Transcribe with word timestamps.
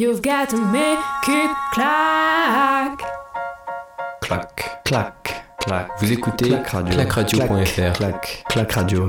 You've 0.00 0.22
got 0.22 0.48
to 0.50 0.56
make 0.56 1.00
it 1.26 1.50
clack. 1.72 3.00
Clac, 4.20 4.84
Clac, 4.84 5.44
clac. 5.58 5.88
Vous 5.98 6.12
écoutez 6.12 6.50
Clac 6.50 6.68
Radio. 6.68 6.94
clacradio.fr. 6.94 7.92
clac, 7.94 8.44
clac 8.48 8.72
radio. 8.74 9.08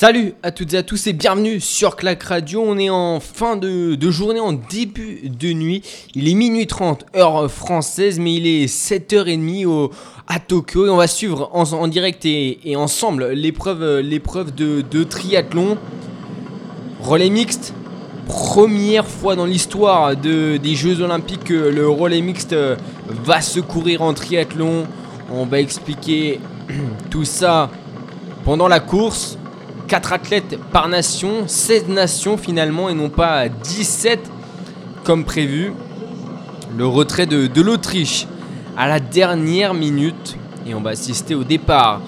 Salut 0.00 0.32
à 0.42 0.50
toutes 0.50 0.72
et 0.72 0.78
à 0.78 0.82
tous 0.82 1.08
et 1.08 1.12
bienvenue 1.12 1.60
sur 1.60 1.94
Clac 1.94 2.22
Radio. 2.22 2.64
On 2.66 2.78
est 2.78 2.88
en 2.88 3.20
fin 3.20 3.56
de, 3.56 3.98
journée, 4.10 4.40
en 4.40 4.54
début 4.54 5.28
de 5.28 5.52
nuit. 5.52 5.82
Il 6.14 6.26
est 6.26 6.32
minuit 6.32 6.66
30 6.66 7.04
heure 7.14 7.50
française, 7.50 8.18
mais 8.18 8.32
il 8.32 8.46
est 8.46 8.64
7h30 8.64 9.66
au, 9.66 9.90
à 10.26 10.38
Tokyo. 10.38 10.86
Et 10.86 10.88
on 10.88 10.96
va 10.96 11.06
suivre 11.06 11.50
en, 11.52 11.86
direct 11.86 12.24
et, 12.24 12.76
ensemble 12.76 13.32
l'épreuve 13.32 14.54
de, 14.54 15.02
triathlon. 15.02 15.76
Relais 17.02 17.28
mixte. 17.28 17.74
Première 18.26 19.06
fois 19.06 19.36
dans 19.36 19.44
l'histoire 19.44 20.16
de, 20.16 20.56
des 20.56 20.76
Jeux 20.76 21.02
Olympiques 21.02 21.44
que 21.44 21.52
le 21.52 21.86
relais 21.86 22.22
mixte 22.22 22.54
euh, 22.54 22.74
va 23.22 23.42
se 23.42 23.60
courir 23.60 24.00
en 24.00 24.14
triathlon. 24.14 24.86
On 25.30 25.44
va 25.44 25.60
expliquer 25.60 26.40
tout 27.10 27.26
ça 27.26 27.68
pendant 28.46 28.66
la 28.66 28.80
course. 28.80 29.36
4 29.90 30.12
athlètes 30.12 30.56
par 30.70 30.88
nation, 30.88 31.48
16 31.48 31.88
nations 31.88 32.36
finalement 32.36 32.88
et 32.90 32.94
non 32.94 33.08
pas 33.08 33.48
17 33.48 34.20
comme 35.02 35.24
prévu. 35.24 35.72
Le 36.78 36.86
retrait 36.86 37.26
de, 37.26 37.60
l'Autriche 37.60 38.28
à 38.76 38.86
la 38.86 39.00
dernière 39.00 39.74
minute 39.74 40.36
et 40.64 40.76
on 40.76 40.80
va 40.80 40.90
assister 40.90 41.34
au 41.34 41.42
départ 41.42 42.00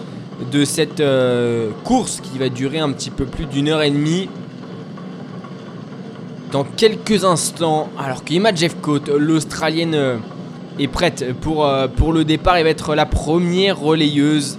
de 0.52 0.64
cette 0.64 1.00
euh, 1.00 1.70
course 1.82 2.20
qui 2.20 2.38
va 2.38 2.48
durer 2.48 2.78
un 2.78 2.92
petit 2.92 3.10
peu 3.10 3.24
plus 3.24 3.46
d'une 3.46 3.66
heure 3.68 3.82
et 3.82 3.90
demie. 3.90 4.28
Dans 6.52 6.62
quelques 6.62 7.24
instants, 7.24 7.88
alors 7.98 8.22
qu'Emma 8.22 8.54
Jeffcoat, 8.54 9.18
l'Australienne, 9.18 9.94
euh, 9.96 10.18
est 10.78 10.86
prête 10.86 11.34
pour, 11.40 11.66
euh, 11.66 11.88
pour 11.88 12.12
le 12.12 12.24
départ 12.24 12.58
et 12.58 12.62
va 12.62 12.68
être 12.70 12.94
la 12.94 13.06
première 13.06 13.80
relayeuse 13.80 14.58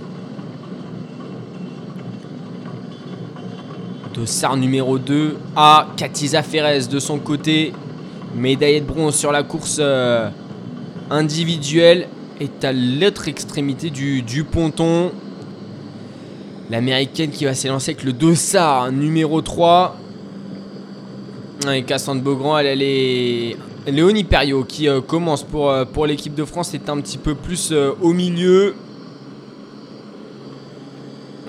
Dossard 4.24 4.56
numéro 4.56 5.00
2 5.00 5.36
à 5.54 5.90
Katiza 5.98 6.44
Ferez 6.44 6.88
de 6.90 7.00
son 7.00 7.20
côté. 7.20 7.74
Médaillée 8.34 8.80
de 8.80 8.86
bronze 8.86 9.16
sur 9.16 9.34
la 9.34 9.44
course 9.44 9.80
euh, 9.82 10.30
individuelle. 11.10 12.08
Est 12.40 12.64
à 12.64 12.72
l'autre 12.72 13.28
extrémité 13.28 13.90
du, 13.90 14.22
du 14.22 14.46
ponton. 14.46 15.12
L'américaine 16.70 17.32
qui 17.32 17.44
va 17.44 17.54
s'élancer 17.54 17.92
avec 17.92 18.06
le 18.06 18.14
Dossard 18.14 18.94
numéro 18.94 19.42
3. 19.42 19.98
Et 21.74 21.84
Cassandre 21.84 22.22
Beaugrand, 22.22 22.60
elle, 22.60 22.82
est. 22.82 23.58
Léonie 23.88 24.24
Perriot 24.24 24.64
qui 24.64 24.88
euh, 24.88 25.02
commence 25.02 25.44
pour, 25.44 25.70
euh, 25.70 25.84
pour 25.84 26.06
l'équipe 26.06 26.34
de 26.34 26.46
France 26.46 26.74
est 26.74 26.88
un 26.88 27.02
petit 27.02 27.18
peu 27.18 27.36
plus 27.36 27.74
au 28.02 28.14
milieu. 28.14 28.74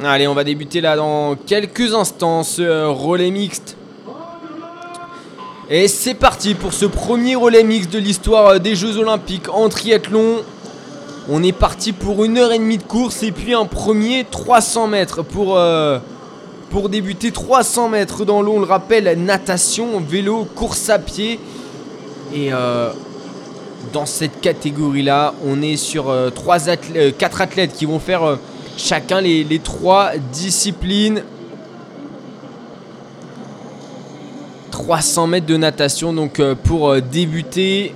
Allez, 0.07 0.29
on 0.29 0.35
va 0.35 0.45
débuter 0.45 0.83
là 0.83 0.97
dans 0.97 1.35
quelques 1.35 1.95
instants 1.95 2.43
ce 2.43 2.61
euh, 2.61 2.91
relais 2.91 3.31
mixte. 3.31 3.75
Et 5.71 5.89
c'est 5.89 6.13
parti 6.13 6.55
pour 6.55 6.75
ce 6.75 6.85
premier 6.85 7.37
relais 7.37 7.65
mixte 7.65 7.91
de 7.91 7.99
l'histoire 7.99 8.49
euh, 8.49 8.59
des 8.59 8.75
Jeux 8.75 8.99
Olympiques 8.99 9.49
en 9.49 9.71
triathlon. 9.71 10.43
On 11.31 11.43
est 11.43 11.53
parti 11.53 11.93
pour 11.93 12.23
une 12.23 12.37
heure 12.37 12.53
et 12.53 12.59
demie 12.59 12.77
de 12.77 12.83
course 12.83 13.23
et 13.23 13.33
puis 13.33 13.55
un 13.55 13.65
premier 13.65 14.27
300 14.31 14.89
mètres 14.89 15.23
pour, 15.23 15.57
euh, 15.57 15.99
débuter 16.91 17.33
300 17.33 17.89
mètres 17.89 18.27
dans 18.27 18.43
l'eau. 18.43 18.55
On 18.57 18.61
le 18.61 18.67
rappelle, 18.67 19.25
natation, 19.25 20.03
vélo, 20.07 20.47
course 20.55 20.91
à 20.91 20.99
pied. 20.99 21.41
Et 22.35 22.51
dans 23.93 24.07
cette 24.07 24.41
catégorie-là, 24.41 25.35
on 25.47 25.63
est 25.63 25.77
sur 25.77 26.13
4 27.17 27.41
athlètes 27.41 27.73
qui 27.73 27.87
vont 27.87 28.01
faire 28.01 28.39
chacun 28.77 29.21
les, 29.21 29.45
les 29.45 29.59
trois 29.59 30.13
disciplines. 30.33 31.23
300 34.71 35.29
mètres 35.29 35.47
de 35.47 35.57
natation 35.57 36.13
donc 36.13 36.41
euh, 36.41 36.55
pour 36.55 36.91
euh, 36.91 37.01
débuter 37.01 37.95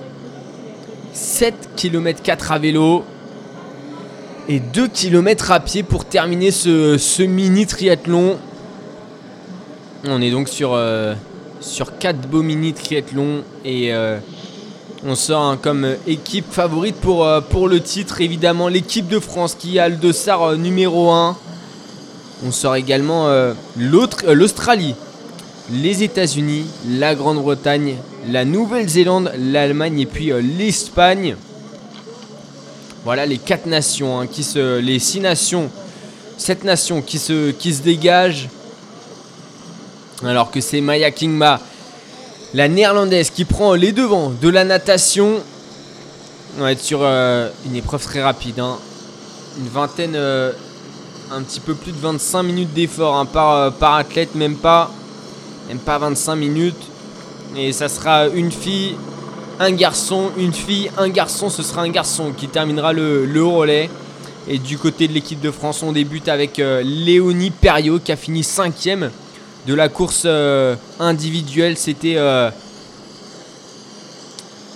7 1.12 1.70
km 1.76 2.22
4 2.22 2.52
à 2.52 2.58
vélo 2.58 3.04
et 4.48 4.60
2 4.60 4.86
km 4.88 5.50
à 5.50 5.60
pied 5.60 5.82
pour 5.82 6.04
terminer 6.04 6.52
ce, 6.52 7.22
mini 7.24 7.66
triathlon 7.66 8.38
on 10.04 10.22
est 10.22 10.30
donc 10.30 10.48
sur, 10.48 10.74
euh, 10.74 11.14
sur 11.60 11.98
4 11.98 12.28
beaux 12.28 12.42
mini 12.42 12.72
triathlons 12.72 13.42
et 13.64 13.92
euh, 13.92 14.18
on 15.06 15.14
sort 15.14 15.42
hein, 15.42 15.58
comme 15.60 15.84
euh, 15.84 15.94
équipe 16.06 16.50
favorite 16.50 16.96
pour, 16.96 17.24
euh, 17.24 17.40
pour 17.40 17.68
le 17.68 17.80
titre 17.80 18.20
évidemment 18.20 18.68
l'équipe 18.68 19.06
de 19.06 19.20
France 19.20 19.54
qui 19.54 19.78
a 19.78 19.88
le 19.88 19.96
dossard 19.96 20.42
euh, 20.42 20.56
numéro 20.56 21.10
1 21.10 21.36
on 22.46 22.52
sort 22.52 22.76
également 22.76 23.28
l'Australie 23.76 24.94
les 25.72 26.04
États-Unis, 26.04 26.66
la 26.88 27.16
Grande-Bretagne, 27.16 27.96
la 28.30 28.44
Nouvelle-Zélande, 28.44 29.32
l'Allemagne 29.36 29.98
et 29.98 30.06
puis 30.06 30.30
l'Espagne. 30.56 31.34
Voilà 33.04 33.26
les 33.26 33.38
quatre 33.38 33.66
nations, 33.66 34.20
hein, 34.20 34.28
qui 34.28 34.44
se, 34.44 34.78
les 34.78 35.00
six 35.00 35.18
nations, 35.18 35.68
sept 36.36 36.62
nations 36.62 37.02
qui 37.02 37.18
se 37.18 37.82
dégagent. 37.82 38.48
Alors 40.24 40.52
que 40.52 40.60
c'est 40.60 40.80
Maya 40.80 41.10
Kingma, 41.10 41.60
la 42.54 42.68
néerlandaise, 42.68 43.30
qui 43.30 43.44
prend 43.44 43.74
les 43.74 43.92
devants 43.92 44.30
de 44.40 44.48
la 44.48 44.64
natation. 44.64 45.40
On 46.58 46.62
va 46.62 46.72
être 46.72 46.82
sur 46.82 47.00
euh, 47.02 47.50
une 47.66 47.76
épreuve 47.76 48.02
très 48.02 48.22
rapide, 48.22 48.58
hein. 48.60 48.78
une 49.58 49.68
vingtaine, 49.68 50.14
euh, 50.14 50.52
un 51.30 51.42
petit 51.42 51.60
peu 51.60 51.74
plus 51.74 51.92
de 51.92 51.98
25 51.98 52.42
minutes 52.42 52.72
d'effort 52.72 53.16
hein, 53.16 53.26
par, 53.26 53.54
euh, 53.54 53.70
par 53.70 53.94
athlète, 53.94 54.34
même 54.34 54.56
pas 54.56 54.90
même 55.68 55.78
pas 55.78 55.98
25 55.98 56.36
minutes. 56.36 56.82
Et 57.54 57.72
ça 57.72 57.90
sera 57.90 58.28
une 58.28 58.50
fille, 58.50 58.96
un 59.60 59.70
garçon, 59.72 60.30
une 60.38 60.54
fille, 60.54 60.90
un 60.96 61.10
garçon. 61.10 61.50
Ce 61.50 61.62
sera 61.62 61.82
un 61.82 61.90
garçon 61.90 62.32
qui 62.34 62.48
terminera 62.48 62.94
le, 62.94 63.26
le 63.26 63.44
relais. 63.44 63.90
Et 64.48 64.56
du 64.56 64.78
côté 64.78 65.08
de 65.08 65.12
l'équipe 65.12 65.40
de 65.40 65.50
France, 65.50 65.82
on 65.82 65.92
débute 65.92 66.28
avec 66.28 66.56
Léonie 66.56 67.50
Perriot 67.50 67.98
qui 67.98 68.12
a 68.12 68.16
fini 68.16 68.42
cinquième 68.42 69.10
de 69.68 69.74
la 69.74 69.90
course 69.90 70.22
euh, 70.24 70.74
individuelle. 70.98 71.76
C'était 71.76 72.14
euh, 72.16 72.50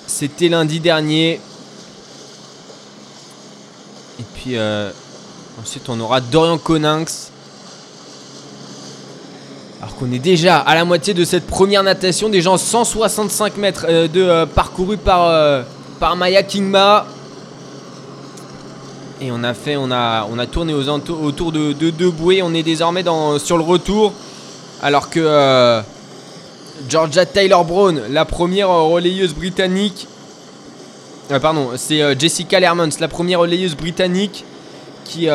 c'était 0.07 0.51
lundi 0.51 0.81
dernier. 0.81 1.41
Et 4.21 4.25
puis 4.35 4.59
euh, 4.59 4.91
ensuite, 5.61 5.89
on 5.89 5.99
aura 5.99 6.21
Dorian 6.21 6.59
Coninx. 6.59 7.31
Alors 9.81 9.97
qu'on 9.97 10.13
est 10.13 10.19
déjà 10.19 10.59
à 10.59 10.75
la 10.75 10.85
moitié 10.85 11.15
de 11.15 11.25
cette 11.25 11.47
première 11.47 11.83
natation, 11.83 12.29
déjà 12.29 12.51
en 12.51 12.59
165 12.59 13.57
mètres 13.57 13.87
de 13.89 14.45
parcouru 14.45 14.97
par, 14.97 15.65
par 15.99 16.15
Maya 16.15 16.45
Kingma. 16.45 17.07
Et 19.21 19.33
on 19.33 19.43
a 19.43 19.55
fait, 19.55 19.77
on 19.77 19.91
a, 19.91 20.29
on 20.31 20.39
a 20.39 20.47
tourné 20.47 20.73
aux 20.73 20.89
autour 20.89 21.51
de, 21.51 21.73
de 21.73 21.91
deux 21.91 22.11
bouées. 22.11 22.43
On 22.43 22.55
est 22.55 22.63
désormais 22.63 23.03
dans, 23.03 23.41
sur 23.41 23.57
le 23.57 23.65
retour. 23.65 24.13
Alors 24.84 25.10
que 25.10 25.20
euh, 25.20 25.81
Georgia 26.88 27.25
Taylor 27.25 27.65
Brown, 27.65 28.03
la 28.10 28.25
première 28.25 28.69
euh, 28.69 28.82
relayeuse 28.82 29.32
britannique. 29.32 30.09
euh, 31.31 31.38
pardon, 31.38 31.69
c'est 31.76 32.19
Jessica 32.19 32.59
Lermans, 32.59 32.88
la 32.98 33.06
première 33.06 33.38
relayeuse 33.38 33.76
britannique 33.76 34.44
qui, 35.04 35.28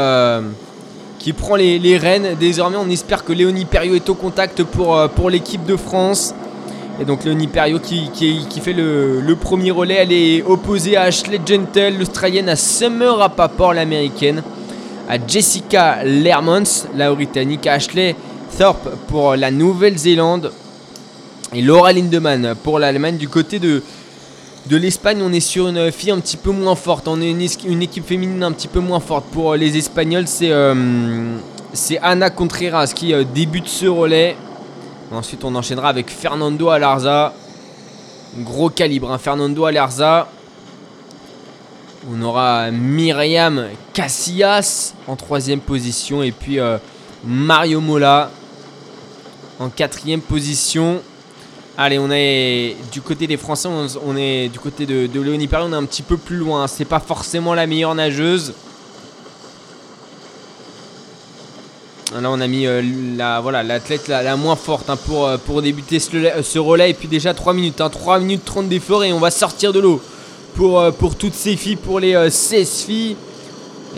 prend 1.31 1.55
les, 1.55 1.79
les 1.79 1.97
rênes. 1.97 2.35
Désormais, 2.37 2.75
on 2.75 2.89
espère 2.89 3.23
que 3.23 3.31
Léonie 3.31 3.63
Perriot 3.63 3.95
est 3.95 4.09
au 4.09 4.15
contact 4.15 4.63
pour, 4.63 5.29
l'équipe 5.29 5.65
de 5.65 5.77
France. 5.77 6.35
Et 6.99 7.05
donc 7.05 7.23
Léonie 7.23 7.47
Perriot 7.47 7.79
qui, 7.79 8.09
fait 8.61 8.73
le, 8.73 9.35
premier 9.39 9.71
relais. 9.71 9.99
Elle 10.01 10.11
est 10.11 10.43
opposée 10.43 10.97
à 10.97 11.03
Ashley 11.03 11.39
Gentle, 11.45 11.97
l'Australienne, 11.97 12.49
à 12.49 12.57
Summer 12.57 13.15
Rappaport, 13.17 13.73
l'Américaine. 13.73 14.43
À 15.07 15.15
Jessica 15.25 16.03
Lermans, 16.03 16.89
la 16.97 17.13
Britannique. 17.13 17.65
Ashley 17.65 18.13
Thorpe 18.57 18.89
pour 19.07 19.35
la 19.35 19.51
Nouvelle-Zélande. 19.51 20.51
Et 21.53 21.61
Laura 21.61 21.93
Lindemann 21.93 22.55
pour 22.63 22.79
l'Allemagne. 22.79 23.17
Du 23.17 23.29
côté 23.29 23.59
de, 23.59 23.81
l'Espagne, 24.69 25.21
on 25.21 25.31
est 25.31 25.39
sur 25.39 25.69
une 25.69 25.91
fille 25.91 26.11
un 26.11 26.19
petit 26.19 26.37
peu 26.37 26.51
moins 26.51 26.75
forte. 26.75 27.07
On 27.07 27.21
est 27.21 27.29
une, 27.29 27.81
équipe 27.81 28.05
féminine 28.05 28.43
un 28.43 28.51
petit 28.51 28.67
peu 28.67 28.79
moins 28.79 28.99
forte. 28.99 29.25
Pour 29.31 29.55
les 29.55 29.77
Espagnols, 29.77 30.27
c'est 30.27 30.51
euh, 30.51 31.37
Ana 32.01 32.29
Contreras 32.29 32.91
qui 32.93 33.13
euh, 33.13 33.23
débute 33.23 33.67
ce 33.67 33.85
relais. 33.85 34.35
Ensuite, 35.11 35.45
on 35.45 35.55
enchaînera 35.55 35.89
avec 35.89 36.09
Fernando 36.09 36.69
Alarza. 36.69 37.33
Gros 38.39 38.69
calibre, 38.69 39.11
hein, 39.11 39.17
Fernando 39.17 39.65
Alarza. 39.65 40.27
On 42.11 42.21
aura 42.21 42.71
Myriam 42.71 43.67
Casillas 43.93 44.93
en 45.07 45.15
troisième 45.15 45.59
position. 45.59 46.23
Et 46.23 46.31
puis 46.31 46.59
euh, 46.59 46.77
Mario 47.25 47.81
Mola 47.81 48.31
en 49.59 49.69
quatrième 49.69 50.21
position. 50.21 51.01
Allez, 51.77 51.99
on 51.99 52.09
est 52.11 52.75
du 52.91 53.01
côté 53.01 53.27
des 53.27 53.37
Français, 53.37 53.69
on, 53.69 54.17
est 54.17 54.49
du 54.49 54.59
côté 54.59 54.85
de, 54.85 55.07
Léonie 55.19 55.47
Perrier, 55.47 55.67
on 55.69 55.73
est 55.73 55.77
un 55.77 55.85
petit 55.85 56.01
peu 56.01 56.17
plus 56.17 56.37
loin. 56.37 56.67
C'est 56.67 56.85
pas 56.85 56.99
forcément 56.99 57.53
la 57.53 57.67
meilleure 57.67 57.93
nageuse. 57.95 58.53
Là, 62.19 62.31
on 62.31 62.39
a 62.39 62.47
mis 62.47 62.65
euh, 62.65 62.81
la 63.15 63.41
voilà 63.41 63.63
l'athlète 63.63 64.07
la, 64.07 64.35
moins 64.37 64.55
forte 64.55 64.89
hein, 64.89 64.95
pour, 64.95 65.27
euh, 65.27 65.37
pour 65.37 65.61
débuter 65.61 65.99
ce, 65.99 66.57
relais-. 66.57 66.91
Et 66.91 66.93
puis 66.93 67.07
déjà 67.07 67.33
3 67.33 67.53
minutes, 67.53 67.81
hein, 67.81 67.89
3 67.89 68.19
minutes 68.19 68.45
30 68.45 68.69
d'effort 68.69 69.03
et 69.03 69.13
on 69.13 69.19
va 69.19 69.29
sortir 69.29 69.73
de 69.73 69.79
l'eau 69.79 70.01
pour, 70.57 70.79
euh, 70.79 70.91
pour 70.91 71.15
toutes 71.15 71.35
ces 71.35 71.55
filles, 71.55 71.75
pour 71.75 71.99
les 71.99 72.15
euh, 72.15 72.29
16 72.29 72.83
filles. 72.83 73.15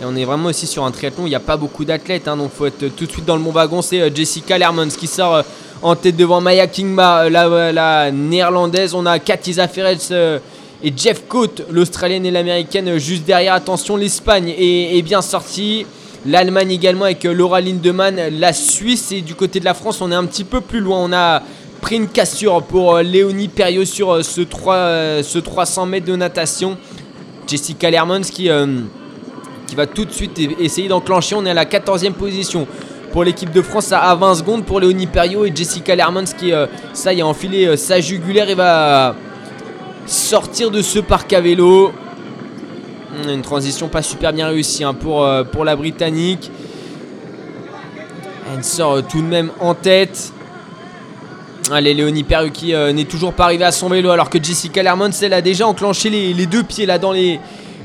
Et 0.00 0.04
on 0.04 0.16
est 0.16 0.24
vraiment 0.24 0.48
aussi 0.48 0.66
sur 0.66 0.84
un 0.84 0.90
triathlon, 0.90 1.26
il 1.26 1.30
n'y 1.30 1.34
a 1.34 1.40
pas 1.40 1.58
beaucoup 1.58 1.84
d'athlètes, 1.84 2.26
hein, 2.26 2.36
donc 2.36 2.52
faut 2.52 2.66
être 2.66 2.88
tout 2.96 3.04
de 3.04 3.10
suite 3.10 3.26
dans 3.26 3.36
le 3.36 3.42
bon 3.42 3.50
wagon. 3.50 3.82
C'est 3.82 4.00
euh, 4.00 4.10
Jessica 4.14 4.56
Lermans 4.56 4.88
qui 4.88 5.06
sort 5.06 5.34
euh, 5.34 5.42
en 5.82 5.96
tête 5.96 6.16
devant 6.16 6.40
Maya 6.40 6.66
Kingma, 6.66 7.24
euh, 7.24 7.30
la, 7.30 7.72
la 7.72 8.10
néerlandaise. 8.10 8.94
On 8.94 9.06
a 9.06 9.18
Katiza 9.18 9.68
Ferrez 9.68 9.98
euh, 10.10 10.38
et 10.82 10.92
Jeff 10.96 11.26
Coate, 11.28 11.62
l'australienne 11.70 12.26
et 12.26 12.30
l'américaine, 12.30 12.98
juste 12.98 13.24
derrière. 13.24 13.54
Attention, 13.54 13.96
l'Espagne 13.96 14.48
est, 14.56 15.02
bien 15.02 15.22
sortie. 15.22 15.86
L'Allemagne 16.26 16.70
également 16.70 17.04
avec 17.04 17.24
Laura 17.24 17.60
Lindemann. 17.60 18.18
La 18.38 18.52
Suisse 18.52 19.12
et 19.12 19.20
du 19.20 19.34
côté 19.34 19.60
de 19.60 19.64
la 19.64 19.74
France, 19.74 20.00
on 20.00 20.10
est 20.12 20.14
un 20.14 20.24
petit 20.24 20.44
peu 20.44 20.60
plus 20.60 20.80
loin. 20.80 20.98
On 21.00 21.12
a 21.12 21.42
pris 21.80 21.96
une 21.96 22.08
cassure 22.08 22.62
pour 22.62 22.98
Léonie 22.98 23.48
Perriot 23.48 23.86
sur 23.86 24.24
ce, 24.24 24.40
3, 24.42 24.74
euh, 24.74 25.22
ce 25.22 25.38
300 25.38 25.86
mètres 25.86 26.06
de 26.06 26.16
natation. 26.16 26.76
Jessica 27.46 27.90
Lermans 27.90 28.20
qui. 28.20 28.48
Qui 29.70 29.76
va 29.76 29.86
tout 29.86 30.04
de 30.04 30.10
suite 30.10 30.36
essayer 30.58 30.88
d'enclencher. 30.88 31.36
On 31.36 31.46
est 31.46 31.50
à 31.50 31.54
la 31.54 31.64
14e 31.64 32.12
position 32.12 32.66
pour 33.12 33.22
l'équipe 33.22 33.52
de 33.52 33.62
France 33.62 33.92
à 33.92 34.00
à 34.00 34.16
20 34.16 34.34
secondes 34.34 34.64
pour 34.64 34.80
Léonie 34.80 35.06
Perriot 35.06 35.44
et 35.44 35.52
Jessica 35.54 35.94
Lermans 35.94 36.24
qui, 36.36 36.52
euh, 36.52 36.66
ça 36.92 37.12
y 37.12 37.20
a 37.20 37.26
enfilé 37.26 37.66
euh, 37.66 37.76
sa 37.76 38.00
jugulaire 38.00 38.50
et 38.50 38.56
va 38.56 39.14
sortir 40.06 40.72
de 40.72 40.82
ce 40.82 40.98
parc 40.98 41.32
à 41.32 41.40
vélo. 41.40 41.92
Une 43.28 43.42
transition 43.42 43.86
pas 43.86 44.02
super 44.02 44.32
bien 44.32 44.48
réussie 44.48 44.82
hein, 44.82 44.92
pour, 44.92 45.24
euh, 45.24 45.44
pour 45.44 45.64
la 45.64 45.76
Britannique. 45.76 46.50
Elle 48.52 48.64
sort 48.64 49.06
tout 49.06 49.22
de 49.22 49.28
même 49.28 49.52
en 49.60 49.74
tête. 49.74 50.32
Allez, 51.70 51.94
Léonie 51.94 52.24
Perriot 52.24 52.50
qui 52.50 52.72
n'est 52.74 53.04
toujours 53.04 53.34
pas 53.34 53.44
arrivée 53.44 53.64
à 53.64 53.70
son 53.70 53.88
vélo 53.88 54.10
alors 54.10 54.30
que 54.30 54.42
Jessica 54.42 54.82
Lermans, 54.82 55.10
elle 55.22 55.32
a 55.32 55.40
déjà 55.40 55.68
enclenché 55.68 56.10
les, 56.10 56.34
les 56.34 56.46
deux 56.46 56.64
pieds 56.64 56.86
là 56.86 56.98
dans 56.98 57.12
les, 57.12 57.38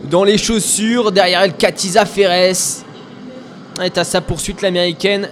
dans 0.09 0.23
les 0.23 0.37
chaussures. 0.37 1.11
Derrière 1.11 1.41
elle, 1.41 1.53
Katiza 1.53 2.05
Ferres. 2.05 2.55
Et 3.83 3.99
à 3.99 4.03
sa 4.03 4.21
poursuite 4.21 4.61
l'américaine. 4.61 5.29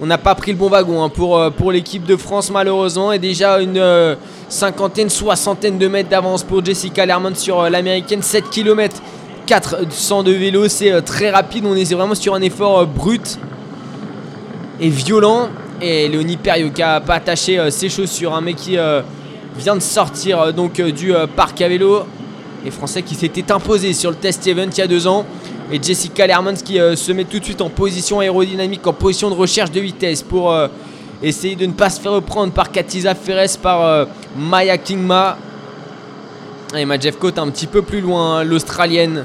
On 0.00 0.06
n'a 0.06 0.18
pas 0.18 0.34
pris 0.34 0.52
le 0.52 0.58
bon 0.58 0.68
wagon 0.68 1.04
hein, 1.04 1.08
pour, 1.10 1.38
euh, 1.38 1.50
pour 1.50 1.70
l'équipe 1.70 2.04
de 2.04 2.16
France 2.16 2.50
malheureusement. 2.50 3.12
Et 3.12 3.18
déjà 3.18 3.60
une 3.60 3.78
euh, 3.78 4.16
cinquantaine, 4.48 5.10
soixantaine 5.10 5.78
de 5.78 5.86
mètres 5.86 6.08
d'avance 6.08 6.42
pour 6.42 6.64
Jessica 6.64 7.04
Lermont 7.04 7.34
sur 7.34 7.60
euh, 7.60 7.70
l'américaine. 7.70 8.22
7 8.22 8.48
km 8.50 8.96
400 9.46 10.22
de 10.22 10.32
vélo, 10.32 10.68
c'est 10.68 11.02
très 11.02 11.30
rapide. 11.30 11.66
On 11.66 11.74
est 11.74 11.92
vraiment 11.92 12.14
sur 12.14 12.34
un 12.34 12.40
effort 12.40 12.86
brut 12.86 13.38
et 14.80 14.88
violent. 14.88 15.50
Et 15.80 16.08
Léonie 16.08 16.36
Perriot 16.36 16.70
qui 16.70 16.82
a 16.82 17.00
pas 17.00 17.14
attaché 17.14 17.70
ses 17.70 17.88
chaussures, 17.88 18.34
hein, 18.34 18.40
mais 18.40 18.54
qui 18.54 18.78
vient 19.56 19.74
de 19.74 19.80
sortir 19.80 20.54
donc 20.54 20.80
du 20.80 21.12
parc 21.34 21.60
à 21.60 21.68
vélo. 21.68 22.04
Les 22.64 22.70
Français 22.70 23.02
qui 23.02 23.14
s'étaient 23.14 23.50
imposés 23.50 23.92
sur 23.92 24.10
le 24.10 24.16
test 24.16 24.46
event 24.46 24.68
il 24.70 24.78
y 24.78 24.82
a 24.82 24.86
deux 24.86 25.06
ans. 25.06 25.26
Et 25.72 25.82
Jessica 25.82 26.26
Lermans 26.26 26.54
qui 26.54 26.78
euh, 26.78 26.94
se 26.94 27.10
met 27.12 27.24
tout 27.24 27.38
de 27.38 27.44
suite 27.44 27.60
en 27.60 27.70
position 27.70 28.20
aérodynamique, 28.20 28.86
en 28.86 28.92
position 28.92 29.30
de 29.30 29.34
recherche 29.34 29.70
de 29.70 29.80
vitesse 29.80 30.22
pour 30.22 30.52
euh, 30.52 30.68
essayer 31.22 31.56
de 31.56 31.66
ne 31.66 31.72
pas 31.72 31.90
se 31.90 32.00
faire 32.00 32.12
reprendre 32.12 32.52
par 32.52 32.70
Katiza 32.70 33.14
Ferres, 33.14 33.58
par 33.60 33.84
euh, 33.84 34.04
Maya 34.36 34.78
Kingma. 34.78 35.38
Et 36.76 36.84
ma 36.84 36.98
Jeff 36.98 37.18
Cote 37.18 37.38
un 37.38 37.50
petit 37.50 37.66
peu 37.66 37.82
plus 37.82 38.00
loin, 38.00 38.38
hein, 38.38 38.44
l'Australienne. 38.44 39.24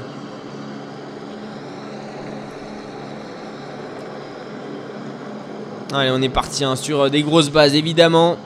Allez, 5.92 6.10
on 6.10 6.20
est 6.20 6.28
parti 6.28 6.64
hein, 6.64 6.76
sur 6.76 7.08
des 7.08 7.22
grosses 7.22 7.50
bases 7.50 7.74
évidemment. 7.74 8.36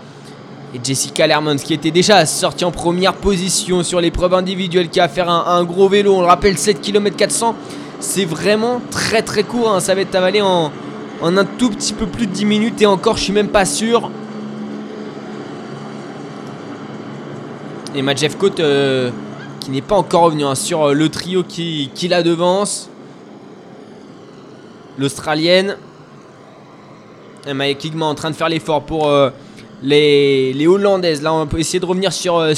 Et 0.74 0.80
Jessica 0.82 1.26
Lermans 1.26 1.56
qui 1.56 1.74
était 1.74 1.90
déjà 1.90 2.24
sortie 2.24 2.64
en 2.64 2.70
première 2.70 3.12
position 3.12 3.82
sur 3.82 4.00
l'épreuve 4.00 4.32
individuelle 4.32 4.88
qui 4.88 5.00
a 5.00 5.08
fait 5.08 5.20
un, 5.20 5.64
gros 5.64 5.88
vélo. 5.88 6.14
On 6.14 6.20
le 6.22 6.26
rappelle 6.26 6.56
7 6.56 6.80
km 6.80 7.14
400. 7.14 7.54
C'est 8.00 8.24
vraiment 8.24 8.80
très 8.90 9.20
très 9.20 9.42
court. 9.42 9.70
hein. 9.70 9.80
Ça 9.80 9.94
va 9.94 10.00
être 10.00 10.14
avalé 10.14 10.40
en, 10.40 10.72
un 11.22 11.44
tout 11.44 11.68
petit 11.68 11.92
peu 11.92 12.06
plus 12.06 12.26
de 12.26 12.32
10 12.32 12.46
minutes. 12.46 12.80
Et 12.80 12.86
encore, 12.86 13.18
je 13.18 13.24
suis 13.24 13.32
même 13.34 13.48
pas 13.48 13.66
sûr. 13.66 14.10
Et 17.94 18.00
ma 18.00 18.14
Jeff 18.14 18.38
Cote 18.38 18.60
euh, 18.60 19.10
qui 19.60 19.70
n'est 19.70 19.82
pas 19.82 19.96
encore 19.96 20.22
revenu 20.22 20.44
hein, 20.44 20.54
sur 20.54 20.84
euh, 20.84 20.92
le 20.94 21.10
trio 21.10 21.42
qui, 21.42 21.90
la 22.08 22.22
devance. 22.22 22.88
L'Australienne. 24.96 25.76
Maya 27.52 27.74
Kigma 27.74 28.06
en 28.06 28.14
train 28.14 28.30
de 28.30 28.36
faire 28.36 28.48
l'effort 28.48 28.82
pour 28.82 29.08
euh, 29.08 29.28
les, 29.82 30.66
Hollandaises. 30.66 31.22
Là, 31.22 31.32
on 31.32 31.46
peut 31.46 31.58
essayer 31.58 31.80
de 31.80 31.86
revenir 31.86 32.12
sur, 32.12 32.38
euh, 32.38 32.54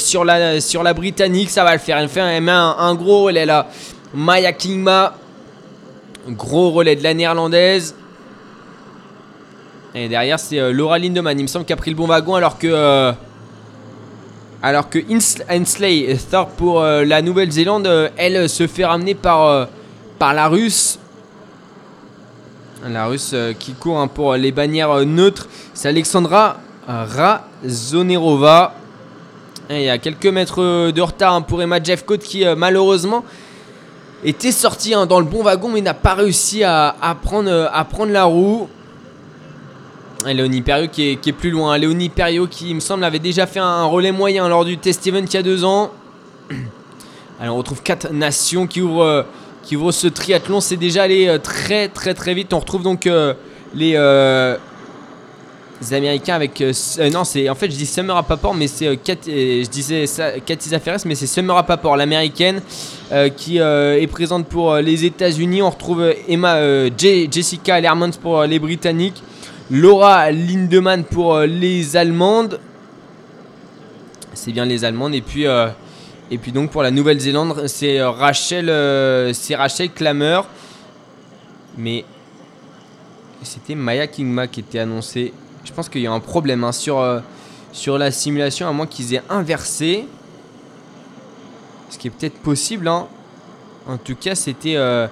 la, 0.83 0.93
Britannique. 0.93 1.49
Ça 1.49 1.63
va 1.63 1.73
le 1.73 1.79
faire. 1.79 1.97
Elle, 1.97 2.09
fait, 2.09 2.21
un, 2.21 2.95
gros 2.95 3.23
relais 3.23 3.45
là. 3.45 3.67
Maya 4.13 4.53
Kigma. 4.53 5.15
Gros 6.29 6.71
relais 6.71 6.95
de 6.95 7.03
la 7.03 7.13
Néerlandaise. 7.13 7.95
Et 9.93 10.09
derrière, 10.09 10.39
c'est 10.39 10.59
euh, 10.59 10.71
Laura 10.71 10.99
Lindemann. 10.99 11.39
Il 11.39 11.43
me 11.43 11.47
semble 11.47 11.65
qu'elle 11.65 11.77
a 11.77 11.81
pris 11.81 11.91
le 11.91 11.97
bon 11.97 12.07
wagon 12.07 12.35
alors 12.35 12.57
que. 12.57 12.67
euh, 12.67 13.11
alors 14.63 14.89
que 14.89 14.97
Ainsley 15.47 16.17
Thorpe 16.31 16.55
pour 16.57 16.81
la 16.81 17.21
Nouvelle-Zélande, 17.21 17.87
elle 18.17 18.49
se 18.49 18.65
fait 18.65 18.85
ramener 18.85 19.13
par, 19.13 19.67
la 20.19 20.47
Russe. 20.47 20.97
La 22.83 23.05
Russe 23.05 23.35
qui 23.59 23.73
court 23.73 23.99
hein, 23.99 24.07
pour 24.07 24.33
les 24.33 24.51
bannières 24.51 25.05
neutres, 25.05 25.47
c'est 25.75 25.89
Alexandra 25.89 26.57
Razonerova. 26.87 28.73
Et 29.69 29.77
il 29.77 29.85
y 29.85 29.89
a 29.89 29.97
quelques 29.97 30.27
mètres 30.27 30.61
euh, 30.61 30.91
de 30.91 31.01
retard 31.01 31.33
hein, 31.33 31.41
pour 31.41 31.61
Emma 31.61 31.81
Jeffcoat 31.81 32.19
qui 32.19 32.45
euh, 32.45 32.55
malheureusement 32.55 33.25
était 34.23 34.51
sortie 34.51 34.93
hein, 34.93 35.07
dans 35.07 35.19
le 35.19 35.25
bon 35.25 35.41
wagon 35.41 35.69
mais 35.69 35.81
n'a 35.81 35.95
pas 35.95 36.13
réussi 36.13 36.63
à, 36.63 36.95
euh, 37.01 37.83
prendre 37.85 38.11
la 38.11 38.25
roue. 38.25 38.69
Et 40.27 40.33
Léonie 40.33 40.61
Perriot 40.61 40.87
qui 40.87 41.11
est, 41.11 41.31
plus 41.31 41.51
loin. 41.51 41.77
Léonie 41.77 42.09
Perriot 42.09 42.47
qui, 42.47 42.69
il 42.69 42.75
me 42.75 42.79
semble, 42.79 43.03
avait 43.03 43.19
déjà 43.19 43.45
fait 43.47 43.59
un 43.59 43.85
relais 43.85 44.11
moyen 44.11 44.47
lors 44.47 44.65
du 44.65 44.77
test 44.77 45.05
event 45.07 45.19
il 45.19 45.33
y 45.33 45.37
a 45.37 45.43
deux 45.43 45.63
ans. 45.63 45.91
Alors 47.39 47.55
on 47.55 47.57
retrouve 47.59 47.81
quatre 47.83 48.11
nations 48.11 48.65
qui 48.65 48.81
ouvrent, 48.81 49.25
ce 49.91 50.07
triathlon. 50.07 50.61
C'est 50.61 50.77
déjà 50.77 51.03
allé 51.03 51.37
très 51.43 51.89
très 51.89 52.13
très 52.15 52.33
vite. 52.33 52.53
On 52.53 52.59
retrouve 52.59 52.81
donc 52.81 53.07
les 53.75 53.95
Américains 55.91 56.35
avec... 56.35 56.61
euh, 56.61 56.71
euh, 56.99 57.09
non, 57.09 57.23
c'est 57.23 57.49
en 57.49 57.55
fait 57.55 57.69
je 57.69 57.75
dis 57.75 57.85
Summer 57.85 58.15
Rappaport, 58.15 58.53
mais 58.53 58.67
c'est... 58.67 58.87
euh, 58.87 58.95
euh, 58.95 59.63
je 59.63 59.69
disais 59.69 60.07
ça, 60.07 60.39
Katiza 60.39 60.79
Ferres, 60.79 60.99
mais 61.05 61.15
c'est 61.15 61.27
Summer 61.27 61.55
Rappaport, 61.55 61.97
l'américaine, 61.97 62.61
qui 63.35 63.57
est 63.57 64.07
présente 64.07 64.47
pour 64.47 64.75
les 64.77 65.05
États-Unis. 65.05 65.61
On 65.61 65.69
retrouve 65.69 66.13
Emma, 66.27 66.59
Je- 66.97 67.27
Jessica 67.29 67.79
Lermans 67.79 68.11
pour 68.21 68.43
les 68.43 68.59
Britanniques. 68.59 69.21
Laura 69.69 70.31
Lindemann 70.31 71.03
pour 71.03 71.39
les 71.39 71.95
Allemandes. 71.97 72.59
C'est 74.33 74.51
bien 74.51 74.65
les 74.65 74.85
Allemandes. 74.85 75.13
Et 75.15 75.21
puis, 75.21 75.45
et 76.31 76.37
puis 76.37 76.51
donc 76.51 76.71
pour 76.71 76.83
la 76.83 76.91
Nouvelle-Zélande, 76.91 77.67
c'est 77.67 78.01
Rachel, 78.01 78.65
c'est 79.33 79.55
Rachel 79.55 79.89
Klammer. 79.91 80.41
Mais 81.77 82.05
c'était 83.43 83.75
Maya 83.75 84.07
Kingma 84.07 84.47
qui 84.47 84.61
était 84.61 84.79
annoncé. 84.79 85.33
Je 85.65 85.73
pense 85.73 85.89
qu'il 85.89 86.01
y 86.01 86.07
a 86.07 86.11
un 86.11 86.19
problème 86.19 86.63
hein, 86.63 86.71
sur, 86.71 86.99
euh, 86.99 87.19
sur 87.73 87.97
la 87.97 88.11
simulation, 88.11 88.67
à 88.67 88.71
moins 88.71 88.87
qu'ils 88.87 89.13
aient 89.15 89.23
inversé. 89.29 90.05
Ce 91.89 91.97
qui 91.97 92.07
est 92.07 92.11
peut-être 92.11 92.37
possible. 92.39 92.87
hein. 92.87 93.07
En 93.87 93.97
tout 93.97 94.15
cas, 94.15 94.35
c'était. 94.35 94.75
euh, 94.75 95.07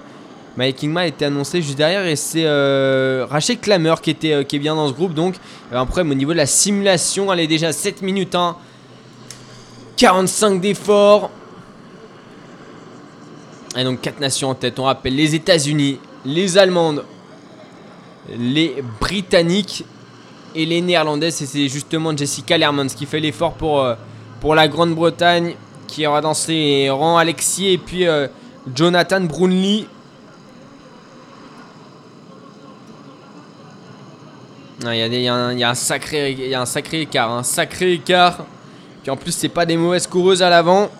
Maya 0.56 0.70
Kingma 0.72 1.06
était 1.08 1.24
annoncé 1.24 1.60
juste 1.62 1.76
derrière 1.76 2.06
et 2.06 2.14
c'est 2.14 2.44
euh, 2.44 3.26
Rachel 3.28 3.58
Klammer 3.58 3.94
qui, 4.00 4.10
était, 4.10 4.32
euh, 4.34 4.44
qui 4.44 4.54
est 4.54 4.58
bien 4.60 4.76
dans 4.76 4.86
ce 4.86 4.92
groupe. 4.92 5.12
Donc, 5.12 5.34
il 5.70 5.74
y 5.74 5.76
a 5.76 5.80
un 5.80 5.86
problème 5.86 6.12
au 6.12 6.14
niveau 6.14 6.30
de 6.32 6.36
la 6.36 6.46
simulation. 6.46 7.32
Elle 7.32 7.40
est 7.40 7.46
déjà 7.48 7.68
à 7.68 7.72
7 7.72 8.02
minutes. 8.02 8.36
hein. 8.36 8.56
45 9.96 10.60
d'efforts. 10.60 11.30
Et 13.76 13.82
donc, 13.82 14.00
4 14.00 14.20
nations 14.20 14.50
en 14.50 14.54
tête. 14.54 14.78
On 14.78 14.84
rappelle 14.84 15.16
les 15.16 15.34
États-Unis, 15.34 15.98
les 16.24 16.56
Allemandes, 16.56 17.04
les 18.38 18.76
Britanniques 19.00 19.84
et 20.54 20.66
les 20.66 20.80
Néerlandaises. 20.80 21.34
C'est 21.34 21.68
justement 21.68 22.16
Jessica 22.16 22.58
Lermans 22.58 22.86
qui 22.86 23.06
fait 23.06 23.20
l'effort 23.20 23.54
pour, 23.54 23.80
euh, 23.80 23.94
la 24.54 24.68
Grande-Bretagne 24.68 25.54
qui 25.86 26.06
aura 26.06 26.20
dansé 26.20 26.88
Ran 26.90 27.18
Alexis 27.18 27.68
et 27.68 27.78
puis 27.78 28.06
euh, 28.06 28.26
Jonathan 28.74 29.20
Brownlee. 29.20 29.86
Il 34.82 34.94
y, 34.94 35.28
a 35.28 35.34
un- 35.34 35.74
sacré, 35.74 36.32
écart. 37.92 38.44
Puis 39.02 39.10
en 39.10 39.16
plus, 39.16 39.32
c'est 39.32 39.48
pas 39.48 39.64
des 39.64 39.76
mauvaises 39.76 40.06
coureuses 40.06 40.42
à 40.42 40.50
l'avant. 40.50 40.90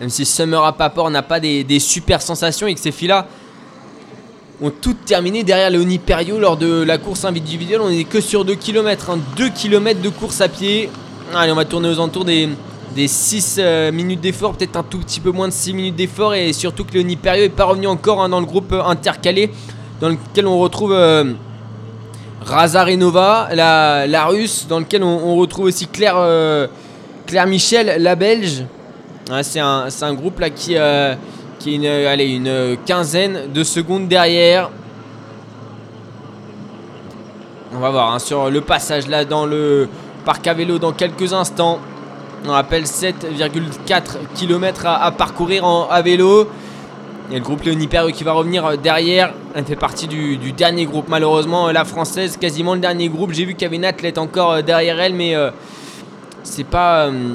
Même 0.00 0.08
si 0.08 0.24
Summer 0.24 0.64
à 0.64 0.72
Papor 0.72 1.10
n'a 1.10 1.22
pas 1.22 1.40
des, 1.40 1.64
des 1.64 1.80
super 1.80 2.22
sensations 2.22 2.66
et 2.66 2.74
que 2.74 2.80
ces 2.80 2.92
filles-là 2.92 3.26
ont 4.60 4.70
toutes 4.70 5.04
terminé 5.04 5.44
derrière 5.44 5.70
Léonie 5.70 5.98
Perriot 5.98 6.38
lors 6.38 6.56
de 6.56 6.82
la 6.82 6.98
course 6.98 7.24
individuelle. 7.24 7.80
On 7.80 7.90
n'est 7.90 8.04
que 8.04 8.20
sur 8.20 8.44
2 8.44 8.54
km, 8.54 9.16
2 9.36 9.48
km 9.50 10.00
de 10.00 10.08
course 10.08 10.40
à 10.40 10.48
pied. 10.48 10.90
Allez, 11.34 11.52
on 11.52 11.56
va 11.56 11.64
tourner 11.64 11.88
aux 11.88 12.00
entours 12.00 12.24
des, 12.24 12.48
des 12.94 13.08
6 13.08 13.60
minutes 13.92 14.20
d'effort, 14.20 14.54
peut-être 14.54 14.76
un 14.76 14.82
tout 14.82 14.98
petit 14.98 15.20
peu 15.20 15.30
moins 15.30 15.48
de 15.48 15.52
6 15.52 15.74
minutes 15.74 15.96
d'effort. 15.96 16.34
Et 16.34 16.52
surtout 16.52 16.84
que 16.84 16.92
Léonie 16.94 17.16
Perriot 17.16 17.44
n'est 17.44 17.48
pas 17.50 17.64
revenu 17.64 17.86
encore 17.86 18.22
hein, 18.22 18.28
dans 18.28 18.40
le 18.40 18.46
groupe 18.46 18.72
euh, 18.72 18.82
intercalé 18.82 19.50
dans 20.00 20.08
lequel 20.08 20.46
on 20.46 20.58
retrouve 20.58 20.92
euh, 20.92 21.32
Razarenova, 22.44 23.48
la, 23.52 24.06
la 24.06 24.26
russe, 24.26 24.66
dans 24.68 24.78
lequel 24.78 25.02
on, 25.02 25.36
retrouve 25.36 25.66
aussi 25.66 25.86
Claire, 25.86 26.16
euh, 26.16 26.66
Claire 27.26 27.46
Michel, 27.46 28.02
la 28.02 28.14
belge. 28.14 28.64
C'est 29.42 29.60
un, 29.60 29.88
un 30.00 30.14
groupe 30.14 30.40
là 30.40 30.48
qui, 30.48 30.74
euh, 30.76 31.14
qui 31.58 31.72
est 31.72 31.76
une, 31.76 31.86
euh, 31.86 32.16
une 32.18 32.76
quinzaine 32.86 33.52
de 33.52 33.64
secondes 33.64 34.08
derrière. 34.08 34.70
On 37.74 37.78
va 37.78 37.90
voir 37.90 38.12
hein, 38.12 38.18
sur 38.18 38.50
le 38.50 38.60
passage 38.60 39.06
là 39.08 39.24
dans 39.24 39.44
le 39.44 39.88
parc 40.24 40.46
à 40.46 40.54
vélo 40.54 40.78
dans 40.78 40.92
quelques 40.92 41.32
instants. 41.32 41.78
On 42.46 42.50
rappelle 42.50 42.84
7,4 42.84 44.00
km 44.34 44.86
à, 44.86 45.10
parcourir 45.10 45.64
en, 45.64 45.88
à 45.88 46.02
vélo. 46.02 46.48
Il 47.28 47.32
y 47.32 47.36
a 47.36 47.38
le 47.40 47.44
groupe 47.44 47.62
Léonie 47.62 47.88
Perriot 47.88 48.10
qui 48.10 48.24
va 48.24 48.32
revenir 48.32 48.64
euh, 48.64 48.76
derrière. 48.76 49.34
Elle 49.54 49.64
fait 49.64 49.76
partie 49.76 50.06
du, 50.06 50.38
dernier 50.52 50.86
groupe. 50.86 51.08
Malheureusement, 51.08 51.68
euh, 51.68 51.72
la 51.72 51.84
française, 51.84 52.38
quasiment 52.38 52.74
le 52.74 52.80
dernier 52.80 53.08
groupe. 53.08 53.32
J'ai 53.32 53.44
vu 53.44 53.52
qu'il 53.52 53.62
y 53.62 53.66
avait 53.66 53.76
une 53.76 53.84
athlète 53.84 54.16
encore 54.16 54.52
euh, 54.52 54.62
derrière 54.62 54.98
elle, 54.98 55.14
mais 55.14 55.34
euh, 55.34 55.50
c'est 56.42 56.64
pas, 56.64 57.06
euh, 57.06 57.34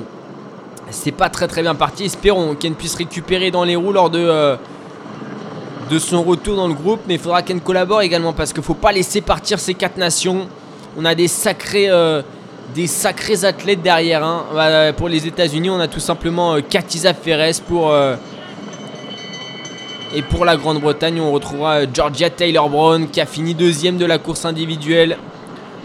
c'est 0.91 1.11
pas 1.11 1.29
très 1.29 1.47
très 1.47 1.61
bien 1.61 1.75
parti. 1.75 2.05
Espérons 2.05 2.55
qu'elle 2.55 2.73
puisse 2.73 2.95
récupérer 2.95 3.51
dans 3.51 3.63
les 3.63 3.75
roues 3.75 3.91
lors 3.93 4.09
de, 4.09 4.19
euh, 4.19 4.55
de 5.89 5.99
son 5.99 6.23
retour 6.23 6.55
dans 6.55 6.67
le 6.67 6.73
groupe. 6.73 7.01
Mais 7.07 7.15
il 7.15 7.19
faudra 7.19 7.41
qu'elle 7.41 7.61
collabore 7.61 8.01
également 8.01 8.33
parce 8.33 8.53
qu'il 8.53 8.63
faut 8.63 8.73
pas 8.73 8.91
laisser 8.91 9.21
partir 9.21 9.59
ces 9.59 9.73
quatre 9.73 9.97
nations. 9.97 10.47
On 10.97 11.05
a 11.05 11.15
des 11.15 11.27
sacrés, 11.27 11.89
euh, 11.89 12.21
des 12.75 12.87
sacrés 12.87 13.45
athlètes 13.45 13.81
derrière. 13.81 14.23
hein. 14.23 14.45
Bah, 14.53 14.93
pour 14.93 15.09
les 15.09 15.25
États-Unis, 15.27 15.69
on 15.69 15.79
a 15.79 15.87
tout 15.87 15.99
simplement 15.99 16.55
euh, 16.55 16.61
Katiza 16.61 17.13
Ferres 17.13 17.61
pour. 17.67 17.91
euh, 17.91 18.15
et 20.15 20.21
pour 20.21 20.45
la 20.45 20.55
Grande-Bretagne, 20.57 21.19
on 21.19 21.31
retrouvera 21.31 21.77
euh, 21.77 21.85
Georgia 21.91 22.29
Taylor 22.29 22.69
Brown 22.69 23.09
qui 23.09 23.19
a 23.19 23.25
fini 23.25 23.55
deuxième 23.55 23.97
de 23.97 24.05
la 24.05 24.19
course 24.19 24.45
individuelle. 24.45 25.17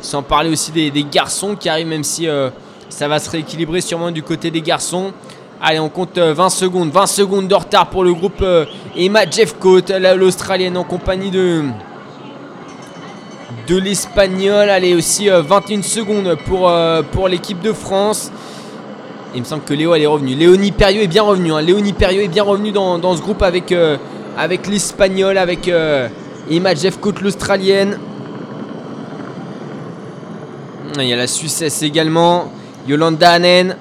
Sans 0.02 0.22
parler 0.22 0.50
aussi 0.50 0.70
des, 0.70 0.90
garçons 1.10 1.56
qui 1.56 1.68
arrivent, 1.68 1.88
même 1.88 2.04
si 2.04 2.28
euh, 2.28 2.50
ça 2.88 3.08
va 3.08 3.18
se 3.18 3.30
rééquilibrer 3.30 3.80
sûrement 3.80 4.10
du 4.10 4.22
côté 4.22 4.50
des 4.50 4.60
garçons. 4.62 5.12
Allez, 5.60 5.78
on 5.80 5.88
compte 5.88 6.18
euh, 6.18 6.34
20 6.34 6.50
secondes. 6.50 6.90
20 6.90 7.06
secondes 7.06 7.48
de 7.48 7.54
retard 7.54 7.90
pour 7.90 8.04
le 8.04 8.14
groupe 8.14 8.40
euh, 8.42 8.64
Emma 8.96 9.28
Jeffcoat, 9.28 9.82
la- 9.98 10.14
l'Australienne 10.14 10.76
en 10.76 10.84
compagnie 10.84 11.30
de, 11.30 11.62
de 13.66 13.76
l'Espagnol. 13.76 14.70
Allez, 14.70 14.94
aussi 14.94 15.28
euh, 15.28 15.42
21 15.42 15.82
secondes 15.82 16.36
pour, 16.46 16.68
euh, 16.68 17.02
pour 17.02 17.28
l'équipe 17.28 17.60
de 17.60 17.72
France. 17.72 18.30
Il 19.34 19.40
me 19.40 19.44
semble 19.46 19.62
que 19.64 19.74
Léo 19.74 19.94
est 19.94 20.06
revenue. 20.06 20.34
Léonie 20.34 20.72
Perriot 20.72 21.02
est 21.02 21.06
bien 21.08 21.22
revenue. 21.24 21.52
hein. 21.52 21.60
Léonie 21.60 21.92
est 22.00 22.28
bien 22.28 22.42
revenue 22.44 22.70
dans, 22.72 22.98
dans 22.98 23.14
ce 23.16 23.20
groupe 23.20 23.42
avec, 23.42 23.72
euh, 23.72 23.96
avec 24.38 24.66
l'Espagnol, 24.68 25.36
avec 25.38 25.68
euh, 25.68 26.08
Emma 26.50 26.74
Jeffcoat, 26.74 27.14
l'Australienne. 27.20 27.98
Il 30.98 31.04
y 31.04 31.12
a 31.12 31.16
la 31.16 31.26
Suissesse 31.26 31.82
également. 31.82 32.50
Yolanda 32.88 33.32
Hanen. 33.32 33.76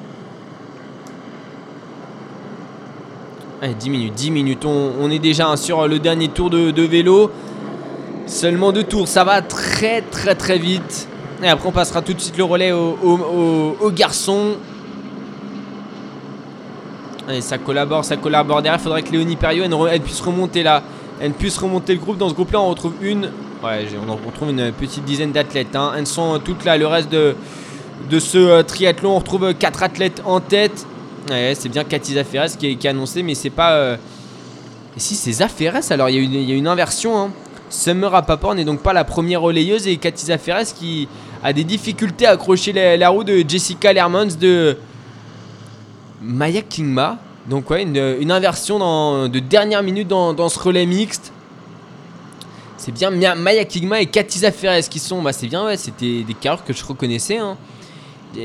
Allez, 3.61 3.73
10 3.73 3.89
minutes, 3.89 4.13
10 4.13 4.31
minutes. 4.31 4.65
On, 4.65 5.09
est 5.09 5.19
déjà 5.19 5.55
sur 5.55 5.87
le 5.87 5.97
dernier 5.97 6.27
tour 6.27 6.49
de, 6.49 6.81
vélo. 6.81 7.31
Seulement 8.25 8.73
deux 8.73 8.83
tours, 8.83 9.07
ça 9.07 9.23
va 9.23 9.41
très 9.41 10.01
très 10.01 10.35
très 10.35 10.57
vite. 10.57 11.07
Et 11.41 11.47
après 11.47 11.69
on 11.69 11.71
passera 11.71 12.01
tout 12.01 12.13
de 12.13 12.19
suite 12.19 12.37
le 12.37 12.43
relais 12.43 12.73
aux 12.73 12.97
au, 13.01 13.17
au- 13.17 13.77
aux 13.79 13.91
garçons. 13.91 14.55
Allez, 17.29 17.39
ça 17.41 17.57
collabore, 17.57 18.03
ça 18.03 18.17
collabore 18.17 18.61
derrière. 18.61 18.79
Il 18.79 18.83
faudrait 18.83 19.01
que 19.03 19.11
Léonie 19.11 19.37
Perriot 19.37 19.63
elle, 19.87 20.01
puisse 20.01 20.19
remonter 20.19 20.63
là. 20.63 20.83
Elle 21.21 21.31
puisse 21.31 21.57
remonter 21.57 21.93
le 21.93 21.99
groupe. 22.01 22.17
Dans 22.17 22.27
ce 22.29 22.33
groupe-là, 22.33 22.59
on 22.59 22.69
retrouve 22.69 22.93
une. 23.01 23.31
Ouais, 23.63 23.87
on 24.07 24.27
retrouve 24.27 24.49
une 24.49 24.71
petite 24.73 25.05
dizaine 25.05 25.31
d'athlètes. 25.31 25.75
hein. 25.75 25.93
Elles 25.97 26.05
sont 26.07 26.37
toutes 26.43 26.65
là. 26.65 26.77
Le 26.77 26.85
reste 26.85 27.09
de, 27.11 27.35
de 28.09 28.19
ce 28.19 28.37
euh, 28.37 28.63
triathlon, 28.63 29.11
on 29.11 29.19
retrouve 29.19 29.53
4 29.53 29.83
athlètes 29.83 30.21
en 30.25 30.39
tête. 30.39 30.85
C'est 31.29 31.67
bien 31.67 31.83
Katiza 31.83 32.23
Ferres 32.23 32.57
qui 32.57 32.67
est, 32.67 32.75
qui 32.75 32.87
est 32.87 32.89
annoncé, 32.89 33.21
mais 33.21 33.35
c'est 33.35 33.49
pas. 33.49 33.73
euh, 33.73 33.97
si 34.95 35.13
c'est 35.13 35.33
Zaferes, 35.33 35.91
alors 35.91 36.09
il 36.09 36.15
y, 36.33 36.51
a 36.51 36.55
une- 36.55 36.67
inversion. 36.67 37.19
Hein. 37.19 37.31
Summer 37.69 38.09
Rapaport 38.09 38.55
n'est 38.55 38.63
donc 38.63 38.79
pas 38.79 38.93
la 38.93 39.03
première 39.03 39.41
relayeuse 39.41 39.87
et 39.87 39.97
Katiza 39.97 40.37
Ferres 40.37 40.73
qui 40.73 41.09
a 41.43 41.51
des 41.51 41.65
difficultés 41.65 42.25
à 42.25 42.31
accrocher 42.31 42.71
la, 42.97 43.09
roue 43.09 43.25
de 43.25 43.43
Jessica 43.45 43.91
Lermans 43.91 44.37
de 44.39 44.77
Maya 46.21 46.61
Kingma. 46.61 47.17
Donc 47.47 47.69
ouais, 47.69 47.83
une, 47.83 48.31
inversion 48.31 49.27
de 49.27 49.39
dernière 49.39 49.83
minute 49.83 50.07
dans, 50.07 50.49
ce 50.49 50.57
relais 50.59 50.85
mixte. 50.85 51.33
C'est 52.77 52.93
bien 52.93 53.11
Maya 53.35 53.65
Kingma 53.65 53.99
et 53.99 54.05
Katiza 54.05 54.51
Ferres 54.53 54.87
qui 54.87 54.99
sont. 54.99 55.21
Bah 55.21 55.33
c'est 55.33 55.47
bien, 55.47 55.65
ouais, 55.65 55.75
c'était 55.75 56.23
des 56.23 56.33
carrures 56.33 56.63
que 56.63 56.73
je 56.73 56.85
reconnaissais. 56.85 57.37
hein. 57.37 57.57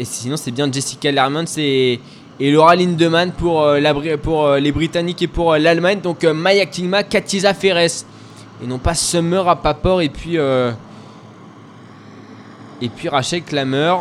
Sinon, 0.05 0.37
c'est 0.37 0.51
bien 0.51 0.71
Jessica 0.71 1.11
Lermans 1.11 1.45
et, 1.59 2.01
Laura 2.41 2.75
Lindemann 2.75 3.33
pour, 3.33 3.63
euh, 3.63 3.81
euh, 3.81 4.59
les 4.59 4.73
Britanniques 4.73 5.23
et 5.23 5.27
pour 5.27 5.53
euh, 5.53 5.59
l'Allemagne. 5.59 6.01
Donc 6.01 6.25
Maya 6.25 6.67
Kingma, 6.67 7.03
Katiza 7.03 7.55
Ferres. 7.55 8.05
Et 8.63 8.67
non 8.67 8.79
pas 8.79 8.95
Summer 8.95 9.49
à 9.49 9.57
Papor 9.57 10.01
et 10.01 10.09
puis. 10.09 10.37
et 10.37 10.73
puis 12.89 13.09
Rachel 13.09 13.43
Klammer. 13.43 13.95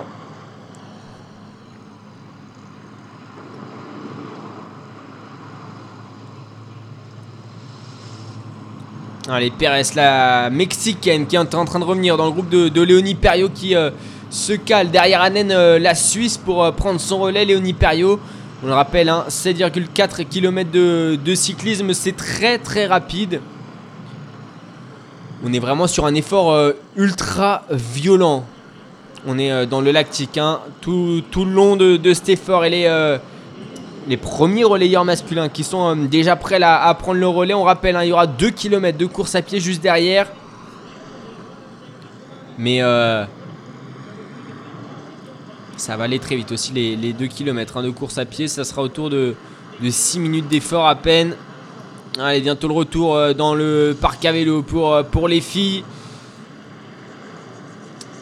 Allez, 9.29 9.51
Perez, 9.51 9.83
la 9.95 10.49
mexicaine 10.49 11.25
qui 11.25 11.35
est 11.35 11.39
en 11.39 11.45
train 11.45 11.79
de 11.79 11.85
revenir 11.85 12.17
dans 12.17 12.25
le 12.25 12.31
groupe 12.31 12.49
de, 12.49 12.69
de 12.69 12.81
Léonie 12.81 13.15
Perriot 13.15 13.49
qui 13.49 13.75
se 14.31 14.53
cale 14.53 14.89
derrière 14.89 15.21
Annen, 15.21 15.51
euh, 15.51 15.77
la 15.77 15.93
Suisse, 15.93 16.37
pour 16.37 16.63
euh, 16.63 16.71
prendre 16.71 16.99
son 16.99 17.19
relais. 17.19 17.45
Léonie 17.45 17.73
Perriot, 17.73 18.19
on 18.63 18.67
le 18.67 18.73
rappelle, 18.73 19.09
hein, 19.09 19.25
7,4 19.27 20.25
km 20.25 20.71
de, 20.71 21.19
de 21.23 21.35
cyclisme, 21.35 21.93
c'est 21.93 22.15
très 22.15 22.57
très 22.57 22.87
rapide. 22.87 23.41
On 25.43 25.51
est 25.51 25.59
vraiment 25.59 25.87
sur 25.87 26.05
un 26.05 26.15
effort 26.15 26.53
euh, 26.53 26.71
ultra 26.95 27.63
violent. 27.69 28.45
On 29.27 29.37
est 29.37 29.67
dans 29.67 29.81
le 29.81 29.91
lactique, 29.91 30.39
hein, 30.39 30.61
tout, 30.79 31.21
le 31.35 31.43
long 31.43 31.75
de, 31.75 31.97
de 31.97 32.13
cet 32.13 32.29
effort. 32.29 32.65
Et 32.65 32.87
les, 34.07 34.17
premiers 34.17 34.63
relayeurs 34.63 35.05
masculins 35.05 35.47
qui 35.47 35.63
sont 35.63 35.95
déjà 35.95 36.35
prêts 36.35 36.59
à 36.63 36.91
prendre 36.95 37.19
le 37.19 37.27
relais. 37.27 37.53
On 37.53 37.61
rappelle, 37.61 37.95
hein, 37.97 38.03
il 38.03 38.09
y 38.09 38.11
aura 38.11 38.25
2 38.25 38.49
km 38.49 38.97
de 38.97 39.05
course 39.05 39.35
à 39.35 39.43
pied 39.43 39.59
juste 39.59 39.83
derrière. 39.83 40.25
Mais 42.57 42.81
ça 45.81 45.97
va 45.97 46.03
aller 46.03 46.19
très 46.19 46.35
vite 46.35 46.51
aussi, 46.51 46.73
les, 46.73 46.95
les 46.95 47.11
2 47.11 47.25
km 47.25 47.81
de 47.81 47.89
course 47.89 48.19
à 48.19 48.25
pied. 48.25 48.47
Ça 48.47 48.63
sera 48.63 48.83
autour 48.83 49.09
de, 49.09 49.33
de 49.81 49.89
6 49.89 50.19
minutes 50.19 50.47
d'effort 50.47 50.87
à 50.87 50.93
peine. 50.93 51.35
Allez, 52.19 52.39
bientôt 52.39 52.67
le 52.67 52.75
retour 52.75 53.15
euh, 53.15 53.33
dans 53.33 53.55
le 53.55 53.97
parc 53.99 54.23
à 54.25 54.31
vélo 54.31 54.61
pour, 54.61 54.93
euh, 54.93 55.27
les 55.27 55.41
filles. 55.41 55.83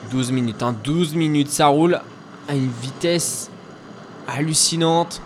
12 0.09 0.31
minutes, 0.31 0.63
hein, 0.63 0.73
12 0.85 1.15
minutes, 1.15 1.49
ça 1.49 1.67
roule 1.67 1.99
à 2.47 2.55
une 2.55 2.69
vitesse 2.81 3.51
hallucinante. 4.25 5.21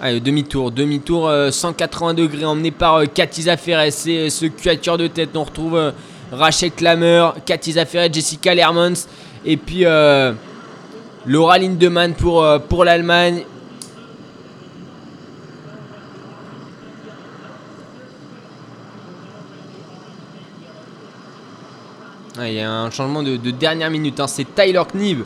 Allez, 0.00 0.18
demi-tour, 0.18 0.72
demi-tour, 0.72 1.28
euh, 1.28 1.52
180 1.52 2.14
degrés, 2.14 2.44
emmené 2.44 2.72
par 2.72 2.96
euh, 2.96 3.04
Katiza 3.06 3.56
Ferres. 3.56 3.92
C'est 3.92 4.26
euh, 4.26 4.30
ce 4.30 4.46
quatuor 4.46 4.98
de 4.98 5.06
tête. 5.06 5.30
On 5.36 5.44
retrouve 5.44 5.76
euh, 5.76 5.92
Rachel 6.32 6.72
Klammer, 6.72 7.28
Katiza 7.46 7.86
Ferres, 7.86 8.12
Jessica 8.12 8.52
Lermans. 8.52 9.06
Et 9.44 9.56
puis 9.56 9.84
euh, 9.84 10.32
Laura 11.26 11.58
Lindemann 11.58 12.14
pour, 12.14 12.42
euh, 12.42 12.58
pour 12.58 12.84
l'Allemagne. 12.84 13.44
Il 22.36 22.52
y 22.52 22.60
a 22.60 22.70
un 22.70 22.90
changement 22.90 23.22
de, 23.22 23.36
de 23.36 23.50
dernière 23.52 23.90
minute. 23.90 24.18
hein. 24.18 24.26
C'est 24.26 24.54
Tyler 24.54 24.82
Knibb 24.92 25.22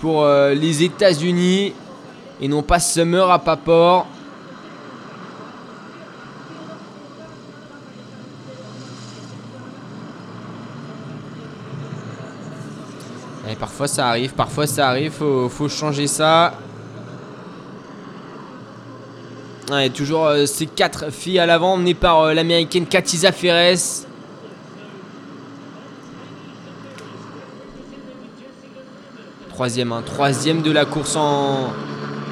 pour 0.00 0.22
euh, 0.22 0.54
les 0.54 0.84
États-Unis 0.84 1.72
et 2.40 2.48
non 2.48 2.62
pas 2.62 2.78
Summer 2.78 3.30
à 3.30 3.38
Paport. 3.38 4.06
Parfois 13.62 13.86
ça 13.86 14.08
arrive, 14.08 14.32
parfois 14.32 14.66
ça 14.66 14.88
arrive, 14.88 15.12
faut, 15.12 15.48
faut 15.48 15.68
changer 15.68 16.08
ça. 16.08 16.52
Ouais, 19.70 19.88
toujours 19.88 20.26
euh, 20.26 20.46
ces 20.46 20.66
quatre 20.66 21.12
filles 21.12 21.38
à 21.38 21.46
l'avant, 21.46 21.74
emmenées 21.74 21.94
par 21.94 22.22
euh, 22.22 22.34
l'américaine 22.34 22.86
Katiza 22.86 23.30
Ferres. 23.30 23.78
Troisième, 29.50 29.92
hein, 29.92 30.02
troisième 30.04 30.62
de 30.62 30.72
la 30.72 30.84
course 30.84 31.14
en 31.14 31.68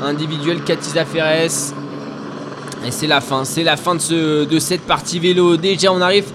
individuelle, 0.03 0.65
Katiza 0.65 1.05
Ferres. 1.05 1.73
Et 2.85 2.91
c'est 2.91 3.07
la 3.07 3.21
fin, 3.21 3.45
c'est 3.45 3.63
la 3.63 3.77
fin 3.77 3.95
de, 3.95 4.01
ce, 4.01 4.45
de 4.47 4.59
cette 4.59 4.83
partie 4.83 5.21
vélo. 5.21 5.57
Déjà, 5.57 5.93
on 5.93 6.01
arrive 6.01 6.27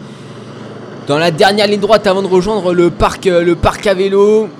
dans 1.06 1.18
la 1.18 1.32
dernière 1.32 1.68
ligne 1.68 1.82
droite 1.82 2.08
avant 2.08 2.22
de 2.22 2.28
rejoindre 2.28 2.74
le 2.74 2.92
parc, 2.92 3.28
euh, 3.28 3.44
le 3.44 3.58
parc 3.58 3.86
à 3.88 3.94
vélo. 3.94 4.44
Ouais, 4.44 4.52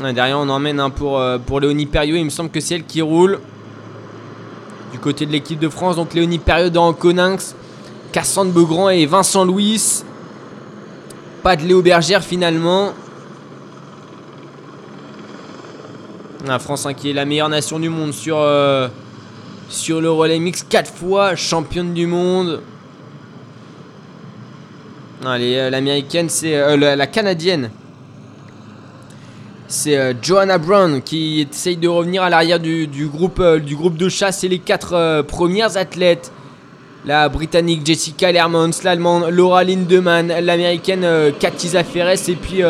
derrière, 0.00 0.38
on 0.38 0.48
emmène 0.48 0.80
un 0.80 0.90
pour, 0.90 1.18
euh, 1.18 1.38
pour 1.38 1.60
Léonie 1.60 1.86
Perriot. 1.86 2.16
Il 2.16 2.24
me 2.24 2.30
semble 2.30 2.50
que 2.50 2.60
c'est 2.60 2.76
elle 2.76 2.84
qui 2.84 3.02
roule. 3.02 3.40
Du 4.92 4.98
côté 4.98 5.26
de 5.26 5.32
l'équipe 5.32 5.58
de 5.58 5.68
France. 5.68 5.96
Donc 5.96 6.14
Léonie 6.14 6.38
Perriot 6.38 6.70
dans 6.70 6.92
Coninx. 6.92 7.54
Cassandre 8.12 8.52
Beaugrand 8.52 8.90
et 8.90 9.06
Vincent 9.06 9.44
Louis. 9.44 10.02
Pas 11.42 11.56
de 11.56 11.62
Léo 11.62 11.82
Bergère 11.82 12.22
finalement. 12.22 12.92
La 16.46 16.58
France 16.58 16.86
hein, 16.86 16.94
qui 16.94 17.10
est 17.10 17.12
la 17.12 17.24
meilleure 17.24 17.48
nation 17.48 17.78
du 17.78 17.88
monde 17.88 18.12
sur, 18.12 18.38
euh, 18.38 18.88
sur 19.68 20.00
le 20.00 20.10
relais 20.10 20.38
mix. 20.38 20.62
4 20.62 20.92
fois 20.92 21.34
championne 21.34 21.92
du 21.92 22.06
monde. 22.06 22.62
Allez, 25.24 25.56
euh, 25.56 25.70
l'américaine, 25.70 26.28
c'est 26.28 26.56
euh, 26.56 26.76
la 26.76 27.06
canadienne. 27.06 27.70
C'est 29.68 29.96
euh, 29.96 30.12
Johanna 30.22 30.58
Brown 30.58 31.02
qui 31.02 31.46
essaye 31.50 31.76
de 31.76 31.88
revenir 31.88 32.22
à 32.22 32.30
l'arrière 32.30 32.60
du, 32.60 32.88
euh, 33.40 33.58
groupe 33.58 33.96
de 33.96 34.08
chasse. 34.08 34.38
C'est 34.40 34.48
les 34.48 34.58
quatre 34.60 34.94
euh, 34.94 35.22
premières 35.22 35.76
athlètes. 35.76 36.30
La 37.04 37.28
britannique 37.28 37.82
Jessica 37.84 38.32
Lermans, 38.32 38.70
l'allemande 38.82 39.28
Laura 39.30 39.62
Lindemann, 39.62 40.26
l'américaine 40.40 41.06
Katiza 41.38 41.84
Ferres 41.84 42.28
et 42.28 42.34
puis 42.34 42.62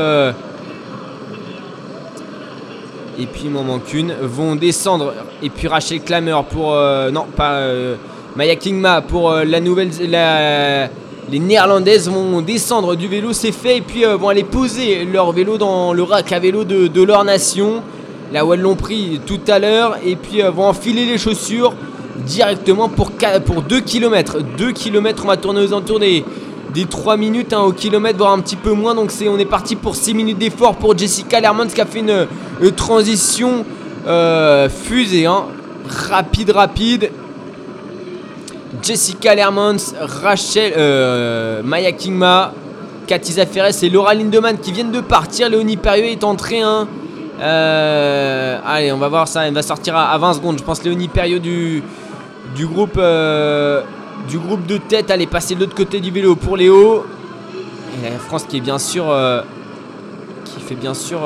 et 3.18 3.24
puis 3.24 3.42
il 3.44 3.50
m'en 3.50 3.62
manque 3.62 3.94
une 3.94 4.12
vont 4.20 4.54
descendre 4.54 5.14
et 5.42 5.48
puis 5.48 5.68
Rachel 5.68 6.02
Klammer 6.02 6.36
pour 6.50 6.74
non 7.12 7.24
pas 7.34 7.62
Maya 8.36 8.56
Klingma 8.56 9.00
pour 9.00 9.32
la 9.32 9.58
nouvelle 9.60 9.88
la- 10.06 10.90
les 11.30 11.38
néerlandaises 11.40 12.08
vont 12.08 12.40
descendre 12.40 12.94
du 12.94 13.08
vélo 13.08 13.32
c'est 13.32 13.52
fait 13.52 13.78
et 13.78 13.80
puis 13.80 14.04
euh, 14.06 14.16
vont 14.16 14.28
aller 14.28 14.44
poser 14.44 15.04
leur 15.04 15.32
vélo 15.32 15.58
dans 15.58 15.92
le 15.92 16.02
rack 16.02 16.32
à 16.32 16.38
vélo 16.38 16.64
de, 16.64 17.02
leur 17.02 17.24
nation. 17.24 17.82
Là 18.32 18.44
où 18.44 18.52
elles 18.52 18.60
l'ont 18.60 18.76
pris 18.76 19.20
tout 19.24 19.40
à 19.48 19.58
l'heure 19.58 19.96
et 20.04 20.16
puis 20.16 20.42
euh, 20.42 20.50
vont 20.50 20.66
enfiler 20.66 21.04
les 21.04 21.18
chaussures 21.18 21.74
directement 22.24 22.88
pour, 22.88 23.12
qua- 23.12 23.40
pour 23.40 23.62
2 23.62 23.80
km 23.80 24.38
2 24.56 24.72
km 24.72 25.22
on 25.24 25.28
va 25.28 25.36
tourner 25.36 25.60
aux 25.60 25.68
alentours 25.72 26.00
des, 26.00 26.24
des 26.74 26.84
3 26.86 27.16
minutes 27.16 27.52
hein, 27.52 27.62
au 27.62 27.72
kilomètre 27.72 28.18
voire 28.18 28.32
un 28.32 28.40
petit 28.40 28.56
peu 28.56 28.72
moins. 28.72 28.94
Donc 28.94 29.10
on 29.28 29.38
est 29.38 29.44
parti 29.44 29.74
pour 29.76 29.96
6 29.96 30.14
minutes 30.14 30.38
d'effort 30.38 30.76
pour 30.76 30.96
Jessica 30.96 31.40
Lermans 31.40 31.66
qui 31.66 31.80
a 31.80 31.86
fait 31.86 32.00
une, 32.00 32.26
une 32.60 32.72
transition 32.72 33.64
euh, 34.06 34.68
fusée 34.68 35.26
hein. 35.26 35.44
rapide 35.88 36.50
rapide 36.50 37.10
Jessica 38.82 39.34
Lermans, 39.34 39.94
Rachel, 40.00 40.72
euh, 40.76 41.62
Maya 41.62 41.92
Kingma, 41.92 42.52
Katiza 43.06 43.46
Ferres 43.46 43.82
et 43.82 43.88
Laura 43.88 44.14
Lindemann 44.14 44.58
qui 44.58 44.72
viennent 44.72 44.90
de 44.90 45.00
partir. 45.00 45.48
Léonie 45.48 45.76
Perrieux 45.76 46.06
est 46.06 46.24
entrée. 46.24 46.60
Hein. 46.60 46.88
Euh, 47.40 48.58
allez, 48.64 48.92
on 48.92 48.98
va 48.98 49.08
voir 49.08 49.28
ça. 49.28 49.46
Elle 49.46 49.54
va 49.54 49.62
sortir 49.62 49.96
à, 49.96 50.10
à 50.10 50.18
20 50.18 50.34
secondes. 50.34 50.58
Je 50.58 50.64
pense 50.64 50.82
Léonie 50.84 51.08
Perrieux 51.08 51.40
du, 51.40 51.82
groupe, 52.58 52.98
euh, 52.98 53.82
du 54.28 54.38
groupe 54.38 54.66
de 54.66 54.78
tête. 54.78 55.10
Elle 55.10 55.22
est 55.22 55.30
passée 55.30 55.54
de 55.54 55.60
l'autre 55.60 55.74
côté 55.74 56.00
du 56.00 56.10
vélo 56.10 56.36
pour 56.36 56.56
Léo. 56.56 57.06
Et 58.04 58.10
la 58.10 58.18
France 58.18 58.44
qui 58.48 58.58
est 58.58 58.60
bien 58.60 58.78
sûr. 58.78 59.14
qui 60.44 60.60
fait 60.60 60.74
bien 60.74 60.94
sûr. 60.94 61.20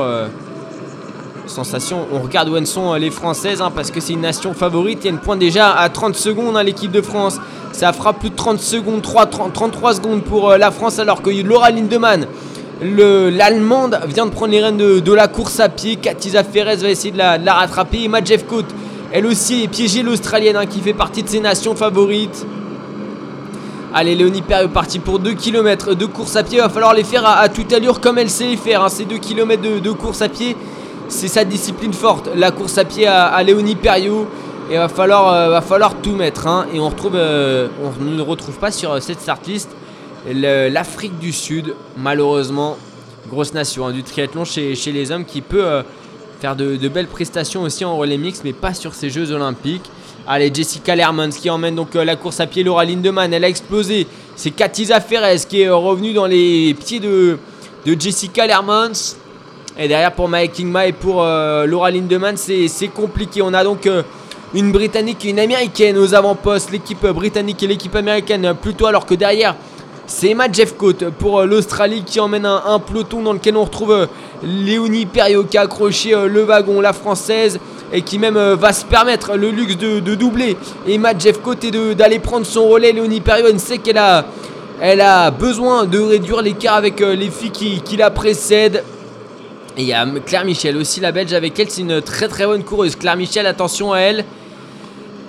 Sensation. 1.51 2.07
On 2.13 2.21
regarde 2.21 2.49
où 2.49 2.57
elles 2.57 2.67
sont 2.67 2.95
euh, 2.95 2.99
les 2.99 3.11
Françaises 3.11 3.61
hein, 3.61 3.71
parce 3.75 3.91
que 3.91 4.01
c'est 4.01 4.15
une 4.15 4.21
nation 4.23 4.55
favorite. 4.55 5.01
Il 5.03 5.05
y 5.07 5.09
a 5.09 5.13
une 5.13 5.19
pointe 5.19 5.39
déjà 5.39 5.71
à 5.73 5.89
30 5.89 6.15
secondes 6.15 6.57
hein, 6.57 6.63
l'équipe 6.63 6.91
de 6.91 7.03
France. 7.03 7.39
Ça 7.73 7.93
fera 7.93 8.13
plus 8.15 8.31
de 8.31 8.35
30 8.37 8.59
secondes, 8.61 9.03
3, 9.03 9.27
30, 9.27 9.53
33 9.53 9.95
secondes 9.95 10.23
pour 10.23 10.51
euh, 10.51 10.59
la 10.59 10.71
France 10.71 10.99
alors 10.99 11.23
que 11.23 11.31
Laura 11.31 11.71
Lindemann, 11.71 12.27
le- 12.83 13.31
l'Allemande, 13.31 14.01
vient 14.09 14.27
de 14.27 14.31
prendre 14.31 14.53
les 14.53 14.61
rênes 14.63 14.77
de, 14.79 15.13
la 15.13 15.29
course 15.29 15.61
à 15.61 15.69
pied. 15.69 15.97
Katiza 15.97 16.43
Ferres 16.45 16.77
va 16.79 16.89
essayer 16.89 17.11
de 17.13 17.19
la, 17.19 17.39
rattraper. 17.55 18.05
Emma 18.05 18.25
Jeffcoat, 18.25 18.65
elle 19.13 19.27
aussi 19.27 19.65
est 19.65 19.69
piégée 19.69 20.03
l'Australienne 20.03 20.57
hein, 20.57 20.67
qui 20.67 20.81
fait 20.81 20.95
partie 20.95 21.23
de 21.23 21.29
ses 21.29 21.41
nations 21.41 21.77
favorites. 21.77 22.47
Allez, 23.93 24.15
Léonie 24.15 24.43
Perrieux 24.43 24.69
parti 24.69 25.01
pour 25.01 25.19
2 25.19 25.33
km 25.33 25.95
de 25.95 26.07
course 26.07 26.37
à 26.37 26.45
pied. 26.45 26.59
Il 26.59 26.61
va 26.61 26.69
falloir 26.69 26.95
les 26.95 27.03
faire 27.03 27.27
à, 27.27 27.49
toute 27.49 27.73
allure 27.73 28.01
comme 28.01 28.19
elle 28.19 28.31
sait 28.31 28.45
les 28.47 28.57
faire. 28.57 28.85
hein. 28.85 28.89
Ces 28.89 29.05
2 29.05 29.19
km 29.19 29.61
de 29.83 29.91
course 29.91 30.23
à 30.23 30.29
pied, 30.29 30.57
c'est 31.11 31.29
sa 31.29 31.45
discipline 31.45 31.93
forte. 31.93 32.31
La 32.35 32.51
course 32.51 32.79
à 32.79 32.85
pied 32.85 33.07
à, 33.07 33.27
à 33.27 33.43
Léonie 33.43 33.77
Perriot. 33.77 34.27
Et 34.71 34.77
va 34.77 34.89
falloir, 34.89 35.33
euh, 35.33 35.51
va 35.51 35.63
falloir 35.63 35.97
tout 35.97 36.15
mettre. 36.15 36.47
hein. 36.47 36.67
Et 36.73 36.79
on 36.79 36.93
euh, 37.15 37.69
ne 38.01 38.23
retrouve 38.23 38.57
pas 38.59 38.71
sur 38.71 38.93
euh, 38.93 39.01
cette 39.01 39.21
start 39.21 39.47
list 39.47 39.71
l'Afrique 40.33 41.19
du 41.19 41.33
Sud, 41.33 41.75
malheureusement. 41.97 42.77
Grosse 43.29 43.53
nation 43.53 43.87
hein, 43.87 43.93
du 43.93 44.03
triathlon 44.03 44.45
chez, 44.45 44.75
les 44.87 45.11
hommes 45.11 45.25
qui 45.25 45.41
peut 45.41 45.83
faire 46.41 46.57
de, 46.57 46.89
belles 46.89 47.07
prestations 47.07 47.63
aussi 47.63 47.85
en 47.87 47.97
relais 47.97 48.19
mix, 48.19 48.43
mais 48.45 48.53
pas 48.53 48.75
sur 48.75 48.95
ces 48.95 49.09
Jeux 49.09 49.33
Olympiques. 49.33 49.91
Allez, 50.29 50.51
Jessica 50.53 50.95
Lermans 50.95 51.31
qui 51.31 51.49
emmène 51.49 51.75
donc 51.75 51.95
la 51.95 52.17
course 52.17 52.39
à 52.41 52.47
pied. 52.47 52.63
Laura 52.63 52.85
Lindemann, 52.85 53.33
elle 53.33 53.45
a 53.45 53.49
explosé. 53.49 54.07
C'est 54.37 54.51
Katiza 54.51 55.01
Ferres 55.01 55.47
qui 55.49 55.63
est 55.63 55.71
revenue 55.71 56.13
dans 56.13 56.27
les 56.27 56.75
pieds 56.75 57.01
de, 57.01 57.39
de 57.87 57.99
Jessica 57.99 58.47
Lermans. 58.47 59.17
Et 59.79 59.89
derrière 59.89 60.13
pour 60.13 60.29
Mike 60.29 60.53
Kingma 60.53 60.89
et 60.89 60.93
pour 60.93 61.23
euh, 61.23 61.65
Laura 61.65 61.91
Lindemann, 61.91 62.37
c'est 62.37 62.89
compliqué. 62.89 63.41
On 63.41 63.55
a 63.55 63.63
donc 63.65 63.87
euh, 63.87 64.03
une 64.53 64.73
Britannique 64.73 65.25
et 65.25 65.31
une 65.31 65.39
Américaine 65.39 65.97
aux 65.97 66.15
avant-postes. 66.15 66.71
L'équipe 66.73 67.07
britannique 67.07 67.63
et 67.63 67.67
l'équipe 67.67 67.95
américaine 67.95 68.55
plutôt, 68.61 68.87
alors 68.87 69.07
que 69.07 69.15
derrière, 69.15 69.55
c'est 70.07 70.31
Emma 70.31 70.51
Jeffcoat 70.53 71.13
pour 71.19 71.39
euh, 71.39 71.47
l'Australie 71.47 72.03
qui 72.05 72.19
emmène 72.19 72.47
un, 72.47 72.63
un 72.67 72.79
peloton 72.81 73.23
dans 73.23 73.33
lequel 73.33 73.57
on 73.57 73.65
retrouve 73.65 74.09
Léonie 74.43 75.07
Perriot 75.07 75.45
qui 75.45 75.57
a 75.57 75.63
accroché 75.63 76.15
le 76.27 76.43
wagon, 76.43 76.81
la 76.81 76.93
française, 76.93 77.61
et 77.93 78.03
qui 78.03 78.19
même 78.19 78.39
va 78.55 78.73
se 78.73 78.85
permettre 78.85 79.37
le 79.37 79.51
luxe 79.51 79.77
de, 79.77 80.01
de 80.01 80.15
doubler 80.15 80.57
Emma 80.87 81.17
Jeffcoat 81.17 81.57
et 81.63 81.95
d'aller 81.95 82.19
prendre 82.19 82.45
son 82.45 82.69
relais. 82.69 82.93
Léonie 82.93 83.21
Perriot, 83.21 83.47
elle 83.49 83.61
sait 83.61 83.79
qu'elle 83.79 83.99
a, 83.99 84.27
elle 84.81 85.01
a 85.01 85.31
besoin 85.31 85.87
de 85.87 86.01
réduire 86.01 86.43
l'écart 86.43 86.75
avec 86.75 87.01
les 87.01 87.31
filles 87.31 87.51
qui, 87.51 87.81
qui 87.81 87.97
la 87.97 88.11
précèdent. 88.11 88.83
Et 89.81 89.85
il 89.85 89.89
y 89.89 89.95
a 89.95 90.07
Claire 90.27 90.45
Michel 90.45 90.77
aussi, 90.77 91.01
la 91.01 91.11
belge 91.11 91.33
avec 91.33 91.59
elle, 91.59 91.71
c'est 91.71 91.81
une 91.81 92.03
très 92.03 92.29
très 92.29 92.45
bonne 92.45 92.63
coureuse. 92.65 92.97
Claire 92.97 93.17
Michel, 93.17 93.47
attention 93.47 93.95
à 93.95 94.01
elle. 94.01 94.27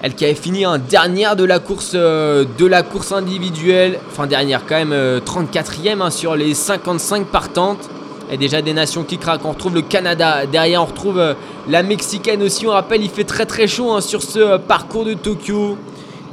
Elle 0.02 0.14
qui 0.14 0.26
avait 0.26 0.34
fini 0.34 0.66
en 0.66 0.78
dernière 0.78 1.38
de 1.38 1.46
la 1.46 1.60
course, 1.60 1.94
euh, 1.96 2.44
de 2.58 2.66
la 2.66 2.84
course 2.84 3.14
individuelle. 3.14 3.98
Enfin 4.10 4.28
dernière 4.28 4.66
quand 4.68 4.76
même, 4.76 4.92
euh, 4.92 5.22
34e 5.22 6.02
hein, 6.02 6.10
sur 6.10 6.36
les 6.36 6.54
55 6.54 7.28
partantes. 7.28 7.90
Et 8.30 8.36
déjà 8.36 8.62
des 8.62 8.74
nations 8.74 9.04
qui 9.04 9.18
craquent. 9.18 9.46
On 9.46 9.52
retrouve 9.52 9.76
le 9.76 9.84
Canada. 9.84 10.46
Derrière 10.46 10.84
on 10.84 10.88
retrouve 10.88 11.18
euh, 11.18 11.34
la 11.70 11.82
Mexicaine 11.82 12.44
aussi. 12.44 12.68
On 12.68 12.72
rappelle, 12.72 13.04
il 13.04 13.10
fait 13.10 13.24
très 13.24 13.46
très 13.46 13.68
chaud 13.68 13.94
hein, 13.94 14.02
sur 14.02 14.22
ce 14.22 14.40
euh, 14.40 14.58
parcours 14.58 15.06
de 15.06 15.14
Tokyo. 15.14 15.78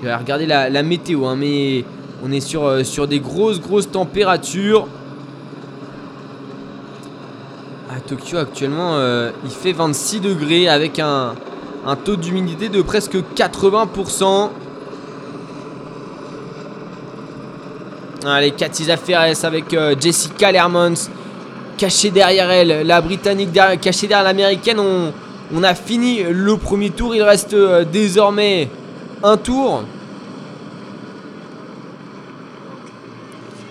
Regardez 0.03 0.47
la, 0.47 0.83
météo, 0.83 1.25
hein, 1.27 1.37
mais 1.37 1.85
on 2.25 2.33
est 2.33 2.57
euh, 2.57 2.83
sur 2.83 3.07
des 3.07 3.21
grosses 3.21 3.61
grosses 3.61 3.89
températures. 3.89 4.89
Tokyo 8.01 8.39
actuellement, 8.39 8.97
euh, 8.97 9.31
il 9.45 9.51
fait 9.51 9.73
26 9.73 10.21
degrés 10.21 10.69
avec 10.69 10.99
un, 10.99 11.35
un 11.87 11.97
taux 11.97 12.17
d'humidité 12.17 12.69
de 12.69 12.83
presque 12.83 13.17
80%. 13.37 14.51
Allez, 18.27 18.51
Katiza 18.51 18.97
Ferres 18.97 19.45
avec 19.45 19.73
euh, 19.75 19.95
Jessica 19.99 20.51
Lermans 20.53 20.95
cachée 21.77 22.11
derrière 22.11 22.51
elle, 22.51 22.87
la 22.87 23.01
britannique 23.01 23.53
derrière- 23.53 23.79
cachée 23.81 24.07
derrière 24.09 24.25
l'américaine. 24.27 24.81
On, 24.81 25.13
on 25.55 25.63
a 25.63 25.75
fini 25.75 26.23
le 26.29 26.57
premier 26.57 26.91
tour, 26.91 27.15
il 27.15 27.23
reste 27.23 27.55
euh, 27.55 27.85
désormais 27.85 28.69
un 29.23 29.37
tour. 29.37 29.85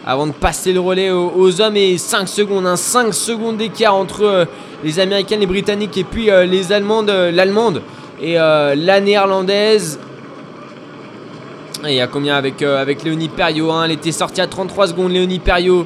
Avant 0.10 0.26
de 0.26 0.32
passer 0.32 0.72
le 0.72 0.80
relais 0.80 1.12
aux, 1.12 1.60
hommes 1.60 1.76
et 1.76 1.98
5 1.98 2.30
secondes, 2.30 2.66
hein, 2.66 2.78
5 2.78 3.14
secondes 3.14 3.58
d'écart 3.58 3.94
entre 3.94 4.24
euh, 4.24 4.46
les 4.82 5.02
américaines, 5.02 5.42
les 5.42 5.46
britanniques 5.46 5.98
et 5.98 6.06
puis 6.06 6.32
euh, 6.32 6.46
les 6.46 6.72
allemandes, 6.72 7.10
euh, 7.10 7.30
l'allemande 7.30 7.82
et 8.22 8.36
la 8.36 9.02
néerlandaise. 9.02 10.00
Il 11.84 11.92
y 11.94 12.00
a 12.00 12.08
combien 12.08 12.38
avec, 12.38 12.62
avec 12.62 13.04
Léonie 13.04 13.28
Perriot 13.28 13.70
hein, 13.70 13.84
Elle 13.84 13.92
était 13.92 14.14
sortie 14.14 14.40
à 14.40 14.48
33 14.48 14.88
secondes, 14.88 15.12
Léonie 15.12 15.40
Perriot. 15.40 15.86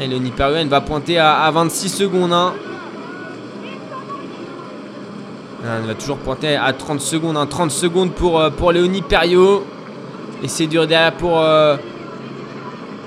Et 0.00 0.08
Léonie 0.08 0.32
Perriot, 0.32 0.56
elle 0.56 0.68
va 0.68 0.80
pointer 0.80 1.18
à, 1.18 1.38
à 1.38 1.50
26 1.52 1.88
secondes. 1.88 2.32
hein. 2.32 2.54
Elle 5.64 5.86
va 5.86 5.94
toujours 5.94 6.18
pointer 6.18 6.56
à 6.56 6.72
30 6.72 7.00
secondes. 7.00 7.36
hein. 7.36 7.46
30 7.46 7.70
secondes 7.70 8.10
pour, 8.10 8.42
pour 8.58 8.72
Léonie 8.72 9.02
Perriot. 9.02 9.64
Et 10.42 10.48
c'est 10.48 10.66
dur 10.66 10.86
derrière 10.86 11.12
pour, 11.12 11.40
euh, 11.40 11.76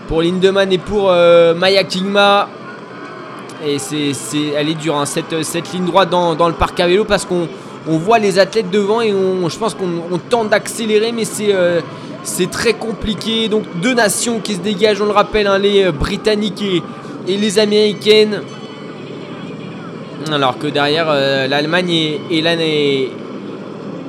pour 0.08 0.22
Lindemann 0.22 0.72
et 0.72 0.78
pour 0.78 1.10
euh, 1.10 1.54
Maya 1.54 1.84
Kingma. 1.84 2.50
Et 3.66 3.78
c'est, 3.80 4.14
elle 4.58 4.70
est 4.70 4.76
dure, 4.76 4.98
hein, 4.98 5.06
cette, 5.06 5.44
cette 5.44 5.72
ligne 5.72 5.86
droite 5.86 6.10
dans, 6.10 6.36
dans 6.36 6.48
le 6.48 6.56
parc 6.56 6.80
à 6.80 6.88
vélo 6.88 7.06
parce 7.06 7.26
qu'on 7.26 7.48
on 7.88 7.98
voit 7.98 8.18
les 8.20 8.40
athlètes 8.40 8.72
devant 8.72 9.02
et 9.02 9.14
on, 9.14 9.48
je 9.50 9.58
pense 9.58 9.76
qu'on 9.76 10.02
on 10.12 10.18
tente 10.18 10.50
d'accélérer, 10.50 11.12
mais 11.12 11.26
c'est, 11.26 11.54
euh, 11.54 11.80
c'est 12.24 12.50
très 12.50 12.74
compliqué. 12.74 13.50
Donc 13.50 13.64
deux 13.82 13.94
nations 13.94 14.40
qui 14.40 14.56
se 14.56 14.60
dégagent, 14.60 15.02
on 15.02 15.06
le 15.06 15.12
rappelle, 15.12 15.48
hein, 15.48 15.60
les 15.60 15.92
Britanniques 15.92 16.64
et, 17.28 17.38
les 17.38 17.60
Américaines. 17.60 18.42
Alors 20.32 20.58
que 20.58 20.68
derrière, 20.68 21.08
l'Allemagne 21.48 21.90
et, 21.90 22.22
et, 22.32 22.42
la, 22.42 22.54
et, 22.56 23.12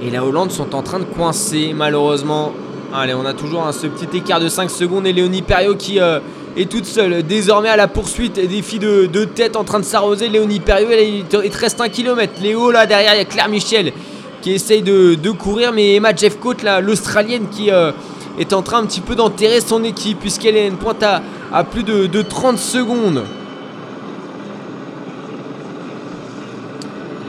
et 0.03 0.11
la 0.11 0.25
Hollande 0.25 0.51
sont 0.51 0.75
en 0.75 0.83
train 0.83 0.99
de 0.99 1.05
coincer, 1.05 1.73
malheureusement. 1.75 2.53
Allez, 2.95 3.15
on 3.15 3.25
a 3.25 3.33
toujours 3.33 3.73
ce 3.73 3.87
petit 3.87 4.19
écart 4.19 4.39
de 4.39 4.49
5 4.49 4.71
secondes 4.71 5.07
et 5.07 5.15
Léonie 5.15 5.41
Perriot 5.41 5.77
qui 5.77 5.99
euh, 5.99 6.21
est 6.59 6.71
toute 6.71 6.85
seule, 6.85 7.23
désormais 7.23 7.71
à 7.71 7.77
la 7.77 7.89
poursuite 7.89 8.35
des 8.35 8.61
filles 8.61 8.81
de, 8.81 9.25
tête 9.25 9.57
en 9.57 9.65
train 9.65 9.81
de 9.81 9.85
s'arroser. 9.85 10.29
Léonie 10.29 10.61
Perriot, 10.61 10.91
elle, 10.91 11.09
il 11.09 11.25
te 11.25 11.59
reste 11.59 11.81
un 11.81 11.89
kilomètre. 11.89 12.35
Léo, 12.43 12.71
là, 12.71 12.85
derrière, 12.85 13.15
il 13.15 13.19
y 13.19 13.21
a 13.21 13.25
Claire 13.25 13.49
Michel 13.49 13.95
qui 14.43 14.53
essaye 14.53 14.83
de, 14.83 15.31
courir, 15.31 15.73
mais 15.73 15.95
Emma 15.95 16.15
Jeffcoat, 16.15 16.57
là, 16.63 16.83
l'Australienne, 16.83 17.47
qui 17.51 17.71
euh, 17.71 17.93
est 18.39 18.53
en 18.53 18.61
train 18.61 18.81
un 18.81 18.85
petit 18.85 19.01
peu 19.01 19.15
d'enterrer 19.15 19.63
son 19.63 19.83
équipe, 19.85 20.21
puisqu'elle 20.21 20.57
est 20.57 20.69
une 20.69 20.77
pointe 20.77 21.03
à, 21.03 21.65
plus 21.65 21.85
de, 21.85 22.07
de 22.07 22.21
30 22.21 22.59
secondes. 22.59 23.23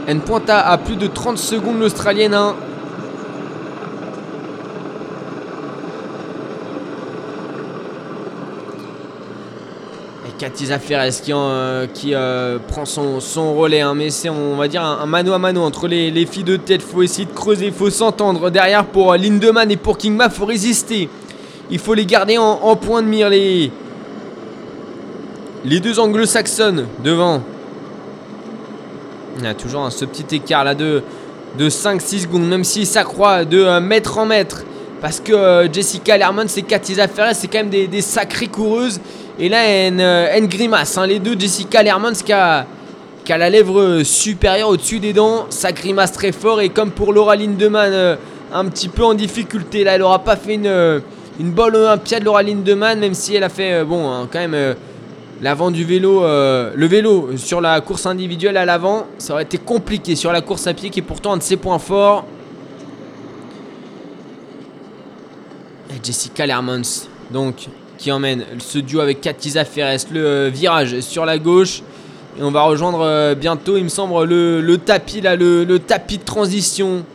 Elle 0.07 0.19
pointe 0.19 0.49
à, 0.49 0.67
à 0.67 0.77
plus 0.77 0.97
de 0.97 1.07
30 1.07 1.37
secondes, 1.37 1.79
l'Australienne. 1.79 2.33
hein. 2.33 2.53
Katiza 10.43 10.77
Ferres 10.77 11.09
euh, 11.29 11.87
qui 11.93 12.13
euh, 12.13 12.57
prend 12.67 12.83
son, 12.83 13.55
relais. 13.55 13.79
hein. 13.79 13.93
Mais 13.95 14.09
c'est, 14.09 14.27
on 14.27 14.57
va 14.57 14.67
dire, 14.67 14.83
un, 14.83 15.05
mano 15.05 15.31
à 15.31 15.39
mano 15.39 15.61
entre 15.61 15.87
les, 15.87 16.11
les 16.11 16.25
filles 16.25 16.43
de 16.43 16.57
tête. 16.57 16.81
faut 16.81 17.01
essayer 17.01 17.23
de 17.23 17.31
creuser, 17.31 17.71
faut 17.71 17.89
s'entendre. 17.89 18.49
Derrière, 18.49 18.83
pour 18.83 19.13
euh, 19.13 19.17
Lindemann 19.17 19.71
et 19.71 19.77
pour 19.77 19.97
Kingma, 19.97 20.29
faut 20.29 20.43
résister. 20.43 21.07
Il 21.69 21.79
faut 21.79 21.93
les 21.93 22.05
garder 22.05 22.37
en, 22.37 22.75
point 22.75 23.01
de 23.01 23.07
mire, 23.07 23.29
les, 23.29 23.71
deux 25.63 25.97
anglo-saxonnes 25.97 26.87
devant. 27.01 27.41
Il 29.37 29.45
y 29.45 29.47
a 29.47 29.53
toujours 29.53 29.89
ce 29.93 30.03
petit 30.03 30.35
écart 30.35 30.65
là 30.65 30.75
de, 30.75 31.03
de 31.57 31.69
5-6 31.69 32.23
secondes, 32.23 32.49
même 32.49 32.65
s'il 32.65 32.85
s'accroît 32.85 33.45
de 33.45 33.59
euh, 33.59 33.79
mètre 33.79 34.17
en 34.17 34.25
mètre. 34.25 34.65
Parce 34.99 35.21
que 35.21 35.69
Jessica 35.71 36.17
Lerman 36.17 36.47
et 36.55 36.61
Katiza 36.63 37.07
Ferres, 37.07 37.33
c'est 37.33 37.47
quand 37.47 37.59
même 37.59 37.69
des, 37.69 37.87
des 37.87 38.01
sacrées 38.01 38.47
coureuses. 38.47 38.99
Et 39.39 39.49
là, 39.49 39.65
elle, 39.65 39.99
euh, 39.99 40.47
grimace. 40.47 40.97
hein. 40.97 41.07
Les 41.07 41.19
deux, 41.19 41.39
Jessica 41.39 41.81
Lerman, 41.81 42.13
qui 42.13 42.31
a, 42.31 42.65
la 43.27 43.49
lèvre 43.49 44.03
supérieure 44.03 44.69
au-dessus 44.69 44.99
des 44.99 45.13
dents, 45.13 45.47
ça 45.49 45.71
grimace 45.71 46.11
très 46.11 46.31
fort. 46.31 46.61
Et 46.61 46.69
comme 46.69 46.91
pour 46.91 47.13
Laura 47.13 47.35
Lindemann, 47.35 47.91
euh, 47.91 48.15
un 48.53 48.65
petit 48.65 48.89
peu 48.89 49.03
en 49.03 49.13
difficulté. 49.13 49.83
Là, 49.83 49.93
elle 49.93 50.03
aura 50.03 50.19
pas 50.19 50.35
fait 50.35 50.55
une, 50.55 50.67
euh, 50.67 50.99
une 51.39 51.51
bonne 51.51 51.75
Olympiade, 51.75 52.23
Laura 52.23 52.43
Lindemann, 52.43 52.99
même 52.99 53.15
si 53.15 53.35
elle 53.35 53.43
a 53.43 53.49
fait, 53.49 53.83
bon, 53.83 54.09
hein, 54.09 54.27
quand 54.31 54.47
même. 54.47 54.75
L'avant 55.41 55.71
du 55.71 55.83
vélo, 55.83 56.21
le 56.21 56.85
vélo 56.85 57.31
sur 57.35 57.59
la 57.59 57.81
course 57.81 58.05
individuelle 58.05 58.55
à 58.55 58.63
l'avant, 58.63 59.07
ça 59.17 59.33
aurait 59.33 59.43
été 59.43 59.57
compliqué 59.57 60.15
sur 60.15 60.31
la 60.31 60.39
course 60.39 60.67
à 60.67 60.73
pied 60.73 60.89
qui 60.89 60.99
est 60.99 61.03
pourtant 61.03 61.33
un 61.33 61.37
de 61.37 61.41
ses 61.41 61.57
points 61.57 61.79
forts. 61.79 62.23
Jessica 66.01 66.45
Lermans, 66.45 67.07
donc, 67.31 67.67
qui 68.03 68.11
emmène 68.11 68.43
ce 68.59 68.79
duo 68.79 68.99
avec 68.99 69.21
Katiza 69.21 69.63
Ferres, 69.63 69.97
le 70.11 70.25
euh, 70.25 70.49
virage 70.53 70.99
sur 70.99 71.23
la 71.23 71.37
gauche. 71.37 71.81
Et 72.37 72.43
on 72.43 72.51
va 72.51 72.63
rejoindre 72.63 72.99
euh, 72.99 73.33
bientôt, 73.33 73.77
il 73.77 73.85
me 73.85 73.89
semble, 73.89 74.25
le, 74.25 74.77
tapis 74.77 75.21
là, 75.21 75.37
le, 75.37 75.79
tapis 75.79 76.17
de 76.17 76.23
transition. 76.25 77.05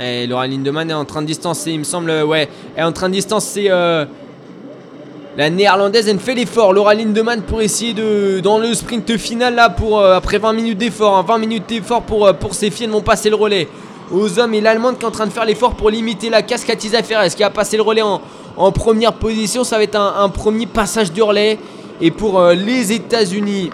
Et 0.00 0.26
Laura 0.26 0.46
Lindemann 0.46 0.90
est 0.90 0.94
en 0.94 1.04
train 1.04 1.20
de 1.20 1.26
distancer, 1.26 1.72
il 1.72 1.80
me 1.80 1.84
semble, 1.84 2.08
euh, 2.08 2.24
ouais, 2.24 2.48
elle 2.76 2.84
est 2.84 2.86
en 2.86 2.92
train 2.92 3.10
de 3.10 3.14
distancer 3.14 3.68
la 3.68 5.50
néerlandaise. 5.50 6.08
Elle 6.08 6.18
fait 6.18 6.34
l'effort, 6.34 6.72
Laura 6.72 6.94
Lindemann, 6.94 7.42
pour 7.42 7.60
essayer 7.60 7.92
de, 7.92 8.40
dans 8.40 8.58
le 8.58 8.72
sprint 8.72 9.18
final, 9.18 9.54
là, 9.54 9.68
pour, 9.68 10.02
après 10.02 10.38
20 10.38 10.54
minutes 10.54 10.78
d'effort, 10.78 11.18
hein, 11.18 11.24
20 11.28 11.36
minutes 11.36 11.68
d'effort 11.68 12.00
pour, 12.02 12.26
euh, 12.26 12.32
pour 12.32 12.54
filles, 12.54 12.72
elles 12.84 12.90
vont 12.90 13.02
passer 13.02 13.28
le 13.28 13.36
relais 13.36 13.68
aux 14.10 14.38
hommes. 14.38 14.54
Et 14.54 14.60
l'Allemande 14.60 14.98
qui 14.98 15.04
est 15.04 15.08
en 15.08 15.12
train 15.12 15.26
de 15.26 15.32
faire 15.32 15.44
l'effort 15.44 15.74
pour 15.74 15.90
limiter 15.90 16.30
la 16.30 16.42
casse, 16.42 16.64
Katiza 16.64 17.02
Ferres, 17.02 17.34
qui 17.34 17.42
a 17.42 17.50
passé 17.50 17.76
le 17.76 17.82
relais 17.82 18.02
en, 18.02 18.72
première 18.72 19.14
position. 19.14 19.64
Ça 19.64 19.76
va 19.76 19.82
être 19.82 19.96
un, 19.96 20.28
premier 20.28 20.66
passage 20.66 21.12
de 21.12 21.22
relais. 21.22 21.58
Et 22.00 22.10
pour 22.10 22.38
euh, 22.38 22.54
les 22.54 22.92
États-Unis, 22.92 23.70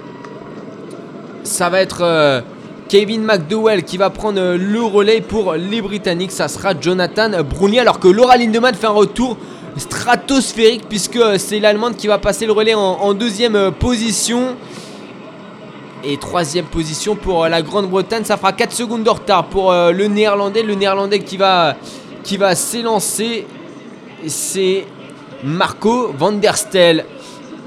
ça 1.43 1.69
va 1.69 1.81
être 1.81 2.03
euh, 2.03 2.41
Kevin 2.89 3.25
McDowell 3.25 3.83
qui 3.83 3.97
va 3.97 4.11
prendre 4.11 4.41
euh, 4.41 4.57
le 4.57 4.81
relais 4.81 5.21
pour 5.21 5.55
les 5.55 5.83
Britanniques. 5.83 6.31
Ça 6.31 6.47
sera 6.47 6.73
Jonathan 6.79 7.43
Bruni. 7.43 7.81
Alors 7.81 7.99
que 7.99 8.09
Laura 8.09 8.37
Lindemann 8.37 8.75
fait 8.75 8.87
un 8.87 8.91
retour 8.91 9.37
stratosphérique 9.77 10.89
puisque 10.89 11.19
c'est 11.39 11.59
l'Allemande 11.59 11.97
qui 11.97 12.07
va 12.07 12.19
passer 12.19 12.47
le 12.47 12.53
relais 12.53 12.75
en, 12.75 13.15
deuxième 13.15 13.73
position. 13.73 14.57
Et 16.05 16.17
troisième 16.17 16.65
position 16.65 17.15
pour 17.15 17.45
euh, 17.45 17.49
la 17.49 17.63
Grande-Bretagne. 17.63 18.25
Ça 18.25 18.37
fera 18.37 18.53
4 18.53 18.73
secondes 18.73 19.05
de 19.05 19.11
retard 19.11 19.45
pour 19.45 19.71
euh, 19.71 19.93
le 19.93 20.09
Néerlandais. 20.09 20.65
Le 20.65 20.75
Néerlandais 20.75 21.21
qui 21.21 21.37
va, 21.37 21.77
s'élancer. 22.55 23.47
C'est 24.27 24.85
Marco 25.45 26.13
van 26.19 26.33
der 26.33 26.57
Stel. 26.57 27.05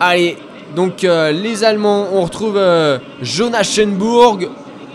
Allez, 0.01 0.37
donc 0.75 1.05
euh, 1.05 1.31
les 1.31 1.63
Allemands, 1.63 2.07
on 2.11 2.23
retrouve 2.23 2.59
Jonas 3.21 3.63
Schenburg, 3.63 4.49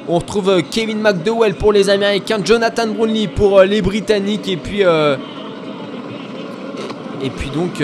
on 0.06 0.18
retrouve 0.18 0.62
Kevin 0.70 1.00
McDowell 1.00 1.54
pour 1.54 1.72
les 1.72 1.88
Américains, 1.88 2.40
Jonathan 2.44 2.88
Brownlee 2.88 3.28
pour 3.28 3.62
les 3.62 3.80
Britanniques, 3.80 4.48
et 4.48 4.56
puis 4.56 4.82
et 7.22 7.30
puis 7.30 7.50
donc 7.50 7.82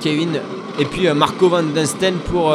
Kevin 0.00 0.40
et 0.78 0.84
puis 0.84 1.08
Marco 1.12 1.48
van 1.48 1.62
den 1.62 1.86
Steen 1.86 2.14
pour 2.14 2.52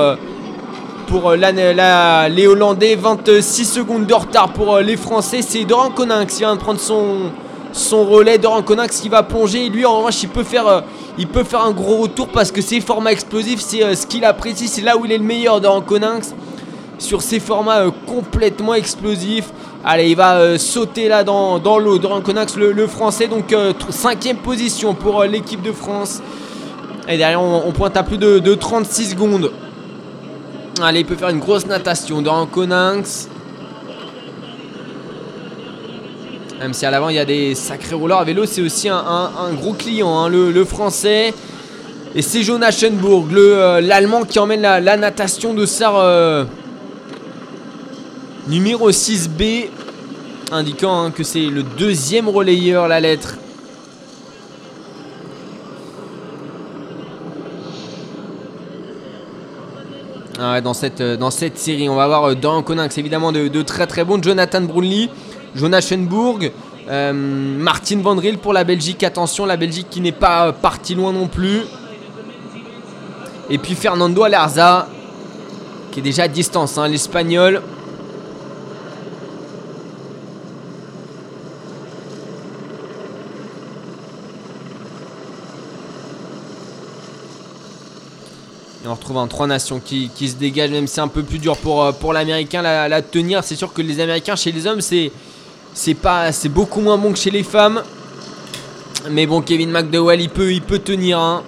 pour 1.12 1.34
les 1.34 2.47
Hollandais, 2.47 2.95
26 2.95 3.65
secondes 3.65 4.06
de 4.06 4.13
retard 4.13 4.54
pour 4.54 4.76
euh, 4.76 4.82
les 4.82 4.95
Français. 4.95 5.41
C'est 5.41 5.65
Doran 5.65 5.89
Coninx 5.89 6.34
qui 6.34 6.39
vient 6.39 6.56
de 6.56 6.62
prendre 6.62 6.80
son, 6.80 8.06
relais. 8.06 8.38
Doran 8.38 8.62
Coninx 8.62 9.02
qui 9.02 9.10
va 9.10 9.21
plonger. 9.21 9.67
Lui, 9.67 9.86
en 9.86 9.97
revanche, 9.97 10.24
il 10.24 10.30
peut 10.30 10.43
faire, 10.43 10.67
euh, 10.67 10.80
il 11.17 11.28
peut 11.28 11.43
faire 11.43 11.63
un 11.63 11.71
gros 11.71 11.97
retour 11.97 12.30
parce 12.30 12.50
que 12.50 12.62
ses 12.62 12.80
formats 12.80 13.12
explosifs, 13.12 13.60
c'est 13.60 13.84
euh, 13.84 13.93
ce 13.93 14.08
qu'il 14.08 14.24
apprécie. 14.24 14.69
C'est 14.69 14.80
là 14.80 14.95
où 14.95 15.04
il 15.04 15.12
est 15.12 15.17
le 15.17 15.26
meilleur, 15.26 15.60
Doran 15.60 15.82
Coninx. 15.82 16.34
Sur 16.97 17.21
ces 17.21 17.41
formats 17.41 17.88
complètement 18.08 18.74
explosifs. 18.74 19.50
Allez, 19.84 20.12
il 20.12 20.15
va 20.15 20.58
sauter 20.58 21.10
là 21.10 21.26
dans, 21.26 21.60
l'eau. 21.78 21.97
Doran 21.97 22.21
Coninx, 22.21 22.56
le, 22.56 22.88
français. 22.88 23.28
Donc, 23.28 23.52
euh, 23.52 23.74
cinquième 23.89 24.38
position 24.38 24.93
pour 24.93 25.26
l'équipe 25.26 25.62
de 25.62 25.74
France. 25.74 26.21
Et 27.10 27.17
derrière, 27.17 27.41
on, 27.41 27.69
pointe 27.74 27.97
à 27.97 28.04
plus 28.04 28.17
de 28.17 28.56
36 28.56 29.10
secondes. 29.10 29.52
Allez, 30.80 31.02
il 31.02 31.06
peut 31.06 31.16
faire 31.16 31.30
une 31.30 31.40
grosse 31.40 31.66
natation 31.66 32.22
dans 32.22 32.46
Coninx. 32.46 33.28
Même 36.60 36.74
si 36.74 36.86
à 36.86 36.92
l'avant 36.92 37.10
il 37.10 37.16
y 37.16 37.20
a 37.20 37.26
des 37.26 37.56
sacrés 37.56 37.96
rouleurs 37.96 38.20
à 38.20 38.24
vélo, 38.24 38.46
c'est 38.46 38.62
aussi 38.62 38.88
un, 38.88 39.54
gros 39.54 39.74
client, 39.74 40.18
hein, 40.18 40.30
le, 40.30 40.64
français. 40.64 41.34
Et 42.16 42.22
c'est 42.22 42.44
Jonas 42.44 42.72
Schenburg, 42.72 43.32
le, 43.32 43.58
euh, 43.58 43.82
l'allemand 43.82 44.24
qui 44.24 44.40
emmène 44.40 44.62
la, 44.62 44.80
la 44.80 44.96
natation 44.96 45.54
de 45.54 45.66
Sar 45.66 45.96
euh, 45.98 46.46
numéro 48.48 48.92
6B, 48.92 49.68
indiquant 50.52 51.04
hein, 51.04 51.12
que 51.12 51.24
c'est 51.24 51.46
le 51.46 51.64
deuxième 51.64 52.30
relayeur, 52.30 52.88
la 52.88 53.00
lettre. 53.00 53.36
Ah 60.43 60.60
dans, 60.60 60.73
cette, 60.73 61.01
euh, 61.01 61.17
dans 61.17 61.30
cette 61.30 61.60
série, 61.60 61.88
on 61.88 61.93
va 61.93 62.06
avoir 62.06 62.23
euh, 62.32 62.34
Dan 62.34 62.63
Coninx, 62.63 62.97
évidemment 62.97 63.32
de, 63.32 63.62
très 63.62 63.86
très 63.86 64.04
bons. 64.04 64.19
Jonathan 64.23 64.62
Brownlee, 64.62 65.08
Jonas 65.54 65.82
Schenburg, 65.82 66.51
euh, 66.89 67.13
Martin 67.13 67.99
Van 68.01 68.17
pour 68.41 68.51
la 68.51 68.63
Belgique. 68.63 69.04
Attention, 69.04 69.45
la 69.45 69.56
Belgique 69.56 69.86
qui 69.91 70.01
n'est 70.01 70.12
pas 70.12 70.47
euh, 70.47 70.51
partie 70.51 70.95
loin 70.95 71.13
non 71.13 71.27
plus. 71.27 71.62
Et 73.51 73.60
puis 73.60 73.75
Fernando 73.75 74.23
Alarza, 74.23 74.88
qui 75.91 75.99
est 75.99 76.04
déjà 76.04 76.23
à 76.23 76.27
distance, 76.27 76.75
hein, 76.80 76.88
l'Espagnol. 76.88 77.62
On 88.91 88.95
retrouve 88.95 89.17
un 89.17 89.27
3 89.27 89.47
nations 89.47 89.80
qui, 89.84 90.10
qui 90.13 90.27
se 90.30 90.36
dégage, 90.36 90.71
même 90.71 90.86
si 90.88 90.95
c'est 90.95 91.01
un 91.01 91.08
peu 91.08 91.23
plus 91.23 91.39
dur 91.39 91.58
pour, 91.58 91.84
euh, 91.84 91.91
pour 91.91 92.13
l'américain 92.13 92.62
la, 92.62 93.01
tenir. 93.01 93.43
C'est 93.43 93.56
sûr 93.56 93.73
que 93.73 93.82
les 93.82 93.99
américains 93.99 94.36
chez 94.36 94.51
les 94.51 94.67
hommes, 94.67 94.82
c'est 94.82 95.12
c'est 95.73 95.93
pas 95.93 96.32
c'est 96.32 96.49
beaucoup 96.49 96.82
moins 96.82 96.97
bon 96.97 97.12
que 97.13 97.17
chez 97.19 97.32
les 97.32 97.43
femmes. 97.43 97.82
Mais 99.10 99.25
bon, 99.25 99.41
Kevin 99.41 99.71
McDowell, 99.71 100.21
il 100.21 100.30
peut, 100.30 100.51
il 100.51 100.62
peut 100.62 100.80
tenir. 100.80 101.17
hein. 101.19 101.43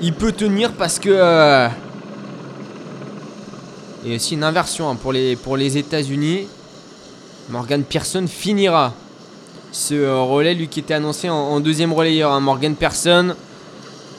Il 0.00 0.12
peut 0.14 0.32
tenir 0.32 0.72
parce 0.72 0.98
que. 0.98 1.10
euh, 1.10 1.68
Et 4.04 4.16
aussi 4.16 4.34
une 4.34 4.42
inversion 4.44 4.90
hein, 4.90 4.96
pour 4.96 5.12
les, 5.12 5.36
pour 5.36 5.56
les 5.56 5.76
États-Unis. 5.78 6.48
Morgan 7.50 7.82
Pearson 7.84 8.24
finira 8.28 8.94
ce 9.70 9.94
euh, 9.94 10.20
relais, 10.22 10.54
lui 10.54 10.68
qui 10.68 10.80
était 10.80 10.94
annoncé 10.94 11.28
en, 11.28 11.34
en 11.36 11.60
deuxième 11.60 11.92
relayeur. 11.92 12.32
hein. 12.32 12.40
Morgan 12.40 12.74
Pearson 12.74 13.34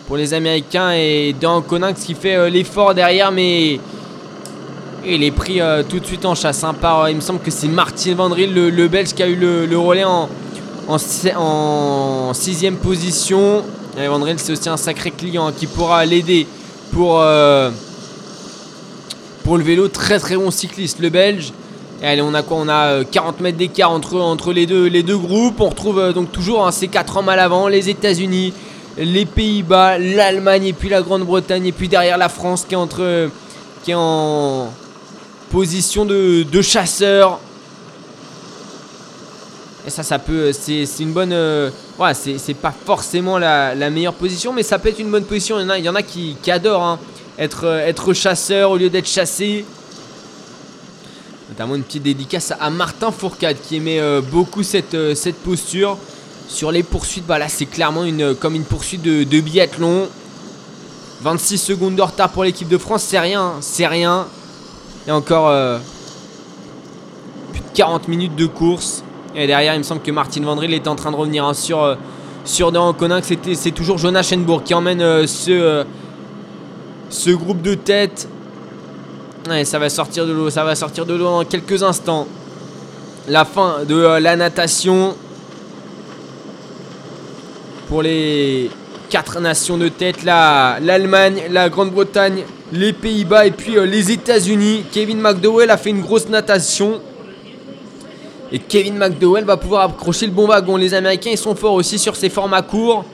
pour 0.08 0.18
les 0.18 0.34
Américains 0.34 0.92
et 0.92 1.34
Dan 1.40 1.62
Coninx 1.64 2.04
qui 2.04 2.14
fait 2.14 2.36
euh, 2.36 2.50
l'effort 2.50 2.94
derrière, 2.94 3.32
mais 3.32 3.80
il 5.06 5.24
est 5.24 5.32
pris 5.32 5.60
euh, 5.62 5.84
tout 5.88 6.00
de 6.00 6.06
suite 6.06 6.26
en 6.26 6.36
chasse 6.36 6.64
hein, 6.64 6.76
euh, 6.84 7.10
il 7.10 7.16
me 7.18 7.22
semble 7.22 7.40
que 7.40 7.52
c'est 7.52 7.68
Martin 7.68 8.16
Vandril, 8.16 8.54
le, 8.54 8.70
le 8.70 8.88
Belge, 8.88 9.14
qui 9.14 9.24
a 9.24 9.28
eu 9.28 9.36
le, 9.36 9.78
relais 9.78 10.04
en, 10.04 10.30
en, 10.88 10.98
si- 10.98 11.32
en 11.36 12.34
sixième 12.34 12.76
position. 12.78 13.64
Et 13.98 14.08
Vandril, 14.08 14.36
c'est 14.40 14.52
aussi 14.54 14.70
un 14.70 14.78
sacré 14.78 15.12
client 15.12 15.48
hein, 15.48 15.54
qui 15.56 15.68
pourra 15.68 16.06
l'aider 16.06 16.48
pour, 16.92 17.22
pour 19.44 19.58
le 19.58 19.64
vélo. 19.64 19.88
Très 19.88 20.20
très 20.20 20.36
bon 20.36 20.52
cycliste, 20.52 21.00
le 21.00 21.10
Belge. 21.10 21.52
Et 22.02 22.08
allez, 22.08 22.22
on 22.22 22.34
a 22.34 22.42
quoi? 22.42 22.58
On 22.60 22.68
a 22.68 22.86
euh, 22.88 23.04
40 23.10 23.40
mètres 23.40 23.58
d'écart 23.58 23.92
entre, 23.92 24.20
entre 24.20 24.52
les, 24.52 24.66
deux, 24.66 24.88
les 24.88 25.04
deux 25.04 25.18
groupes. 25.18 25.62
On 25.62 25.70
retrouve 25.70 26.12
donc 26.14 26.32
toujours 26.32 26.66
hein, 26.68 26.72
ces 26.72 26.88
4 26.88 27.18
hommes 27.18 27.30
à 27.30 27.36
l'avant 27.36 27.68
les 27.68 27.90
États-Unis, 27.90 28.54
les 28.98 29.26
Pays-Bas, 29.26 29.98
l'Allemagne 29.98 30.66
et 30.66 30.74
puis 30.74 30.90
la 30.90 31.02
Grande-Bretagne. 31.02 31.66
Et 31.66 31.72
puis 31.72 31.88
derrière 31.88 32.18
la 32.18 32.30
France 32.30 32.66
qui 32.68 32.74
est, 32.74 32.78
entre, 32.78 33.30
qui 33.84 33.92
est 33.92 33.98
en 33.98 34.72
position 35.50 36.06
de, 36.06 36.62
chasseur. 36.62 37.40
Et 39.86 39.90
ça, 39.90 40.04
ça 40.04 40.18
peut. 40.20 40.52
C'est 40.54 40.88
une 41.00 41.12
bonne. 41.12 41.34
euh, 41.34 41.70
voilà, 41.98 42.14
c'est 42.14 42.54
pas 42.54 42.74
forcément 42.86 43.38
la, 43.38 43.90
meilleure 43.90 44.14
position, 44.14 44.54
mais 44.54 44.64
ça 44.64 44.80
peut 44.80 44.90
être 44.90 45.00
une 45.00 45.12
bonne 45.12 45.26
position. 45.26 45.60
Il 45.60 45.84
y 45.84 45.90
en 45.90 45.96
a, 45.96 46.02
qui 46.02 46.38
adorent 46.50 46.84
hein, 46.84 47.00
être, 47.38 47.66
euh, 47.66 47.88
être 47.88 48.14
chasseur 48.14 48.72
au 48.72 48.78
lieu 48.78 48.90
d'être 48.90 49.08
chassé. 49.08 49.66
Notamment 51.50 51.76
une 51.76 51.84
petite 51.84 52.04
dédicace 52.04 52.54
à 52.60 52.70
Martin 52.70 53.12
Fourcade 53.12 53.58
qui 53.62 53.78
aimait 53.78 54.00
euh, 54.00 54.22
beaucoup 54.22 54.64
cette, 54.64 54.94
euh, 54.94 55.16
cette 55.16 55.38
posture. 55.38 55.98
Sur 56.48 56.72
les 56.72 56.84
poursuites, 56.84 57.26
bah 57.26 57.40
là 57.40 57.48
c'est 57.48 57.66
clairement 57.66 58.04
une, 58.04 58.36
comme 58.36 58.56
une 58.56 58.64
poursuite 58.64 59.02
de, 59.02 59.24
de 59.24 59.40
biathlon. 59.42 60.08
26 61.22 61.58
secondes 61.58 61.96
de 61.96 62.02
retard 62.02 62.30
pour 62.30 62.44
l'équipe 62.44 62.68
de 62.68 62.78
France, 62.78 63.04
c'est 63.04 63.20
rien, 63.20 63.42
hein, 63.42 63.54
c'est 63.62 63.88
rien. 63.88 64.28
Et 65.08 65.12
encore 65.12 65.48
euh, 65.48 65.80
plus 67.52 67.62
de 67.62 67.66
40 67.74 68.08
minutes 68.08 68.36
de 68.36 68.46
course. 68.46 69.04
Et 69.36 69.48
derrière, 69.48 69.74
il 69.74 69.80
me 69.80 69.84
semble 69.84 70.02
que 70.02 70.12
Martin 70.12 70.42
Vandril 70.42 70.74
est 70.74 70.88
en 70.88 70.96
train 70.96 71.12
de 71.12 71.16
revenir 71.16 71.46
hein, 71.46 71.54
sur, 71.54 71.82
euh, 71.82 71.96
sur 72.46 72.72
C'est 73.24 73.72
toujours 73.72 73.98
Jonas 73.98 74.24
Schenbourg 74.24 74.64
qui 74.64 74.74
emmène 74.74 75.02
euh, 75.02 75.26
ce, 75.26 75.52
euh, 75.52 77.36
groupe 77.36 77.62
de 77.62 77.74
tête. 77.74 78.28
Ça 79.64 79.80
va 79.80 79.90
sortir 79.90 80.26
de 80.26 80.32
l'eau, 80.32 80.50
ça 80.50 80.64
va 80.64 80.76
sortir 80.76 81.06
de 81.06 81.14
l'eau 81.14 81.26
dans 81.26 81.46
quelques 81.46 81.84
instants. 81.84 82.28
La 83.28 83.46
fin 83.46 83.84
de 83.88 83.96
euh, 83.96 84.20
la 84.20 84.36
natation 84.36 85.16
pour 87.88 88.02
les 88.02 88.70
quatre 89.10 89.40
nations 89.40 89.78
de 89.78 89.90
tête 89.90 90.24
l'Allemagne, 90.24 91.44
la 91.52 91.70
Grande-Bretagne, 91.70 92.44
les 92.72 92.94
Pays-Bas 92.94 93.46
et 93.46 93.52
puis 93.52 93.78
euh, 93.78 93.86
les 93.86 94.12
États-Unis. 94.12 94.86
Kevin 94.92 95.20
McDowell 95.22 95.70
a 95.70 95.78
fait 95.78 95.92
une 95.92 96.02
grosse 96.02 96.28
natation. 96.30 97.00
Et 98.52 98.60
Kevin 98.60 98.98
McDowell 98.98 99.46
va 99.46 99.58
pouvoir 99.58 99.86
accrocher 99.90 100.26
le 100.26 100.32
bon 100.32 100.48
wagon. 100.48 100.78
Les 100.78 100.94
Américains 100.94 101.32
ils 101.32 101.38
sont 101.38 101.56
forts 101.56 101.74
aussi 101.74 102.00
sur 102.00 102.16
ces 102.16 102.30
formats 102.30 102.64
courts. 102.64 103.06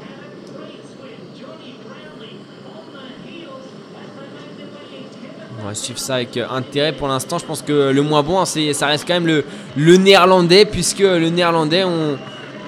On 5.62 5.68
va 5.68 5.76
suivre 5.76 6.00
ça 6.00 6.16
avec 6.16 6.38
euh, 6.38 6.48
intérêt 6.50 6.94
pour 6.94 7.10
l'instant. 7.10 7.38
Je 7.38 7.46
pense 7.46 7.62
que 7.62 7.92
le 7.92 8.02
moins 8.02 8.24
bon, 8.24 8.40
hein, 8.40 8.46
c'est, 8.46 8.72
ça 8.74 8.88
reste 8.88 9.06
quand 9.06 9.16
même 9.16 9.28
le, 9.28 9.44
le 9.76 9.98
néerlandais, 9.98 10.64
puisque 10.66 11.00
le 11.00 11.30
néerlandais, 11.30 11.84
on, 11.84 12.18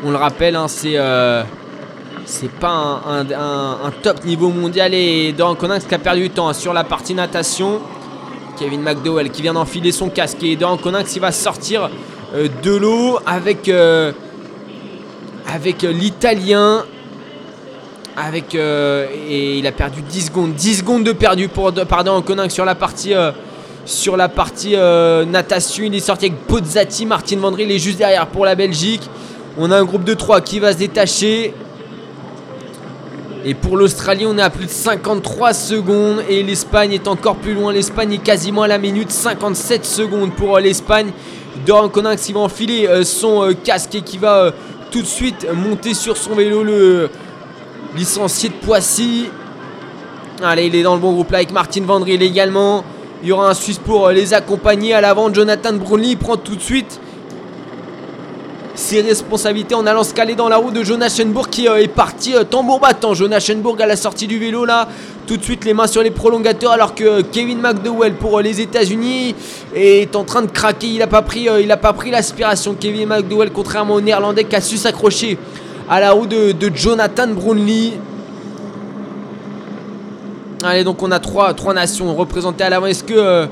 on 0.04 0.12
le 0.12 0.18
rappelle, 0.18 0.58
hein, 0.58 0.68
c'est, 0.68 0.98
euh, 0.98 1.44
c'est 2.32 2.50
pas 2.50 3.02
un, 3.08 3.92
top 4.02 4.24
niveau 4.24 4.50
mondial. 4.50 4.94
Et 4.94 5.34
Doran 5.34 5.56
Coninx 5.56 5.86
qui 5.86 5.94
a 5.94 6.00
perdu 6.00 6.22
du 6.22 6.30
temps 6.30 6.54
sur 6.54 6.74
la 6.74 6.84
partie 6.84 7.14
natation. 7.14 7.82
Kevin 8.58 8.82
McDowell 8.82 9.30
qui 9.30 9.42
vient 9.42 9.54
d'enfiler 9.54 9.92
son 9.92 10.10
casque. 10.10 10.42
Et 10.44 10.56
Doran 10.56 10.78
Coninx, 10.78 11.14
il 11.16 11.20
va 11.20 11.32
sortir 11.32 11.90
euh, 12.34 12.48
de 12.64 12.72
l'eau 12.72 13.20
avec, 13.26 13.68
euh, 13.68 14.14
avec 15.54 15.84
euh, 15.84 15.92
l'italien. 15.92 16.86
Avec 18.18 18.56
et 18.56 19.58
il 19.58 19.66
a 19.66 19.72
perdu 19.72 20.02
10 20.02 20.26
secondes 20.26 20.54
10 20.54 20.80
secondes 20.80 21.06
de 21.06 21.14
perdu 21.14 21.48
pour 21.48 21.72
pardon 21.72 22.22
Coninck 22.22 22.52
sur 22.52 22.66
la 22.66 22.76
partie 22.76 23.14
sur 23.86 24.18
la 24.18 24.28
partie 24.28 24.76
natation 24.76 25.86
il 25.86 25.96
est 25.96 26.02
sorti 26.02 26.26
avec 26.26 26.46
Pozzati 26.46 27.06
Martin 27.06 27.38
Vandril 27.38 27.72
est 27.72 27.80
juste 27.80 28.00
derrière 28.00 28.28
pour 28.28 28.44
la 28.44 28.56
Belgique 28.56 29.10
on 29.58 29.72
a 29.72 29.78
un 29.78 29.86
groupe 29.86 30.04
de 30.04 30.14
3 30.14 30.42
qui 30.42 30.60
va 30.60 30.74
se 30.74 30.78
détacher 30.80 31.54
et 33.44 33.54
pour 33.54 33.78
l'Australie 33.78 34.26
on 34.26 34.38
est 34.38 34.42
à 34.42 34.50
plus 34.50 34.66
de 34.66 34.72
53 34.72 35.54
secondes 35.54 36.24
et 36.30 36.44
l'Espagne 36.44 36.94
est 36.94 37.08
encore 37.08 37.36
plus 37.36 37.54
loin 37.54 37.74
l'Espagne 37.74 38.14
est 38.14 38.18
quasiment 38.24 38.64
à 38.64 38.68
la 38.68 38.78
minute 38.78 39.12
57 39.12 39.86
secondes 39.86 40.34
pour 40.34 40.58
euh, 40.58 40.60
l'Espagne 40.60 41.12
Doran 41.66 41.90
Coninck 41.90 42.20
qui 42.20 42.34
va 42.34 42.42
enfiler 42.42 42.88
euh, 42.88 43.04
son 43.04 43.44
euh, 43.44 43.54
casque 43.54 43.96
et 43.96 44.02
qui 44.02 44.18
va 44.18 44.52
tout 44.92 45.02
de 45.02 45.08
suite 45.08 45.48
monter 45.54 45.94
sur 45.94 46.18
son 46.18 46.36
vélo 46.36 46.64
le 46.64 47.10
licencié 47.96 48.50
de 48.50 48.54
Poissy. 48.54 49.30
Allez, 50.44 50.66
il 50.66 50.76
est 50.76 50.84
dans 50.84 50.96
le 50.96 51.02
bon 51.02 51.14
groupe 51.14 51.32
là 51.32 51.38
avec 51.38 51.52
Martin 51.52 51.82
Vandril 51.84 52.22
également. 52.22 52.84
Il 53.22 53.30
y 53.30 53.32
aura 53.32 53.50
un 53.50 53.54
Suisse 53.54 53.78
pour 53.78 54.10
les 54.10 54.34
accompagner. 54.34 54.94
À 54.94 55.02
l'avant, 55.02 55.34
Jonathan 55.34 55.74
Brownlee 55.74 56.16
prend 56.16 56.38
tout 56.38 56.56
de 56.56 56.62
suite 56.62 57.00
ses 58.82 59.02
responsabilités 59.02 59.76
en 59.76 59.86
allant 59.86 60.04
se 60.04 60.14
caler 60.14 60.34
dans 60.34 60.50
la 60.50 60.58
roue 60.58 60.72
de 60.72 60.84
Jonas 60.84 61.16
Schenbourg 61.16 61.50
qui 61.50 61.68
euh, 61.68 61.82
est 61.82 61.88
parti 61.88 62.36
euh, 62.36 62.44
tambour 62.44 62.80
battant. 62.80 63.14
Jonas 63.14 63.40
Schenbourg 63.40 63.78
à 63.80 63.86
la 63.86 63.96
sortie 63.96 64.26
du 64.26 64.40
vélo 64.40 64.66
là, 64.66 64.88
tout 65.28 65.38
de 65.38 65.44
suite 65.44 65.64
les 65.66 65.74
mains 65.76 65.86
sur 65.86 66.02
les 66.02 66.10
prolongateurs 66.10 66.72
alors 66.72 66.96
que 66.96 67.04
euh, 67.04 67.22
Kevin 67.32 67.60
McDowell 67.60 68.14
pour 68.14 68.42
les 68.42 68.60
États-Unis 68.60 69.36
est 69.76 70.16
en 70.16 70.24
train 70.24 70.42
de 70.42 70.50
craquer. 70.50 70.88
Il 70.88 70.98
n'a 70.98 71.08
pas 71.08 71.22
pris, 71.22 72.10
l'aspiration. 72.10 72.76
Kevin 72.78 73.08
McDowell 73.08 73.52
contrairement 73.52 73.94
au 73.94 74.02
Néerlandais 74.02 74.46
qui 74.46 74.56
a 74.56 74.62
su 74.62 74.78
s'accrocher 74.78 75.38
à 75.88 76.00
la 76.00 76.12
roue 76.12 76.26
de, 76.26 76.56
Jonathan 76.74 77.28
Brownlee. 77.28 77.94
Allez, 80.64 80.84
donc 80.84 81.04
on 81.04 81.12
a 81.12 81.20
trois, 81.20 81.54
nations 81.74 82.16
représentées 82.16 82.64
à 82.64 82.70
l'avant. 82.70 82.88
Est-ce 82.88 83.04
que 83.04 83.48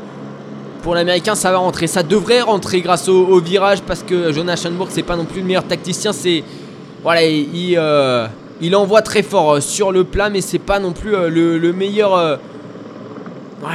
pour 0.81 0.95
l'américain 0.95 1.35
ça 1.35 1.51
va 1.51 1.57
rentrer 1.57 1.87
Ça 1.87 2.03
devrait 2.03 2.41
rentrer 2.41 2.81
grâce 2.81 3.07
au, 3.07 3.39
virage 3.39 3.81
parce 3.81 4.03
que 4.03 4.31
Jonas 4.31 4.57
Schenbourg 4.57 4.87
c'est 4.89 5.03
pas 5.03 5.15
non 5.15 5.25
plus 5.25 5.41
le 5.41 5.47
meilleur 5.47 5.65
tacticien. 5.65 6.13
C'est 6.13 6.43
voilà, 7.03 7.23
il, 7.23 7.55
il, 7.55 7.77
euh, 7.77 8.27
envoie 8.73 9.01
très 9.01 9.23
fort 9.23 9.53
euh, 9.53 9.61
sur 9.61 9.91
le 9.91 10.03
plat, 10.03 10.29
mais 10.29 10.41
c'est 10.41 10.59
pas 10.59 10.79
non 10.79 10.91
plus 10.91 11.15
euh, 11.15 11.29
le, 11.29 11.57
le 11.57 11.73
meilleur. 11.73 12.39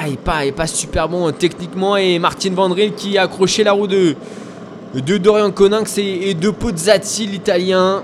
il 0.06 0.12
est 0.12 0.16
pas, 0.16 0.40
pas 0.54 0.66
super 0.66 1.08
bon 1.08 1.32
techniquement. 1.32 1.96
Et 1.96 2.18
Martin 2.18 2.50
Vandril 2.52 2.92
qui 2.94 3.16
a 3.16 3.22
accroché 3.22 3.64
la 3.64 3.72
roue 3.72 3.86
de, 3.86 4.14
de 4.94 5.16
Dorian 5.16 5.50
Coninx 5.50 5.98
et, 5.98 6.30
et 6.30 6.34
de 6.34 6.50
Pozzati, 6.50 7.26
l'italien. 7.26 8.02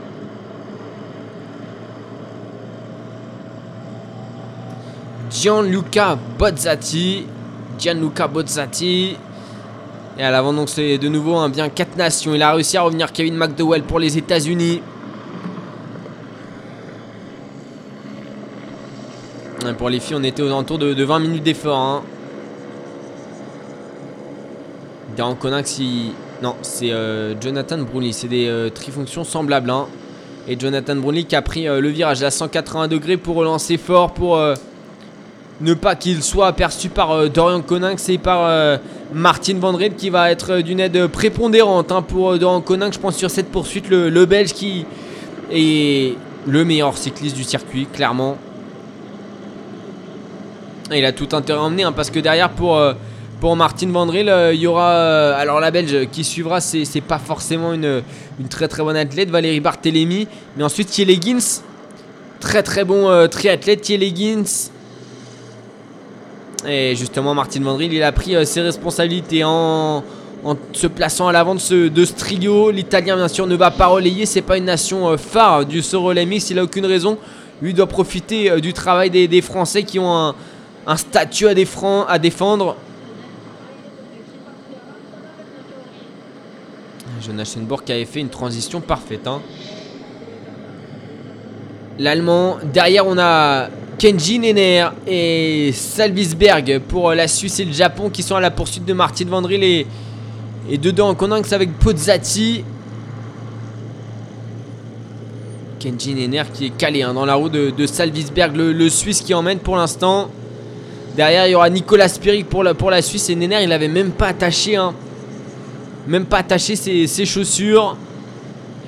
Gianluca 5.31 6.19
Bozzati. 6.39 7.27
Gianluca 7.81 8.29
Bozzati. 8.29 9.17
Et 10.19 10.23
à 10.23 10.31
l'avant, 10.31 10.53
donc, 10.53 10.69
c'est 10.69 10.99
de 10.99 11.09
nouveau 11.09 11.37
un 11.37 11.49
bien 11.49 11.69
4 11.69 11.97
nations. 11.97 12.35
Il 12.35 12.43
a 12.43 12.53
réussi 12.53 12.77
à 12.77 12.83
revenir 12.83 13.11
Kevin 13.13 13.37
McDowell 13.37 13.83
pour 13.83 13.99
les 13.99 14.19
États-Unis. 14.19 14.83
Pour 19.79 19.89
les 19.89 20.01
filles, 20.01 20.17
on 20.19 20.23
était 20.25 20.43
aux 20.43 20.47
alentours 20.47 20.79
de, 20.79 20.95
de 20.95 21.05
20 21.05 21.19
minutes 21.21 21.43
d'effort. 21.43 21.79
Hein. 21.79 22.03
Darren 25.17 25.37
il- 25.79 26.13
non, 26.43 26.55
c'est 26.63 26.91
euh, 26.93 27.35
Jonathan 27.41 27.79
Brownlee. 27.79 28.13
C'est 28.13 28.29
des 28.29 28.47
euh, 28.49 28.71
trifonctions 28.71 29.25
semblables. 29.25 29.71
hein. 29.71 29.87
Et 30.49 30.59
Jonathan 30.59 30.97
Brownlee 30.97 31.27
qui 31.27 31.37
a 31.37 31.43
pris 31.43 31.69
euh, 31.69 31.81
le 31.81 31.89
virage 31.89 32.23
à 32.23 32.31
180 32.31 32.89
degrés 32.89 33.17
pour 33.19 33.37
relancer 33.37 33.77
fort, 33.77 34.13
pour 34.15 34.39
ne 35.61 35.75
pas 35.75 35.95
qu'il 35.95 36.23
soit 36.23 36.47
aperçu 36.47 36.89
par 36.89 37.13
euh, 37.13 37.29
Dorian 37.29 37.61
Coninx 37.61 38.09
et 38.09 38.19
par 38.19 38.47
euh, 38.47 38.79
Martin 39.13 39.59
Vandril 39.59 39.95
qui 39.95 40.11
va 40.11 40.31
être 40.31 40.55
euh, 40.55 40.63
d'une 40.63 40.81
aide 40.81 41.07
prépondérante 41.09 41.93
hein, 41.93 42.03
pour 42.03 42.39
Dorian 42.39 42.61
Coninx. 42.61 42.95
Je 42.95 43.01
pense 43.01 43.17
sur 43.17 43.31
cette 43.31 43.51
poursuite, 43.51 43.89
le, 43.91 44.25
Belge 44.25 44.53
qui 44.53 44.87
est 45.53 46.17
le 46.47 46.65
meilleur 46.65 46.97
cycliste 46.97 47.37
du 47.37 47.45
circuit, 47.45 47.87
clairement. 47.87 48.39
Il 50.93 51.05
a 51.05 51.13
tout 51.13 51.29
intérêt 51.33 51.59
à 51.59 51.63
emmener 51.63 51.85
hein, 51.85 51.93
parce 51.93 52.11
que 52.11 52.19
derrière 52.19 52.51
pour, 52.51 52.81
pour 53.39 53.55
Martin 53.55 53.89
Vandril, 53.91 54.33
il 54.53 54.59
y 54.59 54.67
aura. 54.67 55.35
alors 55.35 55.61
la 55.61 55.71
Belge 55.71 56.09
qui 56.11 56.25
suivra, 56.25 56.61
c'est 56.61 57.01
pas 57.01 57.19
forcément 57.19 57.73
une, 57.73 58.03
très 58.49 58.67
très 58.67 58.83
bonne 58.83 58.97
athlète, 58.97 59.31
Valérie 59.31 59.61
Barthélémy. 59.61 60.27
Mais 60.57 60.65
ensuite 60.65 60.89
Thierry 60.89 61.15
Leggins, 61.15 61.63
très 62.41 62.65
très 62.65 62.85
bon 62.85 63.29
triathlète 63.29 63.83
Thierry 63.83 64.11
Leggins. 64.11 64.71
Et 66.67 66.95
justement 66.95 67.35
Martin 67.35 67.61
Vandril, 67.63 67.93
il 67.93 68.03
a 68.03 68.13
pris 68.13 68.37
euh, 68.37 68.45
ses 68.45 68.61
responsabilités 68.61 69.45
en, 69.45 70.03
se 70.73 70.87
plaçant 70.87 71.29
à 71.29 71.33
l'avant 71.33 71.55
de 71.55 71.61
ce, 71.61 72.13
trio. 72.13 72.71
L'Italien 72.71 73.17
bien 73.17 73.29
sûr 73.29 73.47
ne 73.47 73.57
va 73.57 73.71
pas 73.71 73.87
relayer, 73.87 74.27
c'est 74.27 74.43
pas 74.43 74.59
une 74.59 74.65
nation 74.65 75.09
euh, 75.09 75.17
phare 75.17 75.65
du 75.65 75.83
ce 75.83 75.97
mix, 76.25 76.51
il 76.51 76.59
a 76.59 76.65
aucune 76.65 76.87
raison. 76.87 77.19
Lui 77.63 77.75
doit 77.75 77.87
profiter 77.87 78.51
euh, 78.51 78.61
du 78.61 78.73
travail 78.73 79.11
des, 79.11 79.43
Français 79.43 79.85
qui 79.85 79.99
ont 79.99 80.35
un, 80.87 80.97
statut 80.97 81.49
à, 81.49 81.55
défendre. 81.55 82.77
Jonas 87.23 87.53
Schenborg 87.55 87.85
qui 87.85 87.93
avait 87.93 88.07
fait 88.07 88.21
une 88.21 88.31
transition 88.31 88.81
parfaite. 88.81 89.27
hein. 89.27 89.41
L'Allemand. 91.99 92.57
Derrière, 92.73 93.07
on 93.07 93.19
a 93.19 93.69
Kenji 94.01 94.39
Nenner 94.39 94.87
et 95.07 95.73
Salvisberg 95.75 96.81
pour 96.89 97.13
la 97.13 97.29
Suisse 97.29 97.61
et 97.61 97.67
le 97.67 97.73
Japon 97.75 98.09
qui 98.09 98.23
sont 98.23 98.35
à 98.35 98.41
la 98.41 98.51
poursuite 98.51 98.87
de 98.87 98.95
Martin 98.95 99.27
Vandril 99.27 99.63
et, 99.63 99.87
et 100.71 100.79
dedans, 100.79 101.15
Konanx 101.15 101.53
avec 101.53 101.79
Pozzati. 101.79 102.65
Kenji 105.79 106.15
Nenner 106.15 106.45
qui 106.55 106.65
est 106.65 106.77
calé 106.79 107.03
hein, 107.03 107.13
dans 107.13 107.27
la 107.27 107.35
roue 107.35 107.51
de, 107.51 107.69
de 107.69 107.87
Salvisberg, 107.87 108.57
le, 108.57 108.89
Suisse 108.89 109.21
qui 109.21 109.35
emmène 109.35 109.59
pour 109.59 109.77
l'instant. 109.77 110.31
Derrière, 111.15 111.47
il 111.47 111.51
y 111.51 111.55
aura 111.55 111.69
Nicolas 111.69 112.09
Spirig 112.09 112.47
pour 112.47 112.63
la, 112.63 113.03
Suisse 113.03 113.29
et 113.29 113.35
Nenner, 113.35 113.63
il 113.65 113.71
avait 113.71 113.89
même 113.89 114.13
pas 114.13 114.29
attaché, 114.29 114.77
hein, 114.77 114.95
même 116.07 116.25
pas 116.25 116.39
attaché 116.39 116.75
ses, 116.75 117.07
ses 117.07 117.27
chaussures, 117.27 117.99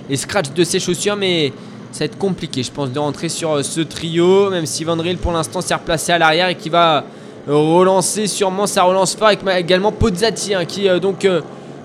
les 0.09 0.17
scratchs 0.17 0.53
de 0.53 0.65
ses 0.65 0.81
chaussures, 0.81 1.17
mais 1.17 1.53
ça 1.93 2.01
va 2.01 2.05
être 2.07 2.19
compliqué, 2.19 2.63
je 2.63 2.73
pense, 2.73 2.91
de 2.91 2.99
rentrer 2.99 3.29
sur 3.29 3.53
euh, 3.53 3.63
ce 3.63 3.81
trio, 3.81 4.51
même 4.51 4.67
si 4.67 4.83
Van 4.85 4.97
Driel 4.97 5.19
pour 5.19 5.33
l'instant 5.33 5.61
s'est 5.61 5.75
replacé 5.75 6.11
à 6.13 6.19
l'arrière 6.19 6.49
et 6.49 6.55
qui 6.57 6.69
va 6.71 7.05
relancer 7.47 8.27
sûrement 8.27 8.67
sa 8.67 8.85
relance 8.85 9.15
phare 9.15 9.29
avec 9.29 9.41
également 9.59 9.93
Pozzati 9.93 10.55
hein, 10.55 10.65
qui 10.65 10.89
euh, 10.89 10.99
donc 10.99 11.25
euh, 11.25 11.41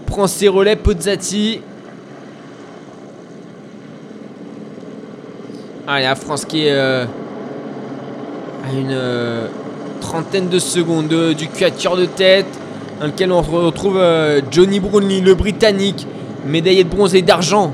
prend 0.06 0.28
ses 0.28 0.48
relais. 0.48 0.76
Pozzati. 0.76 1.60
Allez, 5.88 6.04
la 6.04 6.16
France 6.16 6.46
qui 6.46 6.68
est 6.68 6.72
euh, 6.72 7.06
à 8.66 8.74
une 8.74 8.92
euh, 8.92 9.48
trentaine 10.02 10.50
de 10.50 10.60
secondes 10.60 11.08
de- 11.08 11.34
du 11.34 11.48
quatuor 11.48 11.96
de 11.98 12.06
tête, 12.06 12.46
dans 13.00 13.08
lequel 13.08 13.32
on 13.32 13.42
retrouve 13.42 13.98
euh, 13.98 14.42
Johnny 14.52 14.80
Brownlee, 14.80 15.22
le 15.22 15.34
Britannique, 15.34 16.06
médaillé 16.46 16.84
de 16.84 16.90
bronze 16.90 17.16
et 17.16 17.22
d'argent 17.22 17.72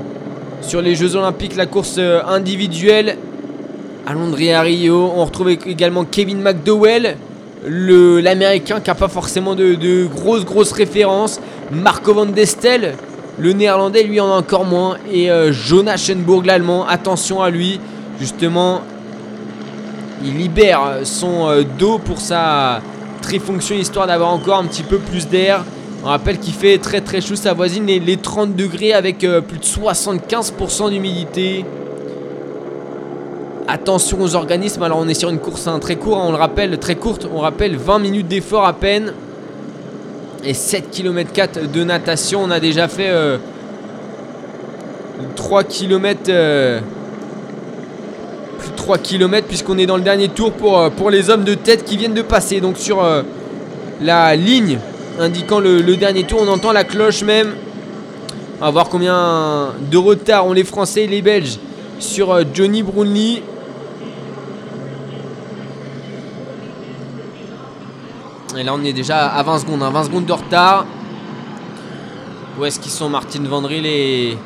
sur 0.64 0.80
les 0.82 0.94
Jeux 0.94 1.16
Olympiques, 1.16 1.56
la 1.56 1.66
course 1.66 1.96
euh, 1.98 2.20
individuelle. 2.26 3.16
À 4.06 4.12
Rio, 4.62 5.12
on 5.16 5.24
retrouve 5.24 5.50
également 5.50 6.04
Kevin 6.04 6.40
McDowell, 6.42 7.16
l'américain 7.66 8.80
qui 8.80 8.90
n'a 8.90 8.94
pas 8.94 9.08
forcément 9.08 9.54
de, 9.54 9.74
de 9.74 10.06
grosses, 10.06 10.44
grosses 10.44 10.72
références. 10.72 11.40
Marco 11.70 12.12
van 12.12 12.26
Destel, 12.26 12.94
le 13.38 13.52
néerlandais, 13.52 14.02
lui 14.02 14.20
en 14.20 14.28
a 14.28 14.36
encore 14.36 14.64
moins. 14.64 14.98
Et 15.10 15.30
euh, 15.30 15.52
Jonas 15.52 15.96
Schenburg, 15.96 16.44
l'allemand, 16.44 16.86
attention 16.86 17.42
à 17.42 17.48
lui. 17.50 17.80
Justement, 18.20 18.82
il 20.22 20.36
libère 20.36 20.98
son 21.04 21.48
euh, 21.48 21.62
dos 21.78 21.98
pour 21.98 22.20
sa 22.20 22.82
trifonction 23.22 23.74
histoire 23.74 24.06
d'avoir 24.06 24.30
encore 24.30 24.58
un 24.58 24.64
petit 24.66 24.82
peu 24.82 24.98
plus 24.98 25.28
d'air. 25.28 25.64
On 26.04 26.08
rappelle 26.08 26.38
qu'il 26.38 26.52
fait 26.52 26.76
très 26.76 27.00
très 27.00 27.22
chaud, 27.22 27.34
ça 27.34 27.54
voisine 27.54 27.86
les, 27.86 27.98
les 27.98 28.18
30 28.18 28.54
degrés 28.54 28.92
avec 28.92 29.24
euh, 29.24 29.40
plus 29.40 29.56
de 29.56 29.64
75% 29.64 30.90
d'humidité. 30.90 31.64
Attention 33.66 34.20
aux 34.20 34.34
organismes, 34.34 34.82
alors 34.82 34.98
on 34.98 35.08
est 35.08 35.14
sur 35.14 35.30
une 35.30 35.38
course 35.38 35.66
hein, 35.66 35.78
très 35.78 35.96
courte, 35.96 36.18
hein, 36.20 36.26
on 36.26 36.32
le 36.32 36.36
rappelle, 36.36 36.78
très 36.78 36.96
courte, 36.96 37.26
on 37.34 37.38
rappelle 37.38 37.76
20 37.76 38.00
minutes 38.00 38.28
d'effort 38.28 38.66
à 38.66 38.74
peine. 38.74 39.14
Et 40.44 40.52
7 40.52 40.90
km 40.90 41.32
4 41.32 41.72
de 41.72 41.84
natation, 41.84 42.42
on 42.44 42.50
a 42.50 42.60
déjà 42.60 42.86
fait 42.86 43.08
euh, 43.08 43.38
3 45.36 45.64
km 45.64 46.20
plus 48.58 48.70
de 48.70 48.76
3 48.76 48.98
km 48.98 49.46
puisqu'on 49.46 49.78
est 49.78 49.86
dans 49.86 49.96
le 49.96 50.02
dernier 50.02 50.28
tour 50.28 50.52
pour, 50.52 50.78
euh, 50.78 50.90
les 51.10 51.30
hommes 51.30 51.44
de 51.44 51.54
tête 51.54 51.84
qui 51.84 51.96
viennent 51.96 52.12
de 52.12 52.20
passer. 52.20 52.60
Donc 52.60 52.76
sur 52.76 53.02
euh, 53.02 53.22
la 54.02 54.36
ligne 54.36 54.78
indiquant 55.18 55.60
le, 55.60 55.82
dernier 55.96 56.24
tour, 56.24 56.40
on 56.42 56.48
entend 56.48 56.72
la 56.72 56.84
cloche 56.84 57.22
même. 57.22 57.54
On 58.60 58.64
va 58.66 58.70
voir 58.70 58.88
combien 58.88 59.74
de 59.90 59.96
retard 59.96 60.46
ont 60.46 60.52
les 60.52 60.64
Français 60.64 61.04
et 61.04 61.06
les 61.06 61.22
Belges 61.22 61.58
sur 61.98 62.32
euh, 62.32 62.44
Johnny 62.52 62.82
Brownlee. 62.82 63.42
Et 68.56 68.62
là 68.62 68.72
on 68.74 68.84
est 68.84 68.92
déjà 68.92 69.26
à 69.26 69.42
20 69.42 69.58
secondes, 69.58 69.82
hein, 69.82 69.90
20 69.90 70.04
secondes 70.04 70.26
de 70.26 70.32
retard. 70.32 70.86
Où 72.58 72.64
est-ce 72.64 72.78
qu'ils 72.78 72.92
sont 72.92 73.08
Martin 73.08 73.42
Vandril 73.42 73.84
et, 73.84 74.38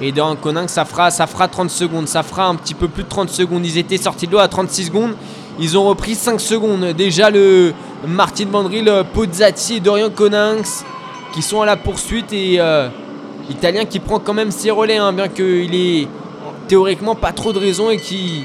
et 0.00 0.12
dans 0.12 0.36
Coninck, 0.36 0.68
ça 0.68 0.84
fera, 0.84 1.10
ça 1.10 1.26
fera 1.26 1.48
30 1.48 1.70
secondes. 1.70 2.06
Ça 2.06 2.22
fera 2.22 2.46
un 2.46 2.54
petit 2.54 2.74
peu 2.74 2.86
plus 2.86 3.04
de 3.04 3.08
30 3.08 3.30
secondes. 3.30 3.64
Ils 3.64 3.78
étaient 3.78 3.96
sortis 3.96 4.26
de 4.26 4.32
l'eau 4.32 4.38
à 4.38 4.48
36 4.48 4.84
secondes. 4.84 5.14
Ils 5.58 5.78
ont 5.78 5.88
repris 5.88 6.14
5 6.14 6.38
secondes. 6.38 6.84
Déjà 6.92 7.30
le 7.30 7.72
Martin 8.06 8.46
Vandril, 8.50 8.90
Pozzati 9.12 9.76
et 9.76 9.80
Dorian 9.80 10.10
Coninx 10.10 10.84
qui 11.32 11.42
sont 11.42 11.60
à 11.62 11.66
la 11.66 11.76
poursuite. 11.76 12.32
Et 12.32 12.56
euh, 12.58 12.88
l'Italien 13.48 13.84
qui 13.84 13.98
prend 13.98 14.18
quand 14.18 14.34
même 14.34 14.50
ses 14.50 14.70
relais, 14.70 14.98
hein, 14.98 15.12
bien 15.12 15.28
qu'il 15.28 15.74
ait 15.74 16.08
théoriquement 16.68 17.14
pas 17.14 17.32
trop 17.32 17.52
de 17.52 17.58
raison 17.58 17.90
et 17.90 17.98
qui 17.98 18.44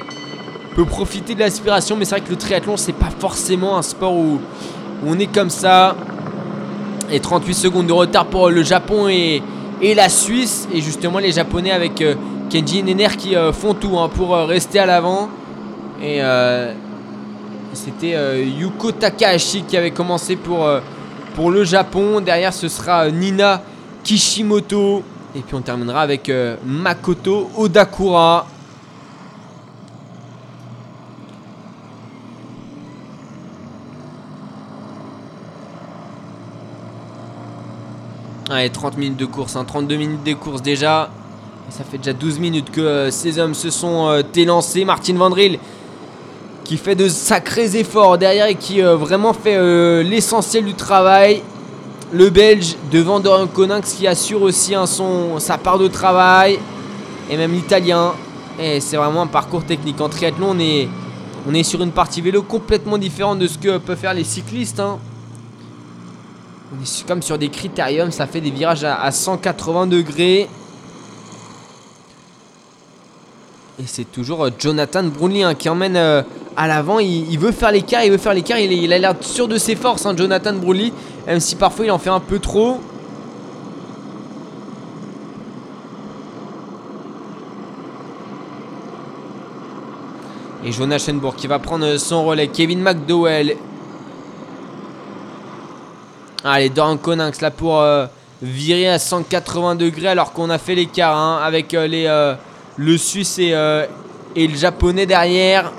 peut 0.76 0.86
profiter 0.86 1.36
de 1.36 1.40
l'aspiration. 1.40 1.96
Mais 1.96 2.06
c'est 2.06 2.18
vrai 2.18 2.22
que 2.22 2.30
le 2.30 2.38
triathlon, 2.38 2.78
c'est 2.78 2.94
pas 2.94 3.12
forcément 3.20 3.78
un 3.78 3.82
sport 3.82 4.16
où, 4.16 4.40
on 5.06 5.20
est 5.20 5.28
comme 5.28 5.50
ça. 5.50 5.96
Et 7.12 7.20
38 7.20 7.54
secondes 7.54 7.88
de 7.88 7.94
retard 7.94 8.26
pour 8.26 8.50
le 8.50 8.64
Japon 8.64 9.08
et, 9.08 9.42
la 9.82 10.08
Suisse. 10.08 10.68
Et 10.74 10.82
justement, 10.82 11.20
les 11.20 11.34
Japonais 11.34 11.72
avec 11.72 12.02
euh, 12.02 12.16
Kenji 12.54 12.84
et 12.88 13.08
qui 13.18 13.36
euh, 13.36 13.52
font 13.52 13.74
tout 13.74 13.98
hein, 13.98 14.10
pour 14.14 14.36
euh, 14.36 14.46
rester 14.46 14.78
à 14.78 14.86
l'avant. 14.86 15.30
Et 16.02 16.18
euh, 16.22 16.74
c'était 17.74 18.16
euh, 18.16 18.44
Yuko 18.44 18.92
Takahashi 18.92 19.64
qui 19.64 19.78
avait 19.78 19.92
commencé 19.92 20.36
pour, 20.36 20.66
euh, 20.66 20.80
le 21.38 21.64
Japon. 21.64 22.22
Derrière, 22.22 22.54
ce 22.54 22.68
sera 22.68 23.06
euh, 23.06 23.12
Nina 23.12 23.62
Kishimoto. 24.04 25.04
Et 25.36 25.40
puis 25.40 25.56
on 25.56 25.62
terminera 25.62 26.02
avec 26.02 26.32
Makoto 26.64 27.50
Odakura. 27.58 28.46
Ouais, 38.52 38.70
30 38.70 38.98
minutes 38.98 39.18
de 39.18 39.26
course, 39.26 39.56
hein, 39.56 39.66
32 39.66 39.96
minutes 39.96 40.24
de 40.24 40.34
course 40.34 40.62
déjà. 40.62 41.10
Ça 41.70 41.84
fait 41.84 41.98
déjà 41.98 42.14
12 42.14 42.38
minutes 42.38 42.70
que 42.70 43.10
ces 43.10 43.40
hommes 43.40 43.56
se 43.56 43.72
sont 43.72 44.22
élancés. 44.36 44.86
Martin 44.86 45.16
Vandril 45.16 45.58
qui 46.64 46.78
fait 46.78 46.96
de 46.96 47.08
sacrés 47.10 47.76
efforts 47.76 48.18
derrière 48.18 48.48
et 48.48 48.56
qui 48.56 48.82
euh, 48.82 48.96
vraiment 48.96 49.34
fait 49.34 49.56
euh, 49.56 50.04
l'essentiel 50.04 50.66
du 50.66 50.74
travail. 50.74 51.42
Le 52.12 52.30
Belge 52.30 52.76
devant 52.92 53.20
Dorian 53.20 53.48
Coninx 53.48 53.94
qui 53.94 54.08
assure 54.08 54.44
aussi 54.44 54.76
hein, 54.76 54.86
son, 54.86 55.40
sa 55.40 55.58
part 55.58 55.80
de 55.80 55.88
travail. 55.88 56.60
Et 57.30 57.38
même 57.38 57.52
l'Italien. 57.54 58.14
Et 58.60 58.80
c'est 58.80 58.98
vraiment 58.98 59.24
un 59.24 59.28
parcours 59.28 59.64
technique. 59.64 60.00
En 60.00 60.10
triathlon, 60.10 60.52
on 60.52 60.60
est, 60.60 60.88
on 61.50 61.54
est 61.54 61.64
sur 61.64 61.82
une 61.82 61.92
partie 61.92 62.22
vélo 62.22 62.44
complètement 62.44 62.98
différente 62.98 63.40
de 63.40 63.48
ce 63.48 63.58
que 63.58 63.78
peuvent 63.78 63.98
faire 63.98 64.14
les 64.14 64.24
cyclistes. 64.24 64.80
hein. 64.80 65.00
On 66.72 66.82
est 66.82 67.08
comme 67.08 67.22
sur 67.22 67.38
des 67.38 67.50
critériums, 67.50 68.12
ça 68.12 68.26
fait 68.26 68.42
des 68.42 68.50
virages 68.52 68.84
à, 68.84 68.96
à 69.02 69.12
180 69.12 69.88
degrés. 69.88 70.48
Et 73.84 73.86
c'est 73.86 74.10
toujours 74.10 74.46
euh, 74.46 74.50
Jonathan 74.58 75.04
Brownlee 75.04 75.44
hein, 75.44 75.56
qui 75.56 75.68
emmène 75.68 75.98
euh, 75.98 76.22
à 76.56 76.70
l'avant. 76.70 77.00
Il, 77.00 77.38
veut 77.38 77.52
faire 77.52 77.70
l'écart, 77.70 78.06
il 78.06 78.12
veut 78.12 78.18
faire 78.18 78.34
l'écart. 78.34 78.58
Il, 78.58 78.72
il 78.72 78.94
a 78.94 78.98
l'air 78.98 79.14
sûr 79.20 79.50
de 79.50 79.58
ses 79.58 79.76
forces, 79.76 80.06
hein, 80.06 80.16
Jonathan 80.16 80.54
Brownlee. 80.54 80.94
Même 81.28 81.42
si 81.42 81.58
parfois 81.58 81.84
il 81.84 81.92
en 81.92 81.98
fait 81.98 82.10
un 82.10 82.22
peu 82.22 82.40
trop. 82.40 82.80
Et 90.64 90.72
Jonas 90.72 91.00
Schenbourg 91.00 91.36
qui 91.36 91.48
va 91.48 91.60
prendre 91.60 91.98
son 91.98 92.24
relais. 92.24 92.48
Kevin 92.48 92.80
McDowell 92.80 93.58
Allez, 96.46 96.70
Dorian 96.70 96.96
Coninx 96.96 97.42
là 97.42 97.52
pour 97.52 97.82
euh, 97.82 98.06
virer 98.42 98.88
à 98.88 99.00
180 99.00 99.76
degrés 99.76 100.08
alors 100.08 100.32
qu'on 100.32 100.50
a 100.50 100.58
fait 100.58 100.76
l'écart 100.76 101.18
hein, 101.18 101.42
avec 101.44 101.74
les, 101.74 102.08
le 102.78 102.98
Suisse 102.98 103.38
euh, 103.40 103.86
et, 104.36 104.48
le 104.48 104.56
Japonais 104.56 105.06
derrière. 105.06 105.72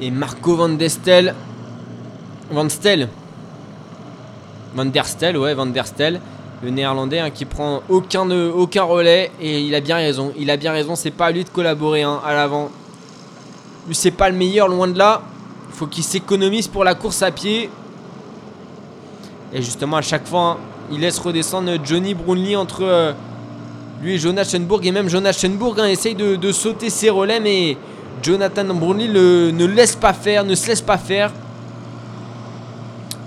Et 0.00 0.10
Marco 0.10 0.56
Van 0.56 0.68
Destel. 0.68 1.34
Van 2.50 2.68
Stel. 2.68 3.08
Van 4.74 4.86
der 4.86 5.06
Stel, 5.06 5.36
ouais, 5.38 5.54
Van 5.54 5.66
der 5.66 5.86
Stel 5.86 6.20
le 6.62 6.70
néerlandais 6.70 7.18
hein, 7.18 7.30
qui 7.30 7.44
prend 7.44 7.82
aucun, 7.88 8.24
de- 8.26 8.50
aucun 8.54 8.84
relais. 8.84 9.30
Et 9.40 9.60
il 9.60 9.74
a 9.74 9.80
bien 9.80 9.96
raison. 9.96 10.32
Il 10.38 10.50
a 10.50 10.56
bien 10.56 10.72
raison. 10.72 10.94
C'est 10.96 11.10
pas 11.10 11.26
à 11.26 11.30
lui 11.30 11.44
de 11.44 11.48
collaborer 11.50 12.02
hein, 12.02 12.20
à 12.24 12.34
l'avant. 12.34 12.70
Lui, 13.86 13.94
c'est 13.94 14.10
pas 14.10 14.30
le 14.30 14.36
meilleur, 14.36 14.68
loin 14.68 14.88
de 14.88 14.96
là. 14.98 15.22
Il 15.70 15.74
faut 15.76 15.86
qu'il 15.86 16.04
s'économise 16.04 16.68
pour 16.68 16.84
la 16.84 16.94
course 16.94 17.22
à 17.22 17.30
pied. 17.30 17.68
Et 19.52 19.60
justement, 19.62 19.96
à 19.98 20.02
chaque 20.02 20.26
fois, 20.26 20.40
hein, 20.40 20.56
il 20.90 21.00
laisse 21.00 21.18
redescendre 21.18 21.70
Johnny 21.84 22.14
Brownlee 22.14 22.56
entre 22.56 22.82
euh, 22.82 23.12
lui 24.02 24.14
et 24.14 24.18
Jonas 24.18 24.44
Schoenburg. 24.50 24.86
Et 24.86 24.92
même 24.92 25.08
Jonas 25.08 25.32
Schoenburg 25.38 25.78
hein, 25.80 25.86
essaye 25.86 26.14
de, 26.14 26.52
sauter 26.52 26.88
ses 26.90 27.10
relais, 27.10 27.40
mais 27.40 27.76
Jonathan 28.22 28.64
Brownlee 28.64 29.08
le- 29.08 29.50
ne 29.50 29.66
laisse 29.66 29.96
pas 29.96 30.12
faire, 30.14 30.44
ne 30.44 30.54
se 30.54 30.66
laisse 30.68 30.80
pas 30.80 30.98
faire. 30.98 31.30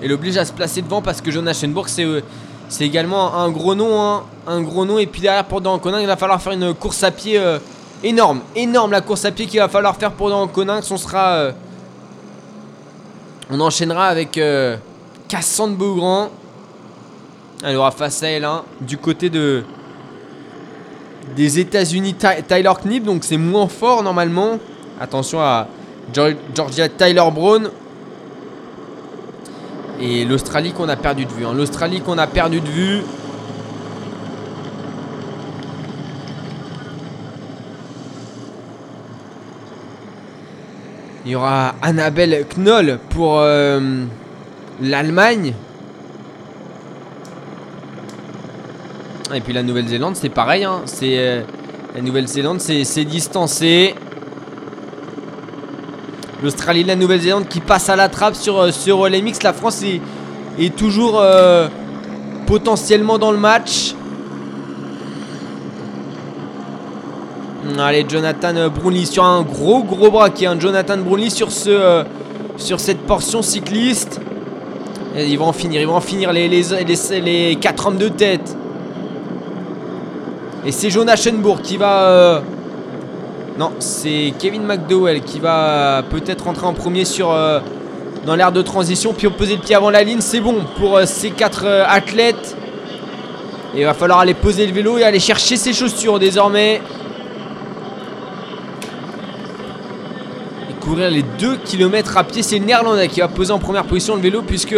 Et 0.01 0.07
l'oblige 0.07 0.38
à 0.38 0.45
se 0.45 0.53
placer 0.53 0.82
devant 0.82 1.01
parce 1.01 1.21
que 1.21 1.32
Jonas 1.32 1.53
Schoenburg, 1.59 1.88
c'est 1.88 2.03
euh, 2.05 2.21
c'est 2.70 2.86
également 2.86 3.36
un 3.36 3.49
gros 3.49 3.76
nom. 3.76 4.01
hein, 4.01 4.24
un 4.47 4.61
gros 4.61 4.86
nom. 4.86 4.97
Et 4.97 5.07
puis 5.07 5.22
derrière, 5.22 5.45
pour 5.45 5.61
Dan 5.61 5.80
Conin, 5.80 5.99
il 6.01 6.07
va 6.07 6.18
falloir 6.18 6.41
faire 6.41 6.53
une 6.53 6.74
course 6.74 7.03
à 7.03 7.11
pied 7.11 7.38
euh, 7.38 7.59
énorme. 8.03 8.41
Énorme 8.55 8.91
la 8.91 9.01
course 9.01 9.26
à 9.26 9.32
pied 9.32 9.45
qu'il 9.45 9.59
va 9.59 9.68
falloir 9.70 9.95
faire 9.95 10.11
pour 10.11 10.30
Dan 10.30 10.47
Conin. 10.49 10.80
On 10.89 10.97
sera. 10.97 11.28
euh, 11.34 11.51
on 13.49 13.59
enchaînera 13.61 14.07
avec 14.07 14.38
euh, 14.38 14.76
Cassandre 15.28 15.76
Beaugrand. 15.78 16.30
Elle 17.63 17.76
aura 17.78 17.91
face 17.91 18.22
à 18.24 18.28
elle 18.28 18.45
hein, 18.45 18.63
du 18.82 18.97
côté 18.97 19.30
de 19.30 19.63
des 21.36 21.59
États-Unis 21.59 22.13
Ty- 22.13 22.43
Tyler 22.47 22.72
Knibb, 22.84 23.03
donc 23.03 23.24
c'est 23.24 23.38
moins 23.38 23.68
fort 23.68 24.01
normalement. 24.03 24.59
Attention 24.99 25.41
à 25.41 25.68
Geor- 26.13 26.36
Georgia 26.55 26.88
Tyler 26.89 27.24
Brown. 27.34 27.70
Et 29.99 30.25
l'Australie 30.25 30.73
qu'on 30.73 30.89
a 30.89 30.95
perdu 30.95 31.25
de 31.25 31.31
vue. 31.31 31.45
hein. 31.45 31.53
L'Australie 31.55 32.01
qu'on 32.01 32.17
a 32.17 32.27
perdu 32.27 32.61
de 32.61 32.67
vue. 32.69 33.01
Il 41.25 41.31
y 41.31 41.35
aura 41.35 41.75
Annabelle 41.81 42.45
Knoll 42.55 42.99
pour 43.09 43.39
euh, 43.41 44.05
l'Allemagne. 44.81 45.53
Et 49.33 49.41
puis 49.41 49.51
la 49.51 49.61
Nouvelle-Zélande, 49.63 50.15
c'est 50.15 50.29
pareil. 50.29 50.63
hein. 50.63 50.83
Euh, 51.03 51.41
la 51.95 52.01
Nouvelle-Zélande, 52.01 52.61
c'est 52.61 52.85
c'est 52.85 53.03
distancé. 53.03 53.93
L'Australie 56.47 56.79
et 56.79 56.83
la 56.85 56.95
Nouvelle-Zélande 56.95 57.49
qui 57.49 57.59
passent 57.59 57.89
à 57.89 57.97
la 57.97 58.07
trappe 58.07 58.33
sur 58.33 58.57
euh, 58.57 58.71
ce 58.71 58.89
relais 58.89 59.21
mix. 59.21 59.43
La 59.43 59.51
France 59.51 59.83
est, 59.83 60.73
toujours 60.77 61.19
euh, 61.19 61.67
potentiellement 62.45 63.17
dans 63.17 63.31
le 63.31 63.37
match. 63.37 63.93
Allez, 67.77 68.05
Jonathan 68.07 68.55
euh, 68.55 68.69
Brownlee 68.69 69.05
sur 69.05 69.25
un 69.25 69.41
gros 69.41 69.83
gros 69.83 70.09
braquet. 70.09 70.45
hein. 70.45 70.55
Jonathan 70.57 70.97
Brownlee 70.99 71.31
sur, 71.31 71.51
ce, 71.51 71.69
euh, 71.69 72.03
sur 72.55 72.79
cette 72.79 72.99
portion 73.01 73.41
cycliste. 73.41 74.21
Et 75.17 75.25
ils 75.27 75.37
vont 75.37 75.47
en 75.47 75.53
finir, 75.53 75.81
ils 75.81 75.87
vont 75.87 75.97
en 75.97 76.01
finir 76.01 76.31
les, 76.31 76.47
les, 76.47 76.63
les, 76.87 77.19
les 77.19 77.55
4 77.57 77.87
hommes 77.87 77.97
de 77.97 78.07
tête. 78.07 78.55
Et 80.65 80.71
c'est 80.71 80.89
Jonas 80.89 81.17
Schenbourg 81.17 81.61
qui 81.61 81.75
va. 81.75 82.03
euh, 82.03 82.39
Non, 83.57 83.71
c'est 83.79 84.33
Kevin 84.37 84.63
McDowell 84.63 85.21
qui 85.21 85.39
va 85.39 86.03
peut-être 86.07 86.43
rentrer 86.43 86.67
en 86.67 86.73
premier 86.73 87.05
euh, 87.21 87.59
Dans 88.23 88.35
l'aire 88.35 88.51
de 88.51 88.61
transition, 88.61 89.13
puis 89.13 89.27
poser 89.29 89.55
le 89.55 89.61
pied 89.61 89.73
avant 89.73 89.89
la 89.89 90.03
ligne, 90.03 90.21
c'est 90.21 90.41
bon 90.41 90.63
pour 90.77 90.95
euh, 90.95 91.05
ces 91.07 91.31
quatre 91.31 91.63
euh, 91.65 91.83
athlètes. 91.87 92.55
Et 93.75 93.79
il 93.79 93.85
va 93.85 93.95
falloir 93.95 94.19
aller 94.19 94.35
poser 94.35 94.67
le 94.67 94.73
vélo 94.73 94.99
et 94.99 95.03
aller 95.03 95.19
chercher 95.19 95.57
ses 95.57 95.73
chaussures 95.73 96.19
désormais. 96.19 96.81
Et 100.69 100.73
courir 100.79 101.09
les 101.09 101.23
2 101.23 101.57
km 101.65 102.15
à 102.17 102.23
pied, 102.25 102.43
c'est 102.43 102.59
le 102.59 102.65
néerlandais 102.65 103.07
qui 103.07 103.21
va 103.21 103.27
poser 103.27 103.53
en 103.53 103.59
première 103.59 103.85
position 103.85 104.15
le 104.17 104.21
vélo 104.21 104.43
puisque 104.43 104.77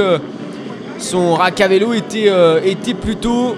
son 0.99 1.33
rack 1.33 1.59
à 1.59 1.67
vélo 1.67 1.91
était 1.91 2.93
plutôt 2.93 3.57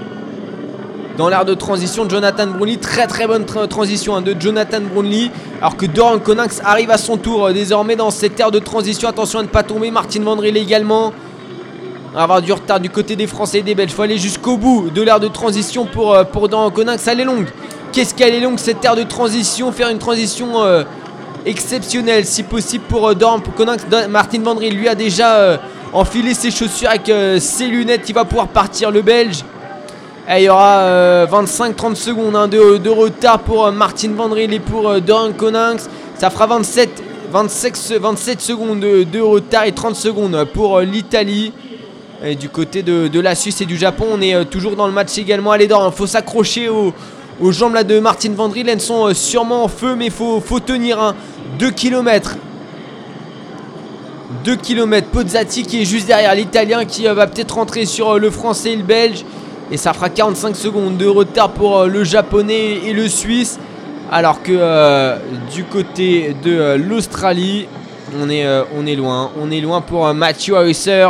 dans 1.17 1.29
l'aire 1.29 1.45
de 1.45 1.53
transition 1.53 2.07
Jonathan 2.07 2.47
Brownlee. 2.47 2.77
Très 2.77 3.05
très 3.07 3.27
bonne 3.27 3.43
tra- 3.43 3.67
transition 3.67 4.15
hein, 4.15 4.21
de 4.21 4.35
Jonathan 4.39 4.79
Brownlee. 4.81 5.29
Alors 5.59 5.75
que 5.77 5.85
Doran 5.85 6.19
Coninx 6.19 6.61
arrive 6.63 6.89
à 6.91 6.97
son 6.97 7.17
tour 7.17 7.47
euh, 7.47 7.53
désormais 7.53 7.95
dans 7.95 8.11
cette 8.11 8.39
aire 8.39 8.51
de 8.51 8.59
transition. 8.59 9.09
Attention 9.09 9.39
à 9.39 9.43
ne 9.43 9.47
pas 9.47 9.63
tomber. 9.63 9.91
Martin 9.91 10.21
Vandrel 10.23 10.55
également. 10.57 11.13
On 12.13 12.17
va 12.17 12.23
avoir 12.23 12.41
du 12.41 12.51
retard 12.51 12.79
du 12.79 12.89
côté 12.89 13.15
des 13.15 13.27
Français 13.27 13.59
et 13.59 13.61
des 13.61 13.75
Belges. 13.75 13.91
faut 13.91 14.01
aller 14.01 14.17
jusqu'au 14.17 14.57
bout 14.57 14.89
de 14.89 15.01
l'aire 15.01 15.19
de 15.19 15.27
transition 15.27 15.85
pour, 15.85 16.13
euh, 16.13 16.23
pour 16.23 16.49
Doran 16.49 16.69
Coninx. 16.71 17.05
Elle 17.07 17.19
est 17.19 17.25
longue. 17.25 17.47
Qu'est-ce 17.91 18.13
qu'elle 18.13 18.33
est 18.33 18.39
longue 18.39 18.57
cette 18.57 18.83
aire 18.85 18.95
de 18.95 19.03
transition 19.03 19.71
Faire 19.71 19.89
une 19.89 19.99
transition 19.99 20.63
euh, 20.63 20.83
exceptionnelle 21.45 22.25
si 22.25 22.43
possible 22.43 22.85
pour 22.87 23.13
Doran 23.15 23.39
Coninx. 23.55 23.83
Martin 24.09 24.41
Vandrel 24.41 24.73
lui 24.73 24.87
a 24.87 24.95
déjà 24.95 25.59
enfilé 25.91 26.33
ses 26.33 26.51
chaussures 26.51 26.89
avec 26.89 27.11
ses 27.41 27.67
lunettes. 27.67 28.07
Il 28.07 28.15
va 28.15 28.23
pouvoir 28.23 28.47
partir 28.47 28.91
le 28.91 29.01
Belge. 29.01 29.43
Il 30.29 30.43
y 30.43 30.49
aura 30.49 30.79
euh, 30.79 31.25
25-30 31.25 31.95
secondes 31.95 32.35
hein, 32.35 32.47
de, 32.47 32.89
retard 32.89 33.39
pour 33.39 33.65
euh, 33.65 33.71
Martin 33.71 34.11
Vandril 34.15 34.53
et 34.53 34.59
pour 34.59 34.87
euh, 34.87 34.99
Doran 34.99 35.31
Coninx. 35.35 35.89
Ça 36.17 36.29
fera 36.29 36.47
27, 36.47 36.89
25 37.31 37.75
se- 37.75 37.93
27 37.95 38.39
secondes 38.41 38.79
de, 38.79 39.19
retard 39.19 39.65
et 39.65 39.71
30 39.71 39.95
secondes 39.95 40.45
pour 40.53 40.77
euh, 40.77 40.83
l'Italie. 40.83 41.53
Du 42.39 42.49
côté 42.49 42.83
de, 42.83 43.19
la 43.19 43.33
Suisse 43.33 43.61
et 43.61 43.65
du 43.65 43.77
Japon, 43.77 44.05
on 44.11 44.21
est 44.21 44.35
euh, 44.35 44.43
toujours 44.43 44.75
dans 44.75 44.85
le 44.85 44.93
match 44.93 45.17
également. 45.17 45.51
Allez, 45.51 45.65
Doran, 45.65 45.89
il 45.91 45.97
faut 45.97 46.05
s'accrocher 46.05 46.69
aux, 46.69 46.93
jambes 47.51 47.73
là, 47.73 47.83
de 47.83 47.99
Martin 47.99 48.31
Vandril. 48.33 48.69
Elles 48.69 48.79
sont 48.79 49.07
euh, 49.07 49.13
sûrement 49.15 49.63
en 49.63 49.67
feu, 49.67 49.95
mais 49.95 50.05
il 50.05 50.11
faut, 50.11 50.39
faut 50.39 50.59
tenir 50.59 51.15
2 51.57 51.71
km. 51.71 52.35
2 54.43 54.55
km. 54.55 55.07
Pozzati 55.07 55.63
qui 55.63 55.81
est 55.81 55.85
juste 55.85 56.05
derrière 56.07 56.35
l'Italien 56.35 56.85
qui 56.85 57.07
euh, 57.07 57.15
va 57.15 57.25
peut-être 57.25 57.55
rentrer 57.55 57.85
sur 57.85 58.11
euh, 58.11 58.19
le 58.19 58.29
Français 58.29 58.73
et 58.73 58.75
le 58.75 58.83
Belge. 58.83 59.25
Et 59.71 59.77
ça 59.77 59.93
fera 59.93 60.09
45 60.09 60.53
secondes 60.53 60.97
de 60.97 61.07
retard 61.07 61.51
pour 61.51 61.79
euh, 61.79 61.87
le 61.87 62.03
Japonais 62.03 62.81
et 62.85 62.91
le 62.91 63.07
Suisse. 63.07 63.57
Alors 64.11 64.43
que 64.43 64.51
euh, 64.51 65.17
du 65.53 65.63
côté 65.63 66.35
de 66.43 66.51
euh, 66.51 66.77
l'Australie, 66.77 67.69
on 68.19 68.29
est, 68.29 68.95
loin. 68.97 69.31
On 69.41 69.49
est 69.49 69.61
loin 69.61 69.79
pour 69.79 70.13
Matthew 70.13 70.55
Harrisser. 70.55 71.07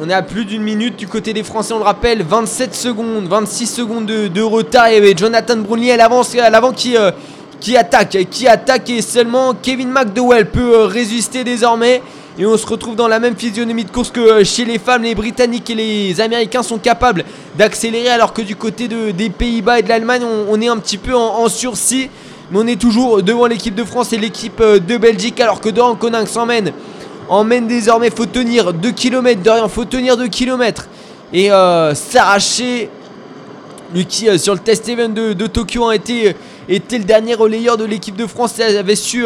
On 0.00 0.10
est 0.10 0.12
à 0.12 0.22
plus 0.22 0.44
d'une 0.44 0.64
minute 0.64 0.96
du 0.96 1.06
côté 1.06 1.32
des 1.32 1.44
Français, 1.44 1.72
on 1.72 1.78
le 1.78 1.84
rappelle. 1.84 2.24
27 2.24 2.74
secondes, 2.74 3.28
26 3.28 3.66
secondes 3.68 4.06
de, 4.06 4.42
retard. 4.42 4.88
Et 4.88 5.14
Jonathan 5.16 5.58
Brownlee 5.58 5.92
à 5.92 6.50
l'avant 6.50 6.72
qui, 6.72 6.96
qui 7.60 7.76
attaque. 7.76 8.18
Qui 8.28 8.48
attaque 8.48 8.90
et 8.90 9.02
seulement 9.02 9.54
Kevin 9.54 9.90
McDowell 9.92 10.50
peut 10.50 10.86
résister 10.86 11.44
désormais. 11.44 12.02
Et 12.36 12.44
on 12.46 12.56
se 12.56 12.66
retrouve 12.66 12.96
dans 12.96 13.06
la 13.06 13.20
même 13.20 13.36
physionomie 13.36 13.84
de 13.84 13.90
course 13.90 14.10
que 14.10 14.18
euh, 14.18 14.44
chez 14.44 14.64
les 14.64 14.80
femmes. 14.80 15.04
Les 15.04 15.14
Britanniques 15.14 15.70
et 15.70 15.76
les 15.76 16.20
Américains 16.20 16.64
sont 16.64 16.78
capables 16.78 17.24
d'accélérer 17.56 18.08
alors 18.08 18.32
que 18.32 18.42
du 18.42 18.56
côté 18.56 18.88
de- 18.88 19.12
des 19.12 19.30
Pays-Bas 19.30 19.78
et 19.78 19.82
de 19.82 19.88
l'Allemagne, 19.88 20.22
on, 20.48 20.60
est 20.60 20.66
un 20.66 20.78
petit 20.78 20.98
peu 20.98 21.14
en, 21.14 21.48
sursis. 21.48 22.10
Mais 22.50 22.58
on 22.58 22.66
est 22.66 22.80
toujours 22.80 23.22
devant 23.22 23.46
l'équipe 23.46 23.76
de 23.76 23.84
France 23.84 24.12
et 24.12 24.18
l'équipe 24.18 24.60
euh, 24.60 24.80
de 24.80 24.96
Belgique 24.96 25.38
alors 25.40 25.60
que 25.60 25.68
Doran 25.68 25.94
Coninck 25.94 26.26
s'emmène. 26.26 26.72
Emmène 27.28 27.68
désormais, 27.68 28.10
faut 28.10 28.26
tenir 28.26 28.74
2 28.74 28.90
km 28.90 29.40
de 29.40 29.50
rien, 29.50 29.68
faut 29.68 29.84
tenir 29.84 30.16
2 30.16 30.26
km. 30.26 30.88
Et 31.32 31.52
euh, 31.52 31.94
s'arracher. 31.94 32.90
Lui 33.94 34.06
qui 34.06 34.36
sur 34.40 34.54
le 34.54 34.60
test 34.60 34.88
event 34.88 35.08
de, 35.08 35.46
Tokyo 35.46 35.86
a 35.86 35.94
été, 35.94 36.34
était 36.68 36.98
le 36.98 37.04
dernier 37.04 37.34
relayeur 37.34 37.76
de 37.76 37.84
l'équipe 37.84 38.16
de 38.16 38.26
France 38.26 38.58
avait 38.58 38.96
su 38.96 39.24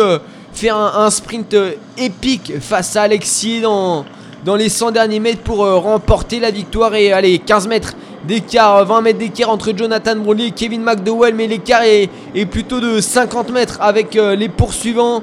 faire 0.58 0.76
un, 0.76 1.10
sprint 1.10 1.54
euh, 1.54 1.72
épique 1.96 2.54
face 2.60 2.96
à 2.96 3.02
Alexis 3.02 3.60
dans, 3.60 4.04
dans 4.44 4.56
les 4.56 4.68
100 4.68 4.90
derniers 4.90 5.20
mètres 5.20 5.42
pour 5.42 5.64
euh, 5.64 5.76
remporter 5.76 6.40
la 6.40 6.50
victoire. 6.50 6.94
Et 6.94 7.12
allez, 7.12 7.38
15 7.38 7.68
mètres 7.68 7.94
d'écart, 8.26 8.84
20 8.84 9.00
mètres 9.00 9.18
d'écart 9.18 9.50
entre 9.50 9.72
Jonathan 9.76 10.16
Brownlee 10.16 10.46
et 10.46 10.50
Kevin 10.50 10.82
McDowell. 10.82 11.34
Mais 11.34 11.46
l'écart 11.46 11.82
est, 11.82 12.10
plutôt 12.50 12.80
de 12.80 13.00
50 13.00 13.50
mètres 13.50 13.78
avec 13.80 14.16
euh, 14.16 14.34
les 14.34 14.48
poursuivants. 14.48 15.22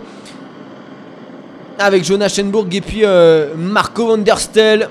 Avec 1.78 2.06
Jonas 2.06 2.30
Schenburg 2.30 2.74
et 2.74 2.80
puis 2.80 3.04
Marco 3.58 4.08
van 4.08 4.18
der 4.18 4.40
Stel. 4.40 4.88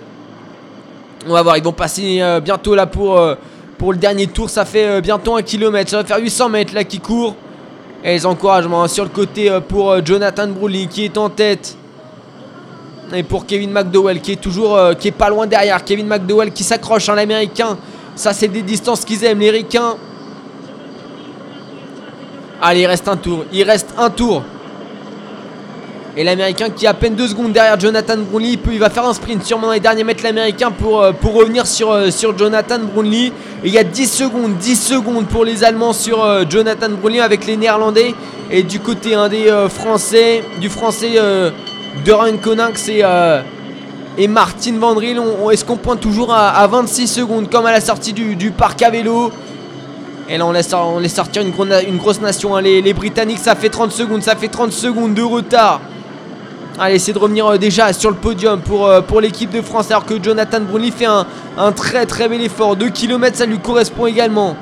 On 1.26 1.32
va 1.32 1.40
voir, 1.40 1.57
ils 1.57 1.64
vont 1.64 1.72
passer 1.72 2.20
bientôt 2.45 2.74
là 2.74 2.84
pour, 2.84 3.18
pour 3.78 3.92
le 3.95 3.99
dernier 3.99 4.26
tour. 4.26 4.51
Ça 4.51 4.66
fait 4.66 5.01
bientôt 5.01 5.34
un 5.34 5.40
kilomètre. 5.40 5.90
Ça 5.90 6.03
va 6.03 6.05
faire 6.05 6.18
800 6.18 6.51
mètres 6.51 6.74
là 6.74 6.84
qui 6.84 7.01
court. 7.01 7.34
Et 8.05 8.11
les 8.11 8.26
encouragements 8.26 8.86
sur 8.86 9.05
le 9.05 9.11
côté 9.11 9.50
euh, 9.50 9.61
pour 9.61 9.90
euh, 9.90 10.02
Jonathan 10.05 10.46
Brownlee 10.46 10.88
qui 10.88 11.07
est 11.07 11.16
en 11.16 11.30
tête. 11.30 11.74
Et 13.14 13.22
pour 13.22 13.46
Kevin 13.46 13.70
McDowell 13.70 14.20
qui 14.20 14.32
est 14.32 14.40
toujours 14.40 14.76
euh, 14.76 14.92
qui 14.92 15.09
est 15.09 15.12
pas 15.12 15.30
loin 15.30 15.46
derrière. 15.46 15.82
Kevin 15.82 16.07
McDowell 16.07 16.52
qui 16.52 16.64
s'accroche, 16.64 17.09
hein, 17.09 17.14
l'américain. 17.14 17.78
Ça, 18.14 18.34
c'est 18.34 18.48
des 18.48 18.61
distances 18.61 19.07
qu'ils 19.07 19.24
aiment, 19.24 19.40
les 19.40 19.50
ricains. 19.50 19.96
Allez, 22.61 22.82
il 22.82 22.86
reste 22.86 23.09
un 23.09 23.16
tour. 23.16 23.46
Il 23.50 23.62
reste 23.62 23.94
un 23.96 24.11
tour. 24.11 24.42
Et 26.16 26.22
l'américain 26.22 26.70
qui 26.70 26.84
est 26.84 26.88
à 26.88 26.94
peine 26.94 27.16
2 27.16 27.26
secondes 27.26 27.52
derrière 27.52 27.78
Jonathan 27.78 28.16
Brownlee. 28.16 28.58
Il, 28.70 28.78
va 28.78 28.88
faire 28.88 29.04
un 29.04 29.14
sprint 29.14 29.42
sûrement 29.44 29.66
dans 29.66 29.72
les 29.72 29.80
derniers 29.80 30.04
mètres 30.04 30.22
l'américain 30.22 30.70
pour, 30.70 31.02
euh, 31.02 31.10
pour 31.10 31.34
revenir 31.34 31.66
sur, 31.66 31.90
euh, 31.90 32.10
sur 32.12 32.38
Jonathan 32.38 32.78
Brownlee. 32.78 33.32
Et 33.64 33.68
il 33.68 33.72
y 33.74 33.78
a 33.78 33.84
10 33.84 34.06
secondes, 34.06 34.56
10 34.58 34.76
secondes 34.76 35.26
pour 35.26 35.44
les 35.44 35.64
Allemands 35.64 35.92
sur 35.92 36.22
euh, 36.22 36.44
Jonathan 36.48 36.90
Brownlee 36.90 37.20
avec 37.20 37.46
les 37.46 37.56
Néerlandais. 37.56 38.14
Et 38.50 38.62
du 38.62 38.78
côté 38.78 39.16
des 39.28 39.52
Français, 39.70 40.44
du 40.60 40.68
Français 40.68 41.14
euh, 41.16 41.50
de 42.04 42.12
Ryan 42.12 42.36
Koninx 42.36 42.88
et, 42.88 44.28
Martin 44.28 44.74
Vandril. 44.78 45.20
Est-ce 45.50 45.64
qu'on 45.64 45.76
pointe 45.78 45.98
toujours 46.00 46.32
à, 46.32 46.50
à 46.50 46.66
26 46.68 47.08
secondes 47.08 47.50
comme 47.50 47.66
à 47.66 47.72
la 47.72 47.80
sortie 47.80 48.12
du, 48.12 48.50
parc 48.52 48.82
à 48.82 48.90
vélo? 48.90 49.32
Et 50.28 50.38
là, 50.38 50.46
on 50.46 50.52
laisse, 50.52 50.72
on 50.72 51.00
laisse 51.00 51.14
sortir 51.14 51.42
une, 51.42 51.50
gros- 51.50 51.64
une 51.64 51.96
grosse 51.96 52.20
nation. 52.20 52.54
hein. 52.54 52.60
Les 52.62 52.94
Britanniques, 52.94 53.38
ça 53.40 53.56
fait 53.56 53.68
30 53.68 53.90
secondes. 53.90 54.22
Ça 54.22 54.36
fait 54.36 54.48
30 54.48 54.70
secondes 54.72 55.14
de 55.14 55.22
retard. 55.22 55.80
Allez, 56.76 56.96
essayer 56.96 57.12
de 57.12 57.18
revenir 57.20 57.46
euh, 57.46 57.56
déjà 57.56 57.92
sur 57.92 58.10
le 58.10 58.16
podium 58.16 58.60
pour, 58.60 58.86
euh, 58.86 59.00
pour 59.00 59.20
l'équipe 59.20 59.50
de 59.50 59.62
France. 59.62 59.90
Alors 59.90 60.04
que 60.04 60.20
Jonathan 60.20 60.60
Brownlee 60.60 60.90
fait 60.90 61.06
un, 61.06 61.72
très 61.72 62.04
très 62.04 62.28
bel 62.28 62.40
effort. 62.40 62.74
2 62.74 62.88
km, 62.88 63.36
ça 63.36 63.46
lui 63.46 63.60
correspond 63.60 64.06
également. 64.06 64.56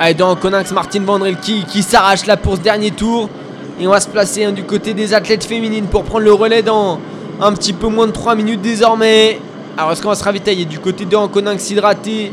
Allez, 0.00 0.14
dans 0.14 0.34
Coninx, 0.34 0.72
Martin 0.72 1.02
Vandrel 1.02 1.36
qui, 1.38 1.82
s'arrache 1.82 2.26
là 2.26 2.36
pour 2.36 2.56
ce 2.56 2.60
dernier 2.60 2.90
tour. 2.90 3.30
Et 3.80 3.86
on 3.86 3.90
va 3.90 4.00
se 4.00 4.08
placer 4.08 4.44
hein, 4.44 4.50
du 4.52 4.64
côté 4.64 4.94
des 4.94 5.14
athlètes 5.14 5.44
féminines 5.44 5.86
pour 5.86 6.02
prendre 6.02 6.24
le 6.24 6.32
relais 6.32 6.62
dans 6.62 6.98
un 7.40 7.52
petit 7.52 7.72
peu 7.72 7.86
moins 7.86 8.08
de 8.08 8.12
3 8.12 8.34
minutes 8.34 8.62
désormais. 8.62 9.40
Alors, 9.76 9.92
est-ce 9.92 10.02
qu'on 10.02 10.08
va 10.08 10.16
se 10.16 10.24
ravitailler 10.24 10.64
du 10.64 10.80
côté 10.80 11.04
de 11.04 11.26
Coninx 11.28 11.70
hydraté? 11.70 12.32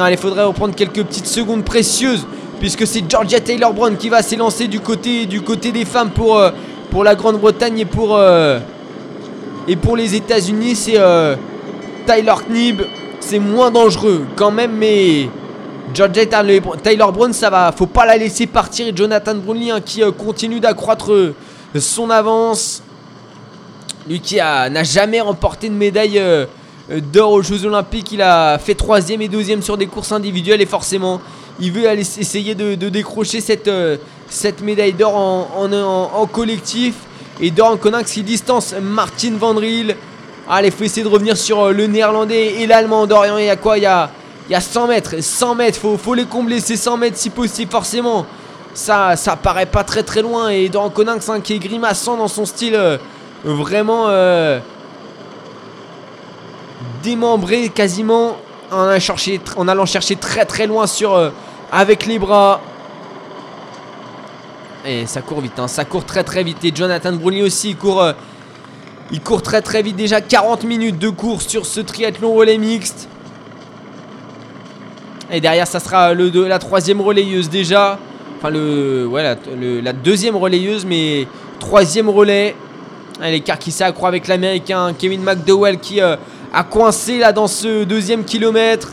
Allez, 0.00 0.16
faudrait 0.16 0.42
reprendre 0.42 0.74
quelques 0.74 1.04
petites 1.04 1.28
secondes 1.28 1.62
précieuses 1.62 2.26
puisque 2.58 2.86
c'est 2.86 3.08
Georgia 3.08 3.40
Taylor 3.40 3.72
Brown 3.72 3.96
qui 3.96 4.08
va 4.08 4.22
s'élancer 4.22 4.68
du 4.68 4.80
côté, 4.80 5.26
du 5.26 5.42
côté 5.42 5.72
des 5.72 5.84
femmes 5.84 6.10
pour, 6.10 6.38
euh, 6.38 6.50
la 7.02 7.14
Grande-Bretagne 7.16 7.80
et 7.80 7.84
pour, 7.84 8.16
euh, 8.16 8.60
et 9.66 9.74
pour 9.76 9.96
les 9.96 10.14
États-Unis. 10.14 10.76
C'est 10.76 10.96
euh, 10.96 11.34
Tyler 12.06 12.34
Knibb. 12.48 12.82
C'est 13.20 13.38
moins 13.38 13.70
dangereux 13.70 14.26
quand 14.36 14.50
même, 14.50 14.72
mais 14.72 15.28
Georgia 15.94 16.26
Taylor 16.26 17.12
Brown, 17.12 17.32
ça 17.32 17.50
va. 17.50 17.72
Faut 17.72 17.86
pas 17.86 18.06
la 18.06 18.16
laisser 18.16 18.46
partir. 18.46 18.86
Et 18.86 18.92
Jonathan 18.94 19.34
Brownlee 19.34 19.70
hein, 19.70 19.80
qui 19.84 20.02
continue 20.16 20.60
d'accroître 20.60 21.10
son 21.78 22.10
avance. 22.10 22.82
Lui 24.08 24.20
qui 24.20 24.36
n'a 24.36 24.84
jamais 24.84 25.20
remporté 25.22 25.70
de 25.70 25.74
médaille 25.74 26.20
d'or 26.90 27.32
aux 27.32 27.42
Jeux 27.42 27.64
Olympiques. 27.64 28.12
Il 28.12 28.22
a 28.22 28.58
fait 28.58 28.74
troisième 28.74 29.22
et 29.22 29.28
deuxième 29.28 29.62
sur 29.62 29.76
des 29.76 29.86
courses 29.86 30.12
individuelles 30.12 30.60
et 30.60 30.66
forcément, 30.66 31.20
il 31.60 31.72
veut 31.72 31.86
essayer 31.86 32.54
de, 32.54 32.74
décrocher 32.74 33.40
cette, 33.40 33.68
euh, 33.68 33.96
cette 34.28 34.60
médaille 34.60 34.92
d'or 34.92 35.16
en, 35.16 36.26
collectif. 36.26 36.94
Et 37.40 37.50
Doran 37.50 37.76
Coninx 37.76 38.12
qui 38.12 38.22
distance 38.22 38.74
Martin 38.80 39.32
Vandril. 39.38 39.96
Allez, 40.48 40.70
faut 40.70 40.84
essayer 40.84 41.02
de 41.02 41.08
revenir 41.08 41.36
sur 41.36 41.64
euh, 41.64 41.72
le 41.72 41.86
néerlandais 41.86 42.60
et 42.60 42.66
l'allemand. 42.66 43.06
Dorian, 43.06 43.38
il 43.38 43.46
y 43.46 43.50
a 43.50 43.56
quoi? 43.56 43.78
Il 43.78 43.82
y 43.82 43.86
a, 43.86 44.10
il 44.48 44.52
y 44.52 44.54
a 44.54 44.60
100 44.60 44.88
mètres. 44.88 45.14
100 45.20 45.54
mètres, 45.54 45.78
faut, 45.78 45.96
faut 45.96 46.14
les 46.14 46.26
combler 46.26 46.60
ces 46.60 46.76
100 46.76 46.96
mètres 46.96 47.16
si 47.16 47.30
possible, 47.30 47.70
forcément. 47.70 48.26
Ça, 48.72 49.16
ça 49.16 49.36
paraît 49.36 49.66
pas 49.66 49.84
très 49.84 50.02
très 50.02 50.22
loin. 50.22 50.48
Et 50.48 50.68
Doran 50.68 50.90
Coninx 50.90 51.28
hein, 51.28 51.40
qui 51.40 51.54
est 51.54 51.58
grimaçant 51.58 52.16
dans 52.16 52.28
son 52.28 52.44
style 52.44 52.74
euh, 52.74 52.98
vraiment. 53.44 54.08
démembré 57.02 57.68
quasiment 57.68 58.36
en 58.70 58.88
allant 59.68 59.86
chercher, 59.86 60.16
très 60.16 60.44
très 60.44 60.66
loin 60.66 60.86
sur 60.86 61.32
avec 61.74 62.06
les 62.06 62.18
bras. 62.18 62.60
Et 64.86 65.06
ça 65.06 65.22
court 65.22 65.40
vite, 65.40 65.58
hein, 65.58 65.66
ça 65.66 65.84
court 65.84 66.04
très 66.04 66.22
très 66.22 66.44
vite. 66.44 66.64
Et 66.64 66.72
Jonathan 66.74 67.12
Brownlee 67.12 67.42
aussi, 67.42 67.70
il 67.70 67.76
court, 67.76 68.00
euh, 68.00 68.12
il 69.10 69.20
court 69.20 69.42
très 69.42 69.60
très 69.60 69.82
vite. 69.82 69.96
Déjà 69.96 70.20
40 70.20 70.64
minutes 70.64 70.98
de 70.98 71.08
course 71.08 71.48
sur 71.48 71.66
ce 71.66 71.80
triathlon 71.80 72.32
relais 72.32 72.58
mixte. 72.58 73.08
Et 75.32 75.40
derrière, 75.40 75.66
ça 75.66 75.80
sera 75.80 76.14
la 76.14 76.58
troisième 76.58 77.00
relayeuse 77.00 77.50
déjà. 77.50 77.98
Enfin, 78.38 78.50
le, 78.50 79.06
ouais, 79.06 79.22
la, 79.82 79.92
deuxième 79.92 80.36
relayeuse, 80.36 80.84
mais 80.84 81.26
troisième 81.58 82.08
relais. 82.08 82.54
L'écart 83.20 83.58
qui 83.58 83.72
s'accroît 83.72 84.08
avec 84.08 84.28
l'américain 84.28 84.92
Kevin 84.96 85.22
McDowell 85.22 85.78
qui 85.78 86.00
euh, 86.00 86.16
a 86.52 86.62
coincé 86.62 87.18
là 87.18 87.32
dans 87.32 87.46
ce 87.46 87.84
deuxième 87.84 88.24
kilomètre. 88.24 88.90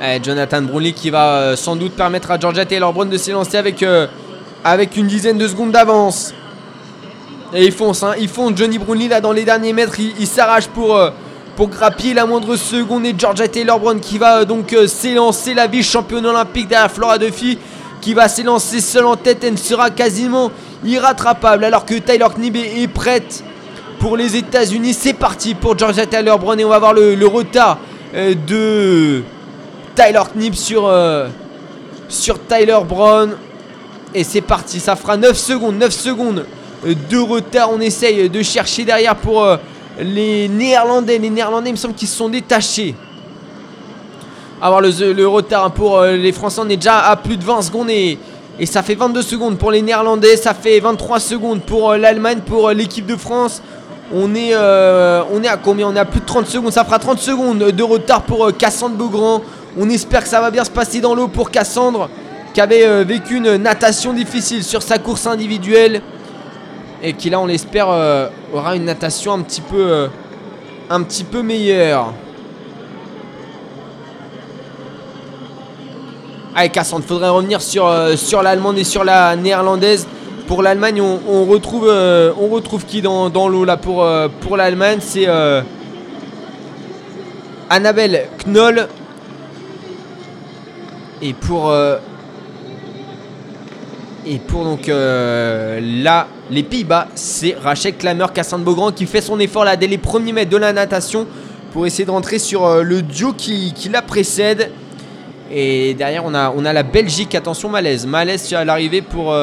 Eh, 0.00 0.20
Jonathan 0.22 0.62
Brownlee 0.62 0.92
qui 0.92 1.10
va 1.10 1.30
euh, 1.30 1.56
sans 1.56 1.74
doute 1.74 1.92
permettre 1.94 2.30
à 2.30 2.38
Georgia 2.38 2.64
Taylor 2.64 2.92
Brown 2.92 3.08
de 3.08 3.16
s'élancer 3.16 3.56
avec, 3.56 3.82
euh, 3.82 4.06
avec 4.62 4.96
une 4.96 5.08
dizaine 5.08 5.38
de 5.38 5.48
secondes 5.48 5.72
d'avance. 5.72 6.32
Et 7.52 7.64
ils 7.64 7.72
foncent, 7.72 8.04
hein, 8.04 8.12
ils 8.20 8.28
foncent. 8.28 8.52
Johnny 8.54 8.78
Brownlee 8.78 9.08
là 9.08 9.20
dans 9.20 9.32
les 9.32 9.44
derniers 9.44 9.72
mètres, 9.72 9.98
il, 9.98 10.26
s'arrache 10.28 10.68
pour, 10.68 10.96
euh, 10.96 11.10
pour 11.56 11.68
grappiller 11.68 12.14
la 12.14 12.26
moindre 12.26 12.54
seconde. 12.54 13.06
Et 13.06 13.14
Georgia 13.18 13.48
Taylor 13.48 13.80
Brown 13.80 13.98
qui 13.98 14.18
va 14.18 14.44
donc 14.44 14.76
s'élancer 14.86 15.52
la 15.52 15.66
vice-championne 15.66 16.26
olympique 16.26 16.68
derrière 16.68 16.92
Flora 16.92 17.18
Duffy 17.18 17.58
qui 18.00 18.14
va 18.14 18.28
s'élancer 18.28 18.80
seule 18.80 19.06
en 19.06 19.16
tête 19.16 19.42
et 19.42 19.50
ne 19.50 19.56
sera 19.56 19.90
quasiment 19.90 20.52
irrattrapable 20.84 21.64
alors 21.64 21.84
que 21.84 21.94
Tyler 21.94 22.26
Knibb 22.36 22.54
est, 22.54 22.86
prête 22.86 23.42
pour 23.98 24.16
les 24.16 24.36
États-Unis. 24.36 24.94
C'est 24.94 25.14
parti 25.14 25.56
pour 25.56 25.76
Georgia 25.76 26.06
Taylor 26.06 26.38
Brown 26.38 26.60
et 26.60 26.64
on 26.64 26.68
va 26.68 26.78
voir 26.78 26.92
le, 26.94 27.26
retard 27.26 27.78
de 28.14 29.24
Tyler 29.98 30.52
sur, 30.52 30.86
euh, 30.86 31.26
sur 32.08 32.38
Tyler 32.46 32.78
Brown. 32.88 33.36
Et 34.14 34.22
c'est 34.22 34.40
parti, 34.40 34.78
ça 34.78 34.94
fera 34.94 35.16
9 35.16 35.36
secondes, 35.36 35.76
9 35.76 35.92
secondes 35.92 36.46
de 36.84 37.18
retard. 37.18 37.70
On 37.72 37.80
essaye 37.80 38.30
de 38.30 38.42
chercher 38.42 38.84
derrière 38.84 39.16
pour 39.16 39.42
euh, 39.42 39.56
les 39.98 40.48
Néerlandais. 40.48 41.18
Les 41.18 41.30
Néerlandais, 41.30 41.70
il 41.70 41.72
me 41.72 41.76
semble 41.76 41.94
qu'ils 41.94 42.08
se 42.08 42.16
sont 42.16 42.28
détachés. 42.28 42.94
Avoir 44.62 44.80
le, 44.80 45.12
le 45.12 45.28
retard 45.28 45.72
pour 45.72 45.98
euh, 45.98 46.16
les 46.16 46.32
Français, 46.32 46.60
on 46.64 46.68
est 46.68 46.76
déjà 46.76 47.00
à 47.00 47.16
plus 47.16 47.36
de 47.36 47.44
20 47.44 47.62
secondes 47.62 47.90
et, 47.90 48.18
ça 48.64 48.82
fait 48.82 48.96
22 48.96 49.22
secondes 49.22 49.58
pour 49.58 49.70
les 49.70 49.82
Néerlandais, 49.82 50.36
ça 50.36 50.52
fait 50.52 50.80
23 50.80 51.20
secondes 51.20 51.60
pour 51.60 51.94
l'Allemagne, 51.94 52.40
pour 52.44 52.70
l'équipe 52.70 53.06
de 53.06 53.14
France. 53.14 53.62
On 54.12 54.34
est, 54.34 54.56
on 54.56 55.44
est 55.44 55.48
à 55.48 55.56
combien? 55.56 55.86
On 55.86 55.94
est 55.94 56.00
à 56.00 56.04
plus 56.04 56.18
de 56.18 56.26
30 56.26 56.46
secondes, 56.46 56.72
ça 56.72 56.84
fera 56.84 56.98
30 56.98 57.20
secondes 57.20 57.58
de 57.58 57.82
retard 57.84 58.22
pour 58.22 58.50
Cassandre 58.56 58.96
Beaugrand. 58.96 59.42
On 59.76 59.88
espère 59.90 60.22
que 60.22 60.28
ça 60.28 60.40
va 60.40 60.50
bien 60.50 60.64
se 60.64 60.70
passer 60.70 61.00
dans 61.00 61.14
l'eau 61.14 61.28
pour 61.28 61.50
Cassandre, 61.50 62.08
qui 62.54 62.60
avait 62.60 62.84
euh, 62.84 63.04
vécu 63.04 63.36
une 63.36 63.56
natation 63.56 64.12
difficile 64.12 64.64
sur 64.64 64.82
sa 64.82 64.98
course 64.98 65.26
individuelle 65.26 66.02
et 67.02 67.12
qui 67.12 67.30
là, 67.30 67.38
on 67.38 67.46
l'espère, 67.46 67.88
euh, 67.90 68.28
aura 68.52 68.74
une 68.74 68.86
natation 68.86 69.34
un 69.34 69.42
petit 69.42 69.60
peu, 69.60 69.80
euh, 69.80 70.08
un 70.90 71.02
petit 71.02 71.22
peu 71.22 71.42
meilleure. 71.42 72.12
Allez 76.56 76.70
Cassandre, 76.70 77.04
faudrait 77.04 77.28
revenir 77.28 77.60
sur, 77.60 77.88
sur 78.16 78.42
l'allemande 78.42 78.78
et 78.78 78.84
sur 78.84 79.04
la 79.04 79.36
néerlandaise. 79.36 80.08
Pour 80.48 80.62
l'Allemagne, 80.62 81.00
on, 81.00 81.44
retrouve, 81.44 81.86
on 81.88 82.48
retrouve 82.48 82.84
qui 82.86 83.02
dans, 83.02 83.28
dans 83.28 83.48
l'eau 83.48 83.64
là 83.64 83.76
pour, 83.76 84.04
pour 84.40 84.56
l'Allemagne? 84.56 84.98
C'est 85.00 85.28
Annabelle 87.70 88.26
Knoll. 88.46 88.88
Et 91.20 91.32
pour, 91.32 91.70
euh, 91.70 91.98
et 94.24 94.38
pour 94.38 94.64
donc 94.64 94.88
euh, 94.88 95.80
là, 95.82 96.28
les 96.50 96.62
Pays-Bas, 96.62 97.08
c'est 97.14 97.56
Rachel 97.60 97.96
Klammer, 97.96 98.26
Cassandre 98.32 98.64
Beaugrand 98.64 98.92
qui 98.92 99.06
fait 99.06 99.20
son 99.20 99.40
effort 99.40 99.64
là 99.64 99.76
dès 99.76 99.88
les 99.88 99.98
premiers 99.98 100.32
mètres 100.32 100.50
de 100.50 100.56
la 100.56 100.72
natation 100.72 101.26
pour 101.72 101.86
essayer 101.86 102.04
de 102.04 102.10
rentrer 102.10 102.38
sur 102.38 102.64
euh, 102.64 102.82
le 102.82 103.02
duo 103.02 103.32
qui, 103.32 103.72
qui 103.74 103.88
la 103.88 104.02
précède. 104.02 104.70
Et 105.50 105.94
derrière, 105.94 106.24
on 106.24 106.34
a, 106.34 106.52
on 106.54 106.64
a 106.64 106.72
la 106.72 106.82
Belgique. 106.82 107.34
Attention, 107.34 107.68
malaise. 107.68 108.06
Malaise 108.06 108.52
à 108.52 108.64
l'arrivée 108.64 109.00
pour, 109.00 109.34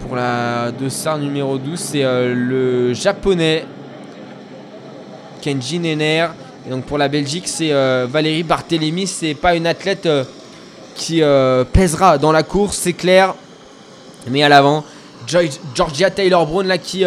pour 0.00 0.16
la 0.16 0.72
dossard 0.72 1.18
numéro 1.18 1.58
12. 1.58 1.78
C'est 1.78 2.02
le 2.02 2.94
japonais 2.94 3.66
Kenji 5.42 5.78
Nenner. 5.78 6.28
Et 6.66 6.70
donc 6.70 6.84
pour 6.84 6.98
la 6.98 7.08
Belgique, 7.08 7.44
c'est 7.46 7.72
euh, 7.72 8.06
Valérie 8.08 8.44
Barthélémy. 8.44 9.06
C'est 9.06 9.34
pas 9.34 9.56
une 9.56 9.66
athlète 9.66 10.06
euh, 10.06 10.24
qui 10.94 11.22
euh, 11.22 11.64
pèsera 11.64 12.18
dans 12.18 12.30
la 12.30 12.44
course, 12.44 12.78
c'est 12.80 12.92
clair. 12.92 13.34
Mais 14.30 14.44
à 14.44 14.48
l'avant, 14.48 14.84
Georgia 15.74 16.10
Taylor 16.10 16.46
Brown 16.46 16.66
là 16.66 16.78
qui, 16.78 17.04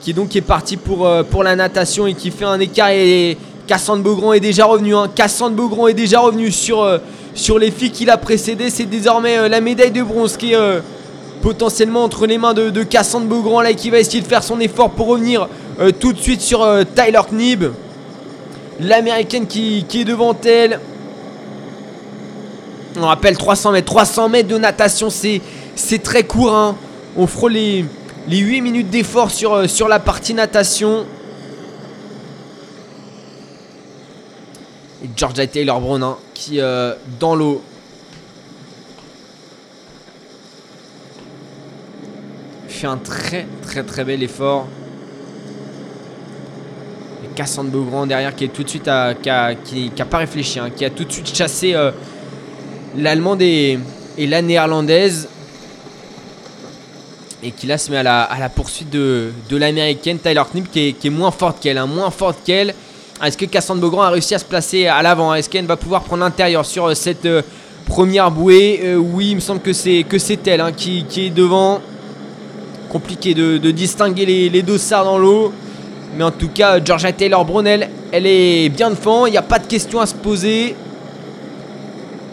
qui 0.00 0.14
donc 0.14 0.36
est 0.36 0.40
parti 0.40 0.76
pour, 0.76 1.08
la 1.42 1.56
natation 1.56 2.06
et 2.06 2.14
qui 2.14 2.30
fait 2.30 2.44
un 2.44 2.60
écart 2.60 2.90
et 2.90 3.36
Cassandre 3.66 4.04
Beaugrand 4.04 4.32
est 4.34 4.40
déjà 4.40 4.66
revenu. 4.66 4.94
Hein. 4.94 5.08
Cassandre 5.12 5.56
Beaugrand 5.56 5.88
est 5.88 5.94
déjà 5.94 6.20
revenu 6.20 6.52
sur, 6.52 6.86
les 7.58 7.70
filles 7.72 7.90
qui 7.90 8.04
l'a 8.04 8.16
précédé. 8.16 8.70
C'est 8.70 8.86
désormais 8.86 9.48
la 9.48 9.60
médaille 9.60 9.90
de 9.90 10.02
bronze 10.02 10.36
qui 10.36 10.52
est 10.52 10.82
potentiellement 11.42 12.04
entre 12.04 12.26
les 12.26 12.38
mains 12.38 12.54
de, 12.54 12.82
Cassandre 12.84 13.26
Beaugrand 13.26 13.62
là 13.62 13.72
qui 13.72 13.90
va 13.90 13.98
essayer 13.98 14.20
de 14.20 14.28
faire 14.28 14.44
son 14.44 14.60
effort 14.60 14.90
pour 14.90 15.08
revenir 15.08 15.48
tout 15.98 16.12
de 16.12 16.18
suite 16.18 16.40
sur 16.40 16.64
Tyler 16.94 17.22
Knibb. 17.32 17.72
L'américaine 18.80 19.46
qui, 19.46 19.84
est 19.94 20.04
devant 20.04 20.36
elle. 20.44 20.80
On 22.96 23.06
rappelle 23.06 23.36
300 23.36 23.72
mètres. 23.72 23.86
300 23.86 24.28
mètres 24.28 24.48
de 24.48 24.58
natation, 24.58 25.08
c'est 25.10 26.02
très 26.02 26.24
court. 26.24 26.54
hein. 26.54 26.76
On 27.16 27.26
frôle 27.26 27.52
les, 27.52 27.84
les 28.28 28.38
8 28.38 28.60
minutes 28.60 28.90
d'effort 28.90 29.30
sur, 29.30 29.54
euh, 29.54 29.66
sur 29.66 29.88
la 29.88 29.98
partie 29.98 30.34
natation. 30.34 31.06
Et 35.02 35.08
Georgia 35.16 35.46
Taylor 35.46 35.80
Brown 35.80 36.02
hein, 36.02 36.16
qui 36.34 36.60
euh, 36.60 36.94
dans 37.18 37.34
l'eau. 37.34 37.62
Fait 42.68 42.86
un 42.86 42.96
très 42.96 43.46
très 43.62 43.82
très 43.82 44.04
bel 44.04 44.22
effort. 44.22 44.66
Cassandre 47.38 47.70
Beaugrand 47.70 48.04
derrière 48.04 48.34
qui 48.34 48.42
est 48.42 48.48
tout 48.48 48.64
de 48.64 48.68
suite 48.68 48.90
qui, 49.22 49.30
a, 49.30 50.04
pas 50.10 50.18
réfléchi, 50.18 50.58
hein, 50.58 50.70
qui 50.74 50.84
a 50.84 50.90
tout 50.90 51.04
de 51.04 51.12
suite 51.12 51.32
chassé 51.32 51.72
euh, 51.72 51.92
l'allemande 52.96 53.40
et, 53.42 53.78
la 54.18 54.42
néerlandaise. 54.42 55.28
Et 57.40 57.52
qui 57.52 57.68
là 57.68 57.78
se 57.78 57.92
met 57.92 57.98
à 57.98 58.02
la, 58.02 58.48
poursuite 58.48 58.90
de, 58.90 59.30
l'américaine 59.52 60.18
Tyler 60.18 60.42
Knibb 60.52 60.66
qui 60.66 60.96
est, 61.00 61.10
moins 61.10 61.30
forte 61.30 61.60
qu'elle, 61.60 61.78
hein, 61.78 61.86
moins 61.86 62.10
forte 62.10 62.38
qu'elle. 62.44 62.74
Est-ce 63.24 63.38
que 63.38 63.44
Cassandre 63.44 63.82
Beaugrand 63.82 64.02
a 64.02 64.10
réussi 64.10 64.34
à 64.34 64.40
se 64.40 64.44
placer 64.44 64.88
à 64.88 65.00
l'avant 65.00 65.32
Est-ce 65.32 65.48
qu'elle 65.48 65.66
va 65.66 65.76
pouvoir 65.76 66.02
prendre 66.02 66.24
l'intérieur 66.24 66.66
sur 66.66 66.86
euh, 66.86 66.94
cette 66.94 67.26
euh, 67.26 67.42
première 67.86 68.32
bouée? 68.32 68.96
Oui, 68.96 69.28
il 69.30 69.34
me 69.36 69.40
semble 69.40 69.60
que 69.60 69.72
c'est 69.72 70.04
elle 70.48 70.60
hein, 70.60 70.72
qui, 70.72 71.06
est 71.16 71.30
devant. 71.30 71.80
Compliqué 72.88 73.32
de, 73.34 73.58
de 73.58 73.70
distinguer 73.70 74.26
les, 74.26 74.48
les 74.48 74.62
dossards 74.62 75.04
dans 75.04 75.18
l'eau. 75.18 75.52
Mais 76.18 76.24
en 76.24 76.32
tout 76.32 76.48
cas, 76.48 76.84
Georgia 76.84 77.12
Taylor 77.12 77.44
Brunel, 77.44 77.88
elle 78.10 78.26
est 78.26 78.70
bien 78.70 78.90
devant. 78.90 79.26
Il 79.26 79.30
n'y 79.30 79.36
a 79.36 79.42
pas 79.42 79.60
de 79.60 79.68
question 79.68 80.00
à 80.00 80.06
se 80.06 80.16
poser. 80.16 80.74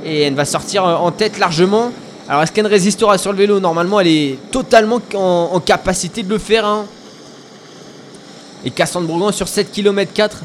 Et 0.03 0.21
elle 0.21 0.33
va 0.33 0.43
sortir 0.43 0.83
en 0.83 1.11
tête 1.11 1.37
largement. 1.37 1.91
Alors, 2.27 2.41
est-ce 2.41 2.51
qu'elle 2.51 2.65
résistera 2.65 3.19
sur 3.19 3.31
le 3.31 3.37
vélo? 3.37 3.59
Normalement, 3.59 3.99
elle 3.99 4.07
est 4.07 4.39
totalement 4.49 4.99
en, 5.13 5.59
capacité 5.59 6.23
de 6.23 6.29
le 6.29 6.39
faire. 6.39 6.65
hein. 6.65 6.87
Et 8.65 8.71
Cassandre 8.71 9.05
Bourgoin 9.05 9.31
sur 9.31 9.47
7 9.47 9.71
km 9.71 10.11
4, 10.11 10.39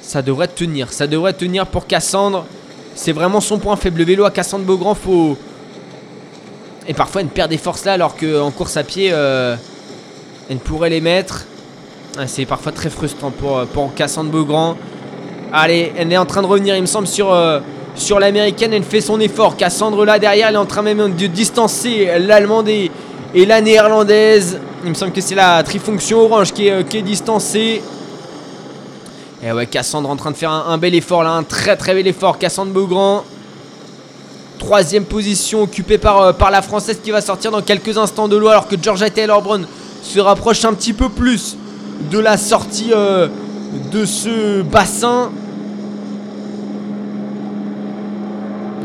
ça 0.00 0.22
devrait 0.22 0.46
tenir. 0.46 0.92
Ça 0.92 1.08
devrait 1.08 1.32
tenir 1.32 1.66
pour 1.66 1.88
Cassandre. 1.88 2.46
C'est 2.94 3.10
vraiment 3.10 3.40
son 3.40 3.58
point 3.58 3.74
faible. 3.74 3.98
Le 3.98 4.04
vélo 4.04 4.24
à 4.24 4.30
Cassandre 4.30 4.64
Beaugrand, 4.66 4.94
faut. 4.94 5.36
Et 6.86 6.94
parfois, 6.94 7.22
elle 7.22 7.26
perd 7.26 7.50
des 7.50 7.58
forces 7.58 7.84
là, 7.86 7.94
alors 7.94 8.14
qu'en 8.16 8.52
course 8.52 8.76
à 8.76 8.84
pied, 8.84 9.10
euh, 9.12 9.56
elle 10.48 10.58
pourrait 10.58 10.90
les 10.90 11.00
mettre. 11.00 11.44
Ah, 12.16 12.28
C'est 12.28 12.46
parfois 12.46 12.70
très 12.70 12.90
frustrant 12.90 13.32
pour, 13.32 13.58
euh, 13.58 13.64
pour 13.64 13.92
Cassandre 13.92 14.30
Beaugrand. 14.30 14.76
Allez, 15.52 15.92
elle 15.96 16.12
est 16.12 16.16
en 16.16 16.26
train 16.26 16.42
de 16.42 16.46
revenir, 16.46 16.76
il 16.76 16.82
me 16.82 16.86
semble, 16.86 17.08
sur, 17.08 17.32
euh, 17.32 17.58
sur 17.96 18.20
l'américaine. 18.20 18.72
Elle 18.72 18.84
fait 18.84 19.00
son 19.00 19.18
effort. 19.18 19.56
Cassandre 19.56 20.04
là 20.04 20.20
derrière, 20.20 20.48
elle 20.48 20.54
est 20.54 20.58
en 20.58 20.66
train 20.66 20.82
même 20.82 21.16
de 21.16 21.26
distancer 21.26 22.08
l'allemande 22.20 22.68
et, 22.68 22.90
la 23.34 23.60
néerlandaise. 23.60 24.60
Il 24.84 24.90
me 24.90 24.94
semble 24.94 25.10
que 25.10 25.20
c'est 25.20 25.34
la 25.34 25.60
trifonction 25.64 26.20
orange 26.20 26.52
qui 26.52 26.68
est, 26.68 26.70
euh, 26.70 26.82
qui 26.84 26.98
est 26.98 27.02
distancée. 27.02 27.82
Et 29.42 29.50
ouais, 29.50 29.66
Cassandre 29.66 30.08
en 30.08 30.16
train 30.16 30.30
de 30.30 30.36
faire 30.36 30.52
un, 30.52 30.78
bel 30.78 30.94
effort 30.94 31.24
là, 31.24 31.32
un 31.32 31.42
très 31.42 31.76
très 31.76 31.94
bel 31.94 32.06
effort. 32.06 32.38
Cassandre 32.38 32.72
Beaugrand. 32.72 33.24
Troisième 34.60 35.04
position 35.04 35.62
occupée 35.62 35.98
par, 35.98 36.32
par 36.36 36.52
la 36.52 36.62
française 36.62 37.00
qui 37.02 37.10
va 37.10 37.20
sortir 37.20 37.50
dans 37.50 37.60
quelques 37.60 37.98
instants 37.98 38.28
de 38.28 38.36
l'eau 38.36 38.48
alors 38.48 38.68
que 38.68 38.76
Georgia 38.80 39.10
Taylor 39.10 39.42
Brown 39.42 39.66
se 40.00 40.20
rapproche 40.20 40.64
un 40.64 40.74
petit 40.74 40.92
peu 40.92 41.08
plus 41.08 41.56
de 42.10 42.18
la 42.18 42.36
sortie 42.36 42.92
euh, 42.92 43.28
de 43.92 44.04
ce 44.04 44.62
bassin. 44.62 45.30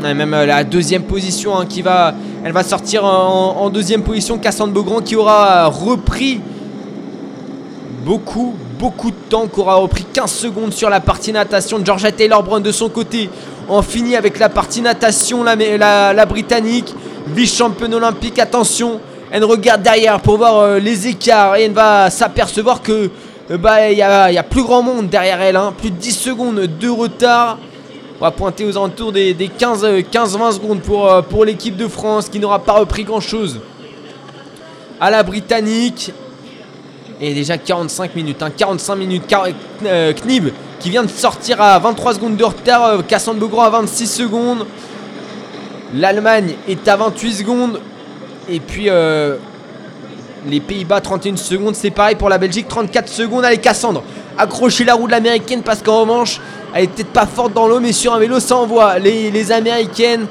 Ouais, 0.02 0.14
même 0.14 0.32
euh, 0.34 0.46
la 0.46 0.64
deuxième 0.64 1.02
position 1.02 1.58
hein, 1.58 1.66
qui 1.66 1.82
va, 1.82 2.14
elle 2.44 2.52
va 2.52 2.62
sortir 2.62 3.04
en, 3.04 3.68
deuxième 3.70 4.02
position. 4.02 4.38
Cassandre 4.38 4.72
Beaugrand 4.72 5.00
qui 5.00 5.16
aura 5.16 5.66
repris 5.66 6.40
beaucoup, 8.04 8.54
beaucoup 8.78 9.10
de 9.10 9.16
temps, 9.28 9.46
qui 9.46 9.60
aura 9.60 9.74
repris 9.74 10.04
15 10.04 10.30
secondes 10.30 10.72
sur 10.72 10.88
la 10.88 11.00
partie 11.00 11.32
natation. 11.32 11.80
Georgia 11.84 12.12
Taylor 12.12 12.42
Brown 12.42 12.62
de 12.62 12.72
son 12.72 12.88
côté 12.88 13.28
en 13.68 13.82
finit 13.82 14.16
avec 14.16 14.38
la 14.38 14.48
partie 14.48 14.80
natation, 14.80 15.44
la, 15.44 15.54
la, 15.54 16.12
la 16.12 16.26
britannique, 16.26 16.94
vice-championne 17.28 17.94
olympique. 17.94 18.38
Attention, 18.38 19.00
elle 19.30 19.44
regarde 19.44 19.82
derrière 19.82 20.20
pour 20.20 20.36
voir 20.36 20.58
euh, 20.58 20.78
les 20.78 21.06
écarts 21.06 21.56
et 21.56 21.64
elle 21.64 21.72
va 21.72 22.10
s'apercevoir 22.10 22.82
que 22.82 23.10
euh, 23.50 23.58
bah 23.58 23.90
y 23.90 24.02
a, 24.02 24.42
plus 24.42 24.62
grand 24.62 24.82
monde 24.82 25.08
derrière 25.08 25.40
elle, 25.40 25.56
hein. 25.56 25.72
plus 25.76 25.90
de 25.90 25.96
10 25.96 26.12
secondes 26.12 26.60
de 26.60 26.88
retard. 26.88 27.58
On 28.20 28.24
va 28.24 28.32
pointer 28.32 28.66
aux 28.66 28.76
alentours 28.76 29.12
des, 29.12 29.32
des 29.32 29.48
15-20 29.48 30.52
secondes 30.52 30.80
pour, 30.82 31.10
euh, 31.10 31.22
pour 31.22 31.44
l'équipe 31.44 31.76
de 31.76 31.88
France 31.88 32.28
qui 32.28 32.38
n'aura 32.38 32.58
pas 32.58 32.74
repris 32.74 33.02
grand 33.02 33.20
chose 33.20 33.60
à 35.00 35.10
la 35.10 35.22
britannique. 35.22 36.12
Et 37.18 37.34
déjà 37.34 37.58
45 37.58 38.14
minutes, 38.14 38.42
hein, 38.42 38.50
45 38.54 38.94
minutes. 38.94 39.22
Car, 39.26 39.46
euh, 39.84 40.12
Knib 40.12 40.50
qui 40.78 40.90
vient 40.90 41.02
de 41.02 41.08
sortir 41.08 41.60
à 41.60 41.78
23 41.78 42.14
secondes 42.14 42.36
de 42.36 42.44
retard. 42.44 42.84
Euh, 42.84 43.02
Cassandre 43.02 43.40
Beaugrand 43.40 43.64
à 43.64 43.70
26 43.70 44.06
secondes. 44.06 44.66
L'Allemagne 45.94 46.54
est 46.68 46.86
à 46.88 46.96
28 46.96 47.32
secondes. 47.32 47.80
Et 48.50 48.58
puis 48.58 48.86
euh, 48.88 49.36
les 50.48 50.58
Pays-Bas 50.58 51.00
31 51.00 51.36
secondes. 51.36 51.76
C'est 51.76 51.90
pareil 51.90 52.16
pour 52.16 52.28
la 52.28 52.36
Belgique 52.36 52.66
34 52.66 53.08
secondes. 53.08 53.44
Allez 53.44 53.58
Cassandre, 53.58 54.02
accrochez 54.36 54.84
la 54.84 54.94
roue 54.94 55.06
de 55.06 55.12
l'américaine 55.12 55.62
parce 55.62 55.82
qu'en 55.82 56.00
revanche, 56.00 56.40
elle 56.74 56.84
est 56.84 56.86
peut-être 56.88 57.12
pas 57.12 57.26
forte 57.26 57.52
dans 57.52 57.68
l'eau, 57.68 57.78
mais 57.78 57.92
sur 57.92 58.12
un 58.12 58.18
vélo 58.18 58.40
ça 58.40 58.56
envoie. 58.56 58.98
Les, 58.98 59.52
américaines. 59.52 60.26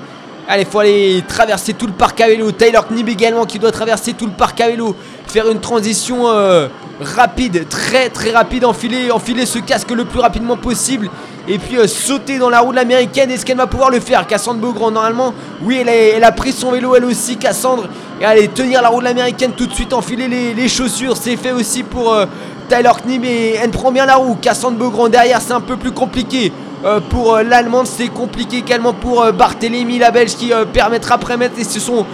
Allez, 0.49 0.65
faut 0.65 0.80
aller 0.80 1.24
traverser 1.28 1.74
tout 1.74 1.88
le 1.88 1.93
parc 1.93 2.20
à 2.20 2.28
vélo. 2.28 2.51
Taylor 2.51 2.88
Knib 2.88 3.07
également 3.07 3.45
qui 3.45 3.57
doit 3.57 3.72
traverser 3.72 4.13
tout 4.13 4.26
le 4.26 4.34
parc 4.34 4.59
à 4.59 4.67
vélo. 4.67 4.95
Faire 5.28 5.49
une 5.49 5.61
transition 5.61 6.28
euh, 6.28 6.67
rapide, 6.99 7.70
très 7.70 8.09
très 8.09 8.32
rapide. 8.32 8.65
Enfiler, 8.65 9.11
enfiler 9.11 9.45
ce 9.45 9.59
casque 9.59 9.91
le 9.91 10.03
plus 10.03 10.20
rapidement 10.20 10.57
possible. 10.57 11.09
Et 11.50 11.58
puis 11.58 11.78
euh, 11.78 11.88
sauter 11.88 12.38
dans 12.38 12.52
la 12.52 12.60
roue 12.60 12.70
de 12.70 12.76
l'américaine. 12.76 13.32
Est-ce 13.32 13.43
qu'elle 13.43 13.58
va 13.58 13.66
pouvoir 13.66 13.89
le 13.89 14.00
faire? 14.00 14.28
Cassandre 14.28 14.60
Beaugrand, 14.60 14.91
normalement, 14.91 15.34
oui, 15.64 15.84
elle 15.84 16.24
a, 16.24 16.32
pris 16.32 16.52
son 16.52 16.72
vélo 16.72 16.95
elle 16.95 17.06
aussi, 17.06 17.38
Cassandre. 17.38 17.89
Et 18.22 18.26
allez, 18.26 18.47
tenir 18.50 18.84
la 18.84 18.89
roue 18.89 19.00
de 19.00 19.06
l'américaine 19.06 19.54
tout 19.58 19.66
de 19.66 19.74
suite, 19.74 19.91
enfiler 19.91 20.28
les, 20.28 20.68
chaussures. 20.68 21.18
C'est 21.18 21.36
fait 21.38 21.52
aussi 21.52 21.82
pour 21.82 22.14
euh, 22.14 22.28
Tyler 22.70 22.91
Knib 23.04 23.26
et 23.26 23.56
elle 23.62 23.72
prend 23.72 23.91
bien 23.91 24.06
la 24.06 24.16
roue. 24.16 24.36
Cassandre 24.36 24.78
Beaugrand 24.78 25.10
derrière, 25.10 25.41
c'est 25.41 25.54
un 25.54 25.62
peu 25.62 25.76
plus 25.76 25.91
compliqué. 25.91 26.54
Euh, 26.86 27.00
pour 27.00 27.38
l'allemande, 27.38 27.88
c'est 27.88 28.10
compliqué 28.10 28.58
également 28.58 28.93
pour 28.93 29.24
euh, 29.24 29.32
Barthélémy, 29.32 29.97
la 29.97 30.12
belge, 30.12 30.36
qui 30.36 30.52
permettra 30.72 31.16
après 31.16 31.36
mettre. 31.36 31.60
Et 31.60 31.64
ce 31.64 31.80
sont 31.80 32.06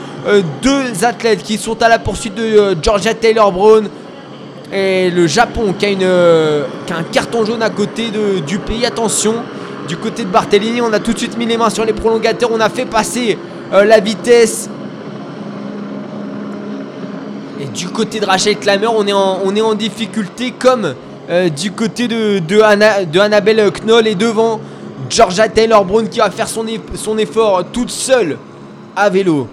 deux 0.62 1.04
athlètes 1.04 1.44
qui 1.44 1.58
sont 1.58 1.84
à 1.84 1.90
la 1.90 2.00
poursuite 2.00 2.34
de 2.36 2.76
Georgia 2.82 3.14
Taylor 3.14 3.52
Brown. 3.52 3.90
Et 4.74 5.09
le 5.11 5.28
Japon 5.28 5.74
qui 5.78 5.86
a, 5.86 5.89
une, 5.89 5.99
euh, 6.03 6.63
qui 6.86 6.93
a 6.93 6.97
un 6.97 7.03
carton 7.03 7.45
jaune 7.45 7.61
à 7.61 7.70
côté 7.70 8.09
de- 8.09 8.39
du 8.39 8.57
pays. 8.59 8.86
Attention, 8.86 9.36
du 9.88 9.95
côté 9.95 10.24
de 10.24 10.30
Barthélémy, 10.30 10.82
on 10.82 10.91
a 10.91 10.99
tout 10.99 11.13
de 11.13 11.18
suite 11.20 11.38
mis 11.38 11.45
les 11.45 11.57
mains 11.57 11.70
sur 11.70 11.86
les 11.86 11.93
prolongateurs. 11.93 12.49
On 12.51 12.59
a 12.59 12.70
fait 12.70 12.86
passer 12.86 13.38
euh, 13.74 13.86
la 13.86 13.99
vitesse. 13.99 14.70
Et 17.61 17.66
du 17.68 17.88
côté 17.89 18.20
de 18.20 18.26
Rachel 18.26 18.57
Klammer, 18.57 18.88
on 18.88 19.05
est 19.55 19.61
en, 19.61 19.76
difficulté 19.76 20.51
comme 20.51 20.93
euh, 21.30 21.49
du 21.49 21.72
côté 21.72 22.07
de, 22.07 22.39
de, 22.39 22.59
Anna- 22.61 23.05
de 23.05 23.20
Annabelle 23.20 23.72
Knoll 23.86 24.07
et 24.07 24.16
devant 24.16 24.59
Georgia 25.09 25.47
Taylor 25.47 25.86
Brown 25.86 26.09
qui 26.09 26.20
va 26.20 26.30
faire 26.32 26.47
son 26.49 27.18
effort 27.18 27.63
toute 27.72 27.91
seule 27.91 28.38
à 28.95 29.09
vélo. 29.09 29.47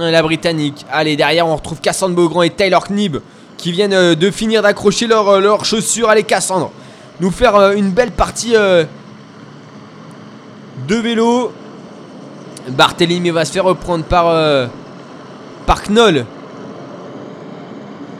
Euh, 0.00 0.10
La 0.10 0.22
Britannique. 0.22 0.84
Allez, 0.92 1.16
derrière, 1.16 1.46
on 1.46 1.56
retrouve 1.56 1.80
Cassandre 1.80 2.14
Beaugrand 2.14 2.42
et 2.42 2.50
Taylor 2.50 2.86
Knib 2.88 3.18
qui 3.56 3.72
viennent 3.72 3.94
euh, 3.94 4.14
de 4.14 4.30
finir 4.30 4.62
d'accrocher 4.62 5.06
leurs 5.06 5.28
euh, 5.28 5.40
leurs 5.40 5.64
chaussures. 5.64 6.10
Allez, 6.10 6.24
Cassandre, 6.24 6.70
nous 7.20 7.30
faire 7.30 7.72
une 7.72 7.90
belle 7.90 8.10
partie 8.10 8.52
de 8.52 8.86
vélo. 10.96 11.52
Barthélemy 12.68 13.30
va 13.30 13.44
se 13.44 13.52
faire 13.52 13.64
reprendre 13.64 14.04
par, 14.04 14.28
euh, 14.28 14.66
par 15.66 15.82
Knoll 15.84 16.26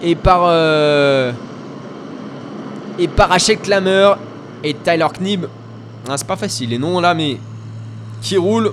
et 0.02 0.14
par 0.14 0.42
euh, 0.44 1.32
et 2.98 3.08
par 3.08 3.28
Rachel 3.28 3.58
Klammer 3.58 4.12
et 4.62 4.74
Tyler 4.74 5.06
Knib. 5.18 5.46
Ah, 6.08 6.16
c'est 6.16 6.26
pas 6.26 6.36
facile 6.36 6.70
les 6.70 6.78
noms 6.78 7.00
là, 7.00 7.12
mais 7.12 7.38
qui 8.22 8.36
roule. 8.36 8.72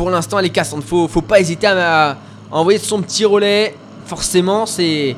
Pour 0.00 0.08
l'instant, 0.08 0.38
elle 0.38 0.46
est 0.46 0.48
cassante. 0.48 0.82
Faut, 0.82 1.06
faut 1.08 1.20
pas 1.20 1.40
hésiter 1.40 1.66
à, 1.66 2.16
envoyer 2.50 2.78
son 2.78 3.02
petit 3.02 3.26
relais. 3.26 3.76
Forcément, 4.06 4.64
c'est 4.64 5.14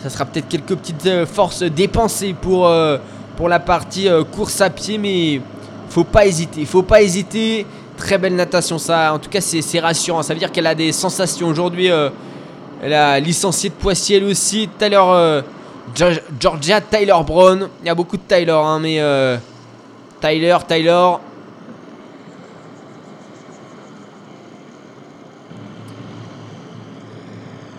ça 0.00 0.10
sera 0.10 0.26
peut-être 0.26 0.46
quelques 0.46 0.76
petites 0.76 1.04
euh, 1.06 1.26
forces 1.26 1.64
dépensées 1.64 2.36
pour 2.40 2.68
euh, 2.68 2.98
pour 3.36 3.48
la 3.48 3.58
partie 3.58 4.08
euh, 4.08 4.22
course 4.22 4.60
à 4.60 4.70
pied, 4.70 4.96
mais 4.96 5.40
faut 5.88 6.04
pas 6.04 6.24
hésiter. 6.24 6.64
Faut 6.66 6.84
pas 6.84 7.02
hésiter. 7.02 7.66
Très 7.96 8.16
belle 8.16 8.36
natation, 8.36 8.78
ça. 8.78 9.12
En 9.12 9.18
tout 9.18 9.28
cas, 9.28 9.40
c'est 9.40 9.80
rassurant. 9.80 10.22
Ça 10.22 10.34
veut 10.34 10.38
dire 10.38 10.52
qu'elle 10.52 10.68
a 10.68 10.76
des 10.76 10.92
sensations 10.92 11.48
aujourd'hui. 11.48 11.88
elle 12.80 12.94
a 12.94 13.18
licencié 13.18 13.70
de 13.70 13.74
Poitiers 13.74 14.18
elle 14.18 14.24
aussi. 14.24 14.68
Tout 14.68 14.84
à 14.84 14.88
l'heure, 14.88 15.42
Ge- 15.96 16.22
Georgia 16.38 16.80
Tyler 16.80 17.18
Brown. 17.26 17.68
Il 17.82 17.88
y 17.88 17.90
a 17.90 17.94
beaucoup 17.96 18.16
de 18.16 18.22
Tyler, 18.22 18.52
hein, 18.52 18.78
mais 18.78 19.02
Tyler, 20.20 20.58
Tyler. 20.68 21.16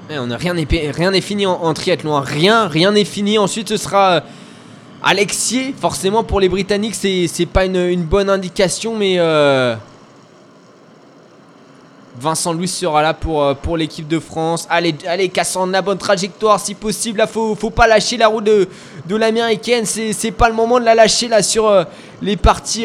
Et 0.10 0.20
on 0.20 0.30
a 0.32 0.38
rien 0.38 0.54
n'est 0.54 0.68
rien 0.91 1.12
n'est 1.12 1.22
fini 1.22 1.45
en, 1.45 1.74
triathlon. 1.74 2.18
hein. 2.18 2.22
Rien, 2.26 2.68
rien 2.68 2.91
n'est 2.91 3.06
fini. 3.06 3.38
Ensuite, 3.38 3.70
ce 3.70 3.78
sera 3.78 4.12
euh, 4.12 4.20
Alexier. 5.01 5.74
Forcément, 5.80 6.24
pour 6.24 6.41
les 6.41 6.49
Britanniques, 6.49 6.95
c'est 6.95 7.28
c'est 7.28 7.45
pas 7.45 7.66
une, 7.66 8.04
bonne 8.04 8.30
indication, 8.30 8.97
mais 8.97 9.16
euh, 9.18 9.76
Vincent 12.20 12.51
Louis 12.51 12.68
sera 12.68 13.01
là 13.01 13.14
pour, 13.14 13.43
euh, 13.43 13.54
pour 13.54 13.78
l'équipe 13.78 14.06
de 14.06 14.20
France. 14.20 14.68
Allez, 14.70 14.93
allez, 15.08 15.32
la 15.72 15.82
bonne 15.82 15.97
trajectoire 15.97 16.60
si 16.60 16.76
possible. 16.76 17.20
Là, 17.20 17.28
faut, 17.28 17.56
faut 17.56 17.70
pas 17.70 17.88
lâcher 17.88 18.18
la 18.18 18.28
roue 18.28 18.41
de, 18.41 18.68
de 19.08 19.16
l'américaine. 19.16 19.86
C'est 19.86 20.32
pas 20.32 20.49
le 20.49 20.56
moment 20.56 20.82
de 20.82 20.86
la 20.86 20.95
lâcher 20.95 21.30
là 21.30 21.41
sur 21.41 21.86
les, 22.22 22.36
parties, 22.36 22.84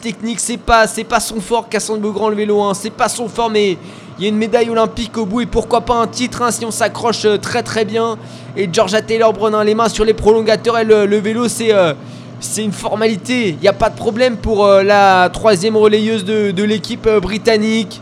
techniques. 0.00 0.38
C'est 0.38 0.58
pas, 0.58 0.86
pas 1.08 1.20
son 1.20 1.40
fort, 1.40 1.68
Cassandre 1.68 2.02
Beaugrand, 2.02 2.28
le 2.28 2.36
vélo. 2.36 2.62
hein. 2.62 2.72
C'est 2.74 2.90
pas 2.90 3.08
son 3.08 3.28
fort, 3.28 3.50
mais 3.50 3.76
il 4.18 4.24
y 4.24 4.26
a 4.26 4.28
une 4.30 4.36
médaille 4.36 4.70
olympique 4.70 5.16
au 5.18 5.26
bout. 5.26 5.42
Et 5.42 5.46
pourquoi 5.46 5.82
pas 5.82 5.94
un 5.94 6.06
titre 6.06 6.42
hein, 6.42 6.50
si 6.50 6.64
on 6.64 6.70
s'accroche 6.70 7.24
euh, 7.24 7.38
très 7.38 7.62
très 7.62 7.84
bien. 7.84 8.16
Et 8.56 8.68
Georgia 8.72 9.02
Taylor 9.02 9.32
Brown, 9.32 9.62
les 9.64 9.74
mains 9.74 9.88
sur 9.88 10.04
les 10.04 10.14
prolongateurs. 10.14 10.78
Et 10.78 10.84
le, 10.84 11.06
le 11.06 11.18
vélo, 11.18 11.48
c'est. 11.48 11.72
euh, 11.72 11.94
c'est 12.40 12.64
une 12.64 12.72
formalité, 12.72 13.48
il 13.48 13.58
n'y 13.60 13.68
a 13.68 13.72
pas 13.72 13.88
de 13.88 13.96
problème 13.96 14.36
pour 14.36 14.66
euh, 14.66 14.82
la 14.82 15.30
troisième 15.32 15.76
relayeuse 15.76 16.24
de, 16.24 16.62
l'équipe 16.62 17.06
euh, 17.06 17.20
britannique. 17.20 18.00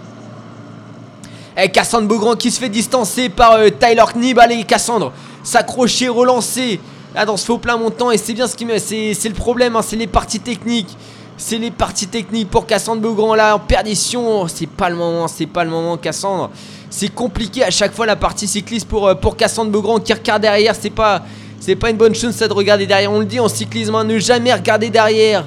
Et 1.56 1.68
Cassandre 1.68 2.08
Beaugrand 2.08 2.34
qui 2.34 2.50
se 2.50 2.58
fait 2.58 2.68
distancer 2.68 3.28
par 3.28 3.52
euh, 3.52 3.68
Tyler 3.70 4.04
Knibb. 4.12 4.38
Allez, 4.40 4.64
Cassandre, 4.64 5.12
s'accrocher, 5.44 6.08
relancer. 6.08 6.80
Là, 7.14 7.24
dans 7.24 7.36
ce 7.36 7.46
faux 7.46 7.58
plein 7.58 7.76
montant. 7.76 8.10
Et 8.10 8.18
c'est 8.18 8.32
bien 8.32 8.48
ce 8.48 8.56
qui 8.56 8.64
me. 8.64 8.78
C'est 8.78 9.14
le 9.24 9.34
problème, 9.34 9.76
hein, 9.76 9.82
c'est 9.82 9.94
les 9.94 10.08
parties 10.08 10.40
techniques. 10.40 10.96
C'est 11.36 11.58
les 11.58 11.72
parties 11.72 12.06
techniques 12.06 12.48
pour 12.48 12.64
Cassandre 12.64 13.02
Beaugrand 13.02 13.34
là 13.34 13.56
en 13.56 13.58
perdition. 13.58 14.42
Oh, 14.42 14.48
C'est 14.48 14.68
pas 14.68 14.88
le 14.88 14.96
moment, 14.96 15.26
c'est 15.26 15.46
pas 15.46 15.64
le 15.64 15.70
moment, 15.70 15.96
Cassandre. 15.96 16.50
C'est 16.90 17.08
compliqué 17.12 17.64
à 17.64 17.70
chaque 17.70 17.92
fois 17.92 18.06
la 18.06 18.14
partie 18.14 18.46
cycliste 18.46 18.86
pour, 18.86 19.08
euh, 19.08 19.14
pour 19.14 19.36
Cassandre 19.36 19.70
Beaugrand 19.72 19.98
qui 19.98 20.12
regarde 20.12 20.42
derrière. 20.42 20.74
C'est 20.78 20.90
pas, 20.90 21.22
c'est 21.58 21.74
pas 21.74 21.90
une 21.90 21.96
bonne 21.96 22.14
chose 22.14 22.34
ça 22.34 22.46
de 22.46 22.52
regarder 22.52 22.86
derrière. 22.86 23.10
On 23.10 23.18
le 23.18 23.24
dit 23.24 23.40
en 23.40 23.48
cyclisme, 23.48 23.96
hein, 23.96 24.04
ne 24.04 24.18
jamais 24.18 24.52
regarder 24.52 24.90
derrière. 24.90 25.44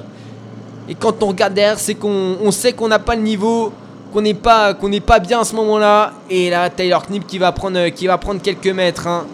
Et 0.90 0.94
quand 0.94 1.22
on 1.22 1.28
regarde 1.28 1.54
derrière, 1.54 1.78
c'est 1.78 1.94
qu'on 1.94 2.36
on 2.42 2.50
sait 2.50 2.74
qu'on 2.74 2.88
n'a 2.88 2.98
pas 2.98 3.16
le 3.16 3.22
niveau, 3.22 3.72
qu'on 4.12 4.20
n'est 4.20 4.34
pas, 4.34 4.74
bien 5.20 5.40
à 5.40 5.44
ce 5.44 5.54
moment-là. 5.56 6.12
Et 6.28 6.50
là, 6.50 6.68
Taylor 6.68 7.06
Knibb 7.08 7.24
qui 7.24 7.38
va 7.38 7.50
prendre, 7.52 7.78
euh, 7.78 7.88
qui 7.90 8.06
va 8.06 8.18
prendre 8.18 8.42
quelques 8.42 8.66
mètres. 8.68 9.06
hein. 9.06 9.24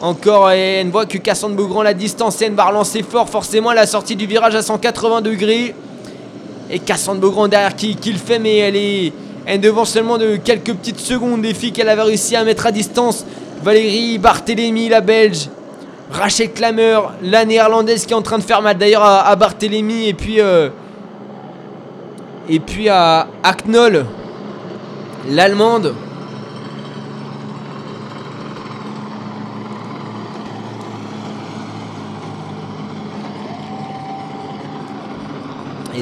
Encore, 0.00 0.50
et 0.50 0.80
elle 0.80 0.90
voit 0.90 1.06
que 1.06 1.16
Cassandre 1.16 1.56
Beaugrand 1.56 1.82
la 1.82 1.94
distance, 1.94 2.42
elle 2.42 2.52
va 2.52 2.66
relancer 2.66 3.02
fort 3.02 3.30
forcément 3.30 3.70
à 3.70 3.74
la 3.74 3.86
sortie 3.86 4.14
du 4.14 4.26
virage 4.26 4.54
à 4.54 4.60
180 4.62 5.22
degrés. 5.22 5.74
Et 6.70 6.78
Cassandre 6.78 7.20
Beaugrand 7.20 7.48
derrière 7.48 7.76
qui, 7.76 7.96
qui 7.96 8.12
le 8.12 8.18
fait, 8.18 8.38
mais 8.38 8.56
elle 8.56 8.76
est, 8.76 9.12
elle 9.46 9.60
devant 9.60 9.84
seulement 9.84 10.18
de 10.18 10.36
quelques 10.36 10.74
petites 10.74 10.98
secondes 10.98 11.42
des 11.42 11.54
filles 11.54 11.72
qu'elle 11.72 11.88
avait 11.88 12.02
réussi 12.02 12.34
à 12.34 12.44
mettre 12.44 12.66
à 12.66 12.72
distance. 12.72 13.24
Valérie 13.62 14.18
Barthélémy, 14.18 14.88
la 14.88 15.00
belge. 15.00 15.48
Rachel 16.10 16.52
Klammer, 16.52 17.00
la 17.22 17.44
néerlandaise 17.44 18.06
qui 18.06 18.12
est 18.12 18.16
en 18.16 18.22
train 18.22 18.38
de 18.38 18.42
faire 18.44 18.62
mal 18.62 18.78
d'ailleurs 18.78 19.02
à, 19.02 19.28
à 19.28 19.36
Barthélémy 19.36 20.06
et 20.08 20.14
puis 20.14 20.40
euh, 20.40 20.68
à, 22.88 23.26
à 23.42 23.54
l'allemande. 25.28 25.94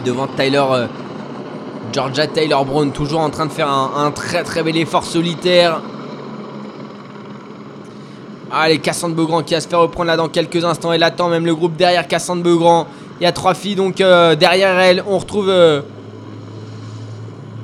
Devant 0.05 0.27
Tyler, 0.27 0.63
euh, 0.71 0.87
Georgia 1.93 2.27
Taylor 2.27 2.65
Brown, 2.65 2.93
toujours 2.93 3.21
en 3.21 3.31
train 3.31 3.47
de 3.47 3.53
faire 3.53 3.69
un, 3.69 4.11
très 4.11 4.45
très 4.45 4.63
bel 4.63 4.77
effort 4.77 5.05
solitaire. 5.05 5.81
Allez, 8.53 8.79
Cassandre 8.79 9.15
Beaugrand 9.17 9.43
qui 9.43 9.55
va 9.55 9.61
se 9.61 9.69
faire 9.69 9.81
reprendre 9.81 10.09
là 10.09 10.17
dans 10.17 10.29
quelques 10.29 10.65
instants. 10.65 10.93
Elle 10.93 11.03
attend 11.03 11.29
même 11.29 11.47
le 11.47 11.55
groupe 11.55 11.77
derrière 11.77 12.07
Cassandre 12.07 12.43
Beaugrand. 12.43 12.87
Il 13.21 13.25
y 13.25 13.27
a 13.27 13.33
trois 13.33 13.55
filles 13.55 13.75
donc 13.75 14.01
euh, 14.01 14.37
derrière 14.37 14.79
elle. 14.79 15.03
On 15.09 15.19
retrouve 15.19 15.49
euh, 15.49 15.81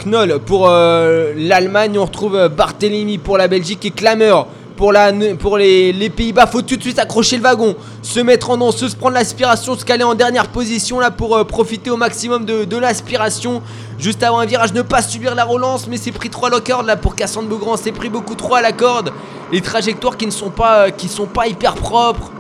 Knoll 0.05 0.41
pour 0.41 0.69
l'Allemagne. 0.69 1.99
On 1.99 2.05
retrouve 2.05 2.49
Barthélemy 2.49 3.19
pour 3.19 3.39
la 3.39 3.47
Belgique 3.47 3.85
et 3.85 3.91
Klammer 3.91 4.35
pour, 4.81 5.59
les, 5.59 6.11
Pays-Bas. 6.11 6.47
Faut 6.47 6.63
tout 6.63 6.77
de 6.77 6.81
suite 6.81 6.99
accrocher 6.99 7.37
le 7.37 7.43
wagon, 7.43 7.77
se 8.03 8.19
mettre 8.21 8.49
en 8.49 8.57
danseuse, 8.57 8.95
prendre 8.95 9.15
l'aspiration, 9.15 9.77
se 9.77 9.85
caler 9.85 10.05
en 10.05 10.15
dernière 10.15 10.49
position 10.49 10.99
là 10.99 11.11
pour 11.11 11.37
euh, 11.37 11.45
profiter 11.45 11.91
au 11.91 11.99
maximum 11.99 12.47
de, 12.47 12.77
l'aspiration. 12.79 13.63
Juste 13.99 14.23
avant 14.23 14.39
un 14.39 14.47
virage, 14.47 14.73
ne 14.73 14.81
pas 14.81 15.03
subir 15.03 15.35
la 15.35 15.45
relance, 15.45 15.87
mais 15.87 15.99
c'est 15.99 16.13
pris 16.13 16.31
3 16.31 16.49
à 16.49 16.53
la 16.53 16.61
corde 16.61 16.87
là 16.87 16.97
pour 16.97 17.15
Cassandre 17.15 17.49
Beaugrand. 17.49 17.77
C'est 17.77 17.93
pris 17.93 18.09
beaucoup 18.09 18.35
trop 18.35 18.55
à 18.55 18.63
la 18.63 18.73
corde. 18.73 19.13
Les 19.53 19.61
trajectoires 19.61 20.17
qui 20.17 20.25
ne 20.25 20.31
sont 20.31 20.51
pas, 20.51 20.87
euh, 20.87 20.91
qui 20.91 21.09
sont 21.09 21.27
pas 21.27 21.47
hyper 21.47 21.75
propres. 21.75 22.31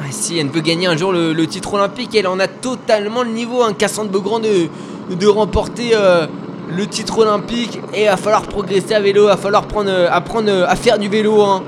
Ah, 0.00 0.10
si 0.10 0.36
elle 0.38 0.48
veut 0.48 0.60
gagner 0.60 0.88
un 0.88 0.96
jour 0.96 1.12
le, 1.12 1.32
le 1.32 1.46
titre 1.46 1.74
olympique, 1.74 2.14
elle 2.16 2.26
en 2.26 2.40
a 2.40 2.48
totalement 2.48 3.22
le 3.22 3.30
niveau, 3.30 3.62
hein, 3.62 3.72
Cassandre 3.72 4.10
Beaugrand, 4.10 4.40
de, 4.40 4.68
de 5.14 5.26
remporter 5.28 5.90
euh, 5.94 6.26
le 6.68 6.86
titre 6.86 7.18
olympique. 7.18 7.80
Et 7.94 8.04
il 8.04 8.08
va 8.08 8.16
falloir 8.16 8.42
progresser 8.42 8.94
à 8.94 9.00
vélo, 9.00 9.24
il 9.24 9.28
va 9.28 9.36
falloir 9.36 9.66
prendre, 9.66 9.90
euh, 9.90 10.08
apprendre 10.10 10.50
euh, 10.50 10.66
à 10.66 10.76
faire 10.76 10.98
du 10.98 11.08
vélo. 11.08 11.42
hein. 11.42 11.62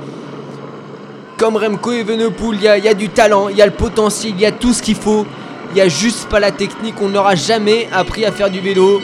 Comme 1.36 1.56
Remco 1.56 1.92
Evenepoel, 1.92 2.56
il 2.56 2.62
y 2.62 2.68
a, 2.68 2.78
il 2.78 2.84
y 2.84 2.88
a 2.88 2.94
du 2.94 3.08
talent, 3.10 3.48
il 3.48 3.56
y 3.56 3.62
a 3.62 3.66
le 3.66 3.72
potentiel, 3.72 4.32
il 4.34 4.40
y 4.40 4.46
a 4.46 4.52
tout 4.52 4.72
ce 4.72 4.82
qu'il 4.82 4.96
faut. 4.96 5.24
Il 5.70 5.74
n'y 5.74 5.80
a 5.80 5.88
juste 5.88 6.28
pas 6.28 6.40
la 6.40 6.50
technique, 6.50 6.94
on 7.00 7.10
n'aura 7.10 7.34
jamais 7.34 7.88
appris 7.92 8.24
à 8.24 8.32
faire 8.32 8.50
du 8.50 8.58
vélo. 8.58 9.00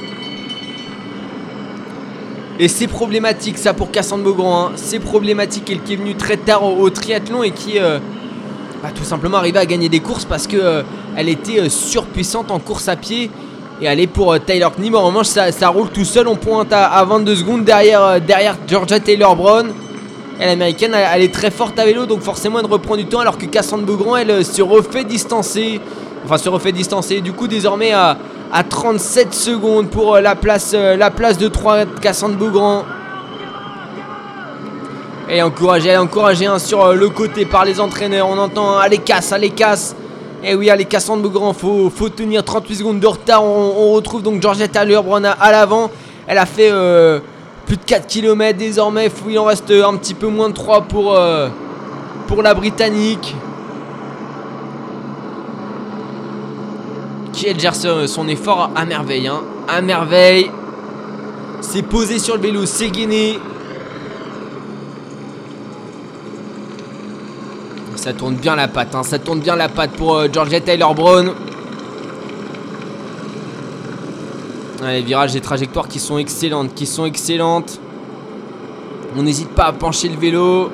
Et 2.59 2.69
c'est 2.69 2.87
problématique 2.87 3.59
ça 3.59 3.75
pour 3.75 3.91
Cassandre 3.91 4.25
Beaugrand. 4.25 4.67
hein. 4.67 4.73
C'est 4.77 5.01
problématique 5.01 5.69
elle 5.71 5.83
qui 5.83 5.95
est 5.95 5.97
venue 5.97 6.15
très 6.15 6.37
tard 6.37 6.65
au, 6.65 6.89
triathlon 6.89 7.43
et 7.43 7.51
qui 7.51 7.79
euh, 7.79 7.99
bah, 8.83 8.91
tout 8.95 9.05
simplement 9.05 9.39
arrivée 9.39 9.59
à 9.59 9.67
gagner 9.67 9.89
des 9.89 10.01
courses 10.01 10.25
parce 10.25 10.47
que 10.47 10.57
euh, 10.57 10.83
elle 11.17 11.29
était 11.29 11.59
euh, 11.61 11.69
surpuissante 11.69 12.51
en 12.51 12.61
course 12.61 12.89
à 12.89 12.97
pied. 12.97 13.31
Et 13.81 13.89
aller 13.89 14.07
pour 14.07 14.33
euh, 14.33 14.39
Tyler 14.39 14.69
Knibb, 14.79 14.95
en 14.95 15.07
revanche 15.07 15.27
ça, 15.27 15.69
roule 15.69 15.89
tout 15.91 16.05
seul, 16.05 16.29
on 16.29 16.37
pointe 16.37 16.73
à, 16.73 16.87
à 16.87 17.05
22 17.05 17.37
secondes 17.37 17.65
derrière, 17.65 18.03
euh, 18.03 18.19
derrière 18.21 18.57
Georgia 18.69 19.01
Taylor 19.01 19.35
Brown. 19.37 19.73
Et 20.41 20.47
l'américaine 20.47 20.93
elle, 20.95 21.09
elle 21.15 21.23
est 21.23 21.33
très 21.33 21.51
forte 21.51 21.79
à 21.79 21.85
vélo 21.85 22.07
donc 22.07 22.21
forcément 22.21 22.59
elle 22.59 22.67
reprend 22.67 22.97
du 22.97 23.07
temps 23.07 23.21
alors 23.21 23.39
que 23.39 23.47
Cassandre 23.47 23.85
Beaugrand 23.85 24.17
elle 24.17 24.31
euh, 24.31 24.43
se 24.43 24.63
refait 24.63 25.05
distancer. 25.05 25.81
Enfin 26.25 26.39
se 26.39 26.49
refait 26.49 26.73
distancer 26.73 27.21
du 27.21 27.33
coup 27.33 27.49
désormais 27.49 27.93
à, 27.93 28.17
à 28.53 28.65
37 28.65 29.35
secondes 29.35 29.89
pour 29.89 30.19
la, 30.19 30.35
place, 30.35 30.75
la 30.75 31.11
place 31.11 31.39
de 31.39 31.49
3 31.49 31.85
de 31.85 32.01
Cassandre 32.01 32.37
Beaugrand. 32.37 32.85
Elle 35.29 35.39
est 35.39 35.43
encouragée 35.43 36.47
hein, 36.47 36.59
sur 36.59 36.85
euh, 36.85 36.95
le 36.95 37.09
côté 37.09 37.47
par 37.47 37.65
les 37.65 37.81
entraîneurs. 37.81 38.29
On 38.29 38.39
entend 38.39 38.77
hein, 38.77 38.81
allez 38.83 38.99
casse, 38.99 39.33
allez 39.33 39.51
casse. 39.51 39.97
Et 40.47 40.55
oui, 40.55 40.69
allez 40.69 40.85
Cassandre 40.85 41.23
Beaugrand, 41.23 41.55
faut, 41.55 41.89
faut 41.89 42.11
tenir 42.11 42.45
38 42.45 42.77
secondes 42.77 43.01
de 43.01 43.07
retard. 43.07 43.43
On, 43.43 43.93
retrouve 43.93 44.23
donc 44.23 44.43
Georgette 44.43 44.73
Brown 44.73 45.25
à, 45.25 45.53
l'avant. 45.53 45.91
Elle 46.27 46.37
a 46.37 46.45
fait 46.45 46.69
euh, 46.71 47.21
plus 47.65 47.79
de 47.79 47.85
4 47.85 48.07
km 48.07 48.59
désormais. 48.59 49.11
Il 49.27 49.39
en 49.39 49.45
reste 49.45 49.71
euh, 49.71 49.87
un 49.87 49.97
petit 49.97 50.13
peu 50.13 50.27
moins 50.27 50.51
de 50.51 50.55
3 50.55 50.83
pour, 50.83 51.17
euh, 51.17 51.49
pour 52.27 52.43
la 52.43 52.53
Britannique. 52.53 53.35
Qui 57.33 57.47
elle 57.49 57.59
gère 57.59 57.75
ce- 57.75 58.07
son 58.07 58.29
effort 58.29 58.71
à 58.77 58.85
merveille. 58.85 59.29
Hein. 59.29 59.41
À 59.67 59.81
merveille. 59.81 60.51
C'est 61.63 61.83
posé 61.83 62.19
sur 62.19 62.37
le 62.37 62.43
vélo, 62.43 62.67
c'est 62.67 62.91
gainé. 62.91 63.39
Ça 68.05 68.13
tourne 68.13 68.35
bien 68.35 68.55
la 68.55 68.69
patte, 68.69 68.95
hein. 68.95 69.03
ça 69.03 69.19
tourne 69.19 69.41
bien 69.41 69.57
la 69.57 69.71
patte 69.71 69.93
pour 69.93 70.15
euh, 70.15 70.29
Georgia 70.31 70.61
Taylor 70.61 70.95
Brown. 70.95 71.33
Les 74.83 75.01
virages, 75.01 75.33
les 75.33 75.41
trajectoires 75.41 75.89
qui 75.89 75.99
sont 75.99 76.19
excellentes, 76.19 76.75
qui 76.75 76.85
sont 76.85 77.07
excellentes. 77.07 77.81
On 79.17 79.23
n'hésite 79.23 79.49
pas 79.49 79.65
à 79.65 79.73
pencher 79.73 80.11
le 80.11 80.19
vélo. 80.19 80.69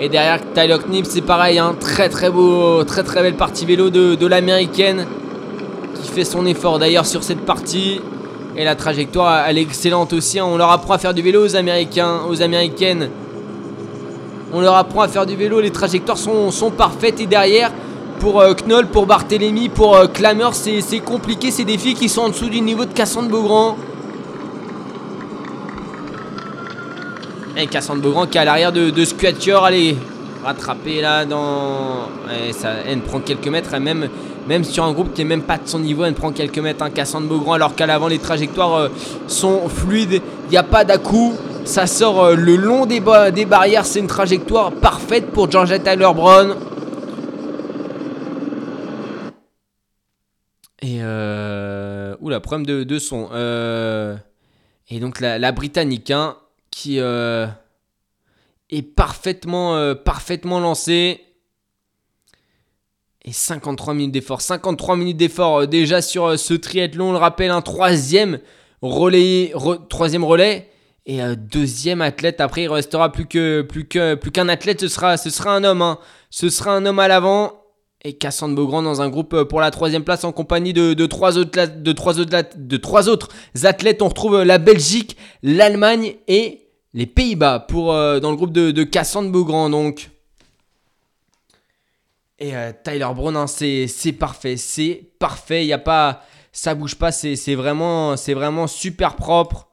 Et 0.00 0.08
derrière 0.08 0.40
Tyler 0.54 0.78
Knibb, 0.88 1.04
c'est 1.08 1.20
pareil, 1.20 1.60
hein. 1.60 1.76
très 1.78 2.08
très 2.08 2.30
beau, 2.30 2.82
très 2.82 3.04
très 3.04 3.22
belle 3.22 3.36
partie 3.36 3.64
vélo 3.64 3.88
de, 3.88 4.16
de 4.16 4.26
l'américaine 4.26 5.06
qui 6.02 6.10
fait 6.10 6.24
son 6.24 6.46
effort 6.46 6.80
d'ailleurs 6.80 7.06
sur 7.06 7.22
cette 7.22 7.46
partie. 7.46 8.00
Et 8.56 8.64
la 8.64 8.74
trajectoire, 8.74 9.44
elle 9.46 9.58
est 9.58 9.62
excellente 9.62 10.12
aussi. 10.12 10.40
hein. 10.40 10.46
On 10.48 10.56
leur 10.56 10.72
apprend 10.72 10.94
à 10.94 10.98
faire 10.98 11.14
du 11.14 11.22
vélo 11.22 11.44
aux 11.44 11.54
Américains, 11.54 12.22
aux 12.28 12.42
Américaines. 12.42 13.08
On 14.52 14.60
leur 14.60 14.76
apprend 14.76 15.02
à 15.02 15.08
faire 15.08 15.26
du 15.26 15.36
vélo, 15.36 15.60
les 15.60 15.70
trajectoires 15.70 16.16
sont, 16.16 16.70
parfaites 16.70 17.20
et 17.20 17.26
derrière 17.26 17.70
pour 18.18 18.40
euh, 18.40 18.54
Knoll, 18.54 18.86
pour 18.86 19.06
Barthélemy, 19.06 19.68
pour 19.68 19.94
euh, 19.94 20.06
Klammer, 20.06 20.48
c'est 20.52 21.00
compliqué, 21.00 21.50
c'est 21.50 21.64
des 21.64 21.78
filles 21.78 21.94
qui 21.94 22.08
sont 22.08 22.22
en 22.22 22.28
dessous 22.30 22.48
du 22.48 22.60
niveau 22.60 22.84
de 22.84 22.92
Cassandre 22.92 23.28
Beaugrand. 23.28 23.76
Et 27.56 27.66
Cassandre 27.66 28.02
Beaugrand 28.02 28.26
qui 28.26 28.38
est 28.38 28.40
à 28.40 28.44
l'arrière 28.44 28.72
de, 28.72 28.90
de 28.90 29.04
Squatior. 29.04 29.64
Allez, 29.64 29.96
rattraper 30.44 31.00
là 31.00 31.24
dans. 31.24 32.08
Ouais, 32.26 32.52
ça, 32.52 32.68
elle 32.86 33.00
prend 33.00 33.20
quelques 33.20 33.48
mètres. 33.48 33.70
Elle 33.74 33.82
même, 33.82 34.08
même 34.48 34.64
sur 34.64 34.84
un 34.84 34.92
groupe 34.92 35.12
qui 35.12 35.22
est 35.22 35.24
même 35.24 35.42
pas 35.42 35.58
de 35.58 35.66
son 35.66 35.80
niveau, 35.80 36.04
elle 36.04 36.14
prend 36.14 36.30
quelques 36.30 36.58
mètres. 36.58 36.82
Hein, 36.82 36.90
Cassandre 36.90 37.26
Beaugrand, 37.26 37.54
alors 37.54 37.74
qu'à 37.74 37.86
l'avant, 37.86 38.08
les 38.08 38.18
trajectoires 38.18 38.74
euh, 38.74 38.88
sont 39.26 39.68
fluides. 39.68 40.22
Il 40.46 40.50
n'y 40.50 40.56
a 40.56 40.62
pas 40.62 40.84
d'à-coup. 40.84 41.34
Ça 41.68 41.86
sort 41.86 42.24
euh, 42.24 42.34
le 42.34 42.56
long 42.56 42.86
des, 42.86 42.98
ba- 42.98 43.30
des 43.30 43.44
barrières. 43.44 43.84
C'est 43.84 43.98
une 44.00 44.06
trajectoire 44.06 44.72
parfaite 44.72 45.26
pour 45.32 45.50
Georgia 45.50 45.78
Tyler 45.78 46.08
Brown. 46.14 46.56
Et 50.80 51.00
euh... 51.02 52.16
Oula, 52.22 52.40
problème 52.40 52.64
de, 52.64 52.98
son. 52.98 53.28
Euh... 53.32 54.16
Et 54.88 54.98
donc 54.98 55.20
la, 55.20 55.52
Britannique, 55.52 56.10
hein, 56.10 56.38
qui 56.70 56.96
est 56.96 58.82
parfaitement, 58.96 59.94
parfaitement 59.94 60.60
lancée. 60.60 61.20
Et 63.26 63.32
53 63.32 63.92
minutes 63.92 64.12
d'effort. 64.12 64.40
53 64.40 64.96
minutes 64.96 65.18
d'effort 65.18 65.66
déjà 65.66 66.00
sur 66.00 66.38
ce 66.38 66.54
triathlon. 66.54 67.10
On 67.10 67.12
le 67.12 67.18
rappelle, 67.18 67.50
un 67.50 67.60
troisième 67.60 68.38
relais, 68.80 69.52
re- 69.54 69.86
troisième 69.86 70.24
relais. 70.24 70.70
Et 71.08 71.22
euh, 71.22 71.34
deuxième 71.34 72.02
athlète. 72.02 72.40
Après, 72.40 72.62
il 72.64 72.68
restera 72.68 73.10
plus 73.10 73.26
que 73.26 73.62
plus 73.62 73.86
qu'un 73.86 74.48
athlète. 74.48 74.80
Ce 74.80 74.88
sera, 74.88 75.16
ce 75.16 75.30
sera 75.30 75.56
un 75.56 75.64
homme. 75.64 75.82
hein. 75.82 75.98
Ce 76.30 76.50
sera 76.50 76.72
un 76.72 76.86
homme 76.86 76.98
à 77.00 77.08
l'avant. 77.08 77.64
Et 78.04 78.12
Cassandre 78.12 78.54
Beaugrand 78.54 78.82
dans 78.82 79.02
un 79.02 79.08
groupe 79.08 79.34
euh, 79.34 79.44
pour 79.44 79.60
la 79.60 79.72
troisième 79.72 80.04
place 80.04 80.22
en 80.22 80.30
compagnie 80.30 80.72
de, 80.72 81.06
trois 81.06 81.36
autres, 81.36 81.58
athlètes. 83.64 84.02
On 84.02 84.08
retrouve 84.08 84.36
euh, 84.36 84.44
la 84.44 84.58
Belgique, 84.58 85.16
l'Allemagne 85.42 86.14
et 86.28 86.68
les 86.94 87.06
Pays-Bas 87.06 87.66
euh, 87.74 88.20
dans 88.20 88.30
le 88.30 88.36
groupe 88.36 88.52
de, 88.52 88.82
Cassandre 88.84 89.32
Beaugrand. 89.32 89.70
Donc. 89.70 90.10
Et 92.38 92.52
Tyler 92.84 93.08
Brown, 93.16 93.36
hein, 93.36 93.46
c'est 93.48 93.88
parfait. 94.16 94.56
C'est 94.56 95.10
parfait. 95.18 95.66
Y 95.66 95.72
a 95.72 95.78
pas, 95.78 96.22
ça 96.52 96.76
bouge 96.76 96.94
pas. 96.94 97.10
C'est 97.10 97.54
vraiment, 97.56 98.16
c'est 98.16 98.34
vraiment 98.34 98.68
super 98.68 99.16
propre. 99.16 99.67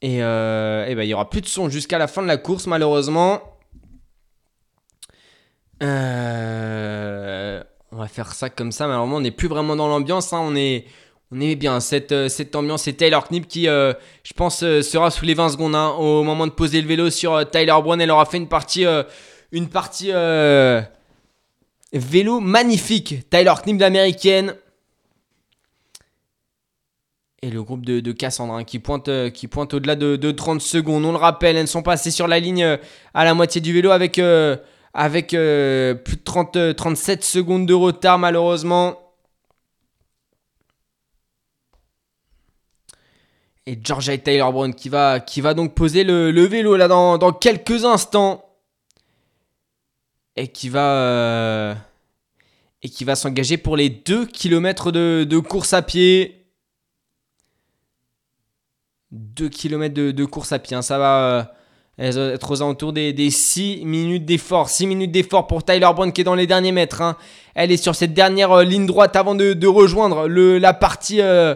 Et, 0.00 0.22
euh, 0.22 0.94
ben, 0.94 1.02
il 1.02 1.08
y 1.08 1.14
aura 1.14 1.28
plus 1.28 1.40
de 1.40 1.46
son 1.46 1.68
jusqu'à 1.68 1.98
la 1.98 2.06
fin 2.06 2.22
de 2.22 2.28
la 2.28 2.36
course, 2.36 2.66
malheureusement. 2.66 3.40
Euh, 5.82 7.62
on 7.92 7.96
va 7.96 8.06
faire 8.08 8.32
ça 8.32 8.50
comme 8.50 8.72
ça. 8.72 8.86
Malheureusement, 8.86 9.16
on 9.16 9.20
n'est 9.20 9.30
plus 9.30 9.48
vraiment 9.48 9.76
dans 9.76 9.88
l'ambiance. 9.88 10.32
hein. 10.32 10.40
On 10.40 10.54
est, 10.56 10.84
bien. 11.56 11.80
Cette, 11.80 12.12
euh, 12.12 12.28
cette 12.28 12.54
ambiance, 12.56 12.82
c'est 12.84 12.92
Taylor 12.94 13.26
Knip 13.28 13.46
qui, 13.48 13.68
euh, 13.68 13.92
je 14.22 14.32
pense, 14.32 14.60
sera 14.60 15.10
sous 15.10 15.24
les 15.24 15.34
20 15.34 15.50
secondes 15.50 15.74
hein, 15.74 15.90
au 15.98 16.22
moment 16.22 16.46
de 16.46 16.52
poser 16.52 16.80
le 16.80 16.88
vélo 16.88 17.10
sur 17.10 17.48
Tyler 17.50 17.74
Brown. 17.82 18.00
Elle 18.00 18.10
aura 18.10 18.24
fait 18.24 18.38
une 18.38 18.48
partie, 18.48 18.84
vélo 21.92 22.40
magnifique. 22.40 23.28
Tyler 23.30 23.54
Knip, 23.64 23.80
l'américaine. 23.80 24.54
Et 27.40 27.50
le 27.50 27.62
groupe 27.62 27.86
de, 27.86 28.00
de 28.00 28.12
Cassandra 28.12 28.58
hein, 28.58 28.64
qui 28.64 28.80
pointe, 28.80 29.06
euh, 29.08 29.30
qui 29.30 29.46
pointe 29.46 29.72
au-delà 29.72 29.94
de, 29.94 30.16
de 30.16 30.30
30 30.32 30.60
secondes. 30.60 31.04
On 31.04 31.12
le 31.12 31.18
rappelle, 31.18 31.56
elles 31.56 31.68
sont 31.68 31.82
passées 31.82 32.10
sur 32.10 32.26
la 32.26 32.40
ligne 32.40 32.64
euh, 32.64 32.76
à 33.14 33.24
la 33.24 33.34
moitié 33.34 33.60
du 33.60 33.72
vélo 33.72 33.90
avec, 33.92 34.18
euh, 34.18 34.56
avec 34.92 35.28
plus 35.28 35.36
de 35.36 36.22
30, 36.24 36.56
euh, 36.56 36.72
37 36.74 37.22
secondes 37.22 37.64
de 37.66 37.74
retard 37.74 38.18
malheureusement. 38.18 38.98
Et 43.66 43.78
Georgia 43.84 44.18
Taylor 44.18 44.52
Brown 44.52 44.74
qui 44.74 44.88
va, 44.88 45.20
qui 45.20 45.40
va 45.40 45.54
donc 45.54 45.74
poser 45.74 46.02
le, 46.02 46.32
le 46.32 46.44
vélo 46.44 46.74
là 46.76 46.88
dans, 46.88 47.18
dans 47.18 47.32
quelques 47.32 47.84
instants. 47.84 48.44
Et 50.34 50.48
qui 50.48 50.68
va, 50.68 51.76
va 53.02 53.14
s'engager 53.14 53.58
pour 53.58 53.76
les 53.76 53.90
2 53.90 54.26
km 54.26 54.90
de, 54.90 55.24
de 55.28 55.38
course 55.38 55.72
à 55.72 55.82
pied. 55.82 56.37
2 59.12 59.48
km 59.48 59.94
de, 59.94 60.24
course 60.24 60.52
à 60.52 60.58
pied. 60.58 60.76
hein. 60.76 60.82
Ça 60.82 60.98
va 60.98 61.48
euh, 61.98 62.32
être 62.32 62.50
aux 62.50 62.62
alentours 62.62 62.92
des, 62.92 63.12
des 63.12 63.30
6 63.30 63.84
minutes 63.84 64.24
d'effort. 64.24 64.68
6 64.68 64.86
minutes 64.86 65.12
d'effort 65.12 65.46
pour 65.46 65.64
Tyler 65.64 65.88
Brown 65.94 66.12
qui 66.12 66.20
est 66.20 66.24
dans 66.24 66.34
les 66.34 66.46
derniers 66.46 66.72
mètres. 66.72 67.02
hein. 67.02 67.16
Elle 67.54 67.72
est 67.72 67.76
sur 67.76 67.94
cette 67.94 68.14
dernière 68.14 68.52
euh, 68.52 68.64
ligne 68.64 68.86
droite 68.86 69.16
avant 69.16 69.34
de, 69.34 69.66
rejoindre 69.66 70.28
la 70.28 70.74
partie 70.74 71.20
euh, 71.20 71.54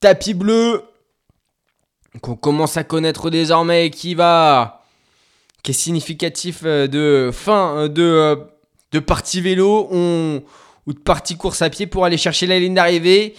tapis 0.00 0.34
bleu. 0.34 0.82
Qu'on 2.22 2.34
commence 2.36 2.76
à 2.76 2.82
connaître 2.84 3.30
désormais 3.30 3.86
et 3.86 3.90
qui 3.90 4.14
va. 4.14 4.82
qui 5.62 5.70
est 5.70 5.74
significatif 5.74 6.62
euh, 6.64 6.86
de 6.88 7.30
fin 7.32 7.76
euh, 7.76 7.88
de, 7.88 8.02
euh, 8.02 9.00
partie 9.00 9.40
vélo 9.40 9.88
ou 9.92 10.92
de 10.92 10.98
partie 10.98 11.36
course 11.36 11.62
à 11.62 11.70
pied 11.70 11.86
pour 11.86 12.04
aller 12.04 12.16
chercher 12.16 12.46
la 12.46 12.58
ligne 12.58 12.74
d'arrivée. 12.74 13.34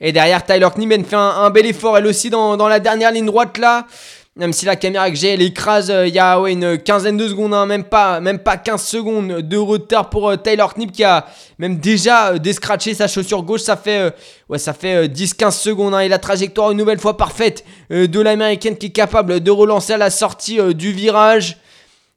Et 0.00 0.12
derrière, 0.12 0.44
Tyler 0.44 0.68
Knieben 0.74 1.04
fait 1.04 1.16
un, 1.16 1.50
bel 1.50 1.66
effort, 1.66 1.98
elle 1.98 2.06
aussi, 2.06 2.30
dans, 2.30 2.56
dans 2.56 2.68
la 2.68 2.80
dernière 2.80 3.12
ligne 3.12 3.26
droite 3.26 3.58
là. 3.58 3.86
Même 4.36 4.52
si 4.52 4.64
la 4.64 4.76
caméra 4.76 5.10
que 5.10 5.16
j'ai, 5.16 5.34
elle 5.34 5.42
écrase, 5.42 5.90
euh, 5.90 6.06
il 6.06 6.14
y 6.14 6.18
a 6.18 6.40
ouais, 6.40 6.52
une 6.52 6.78
quinzaine 6.78 7.16
de 7.16 7.28
secondes, 7.28 7.52
hein, 7.52 7.66
même, 7.66 7.84
pas, 7.84 8.20
même 8.20 8.38
pas 8.38 8.56
15 8.56 8.80
secondes 8.80 9.28
de 9.40 9.56
retard 9.56 10.08
pour 10.08 10.30
euh, 10.30 10.36
Tyler 10.36 10.64
Knip 10.76 10.92
qui 10.92 11.02
a 11.02 11.26
même 11.58 11.78
déjà 11.78 12.28
euh, 12.28 12.38
descratché 12.38 12.94
sa 12.94 13.08
chaussure 13.08 13.42
gauche. 13.42 13.62
Ça 13.62 13.76
fait, 13.76 13.98
euh, 13.98 14.10
ouais, 14.48 14.58
ça 14.58 14.72
fait 14.72 14.94
euh, 14.94 15.08
10-15 15.08 15.50
secondes. 15.50 15.94
hein, 15.94 16.00
et 16.00 16.08
la 16.08 16.18
trajectoire, 16.18 16.70
une 16.70 16.78
nouvelle 16.78 17.00
fois 17.00 17.16
parfaite 17.16 17.64
de 17.90 18.20
l'américaine 18.20 18.78
qui 18.78 18.86
est 18.86 18.90
capable 18.90 19.40
de 19.40 19.50
relancer 19.50 19.94
à 19.94 19.98
la 19.98 20.10
sortie 20.10 20.58
du 20.74 20.92
virage. 20.92 21.58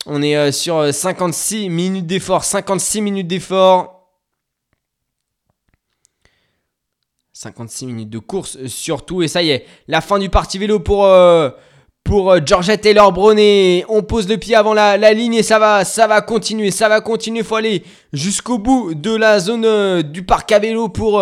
On 0.05 0.21
est 0.21 0.51
sur 0.51 0.77
euh, 0.77 0.91
56 0.91 1.69
minutes 1.69 2.05
d'effort. 2.05 2.43
56 2.43 3.01
minutes 3.01 3.27
d'effort. 3.27 3.92
56 7.43 7.85
minutes 7.85 8.09
de 8.09 8.19
course 8.19 8.57
euh, 8.57 8.67
surtout. 8.67 9.21
Et 9.21 9.27
ça 9.27 9.43
y 9.43 9.51
est, 9.51 9.65
la 9.87 10.01
fin 10.01 10.19
du 10.19 10.29
parti 10.29 10.57
vélo 10.57 10.79
pour, 10.79 11.05
euh, 11.05 11.49
pour 12.03 12.31
euh, 12.31 12.39
Georgia 12.43 12.77
Taylor 12.77 13.11
Brown. 13.11 13.37
Et 13.37 13.85
on 13.89 14.01
pose 14.01 14.27
le 14.27 14.37
pied 14.37 14.55
avant 14.55 14.73
la, 14.73 15.13
ligne 15.13 15.35
et 15.35 15.43
ça 15.43 15.59
va, 15.59 15.85
ça 15.85 16.07
va 16.07 16.21
continuer. 16.21 16.71
Ça 16.71 16.89
va 16.89 17.01
continuer. 17.01 17.43
Faut 17.43 17.55
aller 17.55 17.83
jusqu'au 18.13 18.57
bout 18.57 18.93
de 18.93 19.15
la 19.15 19.39
zone 19.39 20.01
du 20.03 20.23
parc 20.23 20.51
à 20.51 20.59
vélo 20.59 20.89
pour, 20.89 21.21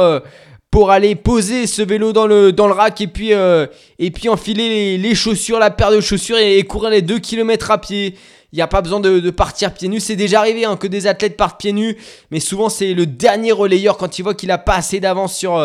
aller 0.89 1.15
poser 1.15 1.67
ce 1.67 1.81
vélo 1.81 2.13
dans 2.13 2.27
le, 2.27 2.53
rack. 2.71 3.01
Et 3.01 3.07
puis, 3.07 4.29
enfiler 4.29 4.97
les, 4.97 5.15
chaussures, 5.15 5.59
la 5.59 5.71
paire 5.71 5.91
de 5.91 6.01
chaussures 6.01 6.37
et, 6.37 6.61
courir 6.63 6.91
les 6.91 7.01
2 7.01 7.19
km 7.19 7.71
à 7.71 7.79
pied. 7.79 8.15
Il 8.53 8.57
n'y 8.57 8.61
a 8.61 8.67
pas 8.67 8.81
besoin 8.81 8.99
de, 8.99 9.29
partir 9.29 9.73
pieds 9.73 9.87
nus. 9.87 10.01
C'est 10.01 10.17
déjà 10.17 10.39
arrivé 10.39 10.65
hein, 10.65 10.75
que 10.75 10.87
des 10.87 11.07
athlètes 11.07 11.37
partent 11.37 11.59
pieds 11.59 11.71
nus. 11.71 11.97
Mais 12.31 12.41
souvent, 12.41 12.67
c'est 12.67 12.93
le 12.93 13.05
dernier 13.05 13.53
relayeur 13.53 13.97
quand 13.97 14.19
il 14.19 14.23
voit 14.23 14.33
qu'il 14.33 14.51
a 14.51 14.57
pas 14.57 14.75
assez 14.75 14.99
d'avance 14.99 15.35
sur 15.37 15.57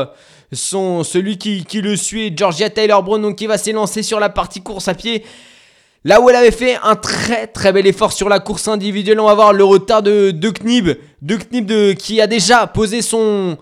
son, 0.52 1.04
celui 1.04 1.38
qui, 1.38 1.64
qui 1.64 1.80
le 1.80 1.96
suit. 1.96 2.32
Georgia 2.36 2.70
Taylor 2.70 3.02
Brown, 3.02 3.20
donc 3.20 3.36
qui 3.36 3.46
va 3.46 3.58
s'élancer 3.58 4.02
sur 4.02 4.20
la 4.20 4.28
partie 4.28 4.62
course 4.62 4.88
à 4.88 4.94
pied. 4.94 5.24
Là 6.04 6.20
où 6.20 6.30
elle 6.30 6.36
avait 6.36 6.52
fait 6.52 6.78
un 6.84 6.94
très 6.94 7.48
très 7.48 7.72
bel 7.72 7.84
effort 7.84 8.12
sur 8.12 8.28
la 8.28 8.38
course 8.38 8.68
individuelle, 8.68 9.18
on 9.18 9.26
va 9.26 9.34
voir 9.34 9.52
le 9.52 9.64
retard 9.64 10.02
de, 10.02 10.30
de 10.30 10.50
Knib. 10.50 10.90
De 11.20 11.36
Knib 11.36 11.66
de, 11.66 11.92
qui 11.94 12.20
a 12.20 12.28
déjà 12.28 12.68
posé 12.68 13.02
son, 13.02 13.58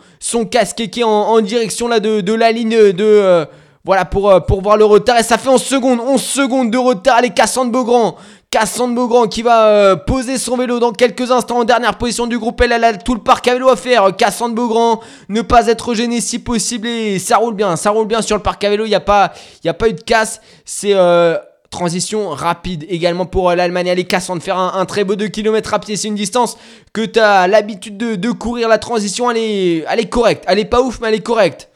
casque 0.51 0.81
et 0.81 0.91
qui 0.91 1.01
est 1.01 1.05
en, 1.05 1.41
direction 1.41 1.89
de, 1.89 2.35
la 2.35 2.53
ligne 2.53 2.93
de... 2.93 3.03
euh, 3.03 3.47
voilà 3.85 4.05
pour, 4.07 4.31
euh, 4.31 4.41
pour 4.41 4.63
voir 4.63 4.77
le 4.77 4.85
retard. 4.85 5.19
Et 5.19 5.23
ça 5.23 5.39
fait 5.39 5.49
11 5.49 5.63
secondes. 5.63 6.01
11 6.01 6.23
secondes 6.23 6.71
de 6.71 6.79
retard. 6.79 7.21
Les 7.21 7.31
Cassandre 7.31 7.71
Beaugrand. 7.71 8.17
Cassandre 8.55 8.95
Beaugrand 8.95 9.27
qui 9.27 9.43
va 9.43 9.67
euh, 9.67 9.97
poser 9.97 10.39
son 10.39 10.57
vélo 10.57 10.79
dans 10.79 10.93
quelques 10.93 11.33
instants 11.33 11.59
en 11.59 11.65
dernière 11.65 11.99
position 11.99 12.29
du 12.29 12.39
groupe. 12.39 12.61
Elle, 12.61 12.73
a 12.73 12.93
tout 12.97 13.15
le 13.15 13.21
parc 13.21 13.49
à 13.49 13.55
vélo 13.55 13.69
à 13.69 13.75
faire. 13.75 14.15
Cassandre 14.15 14.55
Beaugrand, 14.55 15.01
ne 15.29 15.43
pas 15.43 15.67
être 15.67 15.93
gêné 15.93 16.21
si 16.21 16.39
possible. 16.39 16.87
Et 16.87 17.19
ça 17.19 17.39
roule 17.39 17.55
bien. 17.55 17.75
Ça 17.75 17.91
roule 17.91 18.07
bien 18.07 18.23
sur 18.23 18.37
le 18.37 18.43
parc 18.45 18.63
à 18.63 18.71
vélo. 18.71 18.85
Il 18.85 18.91
n'y 18.91 18.95
a, 18.95 19.01
pas- 19.01 19.33
a 19.67 19.75
pas 19.75 19.89
eu 19.89 19.95
de 19.95 20.01
casse. 20.01 20.41
C'est... 20.65 20.95
euh, 20.95 21.37
Transition 21.69 22.29
rapide 22.29 22.87
également 22.89 23.27
pour 23.27 23.51
euh, 23.51 23.57
l'Allemagne. 23.57 23.91
Allez, 23.91 24.05
Cassandre, 24.05 24.41
faire 24.41 24.57
un, 24.57 24.85
très 24.85 25.03
beau 25.03 25.17
2 25.17 25.27
km 25.27 25.75
à 25.75 25.81
pied. 25.81 25.97
C'est 25.97 26.07
une 26.07 26.15
distance 26.15 26.57
que 26.93 27.05
tu 27.05 27.19
as 27.19 27.49
l'habitude 27.49 27.97
de, 27.97 28.31
courir. 28.31 28.69
La 28.69 28.79
transition, 28.79 29.33
elle 29.33 29.39
est, 29.39 30.09
correcte. 30.09 30.45
Elle 30.47 30.61
est 30.61 30.65
pas 30.65 30.81
ouf, 30.81 31.01
mais 31.01 31.09
elle 31.09 31.15
est 31.15 31.19
correcte. 31.19 31.71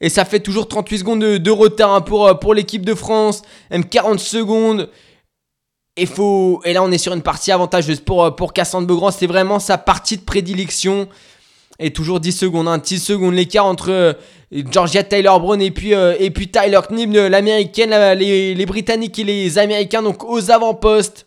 Et 0.00 0.08
ça 0.08 0.24
fait 0.24 0.40
toujours 0.40 0.66
38 0.66 0.98
secondes 0.98 1.20
de, 1.20 1.50
retard 1.52 1.94
hein, 1.94 2.00
pour, 2.00 2.54
l'équipe 2.54 2.84
de 2.84 2.94
France. 2.94 3.42
Même 3.70 3.84
40 3.84 4.18
secondes. 4.18 4.90
Et, 5.96 6.06
faut... 6.06 6.60
et 6.64 6.72
là, 6.72 6.82
on 6.82 6.90
est 6.90 6.98
sur 6.98 7.12
une 7.14 7.22
partie 7.22 7.52
avantageuse 7.52 8.00
pour, 8.00 8.24
euh, 8.24 8.30
pour 8.30 8.52
Cassandre 8.52 8.86
Beaugrand. 8.86 9.10
C'est 9.10 9.26
vraiment 9.28 9.58
sa 9.60 9.78
partie 9.78 10.16
de 10.16 10.22
prédilection. 10.22 11.08
Et 11.78 11.92
toujours 11.92 12.20
10 12.20 12.32
secondes. 12.32 12.68
Hein, 12.68 12.78
10 12.78 12.98
secondes 12.98 13.34
l'écart 13.34 13.66
entre 13.66 13.90
euh, 13.90 14.12
Georgia 14.70 15.02
Taylor 15.02 15.40
Brown 15.40 15.60
et 15.60 15.70
puis, 15.70 15.94
euh, 15.94 16.14
et 16.18 16.30
puis 16.30 16.48
Tyler 16.48 16.80
Knib, 16.88 17.12
l'américaine, 17.14 17.90
la- 17.90 18.14
les, 18.14 18.54
les 18.54 18.66
Britanniques 18.66 19.18
et 19.18 19.24
les 19.24 19.58
Américains, 19.58 20.02
donc 20.02 20.24
aux 20.24 20.50
avant-postes. 20.50 21.26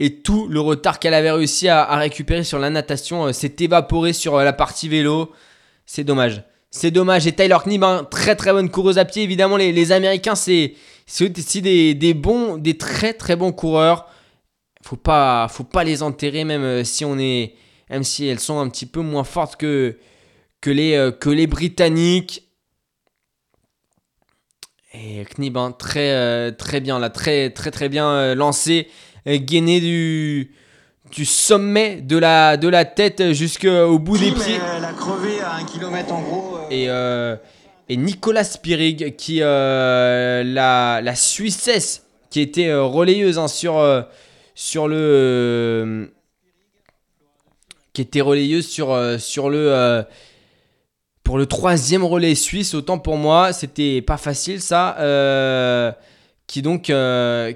Et 0.00 0.14
tout 0.20 0.46
le 0.48 0.60
retard 0.60 1.00
qu'elle 1.00 1.14
avait 1.14 1.32
réussi 1.32 1.66
à, 1.68 1.96
récupérer 1.96 2.44
sur 2.44 2.60
la 2.60 2.70
natation 2.70 3.32
s'est 3.32 3.56
évaporé 3.58 4.12
sur 4.12 4.36
la 4.38 4.52
partie 4.52 4.88
vélo. 4.88 5.32
C'est 5.86 6.04
dommage. 6.04 6.44
C'est 6.70 6.92
dommage. 6.92 7.26
Et 7.26 7.32
Tyler 7.32 7.56
Knib, 7.64 7.82
hein, 7.82 8.06
très 8.08 8.36
très 8.36 8.52
bonne 8.52 8.70
coureuse 8.70 8.98
à 8.98 9.04
pied. 9.04 9.24
Évidemment, 9.24 9.56
les 9.56 9.90
Américains, 9.90 10.36
c'est, 10.36 10.74
c'est 11.08 11.36
aussi 11.38 11.62
des, 11.62 11.94
des 11.94 12.14
bons, 12.14 12.58
des 12.58 12.76
très 12.76 13.14
très 13.14 13.34
bons 13.34 13.50
coureurs. 13.52 14.08
Faut 14.82 14.96
pas, 14.96 15.48
faut 15.48 15.64
pas 15.64 15.82
les 15.82 16.02
enterrer 16.02 16.44
même 16.44 16.62
euh, 16.62 16.84
si 16.84 17.04
on 17.04 17.18
est, 17.18 17.54
même 17.90 18.04
si 18.04 18.26
elles 18.26 18.38
sont 18.38 18.60
un 18.60 18.68
petit 18.68 18.86
peu 18.86 19.00
moins 19.00 19.24
fortes 19.24 19.56
que 19.56 19.98
que 20.60 20.70
les 20.70 20.94
euh, 20.94 21.10
que 21.10 21.30
les 21.30 21.46
Britanniques. 21.46 22.44
Et 24.94 25.24
Knib, 25.36 25.56
hein, 25.56 25.72
très 25.72 26.12
euh, 26.12 26.50
très 26.50 26.80
bien 26.80 26.98
là, 26.98 27.10
très 27.10 27.50
très 27.50 27.70
très 27.70 27.88
bien 27.88 28.34
lancé, 28.34 28.88
gainé 29.26 29.80
du 29.80 30.54
du 31.10 31.24
sommet 31.24 32.00
de 32.02 32.18
la 32.18 32.56
de 32.56 32.68
la 32.68 32.84
tête 32.84 33.32
jusqu'au 33.32 33.98
bout 33.98 34.18
des 34.18 34.32
pieds. 34.32 34.58
Elle 34.76 34.84
a 34.84 34.92
crevé 34.92 35.40
à 35.40 35.54
un 35.54 35.64
kilomètre 35.64 36.12
en 36.12 36.22
gros. 36.22 36.56
euh, 36.56 36.66
Et, 36.70 36.88
euh, 36.88 37.36
et 37.88 37.96
Nicolas 37.96 38.44
Spirig, 38.44 39.16
qui 39.16 39.38
euh, 39.40 40.44
la, 40.44 41.14
Suissesse, 41.14 42.04
qui 42.30 42.40
était 42.40 42.68
euh, 42.68 42.84
relayeuse 42.84 43.38
hein, 43.38 43.48
sur, 43.48 43.78
euh, 43.78 44.02
sur 44.54 44.88
le. 44.88 46.12
qui 47.94 48.02
était 48.02 48.20
relayeuse 48.20 48.68
sur, 48.68 48.94
le. 49.48 50.04
pour 51.24 51.38
le 51.38 51.46
troisième 51.46 52.04
relais 52.04 52.34
suisse, 52.34 52.74
autant 52.74 52.98
pour 52.98 53.16
moi, 53.16 53.54
c'était 53.54 54.02
pas 54.02 54.18
facile 54.18 54.60
ça. 54.60 54.96
qui 56.46 56.60
donc, 56.60 56.92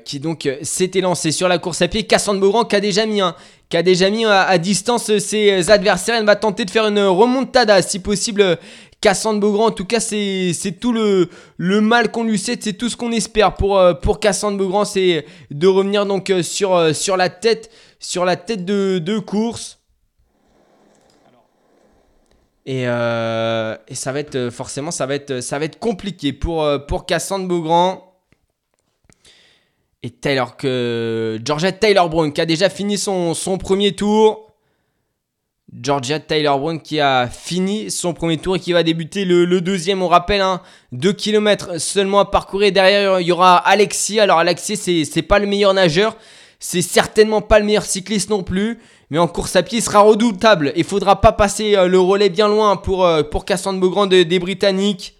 qui 0.05 0.21
donc 0.21 0.49
s'était 0.63 1.03
lancé 1.03 1.31
sur 1.31 1.49
la 1.49 1.59
course 1.59 1.83
à 1.83 1.89
pied. 1.89 2.05
Cassandre 2.05 2.41
Beaugrand 2.41 2.65
qui 2.65 2.77
a 2.77 2.81
déjà 2.81 3.05
mis, 3.05 3.21
qui 3.69 3.77
a 3.77 3.83
déjà 3.83 4.09
mis 4.09 4.25
à, 4.25 4.57
distance 4.57 5.19
ses 5.19 5.71
adversaires. 5.71 6.15
Elle 6.19 6.25
va 6.25 6.37
tenter 6.37 6.65
de 6.65 6.71
faire 6.71 6.87
une 6.87 7.01
remontada, 7.01 7.83
si 7.83 7.99
possible. 7.99 8.59
Cassandre 9.03 9.41
Beaugrand, 9.41 9.67
en 9.67 9.71
tout 9.73 9.85
cas, 9.85 9.99
c'est 9.99 10.55
tout 10.81 10.93
le, 10.93 11.29
mal 11.59 12.11
qu'on 12.13 12.23
lui 12.23 12.39
sait, 12.39 12.57
c'est 12.59 12.73
tout 12.73 12.89
ce 12.89 12.97
qu'on 12.97 13.11
espère 13.11 13.55
pour, 13.55 13.77
euh, 13.77 13.95
pour 13.95 14.21
Cassandre 14.21 14.57
Beaugrand, 14.57 14.85
c'est 14.85 15.27
de 15.51 15.67
revenir 15.67 16.07
donc 16.07 16.31
euh, 16.31 16.43
sur, 16.43 16.75
euh, 16.75 16.93
sur 16.93 17.17
la 17.17 17.29
tête, 17.29 17.69
de, 18.65 19.01
de 19.01 19.19
course. 19.19 19.81
Et, 22.65 22.85
ça 22.85 24.13
va 24.13 24.21
être 24.21 24.51
forcément 24.51 24.93
ça 24.93 25.07
va 25.07 25.17
être, 25.17 25.79
compliqué 25.81 26.33
pour, 26.33 27.05
Cassandre 27.07 27.49
Beaugrand. 27.49 28.09
Et 30.05 30.11
Taylor 30.11 30.57
que 30.57 31.41
Georgette 31.45 31.79
Taylor 31.79 32.09
Brown 32.09 32.33
qui 32.33 32.41
a 32.41 32.47
déjà 32.47 32.69
fini 32.69 32.99
son 32.99 33.59
premier 33.59 33.93
tour. 33.95 34.52
Georgette 35.81 36.27
Taylor 36.27 36.59
Brown 36.59 36.81
qui 36.83 37.01
a 37.01 37.27
fini 37.29 37.91
son 37.91 38.13
premier 38.13 38.37
tour 38.37 38.57
et 38.57 38.61
qui 38.61 38.73
va 38.75 38.83
débuter 38.83 39.25
le, 39.25 39.45
le 39.47 39.61
deuxième. 39.63 40.03
On 40.03 40.09
rappelle, 40.09 40.45
2 40.93 41.13
km 41.15 41.81
seulement 41.81 42.21
à 42.21 42.25
parcourir. 42.27 42.73
Derrière, 42.73 43.21
il 43.21 43.27
y 43.27 43.33
aura 43.33 43.57
Alexis. 43.57 44.21
Alors, 44.21 44.39
Alexis, 44.39 44.77
c'est, 44.77 45.23
pas 45.23 45.39
le 45.39 45.47
meilleur 45.47 45.73
nageur. 45.73 46.17
C'est 46.61 46.83
certainement 46.83 47.41
pas 47.41 47.59
le 47.59 47.65
meilleur 47.65 47.85
cycliste 47.85 48.29
non 48.29 48.43
plus. 48.43 48.79
Mais 49.11 49.19
en 49.19 49.27
course 49.29 49.57
à 49.57 49.63
pied, 49.63 49.79
il 49.79 49.83
sera 49.83 50.01
redoutable. 50.01 50.73
Il 50.77 50.85
faudra 50.85 51.21
pas 51.21 51.33
passer 51.33 51.75
euh, 51.77 51.87
le 51.89 51.99
relais 51.99 52.29
bien 52.31 52.49
loin 52.49 52.77
pour, 52.77 53.05
euh, 53.07 53.23
pour 53.23 53.45
Cassandre 53.45 53.81
Beaugrand 53.81 54.07
de- 54.07 54.23
des 54.23 54.39
Britanniques. 54.39 55.15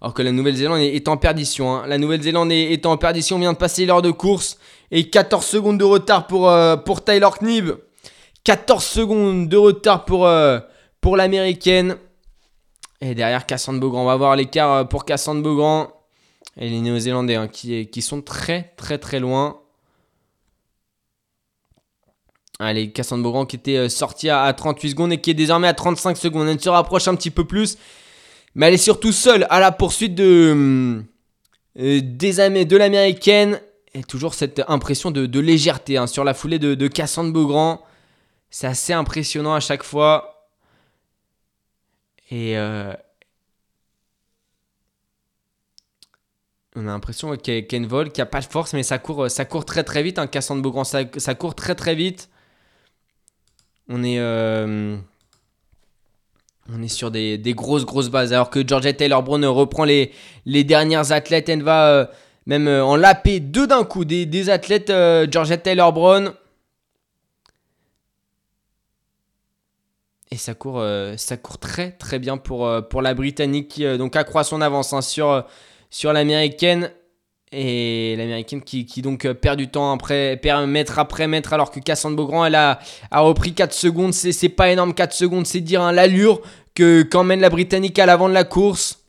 Alors 0.00 0.12
que 0.14 0.22
la 0.22 0.32
Nouvelle-Zélande 0.32 0.80
est, 0.80 1.06
en 1.08 1.16
perdition. 1.16 1.72
hein. 1.76 1.84
La 1.86 1.98
Nouvelle-Zélande 1.98 2.50
est, 2.50 2.72
est 2.72 2.86
en 2.86 2.96
perdition. 2.96 3.36
On 3.36 3.38
vient 3.38 3.52
de 3.52 3.58
passer 3.58 3.86
l'heure 3.86 4.02
de 4.02 4.10
course. 4.10 4.58
Et 4.90 5.08
14 5.08 5.44
secondes 5.46 5.78
de 5.78 5.84
retard 5.84 6.26
pour, 6.26 6.48
euh, 6.50 6.76
pour 6.76 7.04
Tyler 7.04 7.28
Knibb. 7.40 7.70
14 8.44 8.84
secondes 8.84 9.48
de 9.48 9.56
retard 9.56 10.04
pour, 10.04 10.26
euh, 10.26 10.58
pour 11.00 11.16
l'américaine. 11.16 11.96
Et 13.00 13.14
derrière 13.14 13.46
Cassandre 13.46 13.80
Beaugrand. 13.80 14.02
On 14.02 14.06
va 14.06 14.16
voir 14.16 14.36
l'écart 14.36 14.72
euh, 14.72 14.84
pour 14.84 15.04
Cassandre 15.04 15.42
Beaugrand. 15.42 15.92
Et 16.60 16.68
les 16.68 16.80
Néo-Zélandais 16.80 17.36
hein, 17.36 17.48
qui, 17.48 17.86
qui 17.88 18.02
sont 18.02 18.20
très 18.20 18.74
très 18.76 18.98
très 18.98 19.20
loin. 19.20 19.60
Allez, 22.58 22.90
Cassandre 22.90 23.22
Beaugrand 23.22 23.46
qui 23.46 23.56
était 23.56 23.76
euh, 23.76 23.88
sorti 23.88 24.28
à, 24.28 24.42
à 24.42 24.52
38 24.52 24.90
secondes 24.90 25.12
et 25.12 25.20
qui 25.20 25.30
est 25.30 25.34
désormais 25.34 25.68
à 25.68 25.74
35 25.74 26.16
secondes. 26.16 26.48
Elle 26.48 26.60
se 26.60 26.68
rapproche 26.68 27.08
un 27.08 27.14
petit 27.14 27.30
peu 27.30 27.44
plus. 27.44 27.78
Mais 28.54 28.66
elle 28.66 28.74
est 28.74 28.78
surtout 28.78 29.12
seule 29.12 29.46
à 29.50 29.60
la 29.60 29.72
poursuite 29.72 30.14
de, 30.14 31.02
de 31.76 32.76
l'américaine. 32.76 33.60
Et 33.94 34.02
toujours 34.02 34.34
cette 34.34 34.62
impression 34.68 35.10
de, 35.10 35.26
de 35.26 35.40
légèreté 35.40 35.96
hein, 35.96 36.06
sur 36.06 36.24
la 36.24 36.34
foulée 36.34 36.58
de, 36.58 36.74
de 36.74 36.88
Cassandre 36.88 37.32
Beaugrand. 37.32 37.82
C'est 38.52 38.66
assez 38.66 38.92
impressionnant 38.92 39.54
à 39.54 39.60
chaque 39.60 39.82
fois. 39.82 40.46
Et 42.30 42.58
euh, 42.58 42.92
on 46.76 46.82
a 46.82 46.90
l'impression 46.90 47.34
qu'elle 47.36 47.86
vole, 47.86 48.12
qu'il 48.12 48.22
n'y 48.22 48.28
a 48.28 48.30
pas 48.30 48.40
de 48.40 48.44
force, 48.46 48.74
mais 48.74 48.82
ça 48.82 48.98
court, 48.98 49.30
ça 49.30 49.46
court 49.46 49.64
très 49.64 49.84
très 49.84 50.02
vite. 50.02 50.18
Hein, 50.18 50.26
Cassandre 50.26 50.60
Beaugrand, 50.60 50.84
ça, 50.84 51.04
court 51.34 51.54
très 51.54 51.74
très 51.74 51.94
vite. 51.94 52.28
On 53.88 54.04
est, 54.04 54.18
euh, 54.18 54.98
on 56.70 56.82
est 56.82 56.88
sur 56.88 57.10
des, 57.10 57.38
des 57.38 57.54
grosses 57.54 57.86
grosses 57.86 58.10
bases. 58.10 58.34
Alors 58.34 58.50
que 58.50 58.66
Georgette 58.66 58.98
Taylor 58.98 59.22
Brown 59.22 59.42
reprend 59.46 59.84
les, 59.84 60.12
les 60.44 60.62
dernières 60.62 61.10
athlètes. 61.12 61.48
Elle 61.48 61.62
va 61.62 61.88
euh, 61.88 62.06
même 62.44 62.68
euh, 62.68 62.84
en 62.84 62.96
laper 62.96 63.40
deux 63.40 63.66
d'un 63.66 63.84
coup 63.84 64.04
des, 64.04 64.26
des 64.26 64.50
athlètes 64.50 64.90
euh, 64.90 65.26
Georgette 65.30 65.62
Taylor 65.62 65.90
Brown. 65.94 66.34
Et 70.32 70.36
ça 70.36 70.54
court, 70.54 70.80
euh, 70.80 71.14
ça 71.18 71.36
court 71.36 71.58
très 71.58 71.90
très 71.90 72.18
bien 72.18 72.38
pour, 72.38 72.66
euh, 72.66 72.80
la 73.02 73.12
Britannique 73.12 73.68
qui 73.68 73.84
euh, 73.84 73.98
donc 73.98 74.16
accroît 74.16 74.44
son 74.44 74.62
avance 74.62 74.94
hein, 74.94 75.02
sur, 75.02 75.44
l'Américaine. 76.10 76.90
Et 77.54 78.14
l'Américaine 78.16 78.62
qui, 78.62 79.02
donc 79.02 79.30
perd 79.30 79.58
du 79.58 79.68
temps 79.68 79.92
après, 79.92 80.38
perd 80.40 80.66
mètre 80.70 80.98
après 80.98 81.26
mètre 81.26 81.52
alors 81.52 81.70
que 81.70 81.80
Cassandre 81.80 82.16
Beaugrand 82.16 82.46
elle 82.46 82.54
a, 82.54 82.78
repris 83.12 83.52
4 83.52 83.74
secondes. 83.74 84.14
C'est, 84.14 84.32
c'est 84.32 84.48
pas 84.48 84.70
énorme 84.70 84.94
4 84.94 85.12
secondes, 85.12 85.46
c'est 85.46 85.60
dire 85.60 85.82
hein, 85.82 85.92
l'allure 85.92 86.40
que 86.74 87.02
qu'emmène 87.02 87.42
la 87.42 87.50
Britannique 87.50 87.98
à 87.98 88.06
l'avant 88.06 88.30
de 88.30 88.34
la 88.34 88.44
course. 88.44 89.01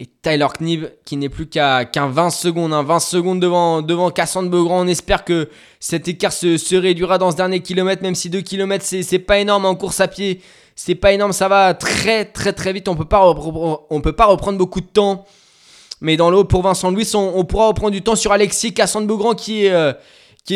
Et 0.00 0.06
Tyler 0.06 0.48
Knibb 0.58 0.86
qui 1.04 1.16
n'est 1.16 1.28
plus 1.28 1.46
qu'à 1.46 1.84
qu'un 1.84 2.08
20 2.08 2.30
secondes, 2.30 2.72
hein, 2.72 2.82
20 2.82 2.98
secondes 2.98 3.38
devant, 3.38 4.10
Cassandre 4.10 4.50
Beaugrand. 4.50 4.80
On 4.80 4.88
espère 4.88 5.24
que 5.24 5.48
cet 5.78 6.08
écart 6.08 6.32
se, 6.32 6.74
réduira 6.74 7.16
dans 7.18 7.30
ce 7.30 7.36
dernier 7.36 7.60
kilomètre, 7.60 8.02
même 8.02 8.16
si 8.16 8.28
2 8.28 8.40
km 8.40 8.84
c'est, 8.84 9.18
pas 9.20 9.38
énorme 9.38 9.66
en 9.66 9.76
course 9.76 10.00
à 10.00 10.08
pied. 10.08 10.40
C'est 10.74 10.96
pas 10.96 11.12
énorme, 11.12 11.32
ça 11.32 11.46
va 11.46 11.74
très 11.74 12.24
très 12.24 12.52
très 12.52 12.72
vite. 12.72 12.88
On 12.88 12.96
peut 12.96 13.04
pas, 13.04 13.32
peut 14.02 14.12
pas 14.12 14.26
reprendre 14.26 14.58
beaucoup 14.58 14.80
de 14.80 14.86
temps. 14.86 15.26
Mais 16.00 16.16
dans 16.16 16.28
l'eau, 16.28 16.42
pour 16.42 16.62
Vincent 16.62 16.90
Louis, 16.90 17.08
on, 17.14 17.44
pourra 17.44 17.68
reprendre 17.68 17.92
du 17.92 18.02
temps 18.02 18.16
sur 18.16 18.32
Alexis 18.32 18.74
Cassandre 18.74 19.06
Beaugrand 19.06 19.34
qui 19.34 19.66
est, 19.66 19.70
euh, 19.70 19.92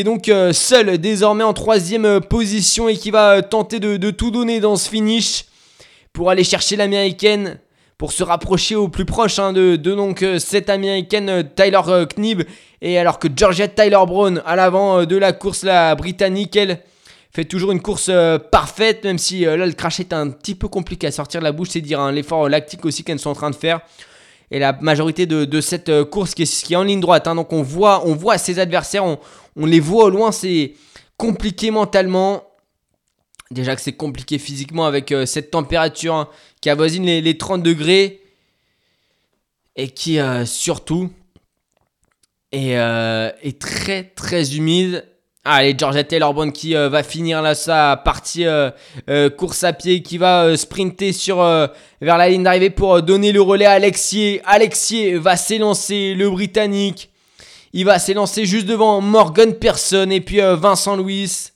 donc 0.03 0.29
euh, 0.29 0.53
seul 0.53 0.99
désormais 0.99 1.45
en 1.45 1.55
troisième 1.55 2.05
euh, 2.05 2.21
position 2.21 2.89
et 2.89 2.97
qui 2.97 3.13
va 3.13 3.41
tenter 3.43 3.79
de 3.79 4.11
tout 4.11 4.33
donner 4.33 4.59
dans 4.59 4.75
ce 4.75 4.91
finish 4.91 5.45
pour 6.13 6.31
aller 6.31 6.43
chercher 6.43 6.75
l'américaine, 6.75 7.61
pour 7.99 8.13
se 8.13 8.23
rapprocher 8.23 8.77
au 8.77 8.89
plus 8.89 9.05
proche 9.05 9.41
hein, 9.41 9.53
de, 9.53 9.75
donc 9.75 10.23
euh, 10.23 10.39
cette 10.39 10.71
américaine 10.71 11.29
euh, 11.29 11.43
Tyler 11.43 11.81
euh, 11.89 12.07
Knibb. 12.07 12.45
Et 12.81 12.97
alors 12.97 13.19
que 13.19 13.27
Georgette 13.35 13.75
Tyler 13.75 13.99
Brown 14.07 14.41
à 14.47 14.55
l'avant 14.55 15.05
de 15.05 15.17
la 15.17 15.33
course, 15.33 15.65
la 15.65 15.97
britannique, 15.97 16.55
elle 16.55 16.79
fait 17.33 17.45
toujours 17.45 17.73
une 17.73 17.83
course 17.83 18.09
parfaite, 18.53 19.03
même 19.03 19.19
si 19.19 19.41
là 19.41 19.57
le 19.57 19.73
crachet 19.73 20.05
est 20.05 20.13
un 20.13 20.31
petit 20.31 20.55
peu 20.55 20.69
compliqué 20.69 21.09
à 21.09 21.11
sortir 21.11 21.41
de 21.41 21.45
la 21.45 21.51
bouche, 21.51 21.71
c'est 21.71 21.81
dire 21.81 21.99
hein, 21.99 22.13
l'effort 22.13 22.49
lactique 22.49 22.85
aussi 22.85 23.03
qu'elles 23.03 23.19
sont 23.19 23.31
en 23.31 23.35
train 23.35 23.51
de 23.51 23.57
faire. 23.57 23.81
Et 24.53 24.61
la 24.61 24.73
majorité 24.81 25.27
de, 25.27 25.61
cette 25.61 26.05
course 26.05 26.35
qui 26.35 26.43
est, 26.45 26.77
en 26.77 26.85
ligne 26.85 27.01
droite. 27.01 27.27
hein. 27.27 27.35
donc 27.35 27.53
on 27.53 27.63
voit, 27.63 28.07
on 28.07 28.15
voit 28.15 28.39
ses 28.39 28.61
adversaires, 28.61 29.05
on 29.05 29.67
les 29.67 29.81
voit 29.81 30.05
au 30.05 30.11
loin, 30.11 30.31
c'est 30.31 30.75
compliqué 31.17 31.73
mentalement. 31.73 32.48
Déjà 33.51 33.75
que 33.75 33.81
c'est 33.81 33.93
compliqué 33.93 34.39
physiquement 34.39 34.85
avec 34.85 35.11
euh, 35.11 35.25
cette 35.25 35.51
température 35.51 36.15
hein, 36.15 36.29
qui 36.61 36.69
avoisine 36.69 37.05
les, 37.05 37.23
les 37.23 37.39
30 37.39 37.63
degrés. 37.63 38.21
Et 39.77 39.89
qui 39.89 40.19
euh, 40.19 40.45
surtout 40.45 41.11
est, 42.53 42.77
euh, 42.77 43.31
est 43.43 43.61
très 43.61 44.03
très 44.05 44.57
humide. 44.57 45.07
Ah, 45.45 45.57
allez, 45.57 45.75
Georgette 45.79 46.09
Taylor 46.09 46.35
Brown 46.35 46.53
qui 46.53 46.75
va 46.75 47.03
finir 47.03 47.41
là 47.41 47.55
sa 47.55 47.97
partie 47.97 48.45
course 49.39 49.65
à 49.65 49.73
pied, 49.73 50.03
qui 50.03 50.19
va 50.19 50.55
sprinter 50.59 51.15
sur, 51.15 51.37
vers 51.39 52.19
la 52.19 52.29
ligne 52.29 52.43
d'arrivée 52.43 52.69
pour 52.69 53.01
donner 53.01 53.33
le 53.33 53.41
relais 53.41 53.65
à 53.65 53.73
Alexier. 53.73 54.43
Alexier 54.45 55.17
va 55.17 55.39
s'élancer, 55.39 56.13
le 56.13 56.29
Britannique. 56.29 57.09
Il 57.73 57.87
va 57.87 57.99
s'élancer 57.99 58.45
juste 58.45 58.67
devant 58.67 59.01
Morgan 59.01 59.55
Person 59.55 60.11
et 60.11 60.21
puis 60.21 60.41
Vincent 60.43 60.97
Louis. 60.97 61.53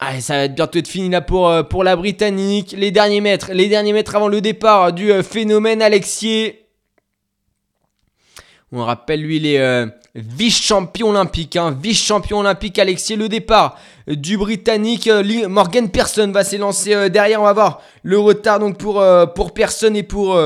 Allez, 0.00 0.20
ça 0.20 0.36
va 0.36 0.48
bientôt 0.48 0.78
être 0.78 0.86
fini 0.86 1.08
là 1.08 1.20
pour, 1.20 1.48
euh, 1.48 1.64
pour 1.64 1.82
la 1.82 1.96
Britannique. 1.96 2.72
Les 2.76 2.92
derniers 2.92 3.20
mètres, 3.20 3.50
les 3.52 3.68
derniers 3.68 3.92
mètres 3.92 4.14
avant 4.14 4.28
le 4.28 4.40
départ 4.40 4.92
du 4.92 5.10
euh, 5.10 5.24
phénomène 5.24 5.82
Alexier. 5.82 6.68
On 8.70 8.84
rappelle, 8.84 9.22
lui, 9.22 9.38
il 9.38 9.46
est 9.46 9.58
euh, 9.58 9.86
vice-champion 10.20 11.10
olympique. 11.10 11.56
Hein, 11.56 11.76
vice-champion 11.80 12.40
olympique, 12.40 12.78
Alexis. 12.78 13.16
Le 13.16 13.28
départ 13.28 13.76
du 14.06 14.38
Britannique 14.38 15.06
euh, 15.06 15.48
Morgan 15.48 15.88
Persson 15.90 16.30
va 16.32 16.44
s'élancer 16.44 16.94
euh, 16.94 17.08
derrière. 17.08 17.40
On 17.40 17.44
va 17.44 17.52
voir 17.52 17.80
le 18.02 18.18
retard 18.18 18.58
donc 18.58 18.78
pour, 18.78 19.04
pour 19.34 19.52
Persson 19.52 19.92
et 19.94 20.02
pour, 20.02 20.40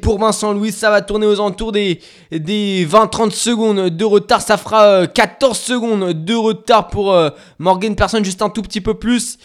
pour 0.00 0.18
Vincent 0.18 0.52
Louis. 0.52 0.72
Ça 0.72 0.90
va 0.90 1.02
tourner 1.02 1.26
aux 1.26 1.34
alentours 1.34 1.72
des, 1.72 2.00
des 2.30 2.86
20-30 2.86 3.30
secondes 3.30 3.90
de 3.90 4.04
retard. 4.04 4.40
Ça 4.40 4.56
fera 4.56 5.06
14 5.06 5.58
secondes 5.58 6.24
de 6.24 6.34
retard 6.34 6.88
pour 6.88 7.16
Morgan 7.58 7.94
Persson, 7.96 8.22
juste 8.22 8.42
un 8.42 8.50
tout 8.50 8.62
petit 8.62 8.80
peu 8.80 8.94
plus. 8.94 9.38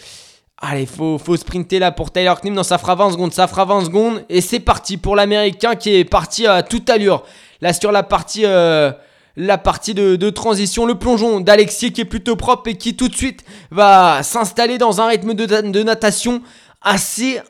Allez, 0.60 0.86
faut, 0.86 1.18
faut 1.18 1.36
sprinter 1.36 1.78
là 1.78 1.92
pour 1.92 2.10
Tyler 2.10 2.34
Knim. 2.42 2.52
Non, 2.52 2.64
ça 2.64 2.78
fera 2.78 2.96
20 2.96 3.12
secondes. 3.12 3.32
Ça 3.32 3.46
fera 3.46 3.64
20 3.64 3.84
secondes. 3.84 4.24
Et 4.28 4.40
c'est 4.40 4.58
parti 4.58 4.96
pour 4.96 5.14
l'Américain 5.14 5.76
qui 5.76 5.94
est 5.94 6.04
parti 6.04 6.46
à 6.46 6.64
toute 6.64 6.90
allure. 6.90 7.22
Là, 7.60 7.72
sur 7.72 7.92
la 7.92 8.02
partie, 8.02 8.44
euh, 8.44 8.90
la 9.38 9.56
partie 9.56 9.94
de, 9.94 10.30
transition, 10.30 10.84
le 10.84 10.96
plongeon 10.96 11.38
d'Alexis 11.40 11.92
qui 11.92 12.00
est 12.00 12.04
plutôt 12.04 12.34
propre 12.34 12.70
et 12.70 12.74
qui 12.76 12.96
tout 12.96 13.08
de 13.08 13.14
suite 13.14 13.44
va 13.70 14.22
s'installer 14.24 14.78
dans 14.78 15.00
un 15.00 15.06
rythme 15.06 15.32
de, 15.32 15.82
natation 15.82 16.42
assez, 16.82 17.40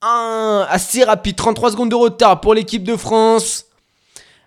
rapide. 0.00 1.36
33 1.36 1.72
secondes 1.72 1.90
de 1.90 1.94
retard 1.94 2.40
pour 2.40 2.54
l'équipe 2.54 2.82
de 2.82 2.96
France. 2.96 3.66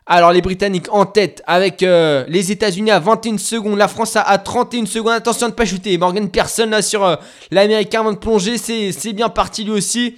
Alors 0.07 0.31
les 0.31 0.41
Britanniques 0.41 0.87
en 0.91 1.05
tête 1.05 1.43
avec 1.45 1.83
euh, 1.83 2.23
les 2.29 2.51
États-Unis 2.51 2.91
à 2.91 2.99
21 2.99 3.37
secondes, 3.37 3.77
la 3.77 3.89
France 3.89 4.15
à, 4.15 4.37
31 4.37 4.85
secondes. 4.85 5.11
Attention 5.11 5.47
de 5.47 5.51
ne 5.51 5.55
pas 5.55 5.65
chuter. 5.65 5.97
Morgan 5.97 6.29
personne 6.29 6.71
là 6.71 6.81
sur 6.81 7.03
euh, 7.03 7.15
l'Américain 7.51 7.99
avant 7.99 8.13
de 8.13 8.17
plonger, 8.17 8.57
c'est 8.57 9.13
bien 9.13 9.29
parti 9.29 9.65
lui 9.65 9.71
aussi. 9.71 10.17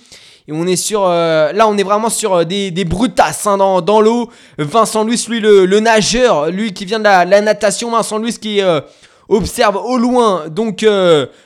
Et 0.50 0.52
on 0.52 0.66
est 0.66 0.76
sur. 0.76 1.04
Euh, 1.06 1.52
là, 1.54 1.68
on 1.68 1.78
est 1.78 1.84
vraiment 1.84 2.10
sur 2.10 2.34
euh, 2.34 2.43
des, 2.43 2.72
brutasses 2.84 3.45
hein, 3.45 3.58
dans, 3.58 4.02
l'eau. 4.02 4.32
Vincent 4.58 5.04
Louis, 5.04 5.24
lui, 5.30 5.39
le, 5.39 5.80
nageur, 5.80 6.50
lui 6.50 6.74
qui 6.74 6.86
vient 6.86 6.97
de 6.97 7.04
la, 7.04 7.41
natation. 7.41 7.91
Vincent 7.91 8.18
Louis 8.18 8.34
qui 8.34 8.60
euh, 8.60 8.82
observe 9.28 9.76
au 9.76 10.00
loin. 10.00 10.45
Donc, 10.50 10.84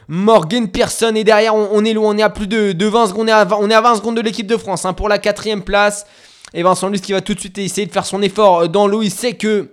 Morgan 0.07 0.69
Pearson 0.69 1.13
est 1.15 1.25
derrière. 1.25 1.53
On, 1.53 1.83
est 1.83 1.91
loin. 1.91 2.15
On 2.15 2.17
est 2.17 2.23
à 2.23 2.29
plus 2.29 2.47
de, 2.47 2.71
de 2.71 2.85
20 2.85 3.07
secondes. 3.07 3.25
On 3.25 3.27
est 3.27 3.31
à 3.31 3.43
20, 3.43 3.57
on 3.59 3.69
est 3.69 3.73
à 3.73 3.81
20 3.81 3.95
secondes 3.95 4.15
de 4.15 4.21
l'équipe 4.21 4.47
de 4.47 4.55
France 4.55 4.85
hein, 4.85 4.93
pour 4.93 5.09
la 5.09 5.17
quatrième 5.17 5.63
place. 5.63 6.05
Et 6.53 6.63
Vincent 6.63 6.87
Louis 6.87 7.01
qui 7.01 7.11
va 7.11 7.19
tout 7.19 7.33
de 7.33 7.39
suite 7.41 7.57
essayer 7.57 7.85
de 7.85 7.91
faire 7.91 8.05
son 8.05 8.21
effort 8.21 8.69
dans 8.69 8.87
l'eau. 8.87 9.01
Il 9.01 9.11
sait 9.11 9.33
que 9.33 9.67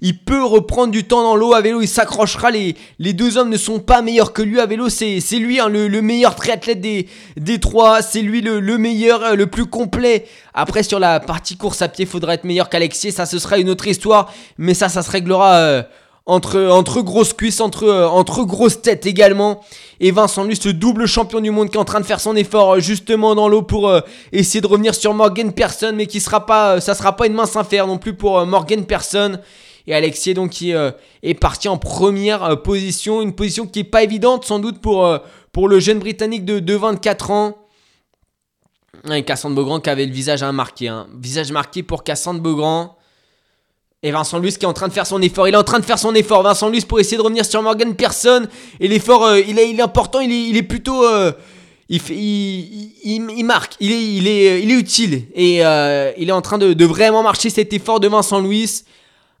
il 0.00 0.18
peut 0.18 0.44
reprendre 0.44 0.92
du 0.92 1.04
temps 1.04 1.22
dans 1.22 1.36
l'eau 1.36 1.54
à 1.54 1.60
vélo, 1.60 1.82
il 1.82 1.88
s'accrochera. 1.88 2.50
Les, 2.50 2.76
les 2.98 3.12
deux 3.12 3.36
hommes 3.36 3.50
ne 3.50 3.56
sont 3.56 3.80
pas 3.80 4.02
meilleurs 4.02 4.32
que 4.32 4.42
lui 4.42 4.60
à 4.60 4.66
vélo. 4.66 4.88
C'est 4.88 5.20
lui 5.38 5.60
hein, 5.60 5.68
le, 5.68 5.88
meilleur 6.00 6.34
triathlète 6.36 6.80
des, 6.80 7.60
trois. 7.60 8.02
C'est 8.02 8.22
lui 8.22 8.40
le, 8.40 8.60
meilleur, 8.78 9.22
euh, 9.22 9.34
le 9.34 9.46
plus 9.46 9.66
complet. 9.66 10.26
Après, 10.54 10.82
sur 10.82 10.98
la 10.98 11.20
partie 11.20 11.56
course 11.56 11.82
à 11.82 11.88
pied, 11.88 12.04
il 12.04 12.10
faudra 12.10 12.34
être 12.34 12.44
meilleur 12.44 12.68
qu'Alexis. 12.68 13.12
Ça, 13.12 13.26
ce 13.26 13.38
sera 13.38 13.58
une 13.58 13.70
autre 13.70 13.86
histoire. 13.86 14.32
Mais 14.58 14.74
ça, 14.74 14.88
ça 14.88 15.02
se 15.02 15.10
réglera. 15.10 15.54
Euh, 15.56 15.82
entre, 16.26 16.60
entre 16.68 17.00
grosses 17.00 17.32
cuisses, 17.32 17.60
entre, 17.60 17.84
euh, 17.84 18.06
entre 18.06 18.44
grosses 18.44 18.82
têtes 18.82 19.04
également. 19.04 19.62
Et 19.98 20.12
Vincent 20.12 20.44
Luce, 20.44 20.60
ce 20.60 20.68
double 20.68 21.06
champion 21.06 21.40
du 21.40 21.50
monde 21.50 21.70
qui 21.70 21.76
est 21.76 21.80
en 21.80 21.84
train 21.84 21.98
de 21.98 22.06
faire 22.06 22.20
son 22.20 22.36
effort 22.36 22.78
justement 22.78 23.34
dans 23.34 23.48
l'eau 23.48 23.62
pour 23.62 23.92
essayer 24.30 24.60
de 24.60 24.66
revenir 24.66 24.94
sur 24.94 25.12
Morgan 25.12 25.50
Person, 25.52 25.92
mais 25.96 26.06
qui 26.06 26.20
sera 26.20 26.46
pas, 26.46 26.80
ça 26.80 26.94
sera 26.94 27.16
pas 27.16 27.26
une 27.26 27.32
mince 27.32 27.56
affaire 27.56 27.86
non 27.88 27.98
plus 27.98 28.14
pour 28.14 28.46
Morgan 28.46 28.84
Person. 28.84 29.40
Et 29.90 29.94
Alexis 29.94 30.34
donc 30.34 30.50
qui 30.50 30.72
euh, 30.72 30.92
est 31.24 31.34
parti 31.34 31.68
en 31.68 31.76
première 31.76 32.44
euh, 32.44 32.54
position, 32.54 33.22
une 33.22 33.34
position 33.34 33.66
qui 33.66 33.80
n'est 33.80 33.84
pas 33.84 34.04
évidente 34.04 34.44
sans 34.44 34.60
doute 34.60 34.80
pour, 34.80 35.04
euh, 35.04 35.18
pour 35.50 35.66
le 35.66 35.80
jeune 35.80 35.98
Britannique 35.98 36.44
de, 36.44 36.74
24 36.76 37.30
ans. 37.32 37.58
Et 39.10 39.24
Cassandre 39.24 39.56
Beaugrand 39.56 39.80
qui 39.80 39.90
avait 39.90 40.06
le 40.06 40.12
visage 40.12 40.44
marqué. 40.44 40.86
Hein. 40.86 41.08
Visage 41.20 41.50
marqué 41.50 41.82
pour 41.82 42.04
Cassandre 42.04 42.40
Beaugrand. 42.40 42.98
Et 44.04 44.12
Vincent 44.12 44.38
Luce 44.38 44.58
qui 44.58 44.64
est 44.64 44.68
en 44.68 44.72
train 44.72 44.86
de 44.86 44.92
faire 44.92 45.08
son 45.08 45.20
effort. 45.22 45.48
Il 45.48 45.54
est 45.54 45.58
en 45.58 45.64
train 45.64 45.80
de 45.80 45.84
faire 45.84 45.98
son 45.98 46.14
effort. 46.14 46.44
Vincent 46.44 46.68
Luce 46.68 46.84
pour 46.84 47.00
essayer 47.00 47.16
de 47.16 47.22
revenir 47.22 47.44
sur 47.44 47.60
Morgan 47.60 47.92
Pearson. 47.96 48.46
Et 48.78 48.86
l'effort, 48.86 49.36
il, 49.38 49.58
est, 49.58 49.80
important. 49.82 50.20
Il 50.20 50.56
est, 50.56 50.62
plutôt. 50.62 51.04
il, 51.88 53.44
marque. 53.44 53.74
Il 53.80 53.90
est, 53.90 54.04
il 54.04 54.28
est, 54.28 54.62
il 54.62 54.70
est 54.70 54.74
utile. 54.74 55.24
Et 55.34 55.56
il 55.56 56.28
est 56.28 56.32
en 56.32 56.42
train 56.42 56.58
de, 56.58 56.74
de, 56.74 56.84
vraiment 56.84 57.24
marcher 57.24 57.50
cet 57.50 57.72
effort 57.72 57.98
de 57.98 58.06
Vincent 58.06 58.38
Louis. 58.40 58.84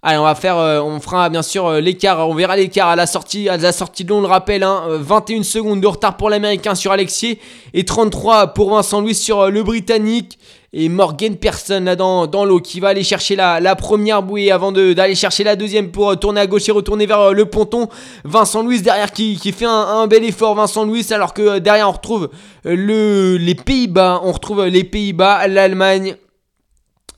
Allez, 0.02 0.16
on 0.16 0.22
va 0.22 0.34
faire, 0.34 0.56
euh, 0.56 0.80
on 0.80 0.98
fera 0.98 1.28
bien 1.28 1.42
sûr 1.42 1.66
euh, 1.66 1.80
l'écart, 1.80 2.26
on 2.26 2.34
verra 2.34 2.56
l'écart 2.56 2.88
à 2.88 2.96
la 2.96 3.06
sortie, 3.06 3.50
à 3.50 3.58
la 3.58 3.70
sortie 3.70 4.02
de 4.02 4.08
l'eau, 4.08 4.16
on 4.16 4.20
le 4.22 4.28
rappelle, 4.28 4.62
hein, 4.62 4.84
21 4.88 5.40
euh, 5.40 5.42
secondes 5.42 5.82
de 5.82 5.86
retard 5.86 6.16
pour 6.16 6.30
l'américain 6.30 6.74
sur 6.74 6.90
Alexis 6.90 7.38
et 7.74 7.84
33 7.84 8.54
pour 8.54 8.70
Vincent 8.70 9.02
Louis 9.02 9.14
sur 9.14 9.50
le 9.50 9.62
britannique. 9.62 10.38
Et 10.72 10.88
Morgan 10.88 11.36
Person 11.36 11.80
là 11.80 11.96
dans, 11.96 12.26
dans 12.26 12.46
l'eau 12.46 12.60
qui 12.60 12.80
va 12.80 12.88
aller 12.88 13.02
chercher 13.02 13.36
la, 13.36 13.60
la 13.60 13.76
première 13.76 14.22
bouée 14.22 14.50
avant 14.50 14.72
d'aller 14.72 15.16
chercher 15.16 15.44
la 15.44 15.54
deuxième 15.54 15.90
pour 15.90 16.18
tourner 16.18 16.40
à 16.40 16.46
gauche 16.46 16.66
et 16.68 16.72
retourner 16.72 17.04
vers 17.04 17.34
le 17.34 17.44
ponton. 17.44 17.88
Vincent 18.24 18.62
Louis 18.62 18.80
derrière 18.80 19.12
qui, 19.12 19.36
qui 19.36 19.52
fait 19.52 19.66
un, 19.66 19.70
un, 19.70 20.06
bel 20.06 20.24
effort, 20.24 20.54
Vincent 20.54 20.84
Louis, 20.84 21.04
alors 21.10 21.34
que 21.34 21.58
derrière 21.58 21.88
on 21.88 21.92
retrouve 21.92 22.30
le, 22.64 23.36
les 23.36 23.56
Pays-Bas, 23.56 24.20
on 24.22 24.32
retrouve 24.32 24.64
les 24.64 24.84
Pays-Bas, 24.84 25.46
l'Allemagne. 25.46 26.14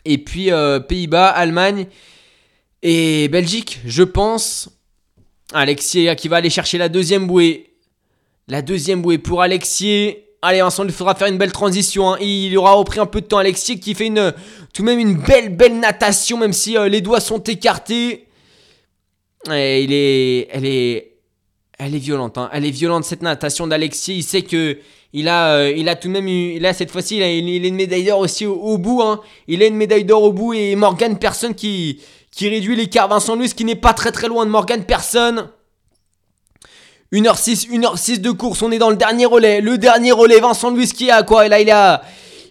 Et 0.05 0.19
puis 0.19 0.51
Pays-Bas, 0.89 1.29
Allemagne. 1.29 1.87
Et 2.83 3.29
Belgique, 3.29 3.81
je 3.87 4.03
pense. 4.03 4.69
Alexis 5.53 6.09
qui 6.17 6.29
va 6.29 6.37
aller 6.37 6.51
chercher 6.51 6.79
la 6.79 6.89
deuxième 6.89 7.27
bouée. 7.27 7.75
La 8.49 8.63
deuxième 8.63 9.03
bouée 9.03 9.19
pour 9.19 9.43
Alexis. 9.43 10.17
Allez, 10.41 10.61
Vincent, 10.61 10.85
il 10.85 10.91
faudra 10.91 11.15
faire 11.15 11.29
une 11.29 11.39
belle 11.39 11.53
transition. 11.53 12.13
Hein. 12.13 12.19
Il 12.21 12.57
aura 12.59 12.73
repris 12.73 12.99
un 12.99 13.07
peu 13.07 13.21
de 13.21 13.27
temps. 13.27 13.39
Alexis 13.39 13.79
qui 13.79 13.95
fait 13.95 14.07
une, 14.07 14.35
tout 14.75 14.83
de 14.83 14.87
même 14.87 14.99
une 14.99 15.15
belle, 15.15 15.55
belle 15.55 15.79
natation, 15.79 16.37
même 16.37 16.53
si 16.53 16.77
euh, 16.77 16.89
les 16.89 17.01
doigts 17.01 17.21
sont 17.21 17.43
écartés. 17.45 18.27
Il 19.47 19.53
est, 19.53 20.49
elle 20.51 20.65
est, 20.65 21.13
elle 21.79 21.95
est 21.95 21.99
violente. 21.99 22.39
Hein. 22.39 22.51
Elle 22.53 22.65
est 22.65 22.71
violente 22.71 23.05
cette 23.05 23.23
natation 23.23 23.69
d'Alexis. 23.69 24.17
Il 24.17 24.23
sait 24.25 24.43
que 24.43 24.79
il 25.13 25.29
a, 25.29 25.55
euh, 25.55 25.75
il 25.77 25.89
a 25.89 25.95
tout 25.95 26.09
de 26.09 26.13
même 26.13 26.27
eu, 26.27 26.59
là 26.59 26.73
cette 26.73 26.91
fois-ci, 26.91 27.19
il 27.19 27.23
a, 27.23 27.31
il 27.31 27.65
a 27.65 27.69
une 27.69 27.75
médaille 27.75 28.05
d'or 28.05 28.21
aussi 28.21 28.47
au, 28.47 28.79
bout. 28.79 29.03
Hein. 29.03 29.21
Il 29.47 29.63
a 29.63 29.67
une 29.67 29.77
médaille 29.77 30.05
d'or 30.05 30.23
au 30.23 30.33
bout 30.33 30.55
et 30.55 30.75
Morgan, 30.75 31.19
personne 31.19 31.55
qui, 31.55 32.01
qui 32.33 32.49
réduit 32.49 32.75
l'écart. 32.75 33.07
Vincent 33.07 33.37
Luis 33.37 33.51
qui 33.51 33.65
n'est 33.65 33.77
pas 33.77 33.93
très 33.93 34.11
très 34.11 34.27
loin 34.27 34.45
de 34.45 34.51
Morgan 34.51 34.83
Personne. 34.83 35.49
1h6, 37.13 37.69
1h6 37.69 38.21
de 38.21 38.31
course, 38.31 38.63
on 38.63 38.73
est 38.73 38.79
dans 38.79 38.91
le 38.91 38.97
dernier 38.97 39.27
relais. 39.27 39.61
Le 39.61 39.77
dernier 39.77 40.13
relais, 40.13 40.41
Vincent 40.41 40.71
Luis 40.71 40.89
qui 40.89 41.11
a 41.11 41.23
quoi? 41.23 41.45
Et 41.45 41.51
là, 41.51 41.61
il 41.61 41.71
a, 41.71 42.03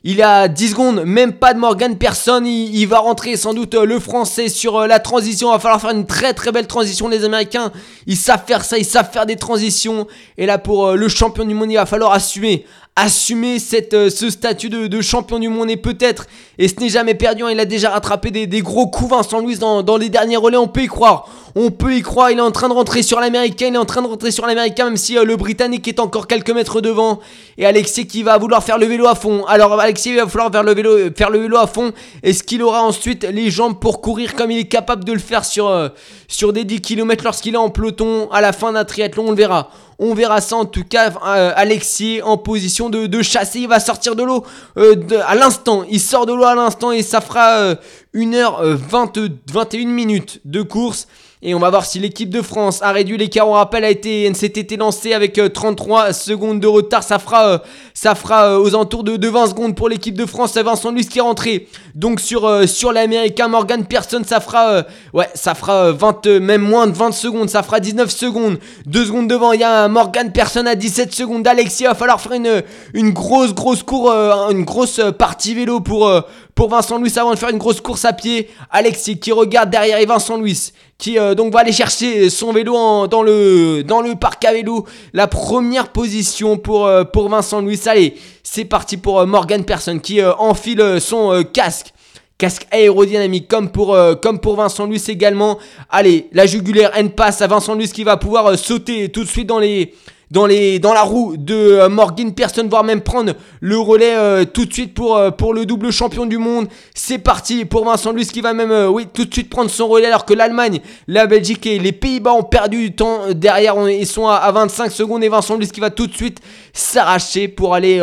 il 0.03 0.21
a 0.21 0.47
10 0.47 0.69
secondes, 0.69 1.03
même 1.03 1.33
pas 1.33 1.55
de 1.55 1.59
Morgan 1.59 1.97
Personne. 1.97 2.45
Il, 2.45 2.85
va 2.85 2.99
rentrer 2.99 3.37
sans 3.37 3.55
doute 3.55 3.73
euh, 3.73 3.85
le 3.85 3.99
français 3.99 4.49
sur 4.49 4.77
euh, 4.77 4.87
la 4.87 4.99
transition. 4.99 5.49
Il 5.49 5.53
va 5.53 5.59
falloir 5.59 5.81
faire 5.81 5.89
une 5.89 6.05
très 6.05 6.35
très 6.35 6.51
belle 6.51 6.67
transition. 6.67 7.07
Les 7.07 7.25
Américains, 7.25 7.71
ils 8.05 8.17
savent 8.17 8.43
faire 8.45 8.63
ça, 8.63 8.77
ils 8.77 8.85
savent 8.85 9.11
faire 9.11 9.25
des 9.25 9.35
transitions. 9.35 10.05
Et 10.37 10.45
là, 10.45 10.59
pour 10.59 10.89
euh, 10.89 10.95
le 10.95 11.07
champion 11.07 11.43
du 11.43 11.55
monde, 11.55 11.71
il 11.71 11.77
va 11.77 11.87
falloir 11.87 12.11
assumer 12.11 12.65
assumer 12.95 13.59
cette, 13.59 14.09
ce 14.09 14.29
statut 14.29 14.69
de, 14.69 15.01
champion 15.01 15.39
du 15.39 15.47
monde 15.47 15.69
et 15.69 15.77
peut-être, 15.77 16.27
et 16.61 16.67
ce 16.67 16.75
n'est 16.79 16.89
jamais 16.89 17.15
perdu, 17.15 17.41
hein, 17.41 17.49
il 17.49 17.59
a 17.59 17.65
déjà 17.65 17.89
rattrapé 17.89 18.29
des, 18.29 18.61
gros 18.61 18.85
coups 18.85 19.09
Vincent 19.09 19.39
Louis 19.39 19.57
dans, 19.57 19.81
dans 19.81 19.97
les 19.97 20.09
derniers 20.09 20.37
relais, 20.37 20.57
on 20.57 20.67
peut 20.67 20.83
y 20.83 20.87
croire, 20.87 21.27
on 21.55 21.71
peut 21.71 21.95
y 21.95 22.03
croire, 22.03 22.29
il 22.29 22.37
est 22.37 22.41
en 22.41 22.51
train 22.51 22.69
de 22.69 22.73
rentrer 22.73 23.01
sur 23.01 23.19
l'américain, 23.19 23.65
il 23.69 23.73
est 23.73 23.79
en 23.79 23.85
train 23.85 24.03
de 24.03 24.07
rentrer 24.07 24.29
sur 24.29 24.45
l'américain 24.45 24.85
même 24.85 24.95
si 24.95 25.17
euh, 25.17 25.23
le 25.23 25.37
britannique 25.37 25.87
est 25.87 25.99
encore 25.99 26.27
quelques 26.27 26.51
mètres 26.51 26.79
devant, 26.79 27.19
et 27.57 27.65
Alexis 27.65 28.05
qui 28.05 28.21
va 28.21 28.37
vouloir 28.37 28.63
faire 28.63 28.77
le 28.77 28.85
vélo 28.85 29.07
à 29.07 29.15
fond, 29.15 29.43
alors 29.47 29.79
Alexis 29.79 30.15
va 30.15 30.27
falloir 30.27 30.51
faire 30.51 30.61
le 30.61 30.75
vélo, 30.75 30.97
faire 31.17 31.31
le 31.31 31.39
vélo 31.39 31.57
à 31.57 31.65
fond, 31.65 31.93
est-ce 32.21 32.43
qu'il 32.43 32.61
aura 32.61 32.83
ensuite 32.83 33.23
les 33.23 33.49
jambes 33.49 33.79
pour 33.79 33.99
courir 33.99 34.35
comme 34.35 34.51
il 34.51 34.59
est 34.59 34.65
capable 34.65 35.03
de 35.03 35.13
le 35.13 35.19
faire 35.19 35.43
sur, 35.43 35.67
euh, 35.67 35.89
sur 36.27 36.53
des 36.53 36.63
10 36.63 36.81
km 36.81 37.23
lorsqu'il 37.23 37.55
est 37.55 37.57
en 37.57 37.71
peloton 37.71 38.29
à 38.31 38.39
la 38.39 38.53
fin 38.53 38.71
d'un 38.71 38.85
triathlon, 38.85 39.29
on 39.29 39.31
le 39.31 39.37
verra. 39.37 39.71
On 40.03 40.15
verra 40.15 40.41
ça 40.41 40.55
en 40.55 40.65
tout 40.65 40.83
cas. 40.83 41.11
Euh, 41.27 41.53
Alexis 41.55 42.21
en 42.23 42.35
position 42.35 42.89
de, 42.89 43.21
chasser. 43.21 43.59
Il 43.59 43.67
va 43.67 43.79
sortir 43.79 44.15
de 44.15 44.23
l'eau 44.23 44.43
euh, 44.77 44.95
à 45.27 45.35
l'instant. 45.35 45.83
Il 45.91 45.99
sort 45.99 46.25
de 46.25 46.33
l'eau 46.33 46.43
l'instant 46.55 46.91
et 46.91 47.03
ça 47.03 47.21
fera 47.21 47.75
1h20, 48.13 49.31
21 49.51 49.87
minutes 49.87 50.41
de 50.45 50.61
course. 50.61 51.07
Et 51.43 51.55
on 51.55 51.59
va 51.59 51.71
voir 51.71 51.85
si 51.85 51.97
l'équipe 51.97 52.29
de 52.29 52.43
France 52.43 52.83
a 52.83 52.91
réduit 52.91 53.17
l'écart. 53.17 53.47
On 53.47 53.53
rappelle, 53.53 53.83
a 53.83 53.89
été, 53.89 54.31
s'était 54.35 54.75
lancé 54.77 55.13
avec 55.13 55.41
33 55.51 56.09
euh, 56.09 56.13
secondes 56.13 56.59
de 56.59 56.67
retard. 56.67 57.01
Ça 57.01 57.17
fera, 57.17 57.47
euh, 57.47 57.57
ça 57.95 58.13
fera 58.13 58.51
euh, 58.51 58.59
aux 58.59 58.67
alentours 58.67 59.03
de, 59.03 59.27
20 59.27 59.47
secondes 59.47 59.75
pour 59.75 59.89
l'équipe 59.89 60.15
de 60.15 60.27
France. 60.27 60.51
C'est 60.53 60.61
Vincent 60.61 60.91
Luis 60.91 61.07
qui 61.07 61.17
est 61.17 61.23
rentré. 61.23 61.67
Donc 61.95 62.19
sur, 62.19 62.69
sur 62.69 62.91
l'américain 62.91 63.47
Morgan 63.47 63.85
Pearson, 63.85 64.21
ça 64.23 64.39
fera, 64.39 64.83
ouais, 65.13 65.29
ça 65.33 65.55
fera 65.55 65.91
20, 65.91 66.27
même 66.39 66.61
moins 66.61 66.85
de 66.85 66.93
20 66.93 67.11
secondes. 67.11 67.49
Ça 67.49 67.63
fera 67.63 67.79
19 67.79 68.11
secondes. 68.11 68.59
2 68.85 69.05
secondes 69.05 69.27
devant, 69.27 69.51
il 69.51 69.61
y 69.61 69.63
a 69.63 69.87
Morgan 69.87 70.31
Pearson 70.31 70.67
à 70.67 70.75
17 70.75 71.11
secondes. 71.11 71.47
Alexis, 71.47 71.83
il 71.83 71.87
va 71.87 71.95
falloir 71.95 72.21
faire 72.21 72.33
une, 72.33 72.61
une 72.93 73.13
grosse, 73.13 73.55
grosse 73.55 73.81
cour, 73.81 74.11
une 74.11 74.63
grosse 74.63 75.01
partie 75.17 75.55
vélo 75.55 75.79
pour, 75.79 76.07
pour 76.55 76.69
Vincent 76.69 76.97
Louis 76.97 77.11
avant 77.17 77.33
de 77.33 77.39
faire 77.39 77.49
une 77.49 77.57
grosse 77.57 77.81
course 77.81 78.05
à 78.05 78.13
pied. 78.13 78.49
Alexis 78.69 79.19
qui 79.19 79.31
regarde 79.31 79.69
derrière 79.69 79.99
et 79.99 80.05
Vincent 80.05 80.37
Louis 80.37 80.71
qui 80.97 81.17
euh, 81.17 81.33
donc 81.33 81.51
va 81.51 81.61
aller 81.61 81.71
chercher 81.71 82.29
son 82.29 82.53
vélo 82.53 83.07
dans, 83.07 83.23
le, 83.23 83.81
dans 83.81 84.01
le 84.01 84.15
parc 84.15 84.45
à 84.45 84.53
vélo. 84.53 84.85
La 85.13 85.27
première 85.27 85.89
position 85.89 86.57
pour, 86.57 86.85
euh, 86.85 87.03
pour 87.03 87.27
Vincent 87.27 87.59
Louis. 87.59 87.79
Allez, 87.87 88.15
c'est 88.43 88.65
parti 88.65 88.97
pour 88.97 89.19
euh, 89.19 89.25
Morgan 89.25 89.65
Person 89.65 89.99
qui 89.99 90.23
enfile 90.23 90.99
son 90.99 91.43
casque 91.51 91.93
casque 92.37 92.65
aérodynamique 92.71 93.47
comme 93.47 93.69
pour, 93.69 93.95
comme 94.19 94.39
pour 94.39 94.55
Vincent 94.55 94.87
Luis 94.87 95.03
également. 95.09 95.59
Allez, 95.91 96.27
la 96.31 96.47
jugulaire 96.47 96.89
N 96.97 97.11
passe 97.11 97.39
à 97.43 97.47
Vincent 97.47 97.75
Luis 97.75 97.89
qui 97.89 98.03
va 98.03 98.17
pouvoir 98.17 98.57
sauter 98.57 99.09
tout 99.09 99.23
de 99.23 99.29
suite 99.29 99.45
dans 99.45 99.59
les 99.59 99.93
dans, 100.31 100.45
les, 100.45 100.79
dans 100.79 100.93
la 100.93 101.03
roue 101.03 101.35
de 101.37 101.53
euh, 101.53 101.89
Morgan 101.89 102.33
Pearson, 102.33 102.65
voire 102.67 102.85
même 102.85 103.01
prendre 103.01 103.33
le 103.59 103.77
relais 103.77 104.15
euh, 104.15 104.45
tout 104.45 104.65
de 104.65 104.73
suite 104.73 104.93
pour, 104.93 105.17
euh, 105.17 105.29
pour 105.29 105.53
le 105.53 105.65
double 105.65 105.91
champion 105.91 106.25
du 106.25 106.37
monde. 106.37 106.67
C'est 106.95 107.17
parti 107.17 107.65
pour 107.65 107.83
Vincent 107.83 108.13
Luis 108.13 108.25
qui 108.27 108.39
va 108.39 108.53
même 108.53 108.71
oui, 108.89 109.07
tout 109.13 109.25
de 109.25 109.33
suite 109.33 109.49
prendre 109.49 109.69
son 109.69 109.89
relais 109.89 110.07
alors 110.07 110.25
que 110.25 110.33
l'Allemagne, 110.33 110.79
la 111.07 111.27
Belgique 111.27 111.65
et 111.65 111.79
les 111.79 111.91
Pays-Bas 111.91 112.31
ont 112.31 112.43
perdu 112.43 112.77
du 112.77 112.95
temps. 112.95 113.33
Derrière, 113.33 113.75
ils 113.89 114.07
sont 114.07 114.27
à, 114.27 114.49
25 114.51 114.89
secondes 114.91 115.23
et 115.23 115.29
Vincent 115.29 115.57
Luis 115.57 115.67
qui 115.67 115.81
va 115.81 115.89
tout 115.89 116.07
de 116.07 116.15
suite 116.15 116.39
s'arracher 116.71 117.49
pour 117.49 117.75
aller 117.75 118.01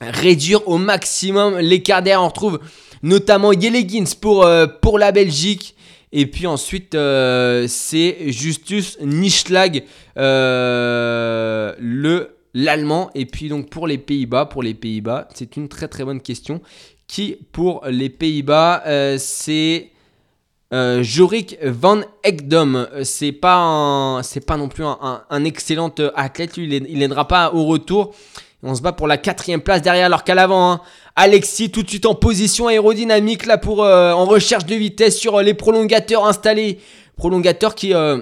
réduire 0.00 0.66
au 0.66 0.78
maximum 0.78 1.58
l'écart 1.58 2.02
derrière. 2.02 2.22
On 2.22 2.28
retrouve 2.28 2.58
notamment 3.04 3.52
Yelegins 3.52 4.16
pour, 4.20 4.48
pour 4.80 4.98
la 4.98 5.12
Belgique. 5.12 5.76
Et 6.12 6.26
puis 6.26 6.46
ensuite, 6.46 6.94
euh, 6.94 7.66
c'est 7.68 8.30
Justus 8.30 8.98
Nischlag, 9.00 9.84
euh, 10.18 11.74
le 11.78 12.36
l'allemand. 12.54 13.10
Et 13.14 13.24
puis 13.24 13.48
donc 13.48 13.70
pour 13.70 13.86
les 13.86 13.96
Pays-Bas, 13.96 14.44
pour 14.44 14.62
les 14.62 14.74
Pays-Bas, 14.74 15.28
c'est 15.34 15.56
une 15.56 15.68
très 15.68 15.88
très 15.88 16.04
bonne 16.04 16.20
question. 16.20 16.60
Qui 17.06 17.36
pour 17.52 17.82
les 17.88 18.10
Pays-Bas, 18.10 18.82
euh, 18.86 19.16
c'est 19.18 19.88
Jorik 21.00 21.58
van 21.62 22.00
Ekdom. 22.24 22.86
C'est 23.04 23.32
pas 23.32 24.20
c'est 24.22 24.44
pas 24.44 24.56
non 24.56 24.68
plus 24.68 24.84
un, 24.84 25.44
excellent 25.44 25.92
athlète. 26.14 26.56
il 26.56 26.98
n'aidera 26.98 27.28
pas 27.28 27.52
au 27.52 27.64
retour. 27.64 28.14
On 28.64 28.76
se 28.76 28.82
bat 28.82 28.92
pour 28.92 29.08
la 29.08 29.16
quatrième 29.16 29.60
place 29.60 29.82
derrière, 29.82 30.06
alors 30.06 30.22
qu'à 30.22 30.36
l'avant, 30.36 30.70
hein, 30.70 30.80
Alexis 31.16 31.72
tout 31.72 31.82
de 31.82 31.88
suite 31.88 32.06
en 32.06 32.14
position 32.14 32.68
aérodynamique 32.68 33.46
là 33.46 33.58
pour 33.58 33.82
euh, 33.82 34.12
en 34.12 34.24
recherche 34.24 34.66
de 34.66 34.76
vitesse 34.76 35.18
sur 35.18 35.40
euh, 35.40 35.42
les 35.42 35.52
prolongateurs 35.52 36.24
installés. 36.24 36.78
Prolongateurs 37.16 37.74
qui 37.74 37.92
euh, 37.92 38.20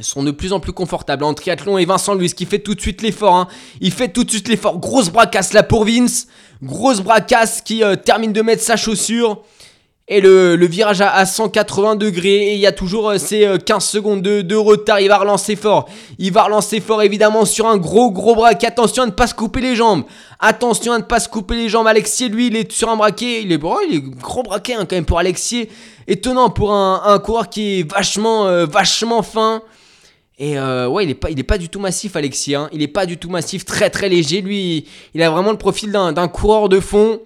sont 0.00 0.22
de 0.22 0.30
plus 0.30 0.54
en 0.54 0.60
plus 0.60 0.72
confortables 0.72 1.22
en 1.22 1.34
triathlon 1.34 1.76
et 1.76 1.84
Vincent 1.84 2.14
Luis 2.14 2.32
qui 2.32 2.46
fait 2.46 2.60
tout 2.60 2.74
de 2.74 2.80
suite 2.80 3.02
l'effort. 3.02 3.36
Hein. 3.36 3.48
Il 3.82 3.92
fait 3.92 4.08
tout 4.08 4.24
de 4.24 4.30
suite 4.30 4.48
l'effort. 4.48 4.78
Grosse 4.78 5.10
bracasse 5.10 5.52
là 5.52 5.62
pour 5.62 5.84
Vince. 5.84 6.28
Grosse 6.62 7.02
bracasse 7.02 7.60
qui 7.60 7.82
termine 8.04 8.32
de 8.32 8.40
mettre 8.40 8.62
sa 8.62 8.76
chaussure. 8.76 9.42
Et 10.08 10.20
le, 10.20 10.66
virage 10.66 11.00
à, 11.00 11.24
180 11.24 11.94
degrés. 11.96 12.48
Et 12.48 12.54
il 12.54 12.60
y 12.60 12.66
a 12.66 12.72
toujours 12.72 13.10
euh, 13.10 13.18
ces 13.18 13.48
15 13.64 13.76
euh, 13.76 13.80
secondes 13.80 14.22
de, 14.22 14.56
retard. 14.56 15.00
Il 15.00 15.08
va 15.08 15.18
relancer 15.18 15.54
fort. 15.54 15.88
Il 16.18 16.32
va 16.32 16.42
relancer 16.42 16.80
fort 16.80 17.02
évidemment 17.02 17.44
sur 17.44 17.68
un 17.68 17.76
gros 17.76 18.10
gros 18.10 18.34
braquet. 18.34 18.66
Attention 18.66 19.04
à 19.04 19.06
ne 19.06 19.12
pas 19.12 19.28
se 19.28 19.34
couper 19.34 19.60
les 19.60 19.76
jambes. 19.76 20.04
Attention 20.40 20.92
à 20.92 20.98
ne 20.98 21.04
pas 21.04 21.20
se 21.20 21.28
couper 21.28 21.54
les 21.54 21.68
jambes. 21.68 21.86
Alexis, 21.86 22.28
lui, 22.28 22.48
il 22.48 22.56
est 22.56 22.70
sur 22.72 22.90
un 22.90 22.96
braquet. 22.96 23.42
Il 23.42 23.52
est, 23.52 23.54
est 23.54 24.00
gros 24.20 24.42
braquet 24.42 24.74
hein, 24.74 24.86
quand 24.88 24.96
même 24.96 25.04
pour 25.04 25.20
Alexis. 25.20 25.68
Étonnant 26.08 26.50
pour 26.50 26.72
un, 26.74 27.18
coureur 27.20 27.48
qui 27.48 27.80
est 27.80 27.90
vachement, 27.90 28.48
euh, 28.48 28.66
vachement 28.66 29.22
fin. 29.22 29.62
Et 30.38 30.58
ouais, 30.58 31.04
il 31.04 31.10
est 31.10 31.44
pas, 31.44 31.58
du 31.58 31.68
tout 31.68 31.78
massif, 31.78 32.16
Alexis. 32.16 32.56
Hein. 32.56 32.68
Il 32.72 32.82
est 32.82 32.88
pas 32.88 33.06
du 33.06 33.16
tout 33.18 33.30
massif, 33.30 33.64
très 33.64 33.90
très 33.90 34.08
léger. 34.08 34.40
Lui, 34.40 34.88
il 35.14 35.22
a 35.22 35.30
vraiment 35.30 35.52
le 35.52 35.58
profil 35.58 35.92
d'un 35.92 36.28
coureur 36.28 36.68
de 36.68 36.80
fond. 36.80 37.20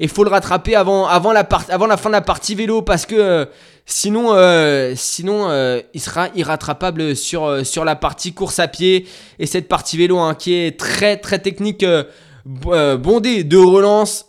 Et 0.00 0.08
faut 0.08 0.24
le 0.24 0.30
rattraper 0.30 0.74
avant, 0.74 1.06
la, 1.32 1.44
fin 1.44 2.08
de 2.08 2.12
la 2.12 2.20
partie 2.20 2.54
vélo 2.54 2.82
parce 2.82 3.06
que 3.06 3.14
euh, 3.14 3.46
sinon, 3.86 4.32
euh, 4.34 4.94
euh, 5.28 5.82
il 5.94 6.00
sera 6.00 6.28
irrattrapable 6.34 7.14
sur, 7.14 7.64
sur 7.64 7.84
la 7.84 7.96
partie 7.96 8.32
course 8.32 8.58
à 8.58 8.68
pied. 8.68 9.06
Et 9.38 9.46
cette 9.46 9.68
partie 9.68 9.96
vélo 9.96 10.18
hein, 10.18 10.34
qui 10.34 10.54
est 10.54 10.78
très 10.78 11.16
très 11.16 11.38
technique, 11.38 11.84
bondée 12.44 13.44
de 13.44 13.58
relance. 13.58 14.26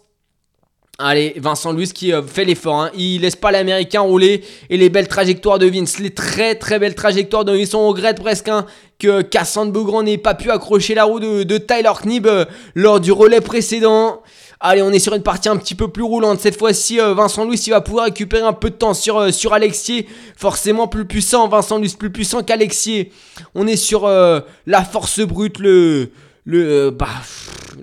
Allez, 0.97 1.33
Vincent 1.35 1.73
Louis 1.73 1.89
qui 1.89 2.13
fait 2.25 2.45
l'effort. 2.45 2.83
Hein. 2.83 2.91
Il 2.95 3.21
laisse 3.21 3.35
pas 3.35 3.51
l'américain 3.51 3.99
rouler. 4.01 4.45
Et 4.69 4.77
les 4.77 4.89
belles 4.89 5.09
trajectoires 5.09 5.59
de 5.59 5.65
Vince. 5.65 5.99
Les 5.99 6.11
très 6.11 6.55
très 6.55 6.79
belles 6.79 6.95
trajectoires 6.95 7.43
de 7.43 7.51
Vince. 7.51 7.73
On 7.73 7.89
regrette 7.89 8.21
presque 8.21 8.47
hein, 8.47 8.65
que 8.97 9.21
Cassandre 9.21 9.73
Beaugrand 9.73 10.03
n'ait 10.03 10.17
pas 10.17 10.35
pu 10.35 10.51
accrocher 10.51 10.93
la 10.95 11.03
roue 11.03 11.19
de, 11.19 11.43
de 11.43 11.57
Tyler 11.57 11.91
Knib 12.01 12.27
lors 12.75 13.01
du 13.01 13.11
relais 13.11 13.41
précédent. 13.41 14.21
Allez, 14.59 14.81
on 14.81 14.91
est 14.91 14.99
sur 14.99 15.13
une 15.13 15.21
partie 15.21 15.49
un 15.49 15.57
petit 15.57 15.75
peu 15.75 15.89
plus 15.89 16.03
roulante. 16.03 16.39
Cette 16.39 16.57
fois-ci, 16.57 16.99
euh, 16.99 17.13
Vincent 17.13 17.43
Louis, 17.43 17.57
il 17.57 17.71
va 17.71 17.81
pouvoir 17.81 18.05
récupérer 18.05 18.43
un 18.43 18.53
peu 18.53 18.69
de 18.69 18.75
temps 18.75 18.93
sur, 18.93 19.17
euh, 19.17 19.31
sur 19.31 19.53
Alexier. 19.53 20.07
Forcément 20.37 20.87
plus 20.87 21.05
puissant. 21.05 21.47
Vincent 21.47 21.77
Louis 21.77 21.93
plus 21.97 22.11
puissant 22.11 22.41
qu'Alexier. 22.41 23.11
On 23.53 23.67
est 23.67 23.75
sur 23.75 24.05
euh, 24.05 24.39
la 24.65 24.83
force 24.83 25.19
brute, 25.19 25.59
le. 25.59 26.11
le 26.45 26.89
bah, 26.91 27.07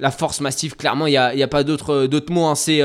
la 0.01 0.11
force 0.11 0.41
massive, 0.41 0.75
clairement, 0.75 1.07
il 1.07 1.11
n'y 1.11 1.17
a, 1.19 1.35
y 1.35 1.43
a, 1.43 1.49
pas 1.49 1.65
d'autres 1.65 2.09
mots. 2.31 2.47
Hein. 2.47 2.55
C'est 2.55 2.81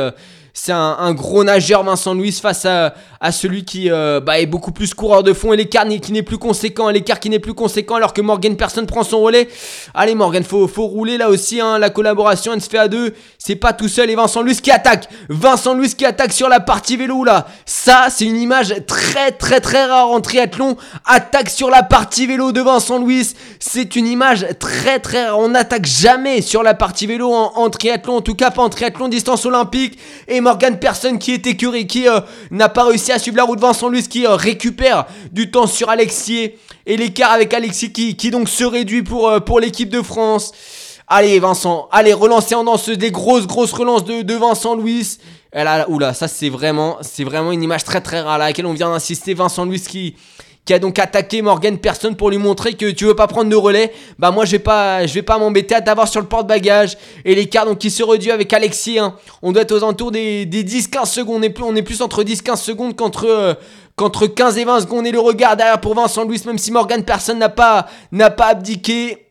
c'est 0.59 0.71
un, 0.71 1.13
gros 1.13 1.43
nageur 1.43 1.83
Vincent 1.83 2.15
Louis 2.15 2.31
face 2.31 2.65
à, 2.65 2.93
celui 3.31 3.63
qui 3.63 3.91
euh, 3.91 4.19
bah, 4.19 4.39
est 4.39 4.47
beaucoup 4.47 4.71
plus 4.71 4.95
coureur 4.95 5.21
de 5.21 5.33
fond 5.33 5.53
et 5.53 5.57
l'écart 5.57 5.85
qui 6.01 6.11
n'est 6.11 6.23
plus 6.23 6.39
conséquent, 6.39 6.89
l'écart 6.89 7.19
qui 7.19 7.29
n'est 7.29 7.39
plus 7.39 7.53
conséquent 7.53 7.95
alors 7.95 8.11
que 8.11 8.21
Morgan 8.21 8.55
personne 8.57 8.87
prend 8.87 9.03
son 9.03 9.19
relais. 9.19 9.47
Allez 9.93 10.15
Morgan, 10.15 10.43
faut, 10.43 10.67
faut 10.67 10.87
rouler 10.87 11.17
là 11.17 11.29
aussi, 11.29 11.61
hein, 11.61 11.77
la 11.77 11.91
collaboration 11.91 12.53
elle 12.53 12.61
se 12.61 12.69
fait 12.69 12.79
à 12.79 12.87
deux, 12.87 13.13
c'est 13.37 13.55
pas 13.55 13.71
tout 13.73 13.87
seul 13.87 14.09
et 14.09 14.15
Vincent 14.15 14.41
Louis 14.41 14.55
qui 14.55 14.71
attaque, 14.71 15.07
Vincent 15.29 15.75
Louis 15.75 15.93
qui 15.93 16.05
attaque 16.05 16.33
sur 16.33 16.49
la 16.49 16.59
partie 16.59 16.97
vélo 16.97 17.23
là, 17.23 17.47
ça 17.67 18.07
c'est 18.09 18.25
une 18.25 18.37
image 18.37 18.73
très 18.87 19.31
très 19.31 19.61
très 19.61 19.85
rare 19.85 20.09
en 20.09 20.21
triathlon, 20.21 20.75
attaque 21.05 21.51
sur 21.51 21.69
la 21.69 21.83
partie 21.83 22.25
vélo 22.25 22.51
de 22.51 22.61
Vincent 22.61 22.97
Louis, 22.97 23.33
c'est 23.59 23.95
une 23.95 24.07
image 24.07 24.47
très 24.59 24.97
très 24.99 25.27
rare, 25.27 25.37
on 25.39 25.49
n'attaque 25.49 25.85
jamais 25.85 26.41
sur 26.41 26.63
la 26.63 26.73
partie 26.73 27.05
vélo 27.05 27.31
en, 27.31 27.53
en, 27.55 27.69
triathlon, 27.69 28.17
en 28.17 28.21
tout 28.21 28.35
cas 28.35 28.49
pas 28.49 28.63
en 28.63 28.69
triathlon 28.69 29.07
distance 29.07 29.45
olympique. 29.45 29.99
Et 30.27 30.41
Morgan 30.47 30.79
personne 30.79 31.19
qui 31.19 31.33
est 31.33 31.45
écuré, 31.45 31.85
qui 31.87 32.07
euh, 32.07 32.21
n'a 32.51 32.69
pas 32.69 32.85
réussi 32.85 33.11
à 33.11 33.19
suivre 33.19 33.35
la 33.35 33.43
route 33.43 33.59
Vincent 33.59 33.89
Luis 33.89 34.07
qui 34.07 34.25
euh, 34.25 34.35
récupère 34.35 35.05
du 35.33 35.51
temps 35.51 35.67
sur 35.67 35.89
Alexis 35.89 36.53
et 36.85 36.95
l'écart 36.95 37.33
avec 37.33 37.53
Alexis 37.53 37.91
qui, 37.91 38.31
donc 38.31 38.47
se 38.47 38.63
réduit 38.63 39.03
pour, 39.03 39.27
euh, 39.27 39.41
pour 39.41 39.59
l'équipe 39.59 39.89
de 39.89 40.01
France. 40.01 40.53
Allez 41.05 41.37
Vincent, 41.39 41.89
allez 41.91 42.13
relancer 42.13 42.55
en 42.55 42.63
danseuse 42.63 42.97
des 42.97 43.11
grosses 43.11 43.45
grosses 43.45 43.73
relances 43.73 44.05
de, 44.05 44.33
Vincent 44.35 44.73
Louis. 44.73 45.17
Oula, 45.89 46.13
ça 46.13 46.29
c'est 46.29 46.49
vraiment, 46.49 46.95
c'est 47.01 47.25
vraiment 47.25 47.51
une 47.51 47.63
image 47.63 47.83
très 47.83 47.99
très 47.99 48.21
rare 48.21 48.35
à 48.35 48.37
laquelle 48.37 48.67
on 48.67 48.73
vient 48.73 48.89
d'insister. 48.89 49.33
Vincent 49.33 49.65
Louis 49.65 49.81
qui, 49.81 50.15
qui 50.67 50.73
a 50.73 50.79
donc 50.79 50.99
attaqué 50.99 51.41
Morgan 51.41 51.77
Personne 51.77 52.15
pour 52.15 52.29
lui 52.29 52.37
montrer 52.37 52.73
que 52.73 52.91
tu 52.91 53.05
veux 53.05 53.15
pas 53.15 53.27
prendre 53.27 53.49
de 53.49 53.55
relais. 53.55 53.93
Bah 54.19 54.31
moi 54.31 54.43
je 54.43 54.51
vais 54.51 54.59
pas 54.59 55.07
je 55.07 55.13
vais 55.13 55.21
pas 55.21 55.39
m'embêter 55.39 55.73
à 55.73 55.81
t'avoir 55.81 56.09
sur 56.09 56.19
le 56.19 56.27
porte-bagages. 56.27 56.97
Et 57.23 57.33
l'écart 57.33 57.65
donc 57.65 57.77
qui 57.79 57.89
se 57.89 58.03
réduit 58.03 58.31
avec 58.31 58.51
Alexis. 58.51 58.99
Hein. 58.99 59.15
On 59.41 59.53
doit 59.53 59.61
être 59.61 59.71
aux 59.71 59.83
alentours 59.83 60.11
des, 60.11 60.45
10-15 60.45 61.05
secondes. 61.05 61.37
On 61.39 61.41
est, 61.41 61.49
plus, 61.49 61.63
on 61.63 61.75
est 61.75 61.81
plus 61.81 62.01
entre 62.01 62.21
10-15 62.21 62.57
secondes 62.57 62.95
qu'entre 62.97 63.27
euh, 63.27 63.53
qu'entre 63.95 64.27
15 64.27 64.57
et 64.57 64.65
20 64.65 64.81
secondes. 64.81 65.07
Et 65.07 65.11
le 65.11 65.21
regard 65.21 65.55
derrière 65.55 65.79
pour 65.79 65.95
Vincent 65.95 66.25
Louis, 66.25 66.41
même 66.45 66.57
si 66.57 66.71
Morgan 66.71 67.01
Personne 67.03 67.39
n'a 67.39 67.49
pas, 67.49 67.87
n'a 68.11 68.29
pas 68.29 68.47
abdiqué. 68.47 69.26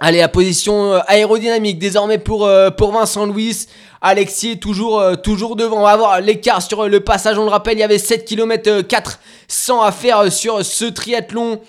Allez, 0.00 0.20
à 0.20 0.28
position 0.28 0.92
euh, 0.92 1.00
aérodynamique 1.08 1.80
désormais 1.80 2.18
pour, 2.18 2.46
euh, 2.46 2.70
pour 2.70 2.92
Vincent 2.92 3.26
Louis. 3.26 3.66
Alexis 4.00 4.60
toujours, 4.60 5.00
euh, 5.00 5.16
toujours 5.16 5.56
devant. 5.56 5.78
On 5.78 5.82
va 5.82 5.96
voir 5.96 6.20
l'écart 6.20 6.62
sur 6.62 6.88
le 6.88 7.00
passage. 7.00 7.36
On 7.36 7.42
le 7.42 7.50
rappelle, 7.50 7.78
il 7.78 7.80
y 7.80 7.84
avait 7.84 7.98
7 7.98 8.24
km 8.24 8.82
400 8.82 9.82
à 9.82 9.90
faire 9.90 10.32
sur 10.32 10.64
ce 10.64 10.84
triathlon. 10.84 11.60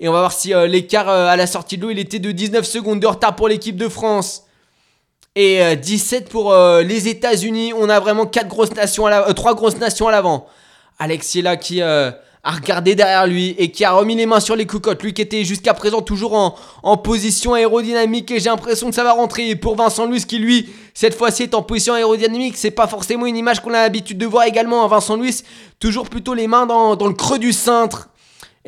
Et 0.00 0.08
on 0.08 0.12
va 0.12 0.20
voir 0.20 0.32
si 0.32 0.52
l'écart 0.68 1.08
à 1.08 1.36
la 1.36 1.46
sortie 1.48 1.76
de 1.76 1.82
l'eau, 1.82 1.90
il 1.90 1.98
était 1.98 2.20
de 2.20 2.30
19 2.30 2.64
secondes 2.64 3.00
de 3.00 3.06
retard 3.06 3.34
pour 3.34 3.48
l'équipe 3.48 3.76
de 3.76 3.88
France. 3.88 4.44
Et 5.34 5.74
17 5.74 6.28
pour 6.28 6.54
les 6.54 7.08
États-Unis. 7.08 7.72
On 7.76 7.88
a 7.88 7.98
vraiment 7.98 8.24
quatre 8.24 8.46
grosses 8.46 8.74
nations 8.76 9.06
à 9.06 9.34
3 9.34 9.56
grosses 9.56 9.78
nations 9.78 10.06
à 10.06 10.12
l'avant. 10.12 10.46
Alexis 11.00 11.42
là 11.42 11.56
qui 11.56 11.82
a 12.44 12.52
regardé 12.52 12.94
derrière 12.94 13.26
lui 13.26 13.54
et 13.58 13.70
qui 13.70 13.84
a 13.84 13.92
remis 13.92 14.14
les 14.14 14.26
mains 14.26 14.40
sur 14.40 14.56
les 14.56 14.66
cocottes. 14.66 15.02
Lui 15.02 15.12
qui 15.12 15.22
était 15.22 15.44
jusqu'à 15.44 15.74
présent 15.74 16.00
toujours 16.00 16.34
en, 16.34 16.54
en 16.82 16.96
position 16.96 17.54
aérodynamique 17.54 18.30
et 18.30 18.40
j'ai 18.40 18.50
l'impression 18.50 18.88
que 18.88 18.94
ça 18.94 19.04
va 19.04 19.12
rentrer. 19.12 19.56
pour 19.56 19.76
Vincent 19.76 20.06
Luis 20.06 20.24
qui 20.24 20.38
lui, 20.38 20.68
cette 20.94 21.14
fois-ci 21.14 21.44
est 21.44 21.54
en 21.54 21.62
position 21.62 21.94
aérodynamique, 21.94 22.56
c'est 22.56 22.70
pas 22.70 22.86
forcément 22.86 23.26
une 23.26 23.36
image 23.36 23.60
qu'on 23.60 23.70
a 23.70 23.82
l'habitude 23.82 24.18
de 24.18 24.26
voir 24.26 24.44
également. 24.44 24.86
Vincent 24.86 25.16
Luis, 25.16 25.42
toujours 25.80 26.08
plutôt 26.08 26.34
les 26.34 26.46
mains 26.46 26.66
dans, 26.66 26.96
dans 26.96 27.08
le 27.08 27.14
creux 27.14 27.38
du 27.38 27.52
cintre. 27.52 28.08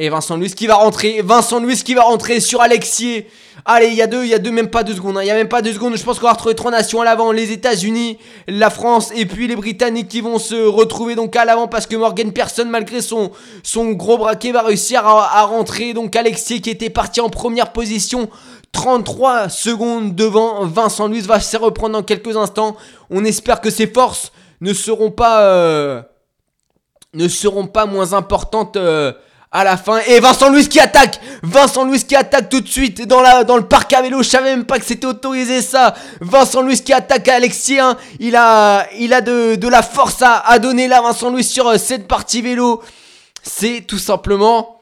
Et 0.02 0.08
Vincent 0.08 0.38
Luis 0.38 0.54
qui 0.54 0.66
va 0.66 0.76
rentrer. 0.76 1.20
Vincent 1.20 1.60
Luis 1.60 1.76
qui 1.84 1.92
va 1.92 2.04
rentrer 2.04 2.40
sur 2.40 2.62
Alexier. 2.62 3.28
Allez, 3.66 3.88
il 3.88 3.94
y 3.94 4.00
a 4.00 4.06
deux, 4.06 4.24
il 4.24 4.30
y 4.30 4.34
a 4.34 4.38
deux, 4.38 4.50
même 4.50 4.70
pas 4.70 4.82
deux 4.82 4.94
secondes. 4.94 5.18
Hein. 5.18 5.22
Il 5.22 5.26
y 5.26 5.30
a 5.30 5.34
même 5.34 5.50
pas 5.50 5.60
deux 5.60 5.74
secondes. 5.74 5.94
Je 5.94 6.02
pense 6.02 6.18
qu'on 6.18 6.24
va 6.24 6.32
retrouver 6.32 6.54
trois 6.54 6.70
nations 6.70 7.02
à 7.02 7.04
l'avant. 7.04 7.32
Les 7.32 7.52
États-Unis, 7.52 8.16
la 8.48 8.70
France 8.70 9.12
et 9.14 9.26
puis 9.26 9.46
les 9.46 9.56
Britanniques 9.56 10.08
qui 10.08 10.22
vont 10.22 10.38
se 10.38 10.54
retrouver 10.54 11.16
donc 11.16 11.36
à 11.36 11.44
l'avant 11.44 11.68
parce 11.68 11.86
que 11.86 11.96
Morgan 11.96 12.32
Person, 12.32 12.64
malgré 12.64 13.02
son, 13.02 13.30
son 13.62 13.90
gros 13.90 14.16
braquet, 14.16 14.52
va 14.52 14.62
réussir 14.62 15.06
à, 15.06 15.42
rentrer. 15.42 15.92
Donc 15.92 16.16
Alexier 16.16 16.62
qui 16.62 16.70
était 16.70 16.88
parti 16.88 17.20
en 17.20 17.28
première 17.28 17.70
position. 17.70 18.30
33 18.72 19.50
secondes 19.50 20.14
devant 20.14 20.64
Vincent 20.64 21.08
Luis 21.08 21.20
va 21.20 21.40
se 21.40 21.58
reprendre 21.58 21.92
dans 21.92 22.02
quelques 22.02 22.38
instants. 22.38 22.74
On 23.10 23.22
espère 23.22 23.60
que 23.60 23.68
ses 23.68 23.86
forces 23.86 24.32
ne 24.62 24.72
seront 24.72 25.10
pas, 25.10 25.42
euh, 25.42 26.00
ne 27.12 27.28
seront 27.28 27.66
pas 27.66 27.84
moins 27.84 28.14
importantes. 28.14 28.78
Euh, 28.78 29.12
à 29.52 29.64
la 29.64 29.76
fin. 29.76 29.98
Et 30.06 30.20
Vincent 30.20 30.48
Louis 30.50 30.68
qui 30.68 30.78
attaque 30.78 31.20
Vincent 31.42 31.84
Louis 31.84 32.04
qui 32.04 32.14
attaque 32.14 32.48
tout 32.48 32.60
de 32.60 32.68
suite 32.68 33.06
dans, 33.06 33.20
la, 33.20 33.44
dans 33.44 33.56
le 33.56 33.66
parc 33.66 33.92
à 33.92 34.02
vélo. 34.02 34.22
Je 34.22 34.28
savais 34.28 34.50
même 34.54 34.64
pas 34.64 34.78
que 34.78 34.84
c'était 34.84 35.06
autorisé 35.06 35.60
ça. 35.60 35.94
Vincent 36.20 36.62
Louis 36.62 36.80
qui 36.80 36.92
attaque 36.92 37.26
à 37.28 37.34
Alexis. 37.34 37.80
hein. 37.80 37.96
Il 38.20 38.36
a, 38.36 38.86
il 38.96 39.12
a 39.12 39.20
de, 39.20 39.56
de 39.56 39.68
la 39.68 39.82
force 39.82 40.22
à, 40.22 40.38
à 40.38 40.58
donner 40.58 40.86
là, 40.86 41.02
Vincent 41.02 41.30
Louis, 41.30 41.44
sur 41.44 41.66
euh, 41.66 41.78
cette 41.78 42.06
partie 42.06 42.42
vélo. 42.42 42.82
C'est 43.42 43.82
tout 43.86 43.98
simplement... 43.98 44.76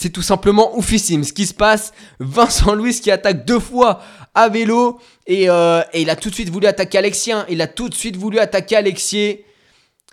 C'est 0.00 0.10
tout 0.10 0.22
simplement 0.22 0.76
oufissime 0.78 1.24
ce 1.24 1.32
qui 1.32 1.44
se 1.44 1.54
passe. 1.54 1.92
Vincent 2.20 2.72
Louis 2.74 2.94
qui 3.00 3.10
attaque 3.10 3.44
deux 3.44 3.58
fois 3.58 4.00
à 4.32 4.48
vélo. 4.48 5.00
Et, 5.26 5.50
euh, 5.50 5.82
et 5.92 6.02
il 6.02 6.10
a 6.10 6.14
tout 6.14 6.30
de 6.30 6.34
suite 6.34 6.50
voulu 6.50 6.68
attaquer 6.68 6.98
Alexis. 6.98 7.32
hein. 7.32 7.44
Il 7.48 7.60
a 7.62 7.66
tout 7.66 7.88
de 7.88 7.94
suite 7.94 8.14
voulu 8.16 8.38
attaquer 8.38 8.76
Alexis. 8.76 9.40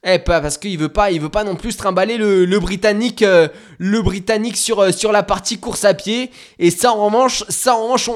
Eh, 0.08 0.20
pas 0.20 0.40
parce 0.40 0.60
qu'il 0.60 0.78
veut 0.78 0.90
pas, 0.90 1.10
il 1.10 1.20
veut 1.20 1.30
pas 1.30 1.44
non 1.44 1.56
plus 1.56 1.76
trimballer 1.76 2.18
le, 2.18 2.60
britannique, 2.60 3.24
euh, 3.24 3.48
le 3.80 4.04
britannique 4.04 4.56
sur 4.56 4.80
euh, 4.80 4.92
sur 4.92 5.12
la 5.12 5.24
partie 5.24 5.58
course 5.58 5.84
à 5.84 5.96
pied. 5.96 6.30
Et 6.60 6.70
ça 6.70 6.92
en 6.92 7.08
revanche, 7.08 7.44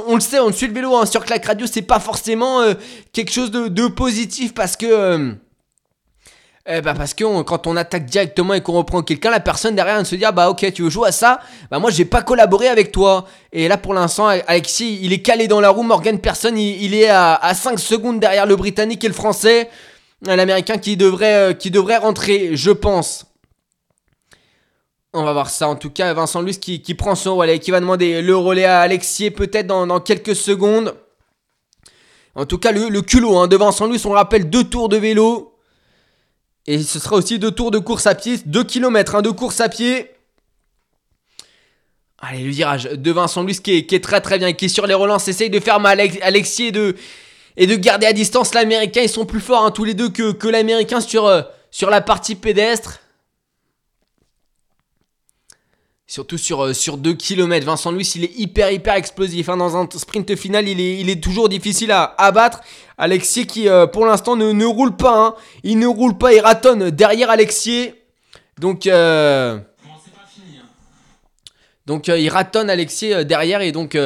on, 0.07 0.13
le 0.13 0.21
sait, 0.21 0.39
on 0.39 0.51
suit 0.51 0.67
le 0.67 0.73
vélo 0.73 0.95
hein, 0.95 1.07
sur 1.07 1.25
Clac 1.25 1.43
Radio, 1.43 1.65
c'est 1.65 1.81
pas 1.81 1.99
forcément 1.99 2.61
euh, 2.61 2.75
quelque 3.11 3.31
chose 3.31 3.49
de, 3.49 3.87
positif 3.87 4.53
parce 4.53 4.77
que. 4.77 4.85
euh, 4.85 5.31
eh 6.71 6.81
bah 6.81 6.93
parce 6.95 7.15
que 7.15 7.41
quand 7.41 7.65
on 7.65 7.75
attaque 7.75 8.05
directement 8.05 8.53
et 8.53 8.61
qu'on 8.61 8.73
reprend 8.73 9.01
quelqu'un, 9.01 9.31
la 9.31 9.39
personne 9.39 9.73
derrière 9.73 10.05
se 10.05 10.13
dit 10.13 10.25
ah 10.25 10.31
bah 10.31 10.51
ok 10.51 10.71
tu 10.71 10.83
veux 10.83 10.91
jouer 10.91 11.07
à 11.07 11.11
ça, 11.11 11.39
bah 11.71 11.79
moi 11.79 11.89
j'ai 11.89 12.05
pas 12.05 12.21
collaboré 12.21 12.67
avec 12.67 12.91
toi. 12.91 13.25
Et 13.51 13.67
là 13.67 13.77
pour 13.77 13.95
l'instant 13.95 14.27
Alexis 14.27 14.99
il 15.01 15.11
est 15.11 15.23
calé 15.23 15.47
dans 15.47 15.59
la 15.59 15.71
roue, 15.71 15.81
Morgan 15.81 16.19
Person 16.19 16.55
il, 16.55 16.93
est 16.93 17.09
à, 17.09 17.33
à 17.33 17.55
5 17.55 17.79
secondes 17.79 18.19
derrière 18.19 18.45
le 18.45 18.55
Britannique 18.55 19.03
et 19.03 19.07
le 19.07 19.15
Français, 19.15 19.67
Euh, 19.67 19.88
l'Américain 20.21 20.77
qui 20.77 20.97
devrait, 20.97 21.35
euh, 21.35 21.53
qui 21.53 21.71
devrait 21.71 21.97
rentrer 21.97 22.55
je 22.55 22.71
pense. 22.71 23.25
On 25.13 25.23
va 25.23 25.33
voir 25.33 25.49
ça 25.49 25.67
en 25.67 25.75
tout 25.75 25.89
cas 25.89 26.13
Vincent 26.13 26.41
Luce 26.41 26.59
qui, 26.59 26.79
prend 26.93 27.15
son 27.15 27.35
relais, 27.35 27.59
qui 27.59 27.71
va 27.71 27.79
demander 27.79 28.21
le 28.21 28.35
relais 28.35 28.65
à 28.65 28.81
Alexis 28.81 29.31
peut-être 29.31 29.67
dans, 29.67 29.99
quelques 29.99 30.35
secondes. 30.35 30.95
En 32.35 32.45
tout 32.45 32.59
cas 32.59 32.71
le, 32.71 33.01
culot 33.01 33.37
hein, 33.37 33.47
de 33.47 33.55
Vincent 33.55 33.87
Luce 33.87 34.05
on 34.05 34.09
le 34.09 34.17
rappelle 34.17 34.49
deux 34.49 34.63
tours 34.63 34.89
de 34.89 34.97
vélo. 34.97 35.55
Et 36.67 36.83
ce 36.83 36.99
sera 36.99 37.15
aussi 37.15 37.39
deux 37.39 37.49
tours 37.49 37.71
de 37.71 37.79
course 37.79 38.05
à 38.05 38.13
pied, 38.13 38.37
2 38.45 38.63
km 38.63 39.23
de 39.23 39.31
course 39.31 39.59
à 39.59 39.69
pied. 39.69 40.11
Allez, 42.19 42.43
le 42.43 42.51
virage 42.51 42.83
de 42.83 43.11
Vincent 43.11 43.43
Luce 43.43 43.59
qui 43.59 43.77
est, 43.77 44.03
très 44.03 44.21
très 44.21 44.37
bien, 44.37 44.51
qui 44.53 44.69
sur 44.69 44.85
les 44.85 44.93
relances, 44.93 45.27
essaye 45.27 45.49
de 45.49 45.59
faire 45.59 45.79
mal 45.79 45.99
et 45.99 46.71
de, 46.71 46.95
et 47.59 47.67
de 47.67 47.75
garder 47.75 48.07
à 48.07 48.13
distance 48.13 48.55
l'Américain. 48.55 49.01
Ils 49.03 49.09
sont 49.09 49.25
plus 49.25 49.41
forts 49.41 49.63
hein, 49.65 49.71
tous 49.71 49.83
les 49.83 49.93
deux 49.93 50.09
que, 50.09 50.47
l'Américain 50.47 51.01
sur, 51.01 51.25
euh, 51.27 51.41
sur 51.69 51.89
la 51.89 52.01
partie 52.01 52.35
pédestre. 52.35 52.99
Surtout 56.07 56.37
sur, 56.39 56.63
euh, 56.65 56.73
sur 56.73 56.97
2 56.97 57.13
km. 57.13 57.65
Vincent 57.65 57.91
Louis, 57.91 58.09
il 58.15 58.23
est 58.23 58.35
hyper, 58.35 58.71
hyper 58.71 58.95
explosif. 58.95 59.49
hein. 59.49 59.57
Dans 59.57 59.75
un 59.77 59.87
sprint 59.91 60.35
final, 60.37 60.67
il 60.69 60.79
est, 60.79 60.99
il 60.99 61.09
est 61.09 61.21
toujours 61.21 61.49
difficile 61.49 61.91
à 61.91 62.15
abattre. 62.17 62.61
Alexis 62.97 63.45
qui, 63.45 63.67
euh, 63.67 63.85
pour 63.85 64.05
l'instant, 64.05 64.37
ne, 64.37 64.51
ne 64.53 64.65
roule 64.65 64.95
pas. 64.95 65.17
hein. 65.17 65.35
Il 65.63 65.79
ne 65.79 65.85
roule 65.85 66.17
pas, 66.17 66.33
il 66.33 66.39
ratonne 66.39 66.89
derrière 66.89 67.29
Alexis. 67.29 67.91
Donc, 68.57 68.87
euh, 68.87 69.59
donc 71.85 72.07
euh, 72.09 72.17
il 72.17 72.29
ratonne 72.29 72.69
Alexis 72.69 73.13
euh, 73.13 73.23
derrière. 73.25 73.61
Et 73.61 73.73
donc, 73.73 73.97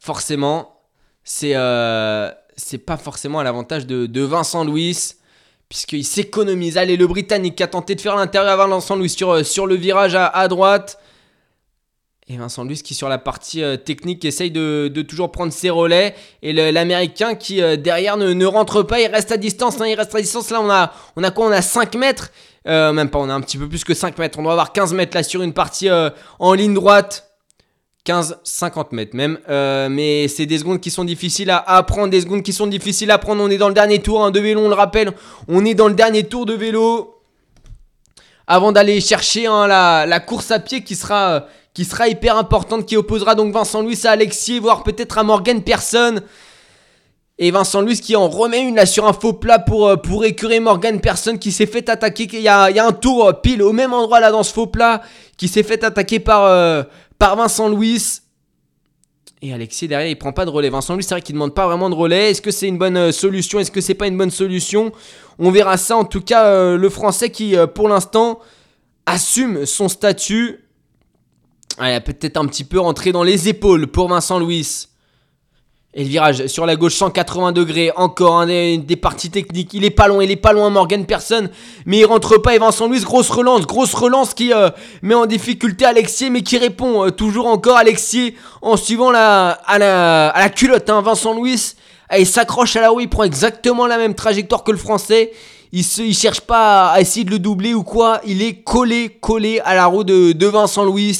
forcément, 0.00 0.80
c'est 1.22 1.54
c'est 2.58 2.78
pas 2.78 2.96
forcément 2.98 3.38
à 3.38 3.44
l'avantage 3.44 3.86
de, 3.86 4.04
de 4.06 4.20
Vincent 4.22 4.64
Louis. 4.64 5.14
Puisqu'il 5.68 6.02
s'économise. 6.04 6.78
Allez, 6.78 6.96
le 6.96 7.06
Britannique 7.06 7.56
qui 7.56 7.62
a 7.62 7.66
tenté 7.66 7.94
de 7.94 8.00
faire 8.00 8.16
l'intérieur 8.16 8.50
avant 8.58 8.68
Vincent 8.68 8.96
Louis 8.96 9.10
sur, 9.10 9.30
euh, 9.30 9.42
sur 9.42 9.66
le 9.66 9.74
virage 9.74 10.14
à, 10.14 10.26
à 10.26 10.48
droite. 10.48 10.98
Et 12.26 12.38
Vincent 12.38 12.64
Luce 12.64 12.82
qui 12.82 12.94
sur 12.94 13.10
la 13.10 13.18
partie 13.18 13.62
euh, 13.62 13.76
technique 13.76 14.24
essaye 14.24 14.50
de, 14.50 14.88
de 14.88 15.02
toujours 15.02 15.30
prendre 15.30 15.52
ses 15.52 15.68
relais. 15.68 16.14
Et 16.40 16.54
l'Américain 16.54 17.34
qui 17.34 17.60
euh, 17.60 17.76
derrière 17.76 18.16
ne, 18.16 18.32
ne 18.32 18.46
rentre 18.46 18.82
pas, 18.82 19.00
il 19.00 19.08
reste 19.08 19.30
à 19.30 19.36
distance. 19.36 19.78
hein, 19.82 19.86
il 19.86 19.94
reste 19.94 20.14
à 20.14 20.20
distance. 20.22 20.48
Là 20.50 20.62
on 20.62 20.70
a, 20.70 20.90
on 21.16 21.22
a 21.22 21.30
quoi? 21.30 21.46
On 21.46 21.52
a 21.52 21.60
5 21.62 21.94
mètres. 21.96 22.30
Même 22.64 23.08
pas, 23.08 23.18
on 23.18 23.30
a 23.30 23.32
un 23.34 23.40
petit 23.40 23.56
peu 23.56 23.66
plus 23.68 23.82
que 23.84 23.94
5 23.94 24.18
mètres. 24.18 24.38
On 24.38 24.42
doit 24.42 24.52
avoir 24.52 24.72
15 24.74 24.92
mètres 24.92 25.16
là 25.16 25.22
sur 25.22 25.42
une 25.42 25.54
partie 25.54 25.88
en 26.38 26.52
ligne 26.52 26.74
droite. 26.74 27.27
15, 28.08 28.38
50 28.42 28.92
mètres 28.92 29.14
même. 29.14 29.38
Euh, 29.50 29.90
mais 29.90 30.28
c'est 30.28 30.46
des 30.46 30.56
secondes 30.56 30.80
qui 30.80 30.90
sont 30.90 31.04
difficiles 31.04 31.50
à, 31.50 31.58
à 31.58 31.82
prendre. 31.82 32.08
Des 32.08 32.22
secondes 32.22 32.42
qui 32.42 32.54
sont 32.54 32.66
difficiles 32.66 33.10
à 33.10 33.18
prendre. 33.18 33.42
On 33.42 33.50
est 33.50 33.58
dans 33.58 33.68
le 33.68 33.74
dernier 33.74 33.98
tour 33.98 34.24
hein, 34.24 34.30
de 34.30 34.40
vélo, 34.40 34.62
on 34.62 34.68
le 34.70 34.74
rappelle. 34.74 35.12
On 35.46 35.62
est 35.66 35.74
dans 35.74 35.88
le 35.88 35.94
dernier 35.94 36.24
tour 36.24 36.46
de 36.46 36.54
vélo 36.54 37.16
avant 38.46 38.72
d'aller 38.72 39.02
chercher 39.02 39.46
hein, 39.46 39.66
la, 39.66 40.20
course 40.20 40.50
à 40.50 40.58
pied 40.58 40.82
qui 40.82 40.96
sera, 40.96 41.32
euh, 41.34 41.40
qui 41.74 41.84
sera 41.84 42.08
hyper 42.08 42.38
importante, 42.38 42.86
qui 42.86 42.96
opposera 42.96 43.34
donc 43.34 43.52
Vincent 43.52 43.82
Louis 43.82 44.00
à 44.04 44.12
Alexis, 44.12 44.58
voire 44.58 44.84
peut-être 44.84 45.18
à 45.18 45.22
Morgan 45.22 45.62
Person. 45.62 46.22
Et 47.40 47.50
Vincent 47.50 47.82
Louis 47.82 48.00
qui 48.00 48.16
en 48.16 48.26
remet 48.26 48.62
une 48.62 48.76
là 48.76 48.86
sur 48.86 49.06
un 49.06 49.12
faux 49.12 49.34
plat 49.34 49.58
pour, 49.58 49.86
euh, 49.86 49.96
pour 49.96 50.24
écurer 50.24 50.60
Morgan 50.60 50.98
Person 50.98 51.36
qui 51.36 51.52
s'est 51.52 51.66
fait 51.66 51.90
attaquer. 51.90 52.26
Il 52.32 52.40
y 52.40 52.48
a, 52.48 52.64
un 52.64 52.92
tour 52.92 53.42
pile 53.42 53.62
au 53.62 53.74
même 53.74 53.92
endroit 53.92 54.18
là 54.18 54.30
dans 54.30 54.42
ce 54.42 54.54
faux 54.54 54.66
plat 54.66 55.02
qui 55.36 55.46
s'est 55.46 55.62
fait 55.62 55.84
attaquer 55.84 56.20
par, 56.20 56.86
par 57.18 57.36
Vincent 57.36 57.68
Louis. 57.68 58.20
Et 59.40 59.52
Alexis 59.52 59.86
derrière 59.86 60.08
il 60.08 60.18
prend 60.18 60.32
pas 60.32 60.44
de 60.44 60.50
relais. 60.50 60.70
Vincent 60.70 60.94
Louis 60.94 61.02
c'est 61.04 61.14
vrai 61.14 61.22
qu'il 61.22 61.34
demande 61.34 61.54
pas 61.54 61.66
vraiment 61.66 61.90
de 61.90 61.94
relais. 61.94 62.30
Est-ce 62.30 62.42
que 62.42 62.50
c'est 62.50 62.68
une 62.68 62.78
bonne 62.78 62.96
euh, 62.96 63.12
solution? 63.12 63.60
Est-ce 63.60 63.70
que 63.70 63.80
c'est 63.80 63.94
pas 63.94 64.06
une 64.06 64.18
bonne 64.18 64.30
solution? 64.30 64.92
On 65.38 65.50
verra 65.50 65.76
ça 65.76 65.96
en 65.96 66.04
tout 66.04 66.20
cas 66.20 66.46
euh, 66.46 66.76
le 66.76 66.88
français 66.88 67.30
qui 67.30 67.56
euh, 67.56 67.66
pour 67.66 67.88
l'instant 67.88 68.40
assume 69.06 69.64
son 69.64 69.88
statut. 69.88 70.64
Il 71.80 71.86
a 71.86 72.00
peut-être 72.00 72.36
un 72.36 72.46
petit 72.46 72.64
peu 72.64 72.80
rentré 72.80 73.12
dans 73.12 73.22
les 73.22 73.48
épaules 73.48 73.86
pour 73.86 74.08
Vincent 74.08 74.40
Louis. 74.40 74.88
Et 75.98 76.04
le 76.04 76.10
virage 76.10 76.46
sur 76.46 76.64
la 76.64 76.76
gauche 76.76 76.94
180 76.94 77.50
degrés, 77.50 77.90
encore 77.96 78.38
un 78.38 78.46
des, 78.46 78.96
parties 79.02 79.30
techniques. 79.30 79.74
Il 79.74 79.84
est 79.84 79.90
pas 79.90 80.06
loin, 80.06 80.22
il 80.22 80.30
est 80.30 80.36
pas 80.36 80.52
loin 80.52 80.70
Morgan 80.70 81.04
Person, 81.04 81.48
mais 81.86 81.98
il 81.98 82.04
rentre 82.04 82.38
pas. 82.38 82.54
Et 82.54 82.58
Vincent 82.58 82.86
Louis, 82.86 83.00
grosse 83.00 83.28
relance, 83.30 83.66
grosse 83.66 83.94
relance 83.94 84.32
qui 84.32 84.52
euh, 84.52 84.70
met 85.02 85.16
en 85.16 85.26
difficulté 85.26 85.84
Alexis, 85.84 86.30
mais 86.30 86.42
qui 86.42 86.56
répond 86.56 87.04
euh, 87.04 87.10
toujours 87.10 87.48
encore 87.48 87.76
Alexis 87.76 88.34
en 88.62 88.76
suivant 88.76 89.10
la, 89.10 89.48
à, 89.48 89.78
la, 89.80 90.28
à 90.28 90.38
la 90.38 90.48
culotte. 90.50 90.88
hein. 90.88 91.02
Vincent 91.02 91.34
Louis, 91.34 91.74
il 92.16 92.26
s'accroche 92.28 92.76
à 92.76 92.80
la 92.80 92.90
roue, 92.90 93.00
il 93.00 93.08
prend 93.08 93.24
exactement 93.24 93.88
la 93.88 93.98
même 93.98 94.14
trajectoire 94.14 94.62
que 94.62 94.70
le 94.70 94.78
français. 94.78 95.32
Il, 95.72 95.82
se, 95.82 96.00
il 96.00 96.14
cherche 96.14 96.42
pas 96.42 96.90
à 96.90 97.00
essayer 97.00 97.24
de 97.24 97.32
le 97.32 97.40
doubler 97.40 97.74
ou 97.74 97.82
quoi. 97.82 98.20
Il 98.24 98.40
est 98.40 98.62
collé, 98.62 99.18
collé 99.20 99.58
à 99.64 99.74
la 99.74 99.86
roue 99.86 100.04
de, 100.04 100.30
de 100.30 100.46
Vincent 100.46 100.84
Louis. 100.84 101.18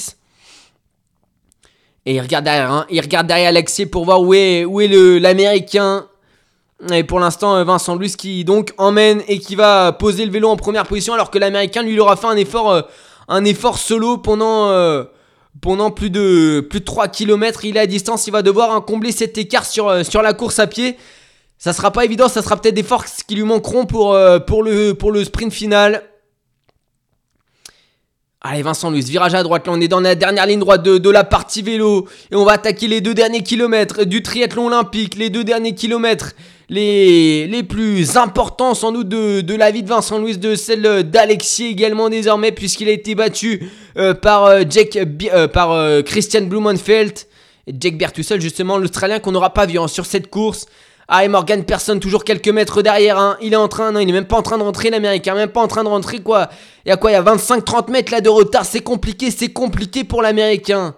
Et 2.09 2.15
il 2.15 2.21
regarde 2.23 2.47
derrière, 2.47 2.73
hein. 2.73 2.87
il 2.89 2.99
regarde 3.03 3.27
derrière 3.27 3.53
pour 3.93 4.07
voir 4.07 4.23
où 4.23 4.33
est, 4.33 4.65
où 4.65 4.81
est 4.81 4.89
l'américain. 5.21 6.07
Et 6.91 7.05
pour 7.05 7.21
l'instant, 7.21 7.57
euh, 7.57 7.65
Vincent 7.65 7.97
Luce 7.97 8.17
qui 8.17 8.47
donc 8.47 8.73
emmène 8.79 9.21
et 9.29 9.39
qui 9.39 9.57
va 9.57 9.93
poser 9.93 10.25
le 10.25 10.33
vélo 10.33 10.49
en 10.49 10.57
première 10.57 10.87
position, 10.87 11.13
alors 11.13 11.31
que 11.31 11.39
l'américain 11.39 11.83
lui 11.83 12.01
aura 12.01 12.17
fait 12.17 12.29
un 12.29 12.37
effort, 12.39 12.71
euh, 12.71 12.81
un 13.29 13.45
effort 13.45 13.77
solo 13.77 14.17
pendant, 14.17 14.71
euh, 14.71 15.05
pendant 15.61 15.91
plus 15.91 16.09
de, 16.09 16.61
plus 16.71 16.81
de 16.81 16.87
3 16.87 17.09
km. 17.09 17.67
Il 17.67 17.77
est 17.77 17.81
à 17.81 17.87
distance, 17.87 18.27
il 18.27 18.31
va 18.31 18.41
devoir 18.41 18.83
combler 18.87 19.13
cet 19.13 19.37
écart 19.37 19.67
sur, 19.67 20.03
sur 20.03 20.23
la 20.23 20.33
course 20.33 20.61
à 20.61 20.67
pied. 20.67 20.97
Ça 21.59 21.75
sera 21.75 21.91
pas 21.91 22.07
évident, 22.07 22.31
ça 22.31 22.41
sera 22.41 22.57
peut-être 22.57 22.75
des 22.75 22.85
forces 22.85 23.23
qui 23.23 23.35
lui 23.35 23.43
manqueront 23.43 23.85
pour, 23.85 24.19
pour, 24.47 24.63
le, 24.63 24.93
pour 24.95 25.13
le 25.13 25.25
sprint 25.25 25.53
final. 25.53 26.05
Allez 28.40 28.62
Vincent 28.62 28.93
Luce, 28.93 29.09
virage 29.09 29.35
à 29.35 29.43
droite, 29.43 29.66
là 29.66 29.73
on 29.74 29.81
est 29.81 29.89
dans 29.89 29.98
la 29.98 30.15
dernière 30.15 30.47
ligne 30.47 30.60
droite 30.60 30.85
de, 30.85 31.10
la 31.10 31.24
partie 31.24 31.60
vélo 31.60 32.06
et 32.31 32.36
on 32.36 32.44
va 32.44 32.52
attaquer 32.52 32.86
les 32.86 33.01
deux 33.01 33.12
derniers 33.12 33.43
kilomètres 33.43 34.05
du 34.05 34.23
triathlon 34.23 34.69
olympique, 34.69 35.16
les 35.16 35.28
deux 35.28 35.43
derniers 35.43 35.74
kilomètres 35.74 36.35
les, 36.69 37.48
les 37.48 37.65
plus 37.65 38.16
importants 38.16 38.74
sans 38.74 38.93
doute 38.93 39.09
de, 39.09 39.40
de 39.40 39.55
la 39.56 39.73
vie 39.73 39.82
de 39.82 39.89
Vincent 39.89 40.20
Louis, 40.20 40.39
de 40.39 40.55
celle 40.55 41.10
d'Alexis 41.10 41.66
également 41.66 42.09
désormais 42.09 42.52
puisqu'il 42.52 42.89
a 42.89 42.93
été 42.93 43.16
battu 43.16 43.69
euh, 43.97 44.15
par, 44.15 44.44
euh, 44.44 44.62
euh, 44.62 45.48
par 45.48 45.73
euh, 45.73 46.02
Christian 46.02 46.43
Blumenfeld 46.43 47.19
et 47.66 47.74
Jake 47.81 47.98
Bertussel 47.98 48.40
justement 48.40 48.78
l'Australien 48.78 49.19
qu'on 49.19 49.32
n'aura 49.32 49.52
pas 49.52 49.66
vu 49.66 49.81
hein, 49.81 49.89
sur 49.89 50.06
cette 50.06 50.31
course. 50.31 50.66
Ah 51.11 51.25
et 51.25 51.29
Morgan 51.29 51.65
Person 51.65 51.99
toujours 51.99 52.23
quelques 52.23 52.49
mètres 52.49 52.83
derrière, 52.83 53.19
hein. 53.19 53.39
il 53.41 53.55
est 53.55 53.57
en 53.57 53.69
train, 53.69 53.93
non 53.93 54.01
il 54.01 54.11
est 54.11 54.13
même 54.13 54.27
pas 54.27 54.37
en 54.37 54.43
train 54.43 54.59
de 54.59 54.63
rentrer 54.63 54.91
l'Américain, 54.91 55.35
même 55.35 55.49
pas 55.49 55.63
en 55.63 55.67
train 55.67 55.83
de 55.83 55.89
rentrer 55.89 56.21
quoi. 56.21 56.51
Il 56.85 56.91
y 56.91 56.93
a 56.93 56.99
quoi, 56.99 57.11
il 57.11 57.15
y 57.15 57.17
a 57.17 57.23
25-30 57.23 57.91
mètres 57.91 58.13
là 58.13 58.21
de 58.21 58.29
retard, 58.29 58.67
c'est 58.67 58.83
compliqué, 58.83 59.31
c'est 59.31 59.51
compliqué 59.51 60.05
pour 60.05 60.21
l'Américain. 60.21 60.95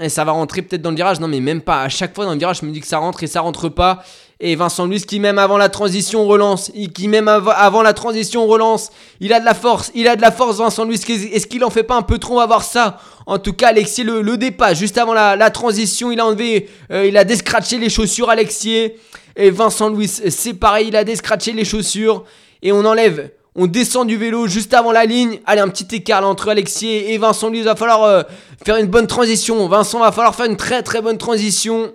Et 0.00 0.08
ça 0.08 0.24
va 0.24 0.32
rentrer 0.32 0.62
peut-être 0.62 0.80
dans 0.80 0.90
le 0.90 0.96
virage. 0.96 1.20
Non, 1.20 1.28
mais 1.28 1.40
même 1.40 1.60
pas. 1.60 1.82
À 1.82 1.88
chaque 1.88 2.14
fois 2.14 2.24
dans 2.24 2.32
le 2.32 2.38
virage, 2.38 2.60
je 2.60 2.66
me 2.66 2.72
dis 2.72 2.80
que 2.80 2.86
ça 2.86 2.98
rentre 2.98 3.22
et 3.22 3.26
ça 3.26 3.42
rentre 3.42 3.68
pas. 3.68 4.02
Et 4.44 4.56
Vincent 4.56 4.86
Luce 4.86 5.06
qui, 5.06 5.20
même 5.20 5.38
avant 5.38 5.56
la 5.56 5.68
transition, 5.68 6.26
relance. 6.26 6.72
Il- 6.74 6.92
Qui, 6.92 7.06
même 7.06 7.28
av- 7.28 7.48
avant 7.56 7.80
la 7.80 7.92
transition, 7.92 8.44
relance. 8.48 8.90
Il 9.20 9.32
a 9.32 9.38
de 9.38 9.44
la 9.44 9.54
force. 9.54 9.92
Il 9.94 10.08
a 10.08 10.16
de 10.16 10.20
la 10.20 10.32
force, 10.32 10.56
Vincent. 10.56 10.84
Qu'est- 11.06 11.32
Est-ce 11.32 11.46
qu'il 11.46 11.64
en 11.64 11.70
fait 11.70 11.84
pas 11.84 11.94
un 11.94 12.02
peu 12.02 12.18
trop 12.18 12.40
On 12.40 12.46
voir 12.48 12.64
ça? 12.64 12.98
En 13.26 13.38
tout 13.38 13.52
cas, 13.52 13.68
Alexis 13.68 14.02
le, 14.02 14.20
le 14.20 14.36
dépasse. 14.36 14.78
Juste 14.80 14.98
avant 14.98 15.12
la, 15.14 15.36
transition, 15.50 16.10
il 16.10 16.18
a 16.18 16.26
enlevé. 16.26 16.68
euh, 16.90 17.06
il 17.06 17.16
a 17.16 17.22
descratché 17.22 17.78
les 17.78 17.88
chaussures, 17.88 18.30
Alexis. 18.30 18.90
Et 19.36 19.50
Vincent 19.50 19.88
Louis, 19.88 20.08
c'est 20.08 20.54
pareil. 20.54 20.88
Il 20.88 20.96
a 20.96 21.04
descratché 21.04 21.52
les 21.52 21.64
chaussures. 21.64 22.24
Et 22.64 22.72
on 22.72 22.84
enlève. 22.84 23.30
On 23.54 23.68
descend 23.68 24.08
du 24.08 24.16
vélo 24.16 24.48
juste 24.48 24.74
avant 24.74 24.90
la 24.90 25.04
ligne. 25.04 25.38
Allez, 25.46 25.60
un 25.60 25.68
petit 25.68 25.94
écart 25.94 26.20
là, 26.20 26.26
entre 26.26 26.48
Alexis 26.48 26.88
et 26.88 27.16
Vincent. 27.16 27.48
Lui, 27.48 27.58
il 27.58 27.64
va 27.64 27.76
falloir 27.76 28.02
euh, 28.02 28.22
faire 28.66 28.76
une 28.78 28.86
bonne 28.88 29.06
transition. 29.06 29.68
Vincent 29.68 30.00
va 30.00 30.10
falloir 30.10 30.34
faire 30.34 30.46
une 30.46 30.56
très 30.56 30.82
très 30.82 31.00
bonne 31.00 31.18
transition. 31.18 31.92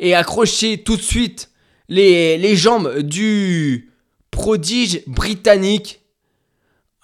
Et 0.00 0.14
accrocher 0.14 0.78
tout 0.78 0.96
de 0.96 1.02
suite 1.02 1.50
les, 1.88 2.38
les 2.38 2.56
jambes 2.56 3.00
du 3.00 3.90
prodige 4.30 5.02
britannique. 5.06 6.00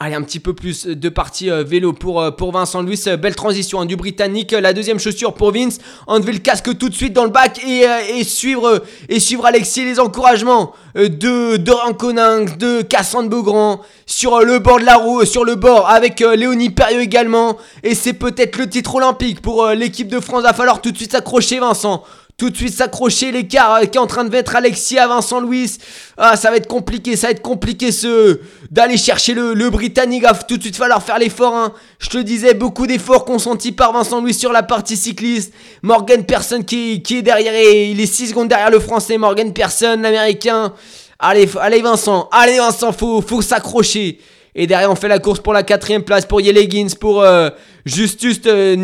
Allez, 0.01 0.17
un 0.17 0.23
petit 0.23 0.41
peu 0.41 0.55
plus 0.55 0.87
de 0.87 1.09
partie 1.09 1.51
euh, 1.51 1.63
vélo 1.63 1.93
pour, 1.93 2.21
euh, 2.21 2.33
pour 2.33 2.51
Vincent 2.51 2.83
Louis. 2.83 3.01
Euh, 3.07 3.17
belle 3.17 3.37
transition 3.37 3.81
hein, 3.81 3.87
du 3.87 3.95
Britannique. 3.95 4.51
La 4.51 4.73
deuxième 4.73 4.99
chaussure 4.99 5.35
pour 5.35 5.53
Vince. 5.53 5.79
Enlever 6.09 6.33
le 6.33 6.41
casque 6.41 6.77
tout 6.77 6.89
de 6.89 6.95
suite 6.95 7.13
dans 7.13 7.23
le 7.25 7.31
bac 7.31 7.61
et, 7.65 7.87
et 8.11 8.25
suivre, 8.25 8.83
et 9.09 9.21
suivre 9.21 9.47
Alexis 9.47 9.85
les 9.85 10.01
encouragements 10.01 10.73
de, 10.97 11.57
de 11.57 11.71
Ranconinx, 11.71 12.59
de 12.59 12.83
Cassandre 12.83 13.31
Beaugrand 13.31 13.81
sur 14.05 14.41
le 14.41 14.59
bord 14.59 14.81
de 14.81 14.85
la 14.85 14.97
roue, 14.97 15.25
sur 15.25 15.45
le 15.45 15.55
bord 15.55 15.89
avec 15.89 16.21
Léonie 16.21 16.71
Perrieux 16.71 17.01
également. 17.01 17.57
Et 17.85 17.95
c'est 17.95 18.15
peut-être 18.15 18.59
le 18.59 18.69
titre 18.69 18.97
olympique 18.97 19.41
pour 19.43 19.69
l'équipe 19.69 20.09
de 20.09 20.19
France. 20.19 20.43
Va 20.43 20.53
falloir 20.53 20.83
tout 20.83 20.91
de 20.91 20.97
suite 20.97 21.13
s'accrocher, 21.13 21.61
Vincent 21.61 22.03
tout 22.37 22.51
de 22.51 22.57
suite 22.57 22.75
s'accrocher 22.75 23.31
l'écart 23.31 23.81
qui 23.83 23.97
est 23.97 23.99
en 23.99 24.07
train 24.07 24.25
de 24.25 24.31
mettre 24.31 24.57
Alexis 24.57 24.99
à 24.99 25.07
Vincent 25.07 25.41
Louis. 25.41 25.71
Ah, 26.17 26.37
ça 26.37 26.51
va 26.51 26.57
être 26.57 26.67
compliqué, 26.67 27.17
ça 27.17 27.29
va 27.29 27.31
être 27.31 27.43
compliqué 27.43 27.93
ce 27.93 28.41
d'aller 28.71 28.97
chercher 28.97 29.35
le, 29.35 29.55
le 29.55 29.71
Britannique. 29.71 30.25
Va 30.25 30.35
tout 30.35 30.57
de 30.57 30.63
suite 30.63 30.77
falloir 30.77 31.03
faire 31.03 31.19
l'effort. 31.19 31.55
Hein. 31.55 31.73
Je 32.01 32.09
te 32.09 32.19
disais, 32.19 32.55
beaucoup 32.55 32.87
d'efforts 32.87 33.25
consentis 33.25 33.73
par 33.73 33.93
Vincent 33.93 34.21
Louis 34.21 34.35
sur 34.35 34.53
la 34.53 34.65
partie 34.65 34.97
cycliste. 34.97 35.53
Morgan 35.83 36.25
Person 36.25 36.63
qui, 36.63 37.03
qui 37.03 37.19
est 37.19 37.23
derrière, 37.23 37.55
et 37.55 37.91
il 37.91 38.01
est 38.01 38.07
6 38.07 38.29
secondes 38.31 38.49
derrière 38.49 38.71
le 38.71 38.81
français. 38.81 39.17
Morgan 39.17 39.53
Person, 39.53 40.01
l'américain. 40.01 40.73
Allez, 41.21 41.49
allez 41.61 41.81
Vincent, 41.81 42.29
allez 42.33 42.59
Vincent, 42.59 42.93
faut, 42.93 43.23
faut 43.23 43.43
s'accrocher. 43.43 44.19
Et 44.57 44.67
derrière, 44.67 44.91
on 44.91 44.97
fait 44.97 45.09
la 45.09 45.19
course 45.21 45.41
pour 45.41 45.53
la 45.53 45.63
quatrième 45.63 46.03
place 46.03 46.27
pour 46.27 46.41
Yelegins, 46.41 46.95
pour 46.99 47.23
euh, 47.23 47.51
Justus 47.87 48.41
euh, 48.47 48.77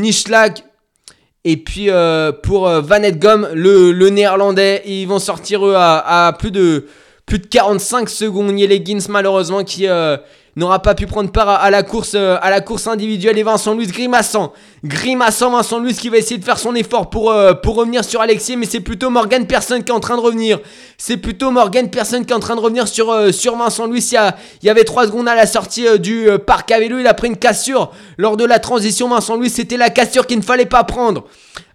et 1.45 1.57
puis 1.57 1.89
euh, 1.89 2.33
pour 2.33 2.69
euh, 2.69 2.81
Van 2.81 3.03
Edgom, 3.03 3.49
le, 3.55 3.93
néerlandais, 4.11 4.83
ils 4.87 5.07
vont 5.07 5.19
sortir 5.19 5.67
eux 5.67 5.75
à, 5.77 6.35
plus 6.39 6.51
de 6.51 6.87
plus 7.31 7.39
de 7.39 7.47
45 7.47 8.11
secondes. 8.11 8.59
Yelegins 8.59 9.07
malheureusement 9.09 9.63
qui 9.63 9.87
euh, 9.87 10.17
n'aura 10.57 10.83
pas 10.83 10.97
pu 10.97 11.07
prendre 11.07 11.31
part 11.31 11.49
à, 11.49 11.71
la 11.71 11.85
course 11.85 12.15
euh, 12.17 12.37
à 12.43 12.51
la 12.51 12.61
course 12.61 12.89
individuelle 12.89 13.39
et 13.39 13.45
Vincent 13.45 13.73
Louis 13.73 13.87
grimaçant. 13.87 14.53
Grimaçant 14.85 15.53
Vincent 15.53 15.79
Louis 15.79 15.95
qui 15.95 16.09
va 16.09 16.17
essayer 16.17 16.39
de 16.39 16.45
faire 16.45 16.59
son 16.59 16.75
effort 16.75 17.09
pour, 17.09 17.31
euh, 17.31 17.55
pour 17.55 17.77
revenir 17.77 18.05
sur 18.05 18.21
Alexis 18.21 18.57
mais 18.57 18.67
c'est 18.67 18.81
plutôt 18.81 19.11
Morgan 19.11 19.47
Person 19.47 19.81
qui 19.81 19.93
est 19.93 19.95
en 19.95 20.01
train 20.01 20.17
de 20.17 20.21
revenir. 20.21 20.59
C'est 20.99 21.19
plutôt 21.19 21.53
Morgan 21.53 21.89
Person 21.89 22.25
qui 22.25 22.33
est 22.33 22.37
en 22.37 22.41
train 22.41 22.57
de 22.57 22.61
revenir 22.61 22.89
sur, 22.89 23.33
sur 23.33 23.55
Vincent 23.57 23.87
Louis. 23.87 24.05
Il 24.11 24.67
y, 24.67 24.69
avait 24.69 24.83
3 24.83 25.07
secondes 25.07 25.29
à 25.29 25.37
la 25.37 25.47
sortie 25.47 25.87
du 26.01 26.29
parc 26.45 26.73
à 26.73 26.81
vélo, 26.81 26.99
il 26.99 27.07
a 27.07 27.15
pris 27.15 27.29
une 27.29 27.37
cassure 27.37 27.93
lors 28.19 28.37
de 28.37 28.45
la 28.45 28.59
transition 28.59 29.09
Vincent 29.09 29.37
Louis, 29.37 29.51
c'était 29.51 29.77
la 29.77 29.91
cassure 29.91 30.27
qu'il 30.27 30.39
ne 30.39 30.43
fallait 30.43 30.67
pas 30.67 30.83
prendre. 30.83 31.27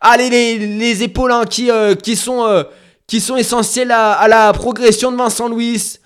Allez 0.02 0.30
les, 0.30 0.58
les 0.58 1.04
épaules 1.04 1.32
hein, 1.32 1.46
qui, 1.50 1.70
qui 2.04 2.18
sont 2.18 2.66
qui 3.08 3.22
sont 3.22 3.38
essentielles 3.38 3.92
à, 3.92 4.14
à 4.14 4.28
la 4.28 4.52
progression 4.54 5.12
de 5.12 5.18
Vincent 5.18 5.48
Louis. 5.48 6.00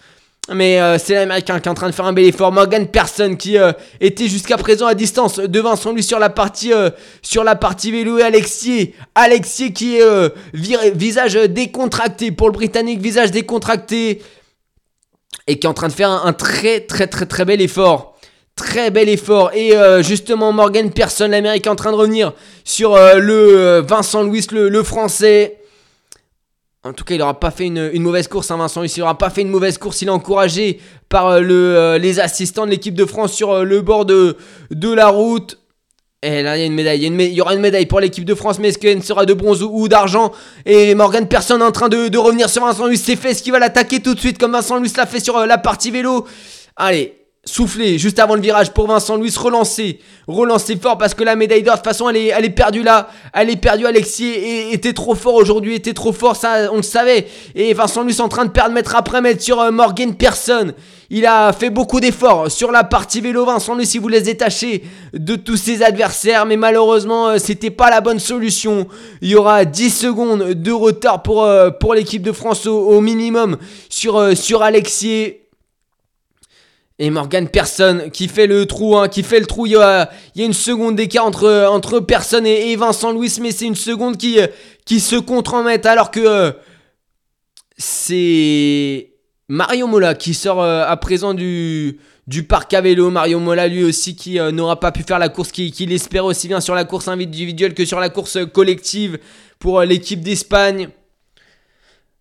Mais 0.51 0.79
euh, 0.79 0.97
c'est 0.97 1.13
l'américain 1.13 1.59
qui 1.59 1.67
est 1.67 1.71
en 1.71 1.75
train 1.75 1.89
de 1.89 1.93
faire 1.93 2.05
un 2.05 2.13
bel 2.13 2.25
effort. 2.25 2.51
Morgan 2.51 2.87
Person 2.87 3.35
qui 3.35 3.57
euh, 3.57 3.71
était 4.01 4.27
jusqu'à 4.27 4.57
présent 4.57 4.87
à 4.87 4.95
distance 4.95 5.37
de 5.37 5.59
Vincent 5.59 5.93
lui 5.93 6.03
sur 6.03 6.19
la 6.19 6.29
partie 6.29 6.73
euh, 6.73 6.89
sur 7.21 7.43
la 7.43 7.55
partie 7.55 7.91
vélo 7.91 8.17
et 8.17 8.23
Alexis. 8.23 8.93
Alexis 9.15 9.73
qui 9.73 9.97
est 9.97 10.33
visage 10.53 11.35
décontracté 11.35 12.31
pour 12.31 12.47
le 12.47 12.53
Britannique, 12.53 12.99
visage 12.99 13.31
décontracté 13.31 14.21
et 15.47 15.59
qui 15.59 15.67
est 15.67 15.69
en 15.69 15.73
train 15.73 15.87
de 15.87 15.93
faire 15.93 16.09
un, 16.09 16.33
très 16.33 16.81
très 16.81 17.07
très 17.07 17.25
très 17.25 17.45
bel 17.45 17.61
effort. 17.61 18.17
Très 18.55 18.89
bel 18.91 19.07
effort. 19.07 19.51
Et 19.53 19.73
justement 20.01 20.51
Morgan 20.51 20.91
Person, 20.91 21.27
l'américain 21.27 21.71
en 21.71 21.75
train 21.75 21.91
de 21.91 21.95
revenir 21.95 22.33
sur 22.65 22.97
le 22.97 23.79
Vincent 23.87 24.23
Louis, 24.23 24.45
le, 24.51 24.67
le 24.67 24.83
français. 24.83 25.58
En 26.85 26.93
tout 26.93 27.03
cas, 27.03 27.15
il 27.15 27.17
n'aura 27.17 27.37
pas 27.37 27.51
fait 27.51 27.65
une, 27.65 28.01
mauvaise 28.01 28.29
course, 28.29 28.51
hein, 28.51 28.57
Vincent. 28.57 28.83
Il 28.83 28.99
n'aura 28.99 29.17
pas 29.17 29.29
fait 29.29 29.41
une 29.41 29.49
mauvaise 29.49 29.77
course. 29.77 30.01
Il 30.01 30.07
est 30.07 30.11
encouragé 30.11 30.79
par 31.09 31.27
euh, 31.27 31.41
le, 31.41 31.75
euh, 31.75 31.97
les 31.97 32.21
assistants 32.21 32.65
de 32.65 32.71
l'équipe 32.71 32.95
de 32.95 33.05
France 33.05 33.33
sur 33.33 33.51
euh, 33.51 33.63
le 33.65 33.81
bord 33.81 34.05
de, 34.05 34.37
de 34.71 34.93
la 34.93 35.09
route. 35.09 35.59
Et 36.23 36.41
là, 36.41 36.55
il 36.55 36.61
y 36.61 36.63
a 36.63 36.65
une 36.65 36.73
médaille. 36.73 37.03
Il 37.03 37.33
y, 37.33 37.41
aura 37.41 37.53
une 37.53 37.59
médaille 37.59 37.85
pour 37.85 37.99
l'équipe 37.99 38.23
de 38.23 38.33
France, 38.33 38.59
mais 38.59 38.69
est-ce 38.69 38.77
qu'elle 38.77 39.03
sera 39.03 39.25
de 39.25 39.33
bronze 39.33 39.61
ou, 39.61 39.89
d'argent? 39.89 40.31
Et 40.65 40.95
Morgan 40.95 41.27
Personne 41.27 41.61
en 41.61 41.71
train 41.71 41.89
de, 41.89 42.07
de 42.07 42.17
revenir 42.17 42.49
sur 42.49 42.63
Vincent 42.63 42.87
Luis. 42.87 42.97
C'est 42.97 43.17
fait 43.17 43.33
ce 43.33 43.43
qui 43.43 43.51
va 43.51 43.59
l'attaquer 43.59 44.01
tout 44.01 44.13
de 44.13 44.19
suite, 44.19 44.37
comme 44.37 44.53
Vincent 44.53 44.77
Luis 44.79 44.91
l'a 44.95 45.05
fait 45.05 45.19
sur 45.19 45.45
la 45.45 45.57
partie 45.57 45.91
vélo? 45.91 46.27
Allez, 46.77 47.18
souffler 47.45 47.97
juste 47.97 48.19
avant 48.19 48.35
le 48.35 48.41
virage 48.41 48.71
pour 48.71 48.87
Vincent 48.87 49.15
Louis, 49.15 49.33
relancer, 49.37 49.99
relancer 50.27 50.75
fort 50.75 50.97
parce 50.97 51.13
que 51.13 51.23
la 51.23 51.35
médaille 51.35 51.63
d'or, 51.63 51.75
de 51.75 51.79
toute 51.79 51.87
façon, 51.87 52.09
elle 52.09 52.17
est, 52.17 52.27
elle 52.27 52.45
est 52.45 52.49
perdue 52.49 52.83
là, 52.83 53.09
elle 53.33 53.49
est 53.49 53.55
perdue. 53.55 53.85
Alexis 53.85 54.33
était 54.71 54.93
trop 54.93 55.15
fort 55.15 55.35
aujourd'hui, 55.35 55.75
était 55.75 55.93
trop 55.93 56.11
fort, 56.11 56.35
ça, 56.35 56.71
on 56.71 56.77
le 56.77 56.83
savait. 56.83 57.27
Et 57.55 57.73
Vincent 57.73 58.03
Louis 58.03 58.19
en 58.19 58.27
train 58.27 58.45
de 58.45 58.51
perdre 58.51 58.73
mètre 58.73 58.95
après 58.95 59.21
mètre 59.21 59.41
sur 59.41 59.59
euh, 59.59 59.71
Morgan 59.71 60.15
Person. 60.15 60.73
Il 61.09 61.25
a 61.25 61.53
fait 61.53 61.71
beaucoup 61.71 61.99
d'efforts 61.99 62.51
sur 62.51 62.71
la 62.71 62.83
partie 62.83 63.21
vélo. 63.21 63.45
Vincent 63.45 63.73
Louis, 63.73 63.89
il 63.91 64.01
voulait 64.01 64.19
se 64.19 64.25
détacher 64.25 64.83
de 65.13 65.35
tous 65.35 65.57
ses 65.57 65.81
adversaires, 65.81 66.45
mais 66.45 66.57
malheureusement, 66.57 67.29
euh, 67.29 67.37
c'était 67.39 67.71
pas 67.71 67.89
la 67.89 68.01
bonne 68.01 68.19
solution. 68.19 68.87
Il 69.21 69.29
y 69.29 69.35
aura 69.35 69.65
10 69.65 69.89
secondes 69.89 70.53
de 70.53 70.71
retard 70.71 71.23
pour, 71.23 71.43
euh, 71.43 71.71
pour 71.71 71.93
l'équipe 71.93 72.21
de 72.21 72.31
France 72.31 72.67
au, 72.67 73.01
minimum 73.01 73.57
sur, 73.89 74.37
sur 74.37 74.61
Alexis. 74.61 75.38
Et 77.01 77.09
Morgan 77.09 77.47
Personne 77.47 78.11
qui 78.11 78.27
fait 78.27 78.45
le 78.45 78.65
trou, 78.65 78.97
hein, 78.97 79.07
qui 79.07 79.23
fait 79.23 79.39
le 79.39 79.45
trou. 79.45 79.65
Il 79.65 79.71
y 79.71 79.75
a, 79.77 80.09
une 80.35 80.51
seconde 80.51 80.97
d'écart 80.97 81.25
entre, 81.25 81.67
entre 81.69 82.01
Personne 82.01 82.45
et, 82.45 82.75
Vincent 82.75 83.13
Louis, 83.13 83.33
mais 83.41 83.51
c'est 83.51 83.65
une 83.65 83.75
seconde 83.75 84.17
qui, 84.17 84.37
qui 84.83 84.99
se 84.99 85.15
contre-met 85.15 85.87
alors 85.87 86.11
que 86.11 86.19
euh, 86.19 86.51
c'est 87.77 89.13
Mario 89.47 89.87
Mola 89.87 90.13
qui 90.13 90.33
sort 90.33 90.61
euh, 90.61 90.83
à 90.85 90.97
présent 90.97 91.33
du, 91.33 92.01
du 92.27 92.43
parc 92.43 92.73
à 92.73 92.81
vélo. 92.81 93.09
Mario 93.09 93.39
Mola 93.39 93.69
lui 93.69 93.85
aussi 93.85 94.17
qui 94.17 94.37
euh, 94.37 94.51
n'aura 94.51 94.81
pas 94.81 94.91
pu 94.91 95.03
faire 95.03 95.19
la 95.19 95.29
course 95.29 95.53
qu'il 95.53 95.93
espérait 95.93 96.25
aussi 96.25 96.49
bien 96.49 96.59
sur 96.59 96.75
la 96.75 96.83
course 96.83 97.07
individuelle 97.07 97.75
que 97.75 97.85
sur 97.85 98.01
la 98.01 98.09
course 98.09 98.39
collective 98.53 99.19
pour 99.57 99.81
l'équipe 99.83 100.19
d'Espagne. 100.19 100.89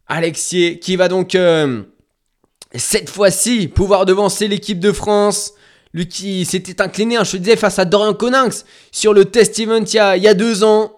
Alexis 0.06 0.78
qui 0.78 0.94
va 0.94 1.08
donc 1.08 1.36
cette 2.74 3.10
fois-ci, 3.10 3.68
pouvoir 3.68 4.04
devancer 4.04 4.48
l'équipe 4.48 4.80
de 4.80 4.92
France. 4.92 5.54
Lui 5.94 6.06
qui 6.06 6.44
s'était 6.44 6.82
incliné, 6.82 7.16
hein, 7.16 7.24
je 7.24 7.32
te 7.32 7.36
disais, 7.38 7.56
face 7.56 7.78
à 7.78 7.84
Dorian 7.84 8.12
Coninx 8.12 8.64
sur 8.92 9.14
le 9.14 9.24
test 9.24 9.58
event 9.58 9.84
il 9.84 10.22
y 10.22 10.28
a, 10.28 10.34
deux 10.34 10.64
ans. 10.64 10.92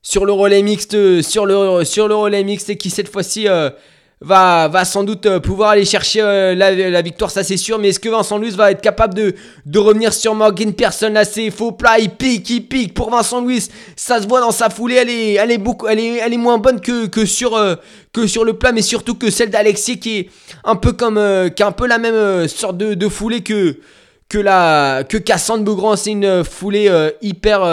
Sur 0.00 0.26
le 0.26 0.32
relais 0.32 0.62
mixte, 0.62 1.22
sur 1.22 1.46
le, 1.46 1.84
sur 1.84 2.08
le 2.08 2.14
relais 2.14 2.44
mixte 2.44 2.68
et 2.68 2.76
qui 2.76 2.90
cette 2.90 3.08
fois-ci 3.08 3.48
euh, 3.48 3.70
va, 4.20 4.68
va 4.68 4.84
sans 4.84 5.04
doute 5.04 5.26
euh, 5.26 5.40
pouvoir 5.40 5.70
aller 5.70 5.84
chercher 5.84 6.20
euh, 6.20 6.54
la, 6.54 7.02
victoire, 7.02 7.30
ça 7.30 7.44
c'est 7.44 7.56
sûr. 7.56 7.78
Mais 7.78 7.88
est-ce 7.88 8.00
que 8.00 8.08
Vincent 8.08 8.38
Louis 8.38 8.50
va 8.50 8.70
être 8.70 8.80
capable 8.80 9.14
de, 9.14 9.34
de 9.66 9.78
revenir 9.78 10.12
sur 10.12 10.34
Morgan 10.34 10.72
Person 10.72 11.10
Là 11.10 11.24
c'est 11.24 11.50
faux 11.50 11.72
plat, 11.72 11.98
il 11.98 12.10
pique, 12.10 12.48
il 12.50 12.66
pique 12.66 12.94
pour 12.94 13.10
Vincent 13.10 13.40
Louis. 13.40 13.68
Ça 13.96 14.20
se 14.20 14.26
voit 14.26 14.40
dans 14.40 14.52
sa 14.52 14.70
foulée, 14.70 14.96
elle 14.96 15.10
est, 15.10 15.34
elle 15.34 15.50
est, 15.50 15.58
beaucoup, 15.58 15.86
elle 15.86 16.00
est, 16.00 16.16
elle 16.16 16.32
est 16.32 16.38
moins 16.38 16.58
bonne 16.58 16.80
que, 16.80 17.06
que, 17.06 17.26
sur, 17.26 17.56
euh, 17.56 17.74
que 18.12 18.26
sur 18.26 18.44
le 18.44 18.54
plat, 18.54 18.72
mais 18.72 18.82
surtout 18.82 19.14
que 19.14 19.30
celle 19.30 19.50
d'Alexis 19.50 19.98
qui 19.98 20.18
est 20.18 20.30
un 20.64 20.76
peu 20.76 20.92
comme, 20.92 21.20
qui 21.54 21.62
a 21.62 21.66
un 21.66 21.72
peu 21.72 21.86
la 21.86 21.98
même 21.98 22.48
sorte 22.48 22.76
de, 22.76 22.94
de, 22.94 23.08
foulée 23.08 23.42
que, 23.42 23.78
que, 24.28 24.38
la, 24.38 25.04
que 25.08 25.16
Cassandre 25.16 25.64
Beaugrand. 25.64 25.96
C'est 25.96 26.12
une 26.12 26.44
foulée 26.44 26.90
hyper 27.22 27.64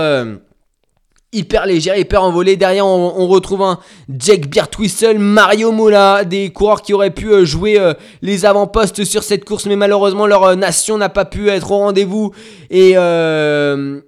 hyper 1.34 1.66
légère, 1.66 1.98
hyper 1.98 2.24
envolée. 2.24 2.58
Derrière, 2.58 2.86
on, 2.86 3.28
retrouve 3.28 3.62
un 3.62 3.80
Jack 4.10 4.48
Birtwistle, 4.48 5.18
Mario 5.18 5.72
Mola, 5.72 6.26
des 6.26 6.52
coureurs 6.52 6.82
qui 6.82 6.94
auraient 6.94 7.12
pu 7.12 7.32
euh, 7.32 7.46
jouer 7.46 7.80
euh, 7.80 7.94
les 8.22 8.46
avant-postes 8.46 9.06
sur 9.06 9.24
cette 9.24 9.46
course, 9.46 9.66
mais 9.66 9.78
malheureusement 9.78 10.28
leur 10.28 10.44
euh, 10.44 10.56
nation 10.56 10.98
n'a 10.98 11.10
pas 11.10 11.26
pu 11.26 11.50
être 11.50 11.72
au 11.72 11.78
rendez-vous. 11.78 12.32
Et 12.70 12.94
euh, 12.96 14.02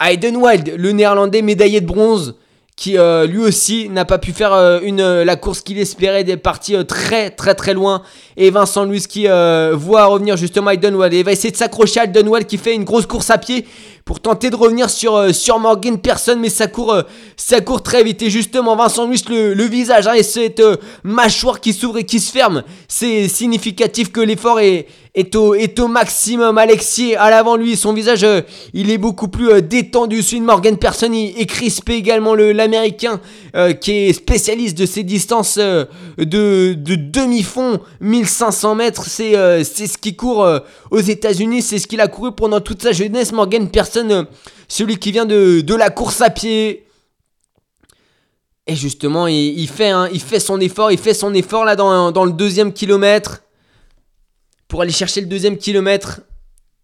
Hayden 0.00 0.36
Wild, 0.36 0.74
le 0.76 0.92
néerlandais 0.92 1.40
médaillé 1.40 1.80
de 1.80 1.86
bronze, 1.86 2.36
qui 2.76 2.92
lui 2.92 3.38
aussi 3.38 3.88
n'a 3.88 4.04
pas 4.04 4.18
pu 4.18 4.30
faire 4.30 4.52
la 4.54 5.36
course 5.36 5.62
qu'il 5.62 5.80
espérait, 5.80 6.22
des 6.22 6.36
parties 6.36 6.76
très 6.86 7.30
très 7.30 7.56
très 7.56 7.74
loin. 7.74 8.02
Et 8.40 8.50
Vincent 8.50 8.84
Louis 8.84 9.02
qui 9.08 9.26
voit 9.26 10.06
revenir 10.06 10.36
justement 10.36 10.70
Hayden 10.70 10.94
Wild 10.94 11.12
et 11.12 11.22
va 11.22 11.32
essayer 11.32 11.50
de 11.50 11.56
s'accrocher 11.56 12.00
à 12.00 12.04
Hayden 12.04 12.28
Wild 12.28 12.46
qui 12.46 12.56
fait 12.56 12.74
une 12.74 12.84
grosse 12.84 13.06
course 13.06 13.30
à 13.30 13.38
pied 13.38 13.66
pour 14.08 14.20
tenter 14.20 14.48
de 14.48 14.56
revenir 14.56 14.88
sur, 14.88 15.16
euh, 15.16 15.32
sur 15.34 15.58
Morgan 15.58 15.98
Personne, 15.98 16.40
mais 16.40 16.48
ça 16.48 16.66
court, 16.66 16.94
euh, 16.94 17.02
ça 17.36 17.60
court 17.60 17.82
très 17.82 18.02
vite. 18.02 18.22
Et 18.22 18.30
justement, 18.30 18.74
Vincent 18.74 19.06
Luis, 19.06 19.22
le, 19.28 19.64
visage 19.64 20.06
hein, 20.06 20.14
et 20.14 20.22
cette 20.22 20.60
euh, 20.60 20.76
mâchoire 21.04 21.60
qui 21.60 21.74
s'ouvre 21.74 21.98
et 21.98 22.04
qui 22.04 22.18
se 22.18 22.32
ferme, 22.32 22.62
c'est 22.88 23.28
significatif 23.28 24.10
que 24.10 24.22
l'effort 24.22 24.60
est, 24.60 24.86
est 25.18 25.78
au, 25.80 25.88
maximum. 25.88 26.58
Alexis 26.58 27.14
à 27.16 27.30
l'avant 27.30 27.56
lui, 27.56 27.76
son 27.76 27.92
visage 27.92 28.24
euh, 28.24 28.42
il 28.72 28.90
est 28.90 28.98
beaucoup 28.98 29.28
plus 29.28 29.50
euh, 29.50 29.60
détendu. 29.60 30.22
Celui 30.22 30.40
de 30.40 30.46
Morgan 30.46 30.76
Person 30.76 31.12
est 31.12 31.46
crispé 31.46 31.94
également 31.94 32.34
le 32.34 32.52
l'américain 32.52 33.20
euh, 33.56 33.72
qui 33.72 33.92
est 33.92 34.12
spécialiste 34.12 34.78
de 34.78 34.86
ces 34.86 35.02
distances 35.02 35.58
euh, 35.58 35.84
de, 36.18 36.74
de 36.74 36.94
demi-fond 36.94 37.80
1500 38.28 38.74
mètres. 38.74 39.04
C'est 39.06 39.36
euh, 39.36 39.64
c'est 39.64 39.86
ce 39.86 39.98
qui 39.98 40.14
court 40.14 40.44
euh, 40.44 40.60
aux 40.90 41.00
États-Unis, 41.00 41.62
c'est 41.62 41.78
ce 41.78 41.86
qu'il 41.86 42.00
a 42.00 42.08
couru 42.08 42.32
pendant 42.32 42.60
toute 42.60 42.82
sa 42.82 42.92
jeunesse. 42.92 43.32
Morgan 43.32 43.70
Person, 43.70 44.10
euh, 44.10 44.24
celui 44.68 44.98
qui 44.98 45.12
vient 45.12 45.26
de, 45.26 45.74
la 45.74 45.90
course 45.90 46.20
à 46.20 46.30
pied. 46.30 46.86
Et 48.66 48.76
justement, 48.76 49.26
il, 49.26 49.58
il 49.58 49.68
fait, 49.68 49.88
hein, 49.88 50.08
il 50.12 50.20
fait 50.20 50.40
son 50.40 50.60
effort, 50.60 50.92
il 50.92 50.98
fait 50.98 51.14
son 51.14 51.32
effort 51.32 51.64
là 51.64 51.74
dans, 51.74 52.12
dans 52.12 52.26
le 52.26 52.32
deuxième 52.32 52.72
kilomètre 52.72 53.42
pour 54.68 54.82
aller 54.82 54.92
chercher 54.92 55.22
le 55.22 55.26
deuxième 55.26 55.56
kilomètre. 55.56 56.20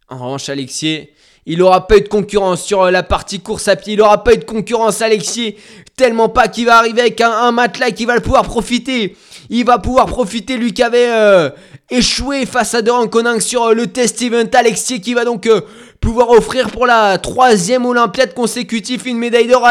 En 0.09 0.16
revanche, 0.16 0.49
Alexier, 0.49 1.12
il 1.47 1.61
aura 1.62 1.87
pas 1.87 1.99
eu 1.99 2.01
de 2.01 2.09
concurrence 2.09 2.62
sur 2.62 2.83
euh, 2.83 2.91
la 2.91 3.03
partie 3.03 3.41
course 3.41 3.69
à 3.69 3.77
pied. 3.77 3.95
Il 3.95 4.01
aura 4.01 4.25
pas 4.25 4.33
eu 4.33 4.39
de 4.39 4.45
concurrence, 4.45 5.03
Alexier. 5.03 5.59
Tellement 5.97 6.29
pas 6.29 6.49
qu'il 6.49 6.66
va 6.66 6.79
arriver 6.79 7.03
avec 7.03 7.21
un, 7.21 7.31
un 7.31 7.53
matelas 7.53 7.91
qui 7.91 8.07
va 8.07 8.15
le 8.15 8.23
pouvoir 8.23 8.45
profiter. 8.45 9.16
Il 9.51 9.65
va 9.65 9.79
pouvoir 9.79 10.07
profiter, 10.07 10.57
lui 10.57 10.73
qui 10.73 10.83
avait 10.83 11.09
euh, 11.09 11.51
échoué 11.91 12.47
face 12.47 12.75
à 12.75 12.83
Doran 12.83 13.09
Coninck 13.09 13.43
sur 13.43 13.65
euh, 13.65 13.75
le 13.75 13.87
test 13.87 14.21
event. 14.23 14.45
Alexier 14.53 15.01
qui 15.01 15.15
va 15.15 15.25
donc 15.25 15.47
euh, 15.47 15.61
pouvoir 16.05 16.29
offrir 16.29 16.69
pour 16.69 16.85
la 16.85 17.17
troisième 17.17 17.87
Olympiade 17.87 18.35
consécutive 18.35 19.09
une 19.09 19.17
médaille 19.17 19.47
d'or 19.47 19.67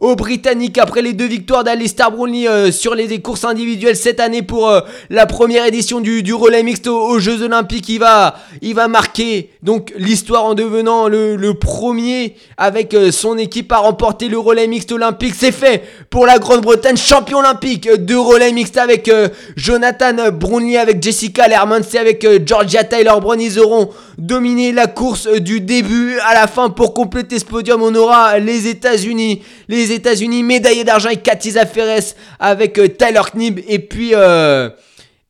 aux, 0.00 0.14
Britanniques 0.14 0.78
après 0.78 1.02
les 1.02 1.14
deux 1.14 1.26
victoires 1.26 1.64
d'Alistair 1.64 2.12
Brownlee 2.12 2.46
euh, 2.46 2.70
sur 2.70 2.94
les 2.94 3.20
courses 3.20 3.44
individuelles 3.44 3.96
cette 3.96 4.20
année 4.20 4.42
pour 4.42 4.68
euh, 4.68 4.82
la 5.10 5.26
première 5.26 5.66
édition 5.66 6.00
du, 6.00 6.22
du 6.22 6.32
relais 6.32 6.62
mixte 6.62 6.86
aux, 6.86 7.18
Jeux 7.18 7.42
Olympiques. 7.42 7.88
Il 7.88 7.98
va, 7.98 8.36
il 8.62 8.74
va 8.76 8.86
marquer 8.86 9.50
donc 9.64 9.92
l'histoire 9.96 10.44
en 10.44 10.54
devenant 10.54 11.08
le, 11.08 11.34
le 11.34 11.54
premier 11.54 12.36
avec 12.56 12.94
euh, 12.94 13.10
son 13.10 13.36
équipe 13.36 13.72
à 13.72 13.78
remporter 13.78 14.28
le 14.28 14.38
relais 14.38 14.68
mixte 14.68 14.92
olympique. 14.92 15.34
C'est 15.36 15.50
fait 15.50 15.82
pour 16.08 16.24
la 16.24 16.38
Grande-Bretagne, 16.38 16.96
champion 16.96 17.38
olympique 17.38 17.90
de 17.90 18.14
relais 18.14 18.52
mixte 18.52 18.76
avec 18.76 19.10
Jonathan 19.56 20.30
Brownlee, 20.30 20.76
avec 20.76 21.02
Jessica 21.02 21.48
Lermans 21.48 21.80
et 21.92 21.98
avec 21.98 22.46
Georgia 22.46 22.84
Tyler 22.84 23.10
Brown. 23.20 23.40
Ils 23.40 23.58
auront 23.58 23.90
dominé 24.18 24.70
la 24.70 24.86
course 24.86 25.15
du 25.24 25.60
début 25.60 26.18
à 26.20 26.34
la 26.34 26.46
fin 26.46 26.70
pour 26.70 26.94
compléter 26.94 27.38
ce 27.38 27.44
podium. 27.44 27.82
On 27.82 27.94
aura 27.94 28.38
les 28.38 28.66
États-Unis, 28.68 29.42
les 29.68 29.92
États-Unis 29.92 30.42
médaillés 30.42 30.84
d'argent 30.84 31.08
avec 31.08 31.22
Katiza 31.22 31.66
Ferres, 31.66 32.14
avec 32.38 32.74
Tyler 32.98 33.22
Knibb 33.34 33.60
et 33.66 33.78
puis. 33.78 34.10
euh, 34.14 34.70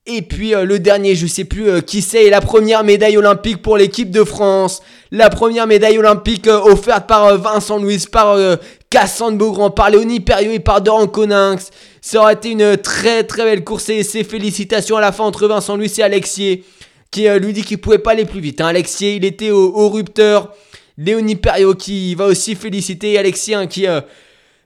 et 0.08 0.22
puis 0.22 0.54
euh, 0.54 0.64
le 0.64 0.78
dernier, 0.78 1.16
je 1.16 1.26
sais 1.26 1.42
plus 1.42 1.68
euh, 1.68 1.80
qui 1.80 2.00
c'est, 2.00 2.30
la 2.30 2.40
première 2.40 2.84
médaille 2.84 3.16
olympique 3.16 3.60
pour 3.60 3.76
l'équipe 3.76 4.08
de 4.12 4.22
France. 4.22 4.80
La 5.10 5.30
première 5.30 5.66
médaille 5.66 5.98
olympique 5.98 6.46
offerte 6.46 7.08
par 7.08 7.36
Vincent 7.36 7.78
Louis, 7.78 8.04
par 8.10 8.38
Cassandre 8.88 9.36
Beaugrand, 9.36 9.70
par 9.70 9.90
Léonie 9.90 10.20
Perriot 10.20 10.52
et 10.52 10.60
par 10.60 10.80
Doran 10.80 11.08
Coninx. 11.08 11.70
Ça 12.00 12.20
aurait 12.20 12.34
été 12.34 12.50
une 12.50 12.76
très 12.76 13.24
très 13.24 13.42
belle 13.42 13.64
course 13.64 13.88
et 13.88 14.04
ses 14.04 14.22
félicitations 14.22 14.96
à 14.96 15.00
la 15.00 15.10
fin 15.10 15.24
entre 15.24 15.48
Vincent 15.48 15.76
Louis 15.76 15.92
et 15.98 16.02
Alexier 16.02 16.64
qui 17.10 17.28
euh, 17.28 17.38
lui 17.38 17.52
dit 17.52 17.62
qu'il 17.62 17.78
pouvait 17.78 17.98
pas 17.98 18.12
aller 18.12 18.24
plus 18.24 18.40
vite. 18.40 18.60
Hein. 18.60 18.66
Alexier, 18.66 19.16
il 19.16 19.24
était 19.24 19.50
au, 19.50 19.72
au 19.74 19.88
rupteur. 19.88 20.52
Léonie 20.98 21.36
Perriot 21.36 21.74
qui 21.74 22.14
va 22.14 22.26
aussi 22.26 22.54
féliciter 22.54 23.18
Alexier 23.18 23.54
hein, 23.54 23.66
qui 23.66 23.86
euh, 23.86 24.00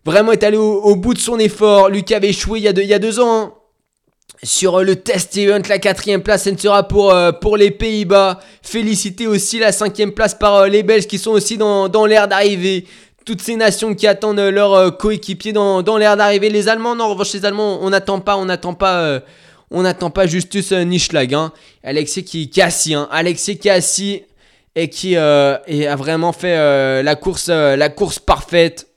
vraiment 0.04 0.32
est 0.32 0.44
allé 0.44 0.56
au, 0.56 0.94
bout 0.96 1.14
de 1.14 1.18
son 1.18 1.38
effort. 1.38 1.88
Lui 1.88 2.04
qui 2.04 2.14
avait 2.14 2.28
échoué 2.28 2.60
il 2.60 2.64
y 2.64 2.94
a 2.94 2.98
deux, 2.98 3.20
ans. 3.20 3.42
hein. 3.42 3.54
Sur 4.42 4.78
euh, 4.78 4.84
le 4.84 4.96
test 4.96 5.36
event, 5.36 5.60
la 5.68 5.78
quatrième 5.78 6.22
place, 6.22 6.46
elle 6.46 6.58
sera 6.58 6.86
pour, 6.86 7.14
pour 7.40 7.56
les 7.56 7.70
Pays-Bas. 7.70 8.40
Féliciter 8.62 9.26
aussi 9.26 9.58
la 9.58 9.72
cinquième 9.72 10.12
place 10.12 10.34
par 10.34 10.66
les 10.66 10.82
Belges 10.82 11.06
qui 11.06 11.18
sont 11.18 11.32
aussi 11.32 11.58
dans, 11.58 11.88
dans 11.88 12.06
l'air 12.06 12.28
d'arrivée. 12.28 12.86
Toutes 13.26 13.42
ces 13.42 13.56
nations 13.56 13.94
qui 13.94 14.06
attendent 14.06 14.40
leurs 14.40 14.96
coéquipiers 14.96 15.52
dans, 15.52 15.82
dans 15.82 15.98
l'air 15.98 16.16
d'arrivée. 16.16 16.48
Les 16.48 16.68
Allemands, 16.68 16.94
non, 16.94 17.04
en 17.04 17.08
revanche, 17.10 17.34
les 17.34 17.44
Allemands, 17.44 17.80
on 17.82 17.90
n'attend 17.90 18.20
pas, 18.20 18.36
on 18.36 18.46
n'attend 18.46 18.72
pas, 18.72 19.20
on 19.70 19.82
n'attend 19.82 20.10
pas 20.10 20.26
Justus 20.26 20.72
euh, 20.72 20.82
Nischlag. 20.82 21.34
Hein. 21.34 21.52
Alexis 21.84 22.24
qui, 22.24 22.51
qui 22.51 22.60
est 22.60 22.92
hein. 22.92 23.09
Alexis 23.10 23.59
qui 23.59 23.70
assis 23.70 24.22
et 24.74 24.88
qui 24.88 25.16
euh, 25.16 25.56
a 25.56 25.97
vraiment 25.97 26.32
fait 26.32 26.56
euh, 26.56 27.02
la 27.02 27.16
course, 27.16 28.18
parfaite. 28.18 28.88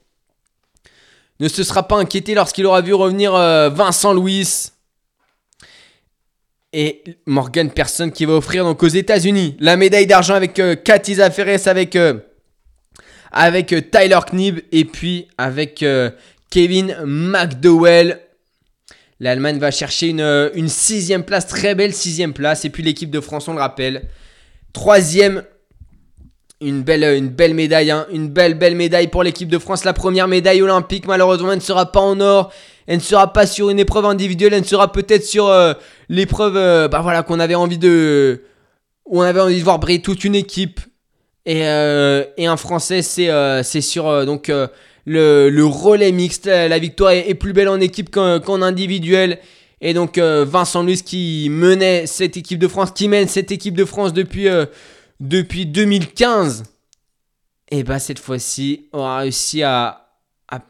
Ne 1.40 1.48
se 1.48 1.62
sera 1.62 1.86
pas 1.86 1.96
inquiété 1.96 2.34
lorsqu'il 2.34 2.66
aura 2.66 2.80
vu 2.80 2.94
revenir 2.94 3.32
Vincent 3.32 4.12
Louis 4.12 4.70
et 6.72 7.02
Morgan 7.26 7.70
Person 7.70 8.10
qui 8.10 8.24
va 8.24 8.34
offrir 8.34 8.64
aux 8.64 8.88
États-Unis 8.88 9.56
la 9.58 9.76
médaille 9.76 10.06
d'argent 10.06 10.34
avec 10.34 10.60
Katiza 10.84 11.30
Ferres, 11.32 11.66
avec, 11.66 11.98
avec 13.32 13.74
Tyler 13.90 14.20
Knibb 14.30 14.60
et 14.70 14.84
puis 14.84 15.26
avec 15.36 15.84
Kevin 16.50 16.96
McDowell. 17.04 18.23
L'Allemagne 19.20 19.58
va 19.58 19.70
chercher 19.70 20.08
une, 20.08 20.20
euh, 20.20 20.50
une 20.54 20.68
sixième 20.68 21.24
place, 21.24 21.46
très 21.46 21.74
belle 21.74 21.92
sixième 21.92 22.32
place. 22.32 22.64
Et 22.64 22.70
puis 22.70 22.82
l'équipe 22.82 23.10
de 23.10 23.20
France, 23.20 23.48
on 23.48 23.54
le 23.54 23.60
rappelle, 23.60 24.08
troisième. 24.72 25.44
Une 26.60 26.82
belle, 26.82 27.04
une 27.04 27.28
belle 27.28 27.52
médaille, 27.52 27.90
hein. 27.90 28.06
une 28.10 28.28
belle, 28.28 28.54
belle 28.54 28.74
médaille 28.74 29.08
pour 29.08 29.22
l'équipe 29.22 29.48
de 29.48 29.58
France. 29.58 29.84
La 29.84 29.92
première 29.92 30.28
médaille 30.28 30.62
olympique, 30.62 31.06
malheureusement, 31.06 31.50
elle 31.50 31.58
ne 31.58 31.62
sera 31.62 31.92
pas 31.92 32.00
en 32.00 32.20
or. 32.20 32.52
Elle 32.86 32.98
ne 32.98 33.02
sera 33.02 33.32
pas 33.32 33.46
sur 33.46 33.70
une 33.70 33.78
épreuve 33.78 34.06
individuelle. 34.06 34.54
Elle 34.54 34.62
ne 34.62 34.66
sera 34.66 34.90
peut-être 34.90 35.24
sur 35.24 35.48
euh, 35.48 35.74
l'épreuve 36.08 36.56
euh, 36.56 36.88
bah 36.88 37.00
voilà, 37.02 37.22
qu'on 37.22 37.40
avait 37.40 37.54
envie 37.54 37.76
de. 37.76 38.44
On 39.04 39.20
avait 39.20 39.40
envie 39.40 39.58
de 39.58 39.64
voir 39.64 39.78
briller 39.78 40.00
toute 40.00 40.24
une 40.24 40.34
équipe. 40.34 40.80
Et, 41.44 41.60
et 41.60 42.46
un 42.46 42.56
Français, 42.56 43.02
c'est 43.02 43.80
sur 43.82 44.24
donc, 44.24 44.50
le, 45.06 45.64
relais 45.64 46.12
mixte. 46.12 46.46
La 46.46 46.78
victoire 46.78 47.12
est, 47.12 47.34
plus 47.34 47.52
belle 47.52 47.68
en 47.68 47.80
équipe 47.80 48.10
qu'en 48.10 48.62
individuel. 48.62 49.38
Et 49.80 49.92
donc 49.92 50.16
euh, 50.16 50.46
Vincent 50.48 50.82
Luce 50.82 51.02
qui 51.02 51.48
menait 51.50 52.06
cette 52.06 52.38
équipe 52.38 52.58
de 52.58 52.68
France, 52.68 52.92
qui 52.92 53.06
mène 53.06 53.28
cette 53.28 53.52
équipe 53.52 53.76
de 53.76 53.84
France 53.84 54.14
depuis, 54.14 54.48
euh, 54.48 54.64
depuis 55.20 55.66
2015. 55.66 56.62
Et 57.70 57.82
bah 57.82 57.98
cette 57.98 58.18
fois-ci, 58.18 58.88
aura 58.92 59.18
réussi 59.18 59.62
à, 59.62 60.00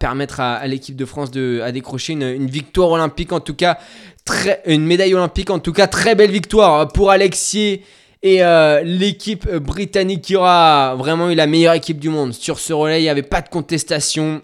permettre 0.01 0.41
à, 0.41 0.67
l'équipe 0.67 0.97
de 0.97 1.05
France 1.05 1.31
de 1.31 1.61
à 1.63 1.71
décrocher 1.71 2.15
une, 2.15 2.47
victoire 2.47 2.91
olympique, 2.91 3.33
en 3.33 3.41
tout 3.41 3.55
cas 3.55 3.79
très, 4.25 4.63
une 4.67 4.85
médaille 4.85 5.15
olympique, 5.15 5.51
en 5.51 5.59
tout 5.59 5.73
cas 5.73 5.87
très 5.87 6.15
belle 6.15 6.31
victoire 6.31 6.89
pour 6.89 7.11
Alexier 7.11 7.85
et 8.25 8.43
euh, 8.43 8.83
l'équipe 8.83 9.49
britannique 9.57 10.23
qui 10.23 10.35
aura 10.35 10.97
vraiment 10.97 11.31
eu 11.31 11.37
la 11.37 11.47
meilleure 11.47 11.75
équipe 11.75 12.01
du 12.01 12.09
monde. 12.09 12.33
Sur 12.33 12.59
ce 12.59 12.73
relais, 12.73 12.99
il 12.99 13.03
n'y 13.03 13.11
avait 13.11 13.23
pas 13.23 13.43
de 13.43 13.49
contestation. 13.51 14.43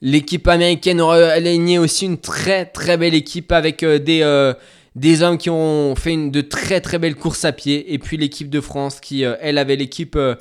L'équipe 0.00 0.48
américaine 0.48 1.00
aura 1.00 1.16
aligné 1.16 1.78
aussi 1.78 2.06
une 2.06 2.18
très 2.18 2.64
très 2.64 2.96
belle 2.96 3.14
équipe 3.14 3.52
avec 3.52 3.82
euh, 3.82 3.98
des, 3.98 4.22
euh, 4.22 4.54
des 4.98 5.22
hommes 5.22 5.38
qui 5.38 5.50
ont 5.50 5.94
fait 5.94 6.16
de 6.16 6.40
très 6.40 6.80
très 6.80 6.98
belles 6.98 7.16
courses 7.16 7.44
à 7.44 7.52
pied. 7.52 7.92
Et 7.92 7.98
puis 7.98 8.16
l'équipe 8.16 8.48
de 8.48 8.60
France 8.60 8.98
qui, 9.00 9.24
euh, 9.24 9.36
elle, 9.40 9.58
avait 9.58 9.76
l'équipe, 9.76 10.16
euh, 10.16 10.34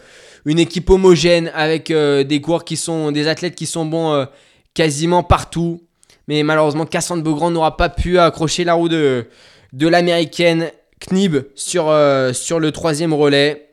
une 0.45 0.59
équipe 0.59 0.89
homogène 0.89 1.51
avec 1.53 1.91
euh, 1.91 2.23
des 2.23 2.41
coureurs 2.41 2.65
qui 2.65 2.77
sont, 2.77 3.11
des 3.11 3.27
athlètes 3.27 3.55
qui 3.55 3.65
sont 3.65 3.85
bons 3.85 4.13
euh, 4.13 4.25
quasiment 4.73 5.23
partout. 5.23 5.81
Mais 6.27 6.43
malheureusement, 6.43 6.85
Cassandre 6.85 7.23
Beaugrand 7.23 7.51
n'aura 7.51 7.77
pas 7.77 7.89
pu 7.89 8.17
accrocher 8.17 8.63
la 8.63 8.73
roue 8.73 8.89
de, 8.89 9.27
de 9.73 9.87
l'américaine 9.87 10.71
Knib 10.99 11.37
sur, 11.55 11.89
euh, 11.89 12.33
sur 12.33 12.59
le 12.59 12.71
troisième 12.71 13.13
relais. 13.13 13.69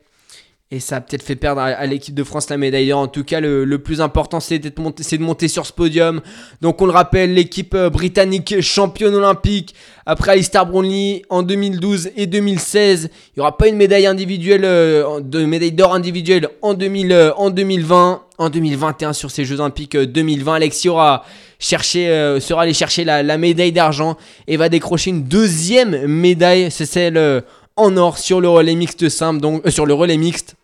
Et 0.71 0.79
ça 0.79 0.95
a 0.95 1.01
peut-être 1.01 1.21
fait 1.21 1.35
perdre 1.35 1.61
à, 1.61 1.85
l'équipe 1.85 2.15
de 2.15 2.23
France 2.23 2.49
la 2.49 2.57
médaille 2.57 2.87
d'or. 2.87 2.99
En 2.99 3.07
tout 3.07 3.23
cas, 3.23 3.39
le, 3.39 3.77
plus 3.77 4.01
important, 4.01 4.39
c'est 4.39 4.57
de, 4.57 4.71
monter, 4.81 5.17
de 5.17 5.23
monter 5.23 5.47
sur 5.47 5.63
ce 5.63 5.71
podium. 5.71 6.21
Donc, 6.61 6.81
on 6.81 6.87
le 6.87 6.91
rappelle, 6.91 7.35
l'équipe 7.35 7.75
euh, 7.75 7.91
britannique 7.91 8.61
championne 8.61 9.13
olympique 9.13 9.75
après 10.07 10.31
Alistair 10.31 10.65
Brownlee 10.65 11.21
en 11.29 11.43
2012 11.43 12.09
et 12.15 12.25
2016. 12.25 13.09
Il 13.11 13.39
n'y 13.39 13.41
aura 13.41 13.57
pas 13.57 13.67
une 13.67 13.75
médaille 13.75 14.07
individuelle, 14.07 14.65
euh, 14.65 15.19
de 15.19 15.45
médaille 15.45 15.71
d'or 15.71 15.93
individuelle 15.93 16.49
en, 16.63 16.73
2000, 16.73 17.11
euh, 17.11 17.31
en 17.35 17.51
2020. 17.51 18.23
En 18.37 18.49
2021, 18.49 19.13
sur 19.13 19.31
ces 19.31 19.45
Jeux 19.45 19.61
Olympiques 19.61 19.95
euh, 19.95 20.05
2020, 20.05 20.55
Alexis 20.55 20.89
aura 20.89 21.23
cherché, 21.57 22.07
sera 22.41 22.63
allé 22.63 22.73
chercher 22.73 23.05
la, 23.05 23.37
médaille 23.37 23.71
d'argent 23.71 24.17
et 24.47 24.57
va 24.57 24.67
décrocher 24.67 25.11
une 25.11 25.23
deuxième 25.23 26.05
médaille. 26.05 26.69
C'est 26.69 26.85
celle 26.85 27.43
en 27.77 27.97
or 27.97 28.17
sur 28.17 28.41
le 28.41 28.49
relais 28.49 28.75
mixte 28.75 29.09
simple, 29.09 29.41
donc 29.41 29.65
euh, 29.65 29.71
sur 29.71 29.85
le 29.85 29.93
relais 29.93 30.17
mixte. 30.17 30.55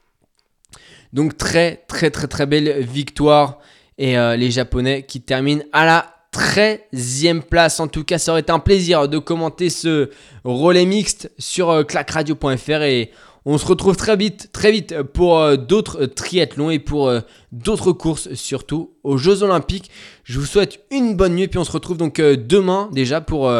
Donc 1.13 1.37
très 1.37 1.83
très 1.87 2.09
très 2.09 2.27
très 2.27 2.45
belle 2.45 2.83
victoire 2.83 3.59
et 3.97 4.17
euh, 4.17 4.35
les 4.37 4.51
Japonais 4.51 5.03
qui 5.03 5.21
terminent 5.21 5.63
à 5.73 5.85
la 5.85 6.15
13e 6.33 7.41
place. 7.41 7.81
En 7.81 7.87
tout 7.87 8.05
cas, 8.05 8.17
ça 8.17 8.31
aurait 8.31 8.41
été 8.41 8.53
un 8.53 8.59
plaisir 8.59 9.09
de 9.09 9.17
commenter 9.17 9.69
ce 9.69 10.09
relais 10.45 10.85
mixte 10.85 11.29
sur 11.37 11.69
euh, 11.69 11.83
clacradio.fr 11.83 12.81
et 12.83 13.11
On 13.43 13.57
se 13.57 13.65
retrouve 13.65 13.97
très 13.97 14.15
vite, 14.15 14.49
très 14.53 14.71
vite 14.71 15.01
pour 15.01 15.57
d'autres 15.57 16.05
triathlons 16.05 16.69
et 16.69 16.79
pour 16.79 17.11
d'autres 17.51 17.91
courses, 17.91 18.31
surtout 18.35 18.91
aux 19.03 19.17
Jeux 19.17 19.41
Olympiques. 19.41 19.89
Je 20.23 20.39
vous 20.39 20.45
souhaite 20.45 20.79
une 20.91 21.15
bonne 21.17 21.35
nuit, 21.35 21.47
puis 21.47 21.57
on 21.57 21.63
se 21.63 21.71
retrouve 21.71 21.97
donc 21.97 22.21
demain 22.21 22.87
déjà 22.93 23.19
pour, 23.19 23.51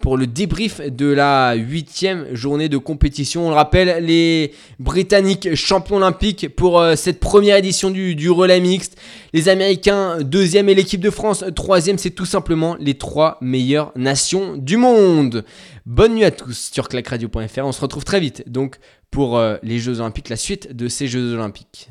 pour 0.00 0.16
le 0.16 0.26
débrief 0.26 0.80
de 0.80 1.06
la 1.06 1.54
huitième 1.54 2.34
journée 2.34 2.68
de 2.68 2.78
compétition. 2.78 3.46
On 3.46 3.50
le 3.50 3.56
rappelle, 3.56 4.04
les 4.04 4.52
Britanniques 4.78 5.54
champions 5.54 5.96
olympiques 5.96 6.54
pour 6.54 6.80
euh, 6.80 6.94
cette 6.94 7.20
première 7.20 7.56
édition 7.56 7.90
du, 7.90 8.14
du 8.14 8.30
relais 8.30 8.60
mixte. 8.60 8.96
Les 9.32 9.48
Américains 9.48 10.18
deuxième 10.22 10.68
et 10.68 10.74
l'équipe 10.74 11.00
de 11.00 11.10
France 11.10 11.44
troisième. 11.54 11.98
C'est 11.98 12.10
tout 12.10 12.26
simplement 12.26 12.76
les 12.78 12.94
trois 12.94 13.38
meilleures 13.40 13.92
nations 13.96 14.56
du 14.56 14.76
monde. 14.76 15.44
Bonne 15.84 16.14
nuit 16.14 16.24
à 16.24 16.30
tous 16.30 16.70
sur 16.72 16.88
clacradio.fr. 16.88 17.64
On 17.64 17.72
se 17.72 17.80
retrouve 17.80 18.04
très 18.04 18.20
vite 18.20 18.44
donc 18.46 18.76
pour 19.10 19.36
euh, 19.36 19.56
les 19.62 19.78
Jeux 19.78 20.00
Olympiques, 20.00 20.28
la 20.28 20.36
suite 20.36 20.74
de 20.76 20.88
ces 20.88 21.08
Jeux 21.08 21.34
Olympiques. 21.34 21.90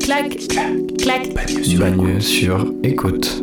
clac, 0.00 0.36
clac. 0.98 1.34
Bagne 1.78 2.20
sur 2.20 2.72
écoute. 2.82 3.42